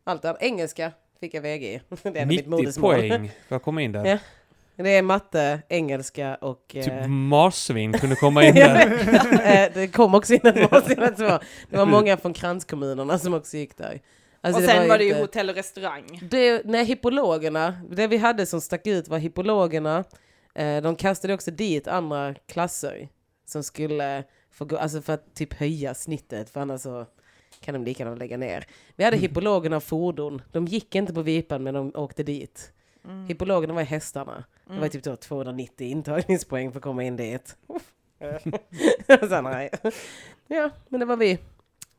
Allt 0.05 0.25
annat. 0.25 0.43
Engelska 0.43 0.93
fick 1.21 1.35
jag 1.35 1.43
VG 1.43 1.75
i. 1.75 1.81
Det 2.03 2.09
är 2.09 2.23
ändå 2.23 2.27
mitt 2.27 2.39
90 2.47 2.51
modersmål. 2.51 2.95
poäng 2.95 3.31
för 3.49 3.57
att 3.57 3.63
komma 3.63 3.83
in 3.83 3.93
där. 3.93 4.05
Ja. 4.07 4.19
Det 4.77 4.91
är 4.97 5.03
matte, 5.03 5.63
engelska 5.69 6.35
och... 6.35 6.65
Typ 6.69 6.87
eh, 6.89 7.07
marsvin 7.09 7.93
kunde 7.93 8.17
komma 8.17 8.45
in 8.49 8.55
där. 8.55 8.93
Eh, 9.67 9.71
det 9.75 9.89
kom 9.93 10.15
också 10.15 10.35
in 10.35 10.41
ett 10.47 10.71
två. 11.17 11.39
Det 11.71 11.77
var 11.77 11.87
många 11.87 12.17
från 12.17 12.33
kranskommunerna 12.33 13.19
som 13.19 13.35
också 13.35 13.57
gick 13.57 13.77
där. 13.77 14.01
Alltså, 14.41 14.63
och 14.63 14.69
sen 14.69 14.89
var 14.89 14.99
det 14.99 15.05
ju 15.05 15.11
inte- 15.11 15.21
hotell 15.23 15.49
och 15.51 15.55
restaurang. 15.57 16.21
det, 16.31 16.63
nej, 16.65 16.85
hippologerna, 16.85 17.77
det 17.91 18.07
vi 18.07 18.17
hade 18.17 18.47
som 18.47 18.61
stack 18.61 18.87
ut 18.87 19.09
var 19.09 19.19
hippologerna. 19.19 20.05
Eh, 20.55 20.83
de 20.83 20.97
kastade 20.97 21.35
också 21.35 21.51
dit 21.51 21.89
andra 21.89 22.35
klasser 22.35 23.09
som 23.47 23.63
skulle 23.63 24.25
få 24.53 24.65
gå, 24.65 24.77
alltså 24.77 25.03
för 25.03 25.13
att 25.13 25.35
typ 25.35 25.53
höja 25.55 25.95
snittet, 25.95 26.51
för 26.51 26.61
annars 26.61 26.81
så 26.81 27.07
kan 27.63 27.75
de 27.75 27.85
lika 27.85 28.05
gärna 28.05 28.17
lägga 28.17 28.37
ner. 28.37 28.67
Vi 28.97 29.05
hade 29.05 29.17
hippologerna 29.17 29.77
och 29.77 29.83
fordon. 29.83 30.43
De 30.53 30.67
gick 30.67 30.95
inte 30.95 31.15
på 31.15 31.23
Vipan 31.23 31.63
men 31.63 31.75
de 31.75 31.93
åkte 31.95 32.23
dit. 32.23 32.73
Mm. 33.05 33.27
Hippologerna 33.27 33.75
var 33.75 33.83
hästarna. 33.83 34.45
Det 34.69 34.81
var 34.81 34.89
typ 34.89 35.03
då 35.05 35.17
290 35.17 35.87
intagningspoäng 35.89 36.73
för 36.73 36.79
att 36.79 36.83
komma 36.85 37.05
in 37.05 37.17
dit. 37.17 37.57
så, 39.29 39.41
nej. 39.41 39.71
Ja, 40.49 40.71
men 40.89 41.01
det 41.01 41.07
var 41.07 41.17
vi. 41.17 41.39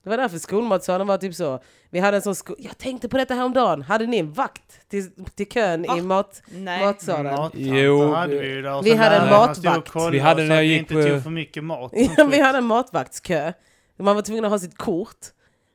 Det 0.04 0.10
var 0.10 0.18
därför 0.18 0.38
skolmatsalen 0.38 1.08
var 1.08 1.18
typ 1.18 1.36
så. 1.36 1.60
Vi 1.90 2.00
hade 2.00 2.18
en 2.18 2.22
sån 2.24 2.36
sko- 2.36 2.56
Jag 2.60 2.78
tänkte 2.78 3.10
på 3.10 3.18
detta 3.18 3.34
häromdagen. 3.34 3.82
Hade 3.82 4.06
ni 4.06 4.18
en 4.18 4.34
vakt 4.34 4.90
till, 4.90 5.12
till 5.36 5.48
kön 5.50 5.84
Va? 5.88 5.98
i 5.98 6.02
mat, 6.02 6.42
Nej. 6.52 6.86
matsalen? 6.86 7.24
Mattanter 7.36 7.60
Jo, 7.60 8.14
hade 8.14 8.40
vi 8.40 8.62
där. 8.62 8.82
vi 8.82 8.96
hade 8.96 9.16
en 9.16 9.30
matvakt. 9.30 9.96
Vi 10.12 10.20
hade 10.20 10.44
när 10.44 10.56
jag 10.56 10.66
gick 10.66 10.80
inte 10.80 10.94
på- 10.94 11.04
tog 11.04 11.24
för 11.24 11.30
mycket 11.30 11.64
mat. 11.64 11.92
Ja, 12.18 12.26
vi 12.32 12.40
hade 12.42 12.58
en 12.58 12.64
matvaktskö. 12.66 13.54
Man 13.98 14.16
var 14.16 14.22
tvungen 14.22 14.46
att 14.46 14.52
ha 14.52 14.60
sitt 14.60 14.78
kort. 14.78 15.18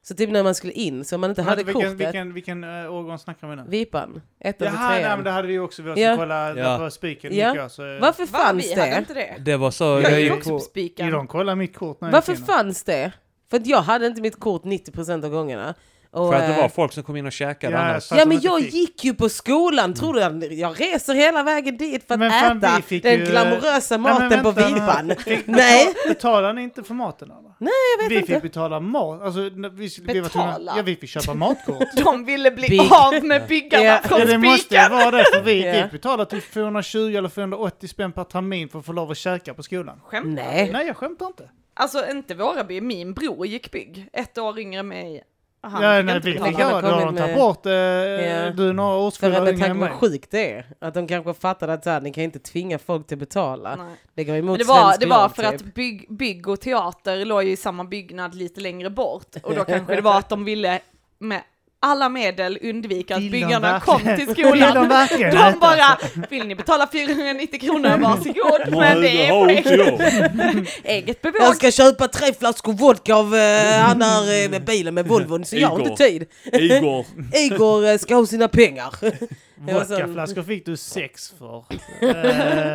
Så 0.03 0.15
typ 0.15 0.31
när 0.31 0.43
man 0.43 0.55
skulle 0.55 0.73
in, 0.73 1.05
så 1.05 1.19
man 1.19 1.31
inte 1.31 1.43
hade 1.43 1.63
vilken, 1.65 1.83
kortet. 1.83 2.01
vilken, 2.01 2.35
vilken 2.35 2.65
uh, 2.65 2.93
årgång 2.93 3.19
snackar 3.19 3.49
vi 3.49 3.57
nu? 3.57 3.65
Vipan. 3.69 4.21
Ettan 4.41 4.69
Jaha, 4.75 4.89
nej, 4.91 5.03
men 5.03 5.25
det 5.25 5.31
hade 5.31 5.49
vi 5.49 5.59
också. 5.59 5.83
Vi 5.83 5.91
Ja. 5.91 5.97
ja. 5.99 6.17
kollade 6.17 6.61
Ja. 6.61 6.79
på 6.79 6.91
spiken. 6.91 7.37
Ja. 7.37 7.49
gick 7.49 7.59
jag, 7.59 7.71
så, 7.71 7.83
Varför 7.83 8.27
Va, 8.27 8.39
fanns 8.39 8.75
det? 8.75 9.05
det. 9.15 9.37
Det 9.41 9.57
var 9.57 9.71
så, 9.71 9.85
Jag 9.85 10.03
jag 10.03 10.21
gick 10.21 10.33
också 10.33 10.51
på 10.51 10.59
spiken. 10.61 11.11
de 11.11 11.27
kollade 11.27 11.57
mitt 11.57 11.77
kort 11.77 12.01
när 12.01 12.11
Varför 12.13 12.35
fanns 12.35 12.85
det? 12.85 13.13
För 13.51 13.57
att 13.57 13.67
jag 13.67 13.83
hade 13.83 14.07
inte 14.07 14.21
mitt 14.21 14.41
kort 14.41 14.65
90% 14.65 15.25
av 15.25 15.31
gångerna. 15.31 15.75
Och, 16.11 16.29
För 16.33 16.35
att 16.41 16.47
det 16.49 16.55
eh, 16.55 16.61
var 16.61 16.69
folk 16.69 16.93
som 16.93 17.03
kom 17.03 17.17
in 17.17 17.27
och 17.27 17.33
käkade 17.33 17.73
Ja, 17.77 17.81
annars. 17.81 18.11
Ja 18.13 18.25
men 18.27 18.41
jag 18.41 18.63
fick. 18.63 18.75
gick 18.75 19.05
ju 19.05 19.15
på 19.15 19.29
skolan, 19.29 19.95
tror 19.95 20.15
du 20.15 20.55
jag 20.55 20.81
reser 20.81 21.15
hela 21.15 21.43
vägen 21.43 21.77
dit 21.77 22.07
för 22.07 22.15
att 22.15 22.21
Men 22.21 22.31
fan, 22.31 22.59
äta 22.59 22.77
vi 22.77 22.83
fick 22.83 23.03
den 23.03 23.19
ju- 23.21 23.27
glamorösa 23.27 23.97
Nej, 23.97 24.13
maten 24.13 24.43
på 24.43 24.51
vänta, 24.51 24.75
Vipan? 24.75 25.13
Fick 25.25 25.47
Nej. 25.47 25.87
betala- 25.87 26.09
Betalade 26.09 26.53
ni 26.53 26.63
inte 26.63 26.83
för 26.83 26.95
maten 26.95 27.31
eller? 27.31 27.55
Nej 27.59 27.73
jag 27.99 28.05
vet 28.05 28.13
Vi 28.13 28.21
inte. 28.21 28.33
fick 28.33 28.43
betala 28.43 28.81
mat. 28.81 29.23
Alltså, 29.23 29.41
vi, 29.41 29.51
vi 29.51 30.21
var 30.21 30.29
tvungna, 30.29 30.47
Betala? 30.53 30.73
ja, 30.77 30.83
vi 30.83 30.97
fick 30.97 31.11
köpa 31.11 31.35
matkort. 31.35 31.83
De 32.05 32.25
ville 32.25 32.51
bli 32.51 32.69
Big. 32.69 32.81
av 32.93 33.25
med 33.25 33.47
byggarna 33.49 33.85
Ja. 33.85 34.01
från 34.05 34.19
ja, 34.21 34.25
det 34.27 34.39
måste 34.39 34.65
spiken. 34.65 34.91
vara 34.93 35.11
det, 35.11 35.25
för 35.35 35.43
vi 35.43 35.67
Ja. 35.77 35.83
fick 35.83 35.93
betala 35.93 36.25
typ 36.25 36.45
420 36.45 36.99
eller 37.17 37.29
480 37.29 37.89
spänn 37.89 38.13
per 38.13 38.25
termin 38.25 38.69
för 38.69 38.79
att 38.79 38.87
få 38.87 38.93
lov 38.93 39.11
att 39.11 39.17
käka 39.19 39.55
på 39.55 39.63
skolan. 39.63 40.01
Skämtar 40.05 40.31
Nej. 40.45 40.71
Nej, 40.73 40.87
jag 40.87 40.97
skämtar 40.97 41.27
inte. 41.27 41.51
Alltså 41.75 42.11
inte 42.11 42.35
Våraby, 42.35 42.81
min 42.81 43.15
bror 43.15 43.47
gick 43.47 43.71
bygg. 43.73 44.09
Ett 44.13 44.39
år 44.39 44.59
yngre 44.59 44.81
än 44.81 44.89
mig. 44.89 45.23
Han 45.61 45.83
ja, 45.83 46.03
nej, 46.03 46.15
vi 46.15 46.33
fick 46.33 46.39
då 46.59 46.65
har 46.65 46.83
de 46.83 46.91
tagit 46.91 47.15
med- 47.15 47.37
bort 47.37 47.67
eh, 47.67 47.73
Ja. 47.73 48.51
du 48.51 48.69
är 48.69 48.73
några 48.73 48.93
För 48.99 49.07
årskullar 49.07 49.49
yngre 49.53 49.67
än 49.67 49.79
mig. 49.79 49.89
hur 49.89 49.97
sjukt 49.97 50.31
det 50.31 50.53
är. 50.53 50.67
Att 50.79 50.95
de 50.95 51.07
kanske 51.09 51.35
fattade 51.35 51.73
att 51.73 51.85
så 51.85 51.91
här, 51.91 52.01
ni 52.01 52.13
kan 52.13 52.25
inte 52.25 52.39
tvinga 52.39 52.79
folk 52.79 53.07
till 53.07 53.15
att 53.15 53.19
betala. 53.19 53.77
Nej. 53.77 53.87
Det 54.15 54.25
går 54.25 54.37
emot 54.37 54.51
Men 54.51 54.59
det 54.59 54.73
var, 54.73 54.85
svensk 54.85 55.01
det 55.01 55.07
var 55.07 55.29
för 55.29 55.43
typ. 55.43 55.55
att 55.55 55.75
bygg, 55.75 56.07
bygg 56.09 56.49
och 56.49 56.61
teater 56.61 57.25
låg 57.25 57.43
ju 57.45 57.51
i 57.51 57.57
samma 57.57 57.85
byggnad 57.85 58.35
lite 58.35 58.61
längre 58.61 58.91
bort. 58.91 59.37
Och 59.43 59.55
då 59.55 59.65
kanske 59.65 59.95
det 59.95 60.01
var 60.01 60.19
att 60.19 60.29
de 60.29 60.45
ville 60.45 60.81
med 61.19 61.41
alla 61.81 62.09
medel 62.09 62.59
undvika 62.63 63.17
att 63.17 63.21
de 63.23 63.31
byggarna 63.31 63.81
kom 63.81 64.01
till 64.01 64.17
Vill 64.17 64.27
de 64.27 64.35
skolan. 64.35 64.89
De 64.89 65.25
äta? 65.25 65.59
bara, 65.61 65.99
vill 66.31 66.47
ni 66.47 66.55
betala 66.55 66.87
490 66.93 67.61
kronor, 67.61 67.97
varsågod. 67.99 68.79
Men 68.79 69.01
det 69.01 69.27
är 69.27 69.31
på 69.31 69.47
eget, 69.51 69.67
jag. 69.67 70.67
eget 70.85 71.19
Jag 71.23 71.33
bevåg. 71.33 71.57
ska 71.57 71.71
köpa 71.71 72.09
tre 72.09 72.33
flaskor 72.35 72.73
vodka 72.73 73.15
av 73.15 73.35
uh, 73.35 73.41
han 73.81 73.99
där 73.99 74.45
eh, 74.45 74.51
med 74.51 74.65
bilen 74.65 74.95
med 74.95 75.07
Volvon 75.09 75.45
så 75.45 75.57
jag 75.57 75.69
har 75.69 75.81
inte 75.81 75.97
tid. 76.05 76.27
Igor. 76.53 77.07
Igor 77.35 77.87
eh, 77.87 77.99
ska 77.99 78.15
ha 78.15 78.27
sina 78.27 78.49
pengar. 78.49 78.95
Vodkaflaskor 79.61 80.43
fick 80.43 80.67
du 80.67 80.77
sex 80.77 81.35
för. 81.39 81.65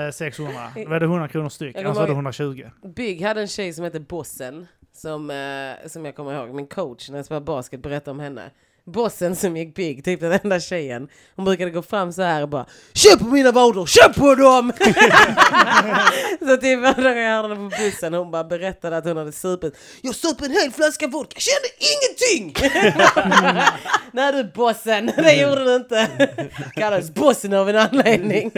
Eh, 0.05 0.11
600. 0.11 0.53
Det 0.75 0.85
var 0.85 0.99
det 0.99 1.05
100 1.05 1.27
kronor 1.27 1.49
styck, 1.49 1.75
annars 1.77 1.95
var 1.95 2.07
det 2.07 2.13
kommer 2.13 2.39
120. 2.43 2.63
Bygg 2.95 3.21
hade 3.21 3.41
en 3.41 3.47
tjej 3.47 3.73
som 3.73 3.83
hette 3.83 3.99
Bossen, 3.99 4.67
som, 4.93 5.29
eh, 5.29 5.87
som 5.89 6.05
jag 6.05 6.15
kommer 6.15 6.33
ihåg, 6.33 6.55
min 6.55 6.67
coach 6.67 7.09
när 7.09 7.17
jag 7.17 7.25
spelade 7.25 7.45
basket 7.45 7.81
berättade 7.81 8.11
om 8.11 8.19
henne. 8.19 8.51
Bossen 8.85 9.35
som 9.35 9.57
gick 9.57 9.75
pigg, 9.75 10.03
typ 10.03 10.19
den 10.19 10.39
enda 10.43 10.59
tjejen, 10.59 11.07
hon 11.35 11.45
brukade 11.45 11.71
gå 11.71 11.81
fram 11.81 12.13
så 12.13 12.21
här 12.21 12.41
och 12.41 12.49
bara 12.49 12.65
Köp 12.93 13.19
på 13.19 13.25
mina 13.25 13.51
vader, 13.51 13.85
köp 13.85 14.15
på 14.15 14.35
dem! 14.35 14.73
så 16.39 16.57
typ 16.57 16.79
varje 16.79 17.03
gång 17.03 17.17
jag 17.17 17.41
hörde 17.41 17.55
henne 17.55 17.69
på 17.69 17.83
bussen, 17.83 18.13
hon 18.13 18.31
bara 18.31 18.43
berättade 18.43 18.97
att 18.97 19.05
hon 19.05 19.17
hade 19.17 19.31
supit. 19.31 19.77
Jag 20.01 20.15
söp 20.15 20.41
en 20.41 20.51
hel 20.51 20.71
flaska 20.71 21.07
vodka, 21.07 21.39
kände 21.39 21.67
ingenting! 21.79 22.55
Nej 24.11 24.33
du 24.33 24.43
bossen, 24.43 25.05
det 25.05 25.33
gjorde 25.33 25.63
du 25.63 25.75
inte. 25.75 26.27
Kallades 26.75 27.13
bossen 27.13 27.53
av 27.53 27.69
en 27.69 27.75
anledning. 27.75 28.51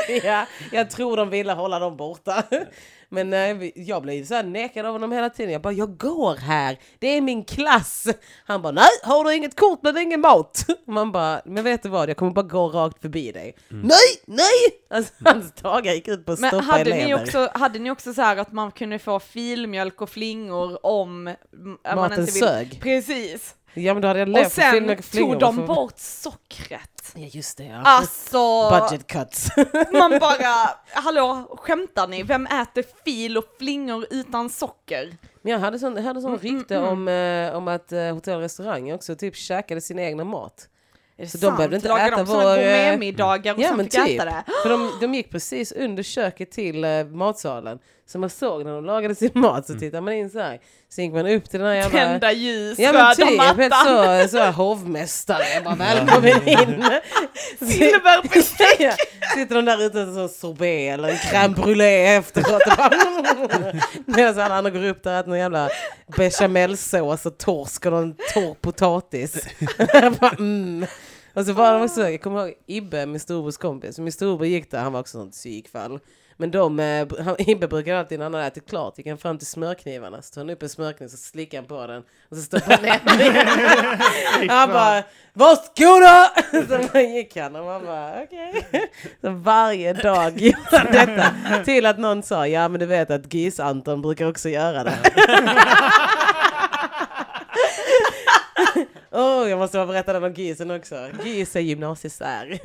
Ja, 0.24 0.46
jag 0.72 0.90
tror 0.90 1.16
de 1.16 1.30
ville 1.30 1.52
hålla 1.52 1.78
dem 1.78 1.96
borta. 1.96 2.42
Men 3.08 3.32
eh, 3.32 3.54
vi- 3.54 3.72
jag 3.74 4.02
blev 4.02 4.24
så 4.24 4.34
här 4.34 4.42
nekad 4.42 4.86
av 4.86 4.92
honom 4.92 5.12
hela 5.12 5.30
tiden. 5.30 5.52
Jag 5.52 5.62
bara, 5.62 5.72
jag 5.72 5.96
går 5.98 6.36
här. 6.36 6.78
Det 6.98 7.06
är 7.16 7.20
min 7.20 7.44
klass. 7.44 8.06
Han 8.44 8.62
bara, 8.62 8.72
nej, 8.72 8.88
har 9.02 9.24
du 9.24 9.34
inget 9.34 9.56
kort 9.60 9.80
blir 9.80 9.92
det 9.92 10.02
ingen 10.02 10.20
mat. 10.20 10.66
Man 10.86 11.12
bara, 11.12 11.40
men 11.44 11.64
vet 11.64 11.82
du 11.82 11.88
vad, 11.88 12.10
jag 12.10 12.16
kommer 12.16 12.32
bara 12.32 12.42
gå 12.46 12.68
rakt 12.68 13.00
förbi 13.02 13.32
dig. 13.32 13.56
Nej, 13.68 13.98
nej! 14.26 14.46
Alltså, 14.90 15.12
hans 15.24 15.52
dagar 15.54 15.92
gick 15.92 16.08
ut 16.08 16.26
på 16.26 16.32
att 16.32 16.40
Men 16.40 16.50
stoppa 16.50 16.64
hade 16.64 16.90
elever. 16.90 17.04
ni, 17.06 17.14
också, 17.14 17.50
hade 17.54 17.78
ni 17.78 17.90
också 17.90 18.14
så 18.14 18.22
här 18.22 18.36
att 18.36 18.52
man 18.52 18.70
kunde 18.72 18.98
få 18.98 19.20
filmjölk 19.20 20.02
och 20.02 20.10
flingor 20.10 20.86
om 20.86 21.26
mm, 21.26 21.36
man 21.84 21.96
Maten 21.96 22.20
inte 22.20 22.32
vill? 22.32 22.42
sög. 22.42 22.80
Precis. 22.82 23.54
Ja 23.74 23.94
men 23.94 24.02
då 24.02 24.08
hade 24.08 24.20
jag 24.20 24.28
levt 24.28 24.52
sen 24.52 24.90
och 24.90 25.04
flingor 25.04 25.30
tog 25.32 25.40
de 25.40 25.56
för- 25.56 25.66
bort 25.66 25.98
sockret. 25.98 27.12
Ja 27.14 27.26
just 27.32 27.58
det 27.58 27.64
ja. 27.64 27.80
Alltså, 27.84 28.70
Budget 28.70 29.06
cuts. 29.06 29.48
man 29.92 30.18
bara, 30.18 30.70
hallå, 30.92 31.56
skämtar 31.60 32.06
ni? 32.08 32.22
Vem 32.22 32.46
äter 32.46 32.84
fil 33.04 33.38
och 33.38 33.44
flingor 33.58 34.06
utan 34.10 34.50
socker? 34.50 35.16
Men 35.42 35.52
jag 35.52 35.58
hade 35.58 35.78
sån, 35.78 35.96
jag 35.96 36.02
hade 36.02 36.20
sån 36.20 36.30
Mm, 36.38 36.40
rykte 36.58 36.78
om, 36.78 37.08
eh, 37.08 37.56
om 37.56 37.68
att 37.68 37.92
eh, 37.92 38.00
hotell 38.14 38.34
och 38.36 38.40
restauranger 38.40 38.94
också 38.94 39.16
typ 39.16 39.36
käkade 39.36 39.80
sin 39.80 39.98
egna 39.98 40.24
mat. 40.24 40.68
Är 41.16 41.22
det 41.22 41.28
Så 41.30 41.38
de 41.38 41.56
behövde 41.56 41.76
inte 41.76 41.88
Lagar 41.88 42.06
äta 42.06 42.16
de 42.16 42.24
vår, 42.24 42.40
eh, 42.40 42.54
gourmetmiddagar 42.54 43.54
och 43.54 43.60
ja, 43.60 43.68
sen 43.68 43.76
men 43.76 43.86
fick 43.86 44.04
typ. 44.06 44.20
äta 44.20 44.24
det? 44.24 44.44
För 44.62 44.68
de, 44.70 44.90
de 45.00 45.14
gick 45.14 45.30
precis 45.30 45.72
under 45.72 46.02
köket 46.02 46.50
till 46.50 46.84
eh, 46.84 47.04
matsalen. 47.04 47.78
Så 48.06 48.18
man 48.18 48.30
såg 48.30 48.64
när 48.64 48.72
de 48.72 48.84
lagade 48.84 49.14
sin 49.14 49.30
mat 49.34 49.66
så 49.66 49.74
tittade 49.74 50.00
man 50.00 50.12
in 50.12 50.30
så 50.30 50.38
här. 50.38 50.60
Så 50.88 51.00
gick 51.00 51.12
man 51.12 51.26
upp 51.26 51.50
till 51.50 51.60
den 51.60 51.68
här 51.68 51.74
jävla... 51.74 51.98
Tända 51.98 52.32
ljus, 52.32 52.78
Ja 52.78 52.92
men 52.92 53.16
typ, 53.16 53.38
mattan, 53.38 54.28
så, 54.28 54.28
så 54.28 54.38
här 54.38 54.52
hovmästare, 54.52 55.44
jag 55.54 55.64
bara 55.64 55.74
välkommen 55.74 56.48
in. 56.48 56.84
silverbestick. 57.68 58.80
Ja, 58.80 58.92
Sitter 59.34 59.54
de 59.54 59.64
där 59.64 59.86
ute 59.86 60.02
och 60.02 60.14
så 60.14 60.28
sorbet 60.28 60.94
eller 60.94 61.08
en 61.08 61.16
crème 61.16 61.54
brûlée 61.54 62.18
efteråt. 62.18 62.62
Medan 64.06 64.38
alla 64.38 64.54
andra 64.54 64.70
går 64.70 64.84
upp 64.84 65.02
där 65.02 65.12
och 65.12 65.18
äter 65.18 65.28
någon 65.28 65.38
jävla 65.38 65.68
bechamelsås 66.16 67.26
och 67.26 67.38
torsk 67.38 67.86
och 67.86 67.92
någon 67.92 68.14
torr 68.34 68.54
potatis. 68.54 69.46
Bara, 70.20 70.30
mm. 70.30 70.86
Och 71.34 71.46
så 71.46 71.52
var 71.52 71.72
de 71.72 71.82
också, 71.82 72.08
jag 72.08 72.22
kommer 72.22 72.40
ihåg 72.40 72.54
Ibbe, 72.66 73.06
min 73.06 73.20
storebrors 73.20 73.56
kompis, 73.56 73.98
min 73.98 74.12
storebror 74.12 74.46
gick 74.46 74.70
där, 74.70 74.78
han 74.78 74.92
var 74.92 75.00
också 75.00 75.18
sånt 75.18 75.32
psykfall. 75.32 76.00
Men 76.36 76.50
de, 76.50 76.80
eh, 76.80 77.08
han, 77.24 77.36
Ibbe 77.38 77.68
brukade 77.68 77.98
alltid 77.98 78.18
när 78.18 78.24
han 78.24 78.34
hade 78.34 78.46
ätit 78.46 78.68
klart, 78.68 78.98
gick 78.98 79.06
han 79.06 79.18
fram 79.18 79.38
till 79.38 79.46
smörknivarna, 79.46 80.22
så 80.22 80.34
tog 80.34 80.40
han 80.40 80.50
upp 80.50 80.62
en 80.62 80.68
smörkniv 80.68 81.08
så 81.08 81.16
slickade 81.16 81.60
han 81.60 81.68
på 81.68 81.86
den 81.86 82.02
och 82.30 82.36
så 82.36 82.42
stoppade 82.42 83.00
han 83.04 83.18
ner 83.18 83.32
den. 83.32 84.48
Han 84.48 84.68
bara 84.68 85.02
Varsågoda! 85.34 86.30
Så 86.68 86.94
man 86.94 87.14
gick 87.14 87.36
han 87.36 87.56
och 87.56 87.64
man 87.64 87.86
bara 87.86 88.22
okej. 88.22 88.66
Så 89.20 89.30
varje 89.30 89.92
dag 89.92 90.38
gjorde 90.38 90.58
han 90.70 90.86
detta. 90.92 91.32
Till 91.64 91.86
att 91.86 91.98
någon 91.98 92.22
sa 92.22 92.46
ja 92.46 92.68
men 92.68 92.80
du 92.80 92.86
vet 92.86 93.10
att 93.10 93.26
Gis-Anton 93.34 94.02
brukar 94.02 94.28
också 94.28 94.48
göra 94.48 94.84
det. 94.84 94.98
Åh, 99.14 99.50
jag 99.50 99.58
måste 99.58 99.78
bara 99.78 99.86
berätta 99.86 100.12
den 100.12 100.24
om 100.24 100.32
Gisen 100.32 100.70
också. 100.70 101.08
Gis 101.24 101.56
är 101.56 101.60
gymnasiesär. 101.60 102.58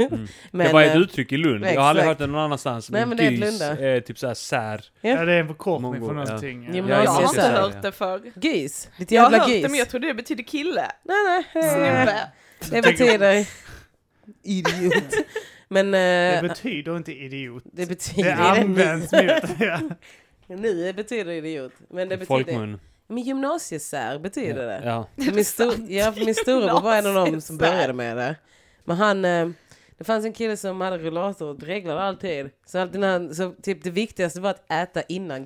Men, 0.51 0.67
det 0.67 0.73
var 0.73 0.81
ett 0.81 0.95
eh, 0.95 1.01
uttryck 1.01 1.31
i 1.31 1.37
Lund. 1.37 1.65
Jag 1.65 1.81
har 1.81 1.89
aldrig 1.89 2.07
hört 2.07 2.17
det 2.17 2.27
någon 2.27 2.41
annanstans. 2.41 2.89
Nej, 2.89 3.01
Men, 3.01 3.09
men 3.09 3.17
det 3.17 3.23
är 3.25 3.95
gys 3.95 4.07
typ 4.07 4.19
såhär 4.19 4.33
sär. 4.33 4.85
Ja, 5.01 5.25
det 5.25 5.33
är 5.33 5.39
en 5.39 5.47
förkortning 5.47 5.93
för 5.93 6.07
ja. 6.07 6.13
någonting. 6.13 6.65
Ja. 6.67 6.73
Gymnasiet. 6.73 7.05
Jag 7.05 7.21
har 7.21 7.29
inte 7.29 7.41
hört 7.41 7.81
det 7.81 7.91
för. 7.91 8.21
Gis, 8.35 8.89
ditt 8.97 9.11
Jag 9.11 9.21
har 9.21 9.31
jävla 9.31 9.43
hört 9.43 9.49
gis. 9.49 9.63
det 9.63 9.69
men 9.69 9.79
jag 9.79 9.89
trodde 9.89 10.07
det 10.07 10.13
betyder 10.13 10.43
kille. 10.43 10.91
Nej 11.03 11.43
nej. 11.53 11.63
Snubbe. 11.63 12.31
Det 12.71 12.81
betyder 12.81 13.45
idiot. 14.43 15.13
Men 15.67 15.91
Det 15.91 16.39
eh, 16.43 16.49
betyder 16.49 16.97
inte 16.97 17.11
idiot. 17.11 17.63
det 17.65 17.81
Det 17.81 17.89
betyder 17.89 18.33
används 18.33 19.11
mot... 19.11 19.21
Ja. 19.59 19.79
Nu 20.47 20.93
betyder 20.93 21.31
idiot. 21.31 21.73
Men 21.89 22.09
det 22.09 22.17
betyder... 22.17 22.25
Folkmun. 22.43 22.79
Men 23.09 23.23
gymnasiesär 23.23 24.19
betyder 24.19 24.67
det. 24.67 24.81
Ja. 24.85 25.07
Min, 25.15 25.45
stor, 25.45 25.73
ja, 25.87 26.13
min 26.15 26.35
storebror 26.35 26.81
var 26.81 26.95
en 26.95 27.05
av 27.07 27.13
dem 27.13 27.41
som 27.41 27.57
började 27.57 27.93
med 27.93 28.17
det. 28.17 28.35
Men 28.85 28.97
han... 28.97 29.25
Eh, 29.25 29.47
det 29.97 30.03
fanns 30.03 30.25
en 30.25 30.33
kille 30.33 30.57
som 30.57 30.81
hade 30.81 30.97
rullator 30.97 31.47
och 31.47 31.59
dreglade 31.59 32.01
alltid. 32.01 32.49
Så, 32.65 32.79
alltid 32.79 33.03
han, 33.03 33.35
så 33.35 33.51
typ 33.63 33.83
det 33.83 33.89
viktigaste 33.89 34.41
var 34.41 34.49
att 34.49 34.71
äta 34.71 35.01
innan 35.01 35.45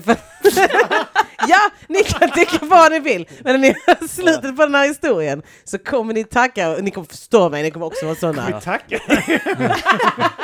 fann- 0.00 0.16
ja, 1.48 1.70
ni 1.88 2.02
kan 2.02 2.30
tycka 2.30 2.58
vad 2.66 2.92
ni 2.92 3.00
vill. 3.00 3.28
Men 3.42 3.60
när 3.60 3.68
ni 3.68 3.74
har 3.86 4.08
slutet 4.08 4.56
på 4.56 4.62
den 4.62 4.74
här 4.74 4.88
historien 4.88 5.42
så 5.64 5.78
kommer 5.78 6.14
ni 6.14 6.24
tacka 6.24 6.70
och 6.70 6.84
ni 6.84 6.90
kommer 6.90 7.06
förstå 7.06 7.48
mig. 7.50 7.62
Ni 7.62 7.70
kommer 7.70 7.86
också 7.86 8.06
vara 8.06 8.16
sådana. 8.16 8.46
Vi 8.46 8.60
tackar. 8.64 9.00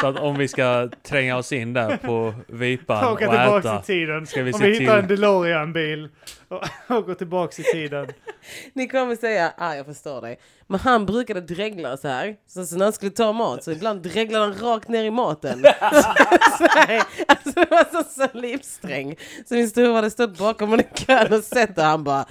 Så 0.00 0.06
att 0.06 0.18
om 0.18 0.38
vi 0.38 0.48
ska 0.48 0.88
tränga 1.08 1.36
oss 1.36 1.52
in 1.52 1.72
där 1.72 1.96
på 1.96 2.34
Vipan 2.46 3.04
och 3.12 3.22
äta. 3.22 3.80
tiden. 3.80 4.26
Ska 4.26 4.42
vi 4.42 4.52
Om 4.52 4.58
se 4.58 4.66
vi 4.66 4.78
hittar 4.78 5.02
till- 5.02 5.02
en 5.02 5.08
DeLorean-bil 5.20 6.08
och, 6.48 6.62
och 6.96 7.06
går 7.06 7.14
tillbaks 7.14 7.58
i 7.58 7.62
tiden. 7.62 8.06
Ni 8.72 8.88
kommer 8.88 9.16
säga, 9.16 9.52
ah 9.56 9.74
jag 9.74 9.86
förstår 9.86 10.20
dig. 10.20 10.38
Men 10.70 10.80
han 10.80 11.06
brukade 11.06 11.40
dregla 11.40 11.96
så 11.96 12.08
här. 12.08 12.36
Så, 12.48 12.66
så 12.66 12.76
när 12.76 12.84
han 12.84 12.92
skulle 12.92 13.10
ta 13.10 13.32
mat 13.32 13.64
så 13.64 13.70
ibland 13.70 14.02
dreglade 14.02 14.44
han 14.44 14.54
rakt 14.72 14.88
ner 14.88 15.04
i 15.04 15.10
maten. 15.10 15.62
så, 16.58 16.66
här, 16.68 17.02
alltså 17.28 17.50
det 17.50 17.66
var 17.70 18.02
så 18.02 18.02
salivsträng. 18.02 19.16
Så 19.48 19.54
min 19.54 19.68
stora 19.68 19.94
hade 19.94 20.10
stått 20.10 20.38
bakom 20.38 20.68
honom 20.68 20.84
i 20.94 20.98
kön 20.98 21.32
och 21.32 21.44
sett 21.44 21.76
det 21.76 21.82
och 21.82 21.88
han 21.88 22.04
bara 22.04 22.24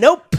Nope! 0.00 0.36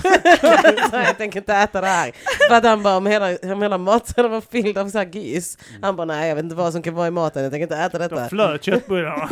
så 0.90 0.96
jag 0.96 1.18
tänker 1.18 1.40
inte 1.40 1.54
äta 1.54 1.82
det 1.82 1.88
här. 1.88 2.12
För 2.50 2.56
att 2.56 2.64
han 2.64 2.84
bara, 2.84 2.98
om 2.98 3.06
hela, 3.06 3.38
om 3.54 3.62
hela 3.62 3.78
matsalen 3.78 4.32
var 4.32 4.42
fylld 4.42 4.78
av 4.78 4.90
så 4.90 4.98
här 4.98 5.06
gis. 5.06 5.58
Han 5.82 5.96
bara, 5.96 6.06
nej 6.06 6.30
jag 6.30 6.36
vet 6.36 6.44
inte 6.44 6.56
vad 6.56 6.74
som 6.74 6.82
kan 6.82 6.94
vara 6.94 7.08
i 7.08 7.12
maten, 7.12 7.44
jag 7.44 7.52
tänker 7.52 7.64
inte 7.64 7.78
äta 7.78 7.98
detta. 7.98 8.30
flöt 8.30 8.64
köttbullarna. 8.64 9.28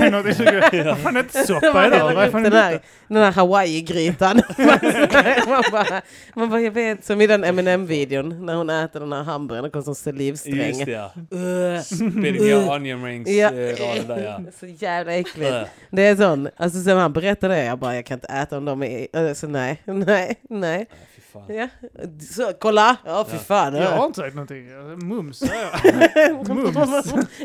Vad 0.84 0.98
fan 1.00 1.18
inte 1.18 1.44
soppa 1.44 1.88
idag? 1.88 2.32
den 2.32 2.46
är 2.46 2.62
här, 2.62 2.82
den 3.08 3.18
här 3.24 3.32
hawaii-grytan. 3.92 4.42
man, 5.48 5.64
bara, 5.72 6.02
man 6.34 6.50
bara, 6.50 6.62
jag 6.62 6.72
vet, 6.72 7.06
som 7.06 7.22
i 7.22 7.28
den 7.28 7.44
Eminem-videon 7.44 8.46
när 8.46 8.56
hon 8.56 8.70
äter 8.70 9.00
den 9.00 9.14
här 9.14 9.24
hamburgaren 9.24 9.66
och 9.66 9.72
kommer 9.72 9.84
som 9.84 9.96
salivsträng. 9.96 10.68
Just 10.68 10.86
det 10.86 10.92
ja. 10.92 11.12
Uh, 11.34 12.48
your 12.48 12.76
onion 12.76 13.06
rings. 13.06 13.30
Ja. 13.30 13.52
raden 13.52 14.08
där 14.08 14.24
ja. 14.24 14.52
Så 14.60 14.66
jävla 14.66 15.14
äckligt. 15.14 15.52
Äh. 15.52 15.64
Det 15.90 16.02
är 16.02 16.16
sån, 16.16 16.50
alltså 16.56 16.84
sen 16.84 16.98
han 16.98 17.14
berättade 17.14 17.54
det, 17.54 17.66
jag 17.66 17.80
bara, 17.80 17.96
jag 17.96 18.06
kan 18.06 18.16
inte 18.16 18.28
äta 18.28 18.58
om 18.58 18.66
de 18.66 18.84
är, 18.84 19.08
alltså 19.30 19.48
nej, 19.48 19.82
nej, 19.86 20.36
nej. 20.50 20.88
Fan. 21.34 21.56
Ja. 21.56 21.68
Så, 22.32 22.54
kolla! 22.60 22.98
Ja, 23.06 23.26
fy 23.30 23.36
Ja. 23.36 23.40
fan. 23.44 23.76
Jag 23.76 23.92
har 23.92 24.06
inte 24.06 24.20
sagt 24.20 24.36
någonting. 24.36 24.68
Mums 25.08 25.40
sa 25.40 25.46
jag. 25.46 26.48
Mums. 26.56 26.76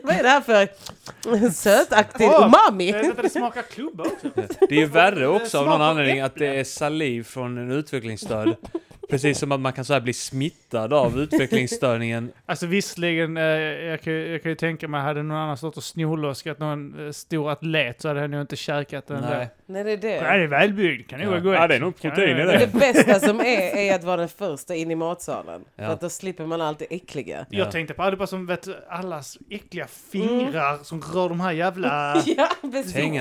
Vad 0.02 0.14
är 0.16 0.22
det 0.22 0.28
här 0.28 0.40
för 0.40 1.50
sötaktig 1.50 2.28
Åh, 2.28 2.46
umami? 2.46 2.90
Jag 2.90 2.98
vet 3.02 3.10
att 3.10 3.22
det 3.22 3.30
smakar 3.30 3.62
klubba 3.62 4.04
också. 4.04 4.28
Det 4.60 4.74
är 4.74 4.78
ju 4.80 4.86
värre 4.86 5.26
också 5.28 5.58
av 5.58 5.66
någon 5.66 5.82
anledning 5.82 6.20
att 6.20 6.34
det 6.34 6.46
är 6.46 6.64
saliv 6.64 7.22
från 7.22 7.58
en 7.58 7.70
utvecklingsstörd. 7.70 8.56
Precis 9.10 9.38
som 9.38 9.52
att 9.52 9.60
man 9.60 9.72
kan 9.72 9.84
så 9.84 9.92
här 9.92 10.00
bli 10.00 10.12
smittad 10.12 10.92
av 10.92 11.18
utvecklingsstörningen. 11.60 12.32
Alltså 12.46 12.66
visserligen, 12.66 13.36
eh, 13.36 13.42
jag, 13.44 14.00
kan, 14.00 14.12
ju- 14.12 14.32
jag 14.32 14.42
kan 14.42 14.50
ju 14.50 14.56
tänka 14.56 14.88
mig, 14.88 15.00
hade 15.00 15.22
någon 15.22 15.36
annan 15.36 15.56
stått 15.56 15.76
och 15.76 15.84
snorloskat 15.84 16.58
någon 16.58 17.06
eh, 17.06 17.12
stor 17.12 17.50
atlet 17.50 18.00
så 18.02 18.08
hade 18.08 18.20
han 18.20 18.30
nog 18.30 18.40
inte 18.40 18.56
käkat 18.56 19.06
den 19.06 19.20
Nej. 19.20 19.30
där. 19.30 19.48
Nej, 19.66 19.84
det 19.84 19.92
är 19.92 19.96
det. 19.96 20.22
Nej, 20.22 20.38
det 20.38 20.44
är 20.44 20.48
välbyggd, 20.48 21.10
kan 21.10 21.20
nog 21.20 21.34
Ja. 21.34 21.40
gå 21.40 21.54
Ja, 21.54 21.66
det 21.66 21.74
är 21.76 21.80
nog 21.80 22.00
protein 22.00 22.36
i 22.38 22.44
det. 22.44 22.58
Det 22.58 22.72
bästa 22.78 23.20
som 23.20 23.40
är, 23.40 23.76
är 23.76 23.94
att 23.94 24.04
vara 24.04 24.16
den 24.16 24.28
första 24.28 24.74
in 24.74 24.90
i 24.90 24.94
matsalen. 24.94 25.64
Ja. 25.76 25.84
För 25.86 25.92
att 25.92 26.00
då 26.00 26.08
slipper 26.08 26.46
man 26.46 26.60
allt 26.60 26.78
det 26.78 26.86
äckliga. 26.94 27.46
Jag 27.50 27.66
Ja. 27.66 27.70
tänkte 27.70 27.94
på 27.94 28.02
allihopa 28.02 28.26
som 28.26 28.46
vet, 28.46 28.68
allas 28.88 29.38
äckliga 29.50 29.86
fingrar 30.12 30.78
som 30.84 31.00
rör 31.00 31.28
de 31.28 31.40
här 31.40 31.52
jävla 31.52 32.22
Ja, 32.36 32.48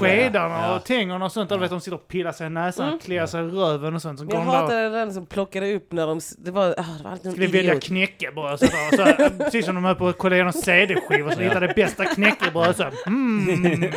skedarna 0.01 0.55
ja. 0.67 0.75
och 0.75 0.83
tängerna 0.83 1.25
och 1.25 1.31
sånt. 1.31 1.49
Där, 1.49 1.57
vet, 1.57 1.69
de 1.69 1.81
sitter 1.81 1.95
och 1.97 2.07
pillar 2.07 2.31
sig 2.31 2.47
i 2.47 2.49
näsan, 2.49 2.87
Mm. 2.87 2.99
kliar 2.99 3.25
sig 3.25 3.41
i 3.41 3.47
röven 3.47 3.95
och 3.95 4.01
sånt. 4.01 4.19
Så 4.19 4.25
går 4.25 4.35
Jag 4.35 4.41
hatade 4.41 4.89
den 4.89 5.13
som 5.13 5.25
plockade 5.25 5.67
upp 5.75 5.91
när 5.91 6.07
de... 6.07 6.19
Det 6.37 6.51
var, 6.51 6.65
ah, 6.77 6.83
det 6.97 7.03
var 7.03 7.11
alltid 7.11 7.31
skulle 7.31 7.45
någon 7.45 7.51
välja 7.51 7.71
idiot. 7.71 7.83
knäckebröd. 7.83 8.59
Så, 8.59 8.65
där, 8.65 8.95
så, 8.97 9.01
här, 9.03 9.29
precis 9.39 9.65
som 9.65 9.75
de 9.75 9.83
höll 9.85 9.95
på 9.95 10.07
att 10.07 10.17
kolla 10.17 10.35
igenom 10.35 10.53
CD-skivor 10.53 11.31
så 11.31 11.39
hittade 11.39 11.67
det 11.67 11.73
bästa 11.73 12.05
knäckebröd. 12.05 12.75
Så, 12.75 12.83
här, 12.83 12.93
mm. 13.07 13.91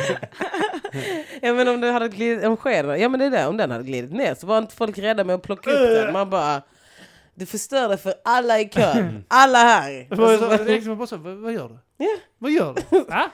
Ja 1.41 1.53
men 1.53 1.67
om 1.67 1.81
det 1.81 1.91
hade 1.91 2.09
glidit, 2.09 2.45
om 2.45 2.57
skeden, 2.57 2.99
ja 3.01 3.09
men 3.09 3.19
det 3.19 3.25
är 3.25 3.29
det, 3.29 3.47
om 3.47 3.57
den 3.57 3.71
hade 3.71 3.83
glidit 3.83 4.11
ner 4.11 4.35
så 4.35 4.47
var 4.47 4.57
inte 4.57 4.75
folk 4.75 4.97
rädda 4.97 5.23
med 5.23 5.35
att 5.35 5.41
plocka 5.41 5.71
upp 5.71 5.89
den. 6.03 6.13
Man 6.13 6.29
bara, 6.29 6.61
du 7.35 7.45
förstörde 7.45 7.97
för 7.97 8.13
alla 8.25 8.59
i 8.59 8.69
kön. 8.69 9.25
Alla 9.27 9.57
här. 9.57 10.05
Det 10.09 10.15
var 10.15 10.33
Och 10.53 10.59
så- 10.59 10.63
liksom 10.63 10.97
vad, 10.97 11.09
vad 11.41 11.53
gör 11.53 11.69
du? 11.69 11.77
Ja. 12.05 12.09
Vad 12.37 12.51
gör 12.51 12.75
du? 12.91 12.99
Va? 13.03 13.29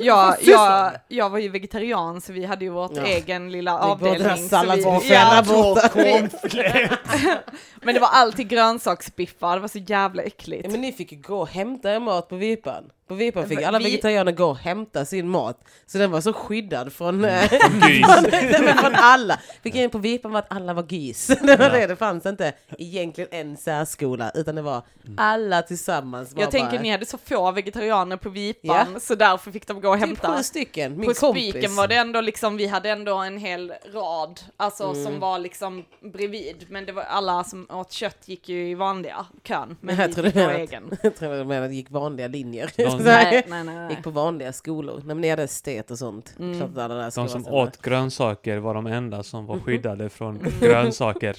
Ja, 0.00 0.36
jag, 0.40 0.92
jag 1.08 1.30
var 1.30 1.38
ju 1.38 1.48
vegetarian 1.48 2.20
så 2.20 2.32
vi 2.32 2.44
hade 2.44 2.64
ju 2.64 2.70
vårt 2.70 2.96
Ja. 2.96 3.02
egen 3.06 3.52
lilla 3.52 3.78
avdelning. 3.78 4.22
så 4.28 4.42
vi- 4.42 4.48
salladsbuffén 4.48 5.44
borta. 5.44 5.90
Men 7.82 7.94
det 7.94 8.00
var 8.00 8.08
alltid 8.08 8.48
grönsaksbiffar, 8.48 9.54
det 9.56 9.60
var 9.60 9.68
så 9.68 9.78
jävla 9.78 10.22
äckligt. 10.22 10.64
Ja, 10.64 10.70
men 10.70 10.80
ni 10.80 10.92
fick 10.92 11.12
ju 11.12 11.18
gå 11.18 11.38
och 11.40 11.48
hämta 11.48 11.90
er 11.94 12.00
mat 12.00 12.28
på 12.28 12.36
Vipan. 12.36 12.84
På 13.08 13.14
Vipan 13.14 13.48
fick 13.48 13.58
Vi- 13.58 13.64
alla 13.64 13.78
vegetarianer 13.78 14.32
gå 14.32 14.44
och 14.44 14.56
hämta 14.58 15.04
sin 15.04 15.28
mat. 15.28 15.64
Så 15.86 15.98
den 15.98 16.10
var 16.10 16.20
så 16.20 16.32
skyddad 16.32 16.92
från, 16.92 17.24
eh, 17.24 17.52
Gys. 17.88 18.06
Nej, 18.32 18.56
men 18.64 18.76
från 18.78 18.94
alla. 18.94 19.40
För 19.62 19.70
grejen 19.70 19.90
på 19.90 19.98
Vipan 19.98 20.32
var 20.32 20.38
att 20.38 20.52
alla 20.52 20.74
var 20.74 20.82
gys. 20.88 21.26
Det 21.42 21.56
var 21.56 21.64
Ja. 21.64 21.70
det, 21.72 21.86
det 21.86 21.96
fanns 21.96 22.26
inte 22.26 22.52
egentligen 22.78 23.28
en 23.32 23.56
särskola 23.56 24.30
utan 24.34 24.54
det 24.54 24.62
var 24.62 24.82
alla 25.16 25.62
tillsammans. 25.62 26.34
Var 26.34 26.42
Jag 26.42 26.50
tänker 26.50 26.70
bara, 26.70 26.82
ni 26.82 26.90
hade 26.90 27.06
så 27.06 27.18
få 27.18 27.50
vegetarianer 27.50 28.16
på 28.16 28.28
Vipan 28.28 29.00
så 29.00 29.14
därför 29.14 29.50
fick 29.50 29.66
de 29.66 29.80
gå 29.80 29.88
och 29.88 29.94
typ 29.98 30.06
hämta. 30.06 30.36
sju 30.36 30.42
stycken, 30.42 30.96
min 30.98 31.08
På 31.08 31.14
kompis. 31.14 31.50
spiken 31.50 31.76
var 31.76 31.86
det 31.88 31.94
ändå 31.96 32.20
liksom, 32.20 32.56
vi 32.56 32.66
hade 32.66 32.90
ändå 32.90 33.16
en 33.16 33.38
hel 33.38 33.72
rad, 33.94 34.40
alltså 34.56 34.84
Mm. 34.84 35.04
som 35.04 35.20
var 35.20 35.38
liksom 35.38 35.84
bredvid. 36.12 36.66
Men 36.68 36.86
det 36.86 36.92
var 36.92 37.02
alla 37.02 37.44
som 37.44 37.66
åt 37.70 37.92
kött 37.92 38.18
gick 38.28 38.48
ju 38.48 38.70
i 38.70 38.74
vanliga 38.74 39.26
kön. 39.44 39.76
Men 39.80 39.96
Jag 39.96 40.08
vi 40.08 40.14
gå 40.22 40.28
menat- 40.40 40.56
egen. 40.56 40.98
Jag 41.02 41.16
tror 41.16 41.28
du 41.36 41.44
menade 41.44 41.64
att 41.64 41.70
det 41.70 41.74
gick 41.76 41.90
vanliga 41.90 42.28
linjer. 42.28 42.70
De- 42.98 43.04
Så 43.04 43.10
här, 43.10 43.30
Nej, 43.32 43.44
nej, 43.48 43.64
nej. 43.64 43.90
Gick 43.90 44.02
på 44.04 44.10
vanliga 44.10 44.52
skolor. 44.52 44.94
Nej, 44.96 45.06
men 45.06 45.20
ni 45.20 45.28
hade 45.28 45.42
estet 45.42 45.90
och 45.90 45.98
sånt. 45.98 46.34
Mm. 46.38 46.58
Klart 46.58 46.70
alla 46.78 46.94
där 46.94 47.04
De 47.16 47.28
som 47.28 47.46
åt 47.46 47.82
grönsaker 47.82 48.58
var 48.58 48.74
de 48.74 48.86
enda 48.86 49.22
som 49.22 49.46
var 49.46 49.58
skyddade 49.58 50.08
från 50.08 50.38
grönsaker. 50.60 51.36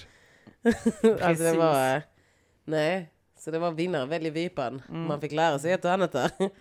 alltså 1.22 1.44
det 1.44 1.54
var... 1.58 2.02
Nej, 2.66 3.10
så 3.40 3.52
det 3.52 3.60
var 3.60 3.72
vinnare 3.72 4.06
väljer 4.06 4.32
Vipan. 4.32 4.82
Man 4.90 5.22
fick 5.22 5.32
lära 5.32 5.60
sig 5.60 5.72
ett 5.72 5.86
och 5.86 5.92
annat 5.92 6.12
där. 6.12 6.30
Typ 6.38 6.52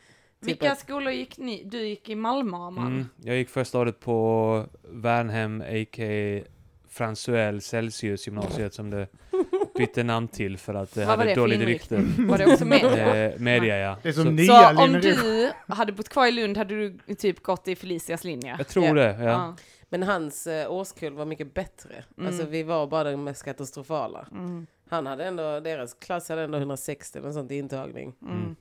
Vilka 0.41 0.73
att- 0.73 0.79
skolor 0.79 1.13
gick 1.13 1.39
ni? 1.39 1.65
Du 1.65 1.87
gick 1.89 2.09
i 2.09 2.15
Malmö, 2.15 2.57
Amal. 2.57 2.87
Mm. 2.87 3.09
Jag 3.17 3.37
gick 3.37 3.49
första 3.49 3.79
året 3.79 4.01
på 4.01 4.67
Värnhem, 4.83 5.61
a.k.a. 5.61 6.43
Fransuell 6.89 7.61
Celsius 7.63 8.27
gymnasiet 8.27 8.75
som 8.75 8.91
det 8.91 9.07
bytte 9.79 10.03
namn 10.03 10.29
till 10.29 10.59
för 10.59 10.75
att 10.75 10.95
det 10.95 11.01
Vad 11.01 11.09
var 11.09 11.17
hade 11.17 11.31
det 11.31 11.35
för 11.35 11.41
dåligt 11.41 11.61
inriktning? 11.61 12.01
rykte. 12.01 12.23
Var 12.23 12.39
det 12.39 12.47
också 12.53 12.65
media? 12.65 13.17
Eh, 13.33 13.39
media 13.39 13.79
ja. 13.79 13.97
Det 14.03 14.09
är 14.09 14.13
som 14.13 14.25
Så, 14.25 14.31
nya 14.31 14.47
Så 14.75 14.83
om 14.85 14.91
linjer. 14.93 15.17
du 15.67 15.75
hade 15.75 15.93
bott 15.93 16.09
kvar 16.09 16.27
i 16.27 16.31
Lund 16.33 16.57
hade 16.57 16.75
du 16.75 17.15
typ 17.15 17.43
gått 17.43 17.69
i 17.69 17.77
Felicias 17.77 18.25
linje? 18.25 18.55
jag 18.59 18.69
tror 18.69 18.95
det, 18.95 19.17
ja. 19.21 19.23
Ja. 19.25 19.57
Men 19.91 20.03
hans 20.03 20.47
eh, 20.47 20.73
årskull 20.73 21.13
var 21.15 21.25
mycket 21.25 21.55
bättre. 21.55 22.05
Mm. 22.17 22.27
Alltså 22.29 22.47
vi 22.47 22.63
var 22.63 22.87
bara 22.87 23.11
de 23.11 23.25
mest 23.25 23.45
katastrofala. 23.45 24.27
Mm. 24.33 24.67
Han 24.91 25.07
hade 25.07 25.25
ändå, 25.25 25.61
deras 25.61 25.95
klass 25.95 26.29
hade 26.29 26.43
ändå 26.43 26.59
160 26.59 27.19
eller 27.19 27.33
sånt 27.33 27.51
i 27.51 27.57
intagning. 27.57 28.15
Mm. 28.23 28.57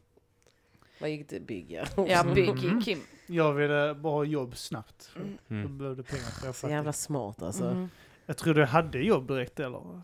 Vad 1.01 1.09
gick 1.09 1.29
det? 1.29 1.39
Bygga? 1.39 1.85
Ja, 2.07 2.23
bygg 2.35 2.49
Mm. 2.63 2.81
Kim. 2.81 2.99
Jag 3.27 3.53
ville 3.53 3.93
bara 3.95 4.13
ha 4.13 4.23
jobb 4.23 4.57
snabbt. 4.57 5.11
Mm. 5.49 5.77
behövde 5.77 6.03
pengar. 6.03 6.23
för 6.25 6.45
Jag, 6.45 6.55
Så 6.55 6.69
jävla 6.69 6.93
smart 6.93 7.41
alltså. 7.41 7.65
Mm. 7.65 7.89
jag 8.25 8.37
tror 8.37 8.53
du 8.53 8.65
hade 8.65 8.99
jobb 8.99 9.27
direkt 9.27 9.59
eller? 9.59 10.01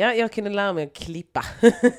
Ja, 0.00 0.14
jag 0.14 0.32
kunde 0.32 0.50
lära 0.50 0.72
mig 0.72 0.84
att 0.84 0.92
klippa. 0.94 1.44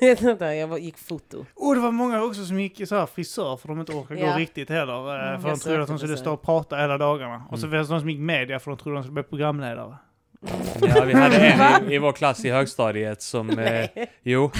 jag 0.40 0.66
var- 0.66 0.78
gick 0.78 0.98
foto. 0.98 1.46
Och 1.54 1.74
det 1.74 1.80
var 1.80 1.90
många 1.90 2.22
också 2.22 2.44
som 2.44 2.60
gick 2.60 2.88
så 2.88 2.96
här 2.96 3.06
frisör 3.06 3.56
för 3.56 3.68
de 3.68 3.80
inte 3.80 3.92
orkar 3.92 4.14
Ja. 4.14 4.32
gå 4.32 4.38
riktigt 4.38 4.68
heller. 4.70 5.14
eh, 5.22 5.28
Mm, 5.28 5.40
för 5.40 5.48
de 5.48 5.50
jag 5.50 5.60
trodde 5.60 5.82
att 5.82 5.88
de 5.88 5.98
skulle 5.98 6.16
stå 6.16 6.32
och 6.32 6.42
prata 6.42 6.76
hela 6.76 6.98
dagarna. 6.98 7.42
Och 7.50 7.58
så 7.58 7.66
Mm. 7.66 7.78
fanns 7.78 7.88
det 7.88 7.94
de 7.94 8.00
som 8.00 8.10
gick 8.10 8.18
media 8.18 8.58
för 8.58 8.70
de 8.70 8.76
trodde 8.78 8.96
de 8.96 9.02
skulle 9.02 9.14
bli 9.14 9.22
programledare. 9.22 9.96
Ja, 10.80 11.04
vi 11.04 11.12
hade 11.14 11.36
en 11.36 11.90
i, 11.90 11.94
i 11.94 11.98
vår 11.98 12.12
klass 12.12 12.44
i 12.44 12.50
högstadiet 12.50 13.22
som... 13.22 13.50
Eh, 13.58 13.86
jo. 14.22 14.50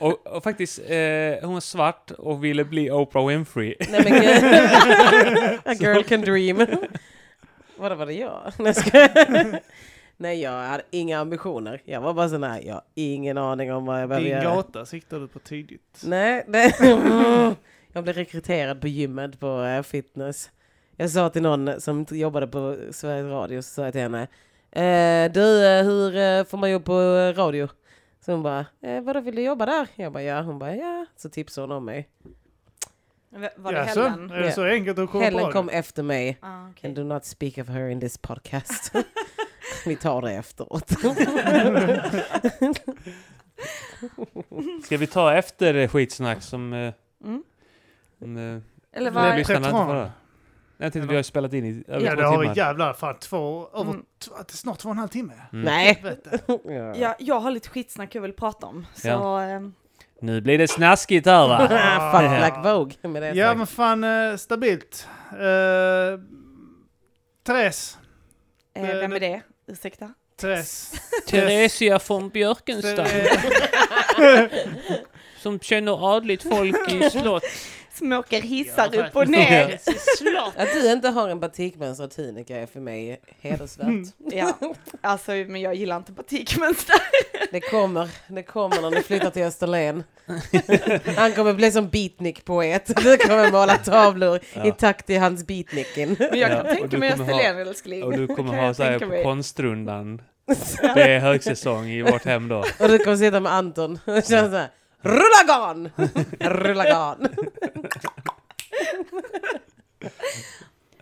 Och, 0.00 0.26
och 0.26 0.42
faktiskt, 0.42 0.78
eh, 0.78 1.44
hon 1.46 1.52
var 1.54 1.60
svart 1.60 2.10
och 2.10 2.44
ville 2.44 2.64
bli 2.64 2.90
Oprah 2.90 3.26
Winfrey. 3.26 3.74
Nej 3.90 4.00
men 4.04 4.20
gud. 4.20 5.58
A 5.64 5.74
girl 5.80 6.02
can 6.02 6.20
dream. 6.20 6.66
Vadå, 7.76 7.94
var 7.94 8.06
det 8.06 8.12
jag? 8.12 8.52
Nej. 8.58 8.74
Nej, 10.20 10.40
jag 10.42 10.50
hade 10.62 10.82
inga 10.90 11.18
ambitioner. 11.18 11.82
Jag 11.84 12.00
var 12.00 12.14
bara 12.14 12.28
sån 12.28 12.42
här, 12.42 12.60
jag 12.60 12.74
har 12.74 12.82
ingen 12.94 13.38
aning 13.38 13.72
om 13.72 13.84
vad 13.86 14.02
jag 14.02 14.08
behöver 14.08 14.28
Din 14.28 14.36
göra. 14.36 14.44
gata 14.56 14.86
siktar 14.86 15.20
du 15.20 15.28
på 15.28 15.38
tidigt. 15.38 16.02
Nej, 16.04 16.44
det... 16.48 16.74
jag 17.92 18.04
blev 18.04 18.16
rekryterad 18.16 18.80
på 18.80 18.88
gymmet 18.88 19.40
på 19.40 19.62
eh, 19.62 19.82
fitness. 19.82 20.50
Jag 20.96 21.10
sa 21.10 21.28
till 21.30 21.42
någon 21.42 21.80
som 21.80 22.06
jobbade 22.10 22.46
på 22.46 22.76
Sveriges 22.90 23.26
Radio, 23.30 23.62
så 23.62 23.68
sa 23.74 23.82
jag 23.84 23.92
till 23.92 24.00
henne. 24.00 24.22
Eh, 24.72 25.32
du, 25.32 25.66
eh, 25.66 25.84
hur 25.84 26.16
eh, 26.16 26.44
får 26.44 26.58
man 26.58 26.70
jobb 26.70 26.84
på 26.84 27.00
radio? 27.36 27.68
Så 28.24 28.32
hon 28.32 28.42
bara, 28.42 28.66
eh, 28.82 29.00
vadå 29.02 29.20
vill 29.20 29.34
du 29.36 29.42
jobba 29.42 29.66
där? 29.66 29.88
Jag 29.94 30.12
bara, 30.12 30.22
ja. 30.22 30.40
Hon 30.42 30.58
bara, 30.58 30.76
ja. 30.76 31.06
Så 31.16 31.28
tipsade 31.28 31.66
hon 31.66 31.76
om 31.76 31.84
mig. 31.84 32.08
Var 33.56 33.72
det 33.72 33.78
Ja, 33.78 33.86
så, 33.88 34.02
Helen? 34.08 34.30
är 34.30 34.40
det 34.42 34.52
så 34.52 34.64
enkelt 34.64 34.98
att 34.98 35.10
komma 35.10 35.24
Helen 35.24 35.44
på 35.46 35.52
kom 35.52 35.68
efter 35.68 36.02
mig. 36.02 36.38
Ah, 36.40 36.68
okej. 36.70 36.88
And 36.88 36.96
do 36.96 37.04
not 37.04 37.24
speak 37.24 37.58
of 37.58 37.68
her 37.68 37.88
in 37.88 38.00
this 38.00 38.18
podcast. 38.18 38.92
Vi 39.86 39.96
tar 39.96 40.22
det 40.22 40.32
efteråt. 40.32 40.90
Ska 44.84 44.96
vi 44.96 45.06
ta 45.06 45.32
efter 45.34 45.74
eh, 45.74 45.88
skitsnack 45.88 46.42
som... 46.42 46.72
Eh, 46.72 46.92
Mm. 47.24 47.42
om, 48.22 48.36
eh, 48.36 48.98
Eller 48.98 49.10
vad? 49.10 49.38
inte 49.38 49.60
får 49.60 49.84
höra. 49.84 50.10
Jag 50.76 50.92
tänkte 50.92 51.08
vi 51.10 51.16
har 51.16 51.22
spelat 51.22 51.52
in 51.52 51.64
i 51.64 51.84
över 51.88 52.06
Ja, 52.06 52.10
två 52.14 52.20
det 52.20 52.26
har 52.26 52.38
vi 52.38 52.44
timmar. 52.44 52.56
jävlar. 52.56 52.92
Fan, 52.92 53.18
två, 53.18 53.68
över, 53.74 53.90
Mm. 53.90 54.02
t- 54.02 54.30
det 54.46 54.52
är 54.52 54.56
snart 54.56 54.78
två 54.78 54.88
och 54.88 54.92
en 54.94 54.98
halv 54.98 55.08
timme. 55.08 55.32
Mm. 55.52 55.64
Nej. 55.64 55.94
Helvete. 55.94 56.38
Ja. 56.64 56.94
Ja, 56.96 57.14
jag 57.18 57.40
har 57.40 57.50
lite 57.50 57.68
skitsnack 57.68 58.14
jag 58.14 58.22
vill 58.22 58.32
prata 58.32 58.66
om. 58.66 58.86
Så, 58.94 59.08
Ja. 59.08 59.42
ehm, 59.42 59.74
Nu 60.20 60.40
blir 60.40 60.58
det 60.58 60.68
snaskigt 60.68 61.26
här 61.26 61.48
va? 61.48 61.58
Fuck 62.12 62.44
like 62.44 62.68
Vogue 62.72 63.10
med 63.10 63.22
det 63.22 63.28
Ja, 63.32 63.46
sagt. 63.48 63.58
men 63.58 63.66
fan 63.66 64.04
eh, 64.04 64.36
stabilt. 64.36 65.08
Uh, 65.32 65.38
Therese. 67.46 67.98
eh, 68.74 68.82
vem 68.82 69.12
är 69.12 69.20
det? 69.20 69.42
Ursäkta? 69.70 70.14
Therese. 70.36 71.00
Teresia 71.26 72.00
von 72.08 72.30
Björkenstad 72.30 73.06
som 75.42 75.58
känner 75.60 76.16
adligt 76.16 76.42
folk 76.42 76.92
i 76.92 77.10
slott. 77.10 77.44
Som 78.00 78.12
åker 78.12 78.40
hissar 78.42 78.88
Ja, 78.92 79.06
upp 79.06 79.16
och 79.16 79.28
ner. 79.28 79.78
Att 80.56 80.68
du 80.74 80.92
inte 80.92 81.08
har 81.08 81.28
en 81.28 81.40
batikmönstrad 81.40 82.10
tunika 82.10 82.56
är 82.56 82.66
för 82.66 82.80
mig 82.80 83.20
hedersvärt. 83.40 84.06
Ja, 84.32 84.58
alltså 85.00 85.30
men 85.32 85.60
jag 85.60 85.74
gillar 85.74 85.96
inte 85.96 86.12
batikmönster. 86.12 86.96
Det 87.52 87.60
kommer, 87.60 88.08
det 88.28 88.42
kommer 88.42 88.82
när 88.82 88.90
ni 88.90 89.02
flyttar 89.02 89.30
till 89.30 89.42
Österlen. 89.42 90.04
Han 91.16 91.32
kommer 91.32 91.54
bli 91.54 91.72
som 91.72 91.88
beatnik-poet. 91.88 92.86
Du 93.02 93.16
kommer 93.16 93.50
måla 93.52 93.76
tavlor 93.76 94.40
Ja. 94.54 94.66
i 94.66 94.72
takt 94.72 95.06
till 95.06 95.20
hans 95.20 95.46
beatnicken. 95.46 96.16
Men 96.18 96.38
jag 96.38 96.38
Ja, 96.38 96.48
kan 96.48 96.60
och 96.60 96.66
tänka 96.66 96.86
du 96.86 96.98
mig 96.98 97.10
kommer 97.10 97.24
ha- 97.32 97.38
Österlen 97.40 97.68
älskling. 97.68 98.02
Och 98.04 98.12
du 98.16 98.26
Det 98.26 98.34
kommer 98.34 98.54
ha 98.56 98.74
så 98.74 98.82
här 98.82 98.98
på 98.98 99.06
mig. 99.06 99.22
konstrundan. 99.24 100.22
Det 100.82 101.02
är 101.14 101.18
högsäsong 101.20 101.86
i 101.88 102.02
vårt 102.02 102.24
hem 102.24 102.48
då. 102.48 102.58
Och 102.78 102.88
du 102.88 102.98
kommer 102.98 103.16
sitta 103.16 103.40
med 103.40 103.52
Anton 103.52 103.98
och 104.06 104.24
köra 104.24 104.50
så 104.50 104.56
här. 104.56 104.68
Rullagan! 105.02 105.90
Rullagan! 106.40 107.28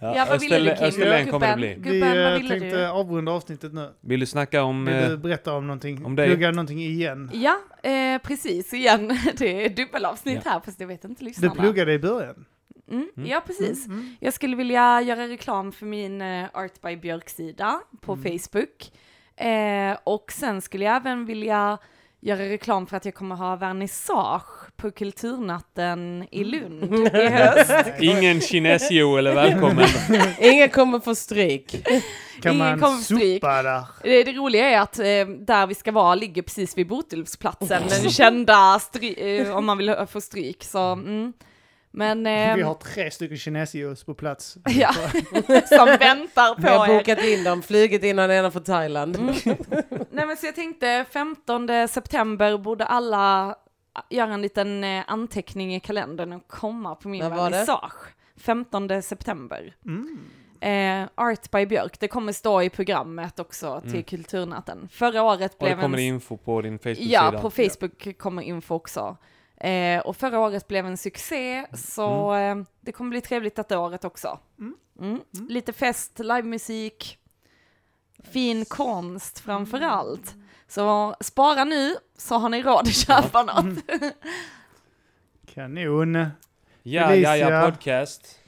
Ja, 0.01 0.27
vad 0.29 0.41
ville 0.41 0.59
du, 0.59 0.77
Kim? 0.77 0.85
Österlen 0.87 1.27
kommer 1.31 1.49
det 1.49 1.57
bli. 1.57 1.75
Gubben, 1.75 1.93
Vi 1.93 2.01
vad 2.01 2.27
eh, 2.33 2.39
ville 2.39 2.55
du? 2.55 2.61
tänkte 2.61 2.91
avrunda 2.91 3.33
avsnittet 3.33 3.73
nu. 3.75 3.91
Vill 4.01 4.21
du 4.21 4.27
snacka 4.27 4.63
om... 4.63 4.85
Vill 4.85 4.95
Eh, 4.95 5.09
du 5.09 5.17
berätta 5.17 5.53
om 5.55 5.67
någonting? 5.67 6.05
om 6.05 6.17
dig? 6.17 6.29
Plugga 6.29 6.51
någonting 6.51 6.79
igen? 6.81 7.31
Ja, 7.33 7.59
eh, 7.91 8.19
precis 8.23 8.75
igen. 8.75 9.09
Det 9.37 9.65
är 9.65 9.69
dubbelavsnitt 9.69 10.45
här 10.45 10.61
fast 10.61 10.79
det 10.79 10.87
vet 10.87 11.05
inte 11.05 11.21
Du 11.23 11.29
lyssnarna. 11.29 11.55
pluggade 11.55 11.93
i 11.93 11.99
början? 11.99 12.45
Mm, 12.91 13.09
Mm. 13.17 13.31
Ja, 13.31 13.43
precis. 13.47 13.87
Mm. 13.87 14.17
Jag 14.21 14.33
skulle 14.35 14.57
vilja 14.57 15.01
göra 15.03 15.29
reklam 15.29 15.73
för 15.73 15.87
min 15.87 16.21
eh, 16.23 16.47
Art 16.55 16.81
by 16.83 16.97
Björk-sida 16.97 17.81
på 18.01 18.13
Mm. 18.13 18.25
Facebook. 18.39 18.93
Eh, 19.37 19.99
och 20.05 20.33
sen 20.33 20.61
skulle 20.61 20.85
jag 20.85 20.97
även 20.97 21.27
vilja 21.27 21.79
göra 22.21 22.39
reklam 22.39 22.87
för 22.87 22.97
att 22.97 23.05
jag 23.05 23.15
kommer 23.15 23.35
ha 23.37 23.57
vernissage 23.57 24.77
på 24.77 24.91
Kulturnatten 24.91 26.27
i 26.31 26.45
Lund 26.45 27.09
i 27.17 27.27
höst. 27.29 27.73
Ingen 28.01 28.41
kines-Joel 28.41 29.27
är 29.27 29.35
välkommen. 29.35 29.87
Ingen 30.39 30.69
kommer 30.69 31.01
få 31.01 31.15
stryk. 31.15 31.87
Kan 32.43 32.53
Ingen 32.55 32.67
man 32.69 32.81
kommer 32.81 32.99
stryk. 32.99 33.43
sopa 33.43 33.63
där? 33.63 33.83
Det, 34.03 34.25
det 34.25 34.33
roliga 34.33 34.69
är 34.71 34.81
att 34.81 34.99
eh, 34.99 35.05
där 35.47 35.67
vi 35.67 35.75
ska 35.75 35.93
vara 35.93 36.15
ligger 36.15 36.43
precis 36.43 36.79
vid 36.79 36.87
Botelövsplatsen, 36.89 37.83
den 37.89 38.11
kända 38.11 38.55
stry- 38.79 39.41
eh, 39.49 39.57
om 39.57 39.67
man 39.67 39.79
vill 39.79 39.95
få 40.11 40.21
stryk. 40.21 40.65
Så, 40.65 40.79
mm. 40.93 41.33
Men, 41.91 42.27
eh, 42.27 42.55
Vi 42.57 42.63
har 42.63 42.75
tre 42.75 43.11
stycken 43.11 43.37
kinesljus 43.39 44.05
på 44.05 44.15
plats. 44.15 44.57
ja, 44.65 44.93
som 45.69 45.87
väntar 45.87 46.61
Vi 46.63 46.69
har 46.69 46.87
på 46.87 46.93
er. 46.93 46.99
bokat 46.99 47.25
in 47.25 47.45
dem, 47.45 47.63
flugit 47.63 48.05
innan 48.05 48.31
ena 48.31 48.51
från 48.51 48.65
Thailand. 48.65 49.17
Mm. 49.17 49.35
Nej 50.19 50.27
men 50.27 50.37
så 50.37 50.47
jag 50.47 50.55
tänkte 50.55 51.07
15 51.11 51.69
september 51.89 52.59
borde 52.59 52.85
alla 52.85 53.57
göra 54.09 54.35
en 54.35 54.43
liten 54.43 54.85
eh, 54.85 55.05
anteckning 55.07 55.75
i 55.75 55.81
kalendern 55.81 56.33
och 56.33 56.49
komma 56.49 56.95
på 56.95 57.09
min 57.09 57.31
vernissage. 57.31 58.15
15 58.37 59.03
september. 59.03 59.77
Mm. 59.87 60.19
Eh, 60.61 61.09
Art 61.15 61.51
by 61.51 61.67
Björk, 61.67 62.01
det 62.01 62.09
kommer 62.09 62.33
stå 62.33 62.63
i 62.63 62.71
programmet 62.71 63.39
också 63.39 63.81
till 63.81 63.91
Mm. 63.91 64.03
Kulturnatten. 64.03 64.89
Förra 64.93 65.23
året 65.23 65.55
Och 65.59 65.67
det 65.67 65.75
blev 65.75 65.81
kommer 65.81 65.99
en... 65.99 66.05
info 66.05 66.37
på 66.37 66.63
din 66.63 66.79
Facebook-sida. 66.79 67.31
Ja, 67.33 67.41
på 67.41 67.51
Facebook 67.51 68.19
kommer 68.19 68.43
info 68.43 68.75
också. 68.75 69.17
Eh, 69.57 70.01
och 70.01 70.17
förra 70.17 70.41
året 70.41 70.69
blev 70.69 70.87
en 70.87 70.97
succé, 70.97 71.67
så 71.75 72.35
eh, 72.35 72.57
det 72.81 72.93
kommer 72.93 73.11
bli 73.11 73.21
trevligt 73.21 73.57
detta 73.57 73.79
året 73.79 74.05
också. 74.05 74.39
Mm. 75.01 75.21
Lite 75.49 75.73
fest, 75.73 76.19
livemusik, 76.19 77.19
fin 78.33 78.65
konst 78.65 79.39
framför 79.39 79.81
allt. 79.81 80.35
Så 80.69 81.15
spara 81.21 81.65
nu, 81.65 81.95
så 82.19 82.35
har 82.35 82.49
ni 82.49 82.63
råd 82.63 82.81
att 82.81 82.95
köpa 82.95 83.43
något. 83.43 83.79
Kanon. 85.55 86.15
Ja, 86.15 86.31
ja, 86.83 87.09
Felicia. 87.09 87.37
ja, 87.37 87.71
podcast. 87.71 88.39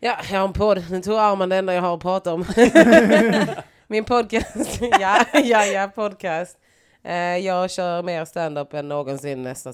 Ja, 0.00 0.16
jag 0.30 0.38
har 0.38 0.46
en 0.48 0.52
podd. 0.52 0.84
Nu 0.90 1.00
tog 1.02 1.14
Arman 1.18 1.48
det 1.48 1.56
enda 1.56 1.74
jag 1.74 1.82
har 1.82 1.94
att 1.94 2.02
prata 2.02 2.34
om. 2.34 2.44
Min 3.86 4.04
podcast. 4.04 4.80
ja, 5.00 5.24
ja, 5.34 5.64
ja, 5.66 5.88
podcast. 5.94 6.58
Eh, 7.02 7.14
jag 7.36 7.70
kör 7.70 8.02
mer 8.02 8.24
stand-up 8.24 8.74
än 8.74 8.88
någonsin 8.88 9.42
nästa 9.42 9.72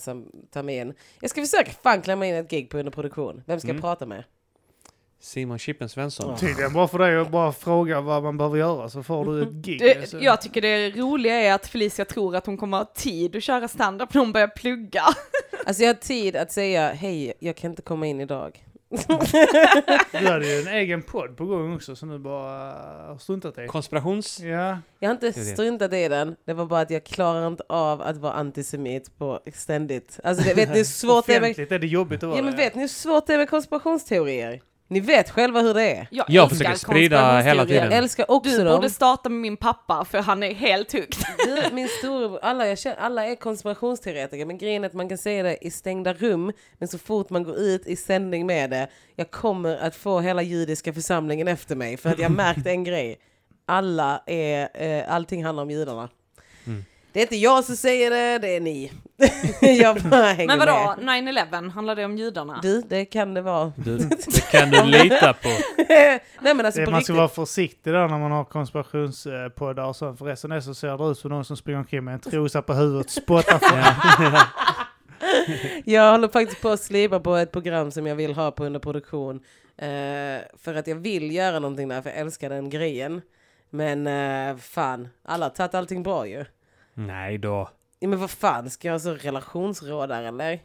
termin. 0.53 0.95
Jag 1.21 1.31
ska 1.31 1.41
försöka 1.43 1.71
fan 1.83 2.03
klämma 2.03 2.27
in 2.27 2.35
ett 2.35 2.51
gig 2.51 2.71
på 2.71 2.79
underproduktion. 2.79 3.43
Vem 3.47 3.61
ska 3.61 3.69
jag 3.69 3.75
Mm. 3.75 3.83
prata 3.83 4.07
med? 4.07 4.25
Simon 5.21 5.59
Chippen 5.59 5.89
Svensson. 5.89 6.37
Tydligen 6.37 6.73
bra 6.73 6.89
för 6.89 6.99
dig 6.99 7.17
att 7.17 7.31
bara 7.31 7.53
fråga 7.53 8.01
vad 8.01 8.23
man 8.23 8.37
behöver 8.39 8.57
göra 8.59 8.89
så 8.89 9.03
får 9.03 9.25
du 9.25 9.43
ett 9.43 9.53
gig. 9.53 9.79
Det, 9.81 10.11
Så- 10.11 10.19
jag 10.21 10.41
tycker 10.41 10.61
det 10.61 10.91
roliga 10.91 11.35
är 11.35 11.55
att 11.55 11.67
Felicia 11.67 12.05
tror 12.05 12.37
att 12.37 12.47
hon 12.47 12.57
kommer 12.57 12.79
ha 12.79 12.85
tid 12.95 13.37
att 13.37 13.43
köra 13.43 13.69
stand-up 13.69 14.15
när 14.15 14.21
hon 14.21 14.33
börjar 14.33 14.49
plugga. 14.49 15.03
Alltså 15.67 15.83
jag 15.83 15.89
har 15.89 15.95
tid 15.95 16.37
att 16.37 16.53
säga 16.53 16.93
hej, 16.93 17.33
jag 17.39 17.57
kan 17.57 17.71
inte 17.71 17.83
komma 17.83 18.07
in 18.07 18.21
idag. 18.21 18.65
Du 20.13 20.27
hade 20.27 20.47
ju 20.47 20.61
en 20.61 20.69
egen 20.69 21.03
podd 21.03 21.37
på 21.37 21.45
gång 21.45 21.75
också 21.75 21.97
som 21.97 22.09
du 22.09 22.19
bara 22.19 22.71
uh, 22.71 23.09
har 23.09 23.19
struntat 23.19 23.59
i. 23.59 23.67
Konspirations... 23.67 24.41
Ja, 24.41 24.79
Jag 24.99 25.09
har 25.09 25.15
inte 25.15 25.33
struntat 25.33 25.93
i 25.93 26.09
den. 26.09 26.37
Det 26.45 26.53
var 26.53 26.67
bara 26.67 26.81
att 26.81 26.91
jag 26.91 27.05
klarar 27.05 27.47
inte 27.47 27.65
av 27.69 28.03
att 28.03 28.17
vara 28.17 28.33
antisemit 28.33 29.19
på 29.19 29.41
ständigt. 29.55 30.21
Alltså 30.25 30.45
det, 30.45 30.55
vet 30.55 30.69
ni 30.71 30.77
hur 30.77 30.85
svårt 30.85 31.27
det 31.27 31.35
är 31.35 31.41
med... 31.41 31.73
är 31.73 31.79
det 31.79 31.87
jobbigt 31.87 32.23
att 32.23 32.29
vara 32.29 32.39
Ja 32.39 32.43
men 32.43 32.53
det. 32.53 32.57
vet 32.57 32.75
ni 32.75 32.81
hur 32.81 32.89
svårt 32.89 33.27
det 33.27 33.35
är 33.35 33.39
med 33.39 33.51
konspirationsteorier? 33.51 34.61
Ni 34.93 35.01
vet 35.01 35.31
själva 35.31 35.61
hur 35.61 35.75
det 35.75 35.97
är. 35.97 36.07
Jag, 36.11 36.27
Jag 36.29 36.51
försöker 36.51 36.75
sprida 36.75 37.17
hela 37.17 37.61
Jag 37.61 37.69
tiden. 37.69 37.83
konspirationsteorier. 37.83 37.99
älskar 38.03 38.31
också 38.31 38.51
Du 38.51 38.65
dem. 38.65 38.77
borde 38.77 38.91
starta 38.91 39.29
med 39.29 39.39
min 39.41 39.57
pappa 39.57 40.05
för 40.05 40.19
han 40.19 40.43
är 40.43 40.55
helt 40.55 40.93
hooked. 40.93 41.15
Du, 41.47 41.75
min 41.75 41.89
storebror, 41.89 42.39
alla, 42.43 42.67
jag 42.69 42.79
känner, 42.79 42.97
alla 42.97 43.27
är 43.27 43.35
konspirationsteoretiker 43.35 44.47
men 44.47 44.59
grejen 44.59 44.85
är 44.85 44.89
att 44.89 44.95
man 44.95 45.09
kan 45.09 45.19
säga 45.19 45.43
det 45.43 45.57
i 45.67 45.71
stängda 45.71 46.13
rum 46.13 46.53
men 46.79 46.89
så 46.89 46.99
fort 46.99 47.31
man 47.31 47.45
går 47.45 47.57
ut 47.57 47.87
i 47.87 47.97
sändning 47.97 48.47
med 48.47 48.71
det 48.71 48.89
jag 49.17 49.31
kommer 49.31 49.77
att 49.77 49.97
få 49.97 50.21
hela 50.21 50.43
judiska 50.43 50.93
församlingen 50.93 51.49
efter 51.49 51.77
mig 51.77 51.97
för 51.97 52.11
att 52.11 52.19
jag 52.19 52.31
märkt 52.33 52.67
en 52.67 52.85
grej. 52.85 53.19
Alla 53.67 54.23
är, 54.27 54.69
eh, 54.75 55.15
allting 55.15 55.45
handlar 55.45 55.63
om 55.63 55.71
judarna. 55.71 56.09
Det 57.13 57.19
är 57.21 57.23
inte 57.23 57.37
jag 57.37 57.65
som 57.65 57.77
säger 57.77 58.11
det, 58.11 58.39
det 58.39 58.57
är 58.57 58.61
ni. 58.61 58.93
jag 59.81 60.03
bara 60.03 60.23
hänger 60.33 60.47
Men 60.47 60.59
vadå, 60.59 60.95
med. 61.03 61.25
9-11, 61.25 61.71
handlar 61.71 61.97
det 61.97 62.05
om 62.05 62.17
judarna? 62.19 62.59
Du, 62.63 62.81
det 62.81 63.05
kan 63.05 63.35
det 63.35 63.43
vara. 63.43 63.73
Du, 63.77 63.97
det 63.99 64.51
kan 64.51 64.71
du 64.71 64.85
lita 64.85 65.33
på. 65.33 65.49
Nej 65.89 66.21
men 66.55 66.67
alltså 66.67 66.81
Det, 66.81 66.85
på 66.85 66.91
man 66.91 66.99
riktigt. 67.01 67.15
ska 67.15 67.15
vara 67.15 67.29
försiktig 67.29 67.93
där 67.93 68.09
när 68.09 68.19
man 68.19 68.31
har 68.33 68.45
konspirationspoddar 68.45 69.85
och 69.85 69.97
sånt. 69.97 70.19
För 70.19 70.25
resten 70.25 70.53
är 70.53 70.61
så 70.61 70.75
ser 70.75 70.99
det 70.99 71.05
ut 71.11 71.19
som 71.19 71.31
någon 71.31 71.45
som 71.45 71.57
springer 71.57 71.79
omkring 71.79 72.05
med 72.05 72.15
en 72.15 72.21
trosa 72.21 72.63
på 72.63 72.75
huvudet, 72.75 73.11
spottar 73.11 73.59
för 73.59 73.77
Jag 75.85 76.11
håller 76.13 76.29
faktiskt 76.29 76.63
på 76.63 76.69
att 76.69 76.81
slipa 76.81 77.21
på 77.21 77.37
ett 77.37 77.53
program 77.53 77.91
som 77.91 78.07
jag 78.07 78.17
vill 78.17 78.35
ha 78.35 78.51
på 78.51 78.65
under 78.65 78.81
produktion. 78.81 79.37
Eh, 79.77 80.41
för 80.59 80.75
att 80.75 80.87
jag 80.87 80.97
vill 80.97 81.35
göra 81.35 81.59
någonting 81.59 81.89
där, 81.89 82.03
för 82.03 82.11
jag 82.11 82.19
älskar 82.19 82.51
den 82.51 82.71
grejen. 82.71 83.23
Men 83.71 84.07
eh, 84.07 84.57
fan, 84.57 85.09
alla 85.25 85.45
har 85.45 85.51
tagit 85.51 85.75
allting 85.75 86.03
bra 86.03 86.27
ju. 86.27 86.45
Nej 87.07 87.39
då. 87.39 87.69
Ja, 87.99 88.09
men 88.09 88.19
vad 88.21 88.31
fan, 88.31 88.71
ska 88.71 88.89
jag 88.89 88.93
ha 88.95 88.99
så 88.99 89.15
relationsråd 89.15 90.09
där 90.09 90.23
eller? 90.23 90.61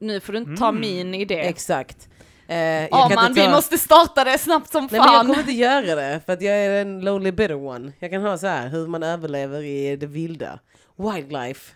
Nu 0.00 0.20
får 0.20 0.32
du 0.32 0.38
inte 0.38 0.56
ta 0.60 0.68
Mm. 0.68 0.80
min 0.80 1.14
idé. 1.14 1.34
Exakt. 1.40 2.08
Eh, 2.48 2.56
jag 2.58 2.88
Ja 2.90 3.06
kan 3.08 3.14
man, 3.14 3.26
inte 3.26 3.40
vi 3.40 3.46
ta- 3.46 3.52
måste 3.52 3.78
starta 3.78 4.24
det 4.24 4.38
snabbt 4.38 4.72
som 4.72 4.82
Nej 4.82 4.88
men 4.90 4.96
jag 5.00 5.06
fan. 5.14 5.26
kommer 5.26 5.38
inte 5.40 5.52
göra 5.52 5.94
det, 5.94 6.20
för 6.26 6.32
att 6.32 6.42
jag 6.42 6.54
är 6.56 6.70
en 6.82 7.00
lonely 7.00 7.32
bitter 7.32 7.54
one. 7.66 7.92
Jag 7.98 8.10
kan 8.10 8.22
ha 8.22 8.38
så 8.38 8.46
här, 8.46 8.68
hur 8.68 8.86
man 8.86 9.02
överlever 9.02 9.62
i 9.62 9.96
det 9.96 10.06
vilda. 10.06 10.58
Wildlife. 10.96 11.72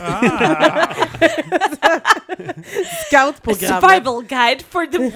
ah, 0.00 0.20
Scoutprogrammet. 3.08 3.82
Survival 3.82 4.24
guide 4.24 4.62
for 4.62 4.86
the 4.86 4.98
Håll 4.98 5.12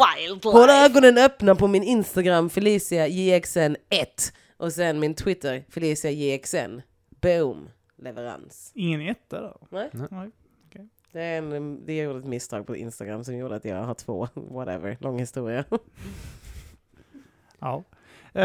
wildlife. 0.66 0.72
ögonen 0.84 1.18
öppna 1.18 1.54
på 1.54 1.66
min 1.66 1.82
Instagram 1.82 2.50
Felicia 2.50 3.06
JXN 3.06 3.76
1 3.90 4.32
och 4.56 4.72
sen 4.72 5.00
min 5.00 5.14
Twitter 5.14 5.64
Felicia 5.70 6.10
JXN. 6.10 6.80
Boom! 7.22 7.68
Leverans. 8.06 8.72
Ingen 8.74 9.00
etta 9.00 9.40
där. 9.40 9.56
Nej. 9.70 9.90
Nej. 10.10 10.30
Det 11.12 11.22
är 11.22 11.38
en, 11.42 11.86
det 11.86 11.96
gjorde 12.02 12.18
ett 12.18 12.24
misstag 12.24 12.66
på 12.66 12.76
Instagram 12.76 13.24
som 13.24 13.36
gjorde 13.36 13.56
att 13.56 13.64
jag 13.64 13.82
har 13.82 13.94
två, 13.94 14.28
whatever, 14.34 14.96
lång 15.00 15.18
historia. 15.18 15.64
Ja. 17.58 17.82
Uh, 18.36 18.42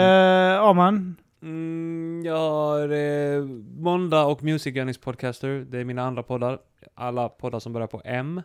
Arman, 0.67 1.15
Mm, 1.43 2.21
jag 2.25 2.37
har 2.49 2.89
eh, 2.89 3.43
Måndag 3.77 4.25
och 4.25 4.43
Music 4.43 4.73
Gunnings 4.73 4.97
Podcaster. 4.97 5.65
Det 5.69 5.77
är 5.79 5.85
mina 5.85 6.03
andra 6.03 6.23
poddar. 6.23 6.59
Alla 6.93 7.29
poddar 7.29 7.59
som 7.59 7.73
börjar 7.73 7.87
på 7.87 8.01
M. 8.05 8.41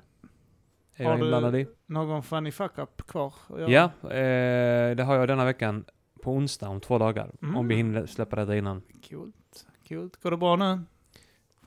Är 0.97 1.05
Har 1.05 1.11
jag 1.11 1.21
du- 1.21 1.25
inblandad 1.25 1.57
i. 1.57 1.67
någon 1.87 2.23
funny 2.23 2.51
fuck-up 2.53 3.07
kvar? 3.07 3.35
Ja, 3.69 3.85
eh, 4.03 4.97
det 4.97 5.03
har 5.07 5.15
jag 5.17 5.29
denna 5.29 5.45
veckan 5.45 5.85
på 6.23 6.33
onsdag 6.33 6.69
om 6.69 6.81
två 6.81 6.99
dagar. 6.99 7.31
Mm. 7.43 7.57
Om 7.57 7.69
vi 7.69 7.75
hinner 7.75 8.07
släppa 8.07 8.37
detta 8.37 8.57
innan. 8.57 8.83
Coolt. 9.11 9.67
Coolt. 9.89 10.23
Går 10.23 10.31
det 10.31 10.37
bra 10.37 10.57
nu? 10.57 10.81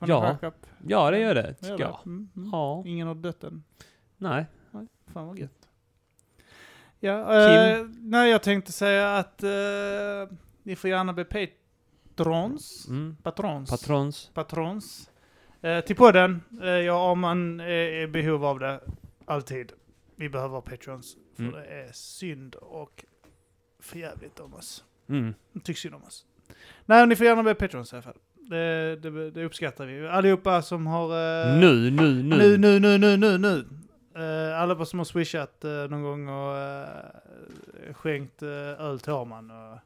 Funny 0.00 0.12
Ja. 0.12 0.52
Ja, 0.86 1.10
det 1.10 1.18
gör 1.18 1.34
det, 1.34 1.54
tycker 1.54 1.78
jag. 1.80 1.98
Mm, 2.06 2.28
mm. 2.36 2.48
Ja, 2.52 2.82
Ingen 2.86 3.06
har 3.08 3.14
dött 3.14 3.44
än? 3.44 3.64
nej. 4.16 4.46
Nej, 4.70 4.86
fan 5.06 5.26
vad 5.26 5.38
gött. 5.38 5.68
Ja, 7.00 7.34
eh, 7.46 7.86
nej, 7.98 8.30
jag 8.30 8.42
tänkte 8.42 8.72
säga 8.72 9.16
att 9.16 9.42
eh, 9.42 9.50
ni 10.62 10.76
får 10.76 10.90
gärna 10.90 11.12
bli 11.12 11.24
patrons. 11.24 12.86
Mm. 12.88 13.16
Patrons. 13.22 13.70
Patrons. 13.70 14.30
patrons. 14.34 15.10
Eh, 15.62 15.80
till 15.80 15.96
podden. 15.96 16.42
Eh, 16.62 16.68
ja, 16.68 17.10
om 17.10 17.20
man 17.20 17.60
är 17.60 18.02
i 18.02 18.06
behov 18.06 18.44
av 18.44 18.58
det. 18.58 18.80
Alltid. 19.24 19.72
Vi 20.16 20.28
behöver 20.28 20.60
patrons. 20.60 21.16
För 21.36 21.42
Mm. 21.42 21.54
det 21.54 21.64
är 21.66 21.92
synd 21.92 22.54
och 22.54 23.04
förjävligt 23.78 24.40
om 24.40 24.54
oss. 24.54 24.84
Mm. 25.08 25.34
De 25.52 25.60
tycks 25.60 25.80
synd 25.80 25.94
om 25.94 26.02
oss. 26.04 26.26
Nej, 26.86 27.06
ni 27.06 27.16
får 27.16 27.26
gärna 27.26 27.42
bli 27.42 27.54
patrons 27.54 27.92
i 27.92 27.96
alla 27.96 28.02
fall. 28.02 28.18
Det, 28.50 28.96
det, 28.96 29.30
det 29.30 29.44
uppskattar 29.44 29.86
vi. 29.86 30.08
Allihopa 30.08 30.62
som 30.62 30.86
har... 30.86 31.04
eh, 31.50 31.58
Nu, 31.58 31.90
nu, 31.90 32.22
nu. 32.22 32.36
nu, 32.36 32.58
nu, 32.58 32.78
nu, 32.80 32.98
nu, 32.98 33.16
nu, 33.16 33.38
nu. 33.38 33.64
Uh, 34.18 34.60
alla 34.60 34.84
som 34.84 34.98
har 34.98 35.04
swishat 35.04 35.64
uh, 35.64 35.70
någon 35.70 36.02
gång 36.02 36.28
och 36.28 36.56
uh, 36.56 37.94
skänkt 37.94 38.42
uh, 38.42 38.48
öl 38.50 39.00
till 39.00 39.12
Arman 39.12 39.50
och 39.50 39.78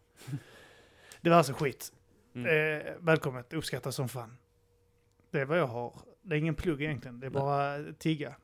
diverse 1.20 1.52
skit. 1.52 1.92
Mm. 2.34 2.76
Eh, 2.76 2.82
välkommet, 2.98 3.52
uppskattas 3.52 3.94
som 3.94 4.08
fan. 4.08 4.36
Det 5.30 5.40
är 5.40 5.44
vad 5.44 5.58
jag 5.58 5.66
har. 5.66 5.92
Det 6.22 6.34
är 6.34 6.38
ingen 6.38 6.54
plugg 6.54 6.82
egentligen, 6.82 7.20
det 7.20 7.26
är 7.26 7.30
bara 7.30 7.92
tigga. 7.98 8.34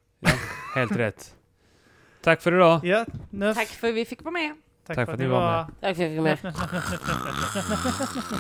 Helt 0.75 0.97
rätt. 0.97 1.35
Tack 2.23 2.43
för 2.43 2.55
idag. 2.55 2.85
Ja, 2.85 3.07
nöff. 3.31 3.57
Tack 3.57 3.69
för 3.69 3.89
att 3.89 3.95
vi 3.95 4.05
fick 4.05 4.23
vara 4.23 4.33
med. 4.33 4.55
Tack, 4.87 4.97
Tack 4.97 5.07
för 5.07 5.13
att 5.13 5.21
ni 5.21 5.27
var 5.27 5.57
med. 5.57 5.67
Tack 5.81 5.97
för 5.97 6.05
att 6.05 6.13
jag 6.13 6.39
fick 6.39 8.31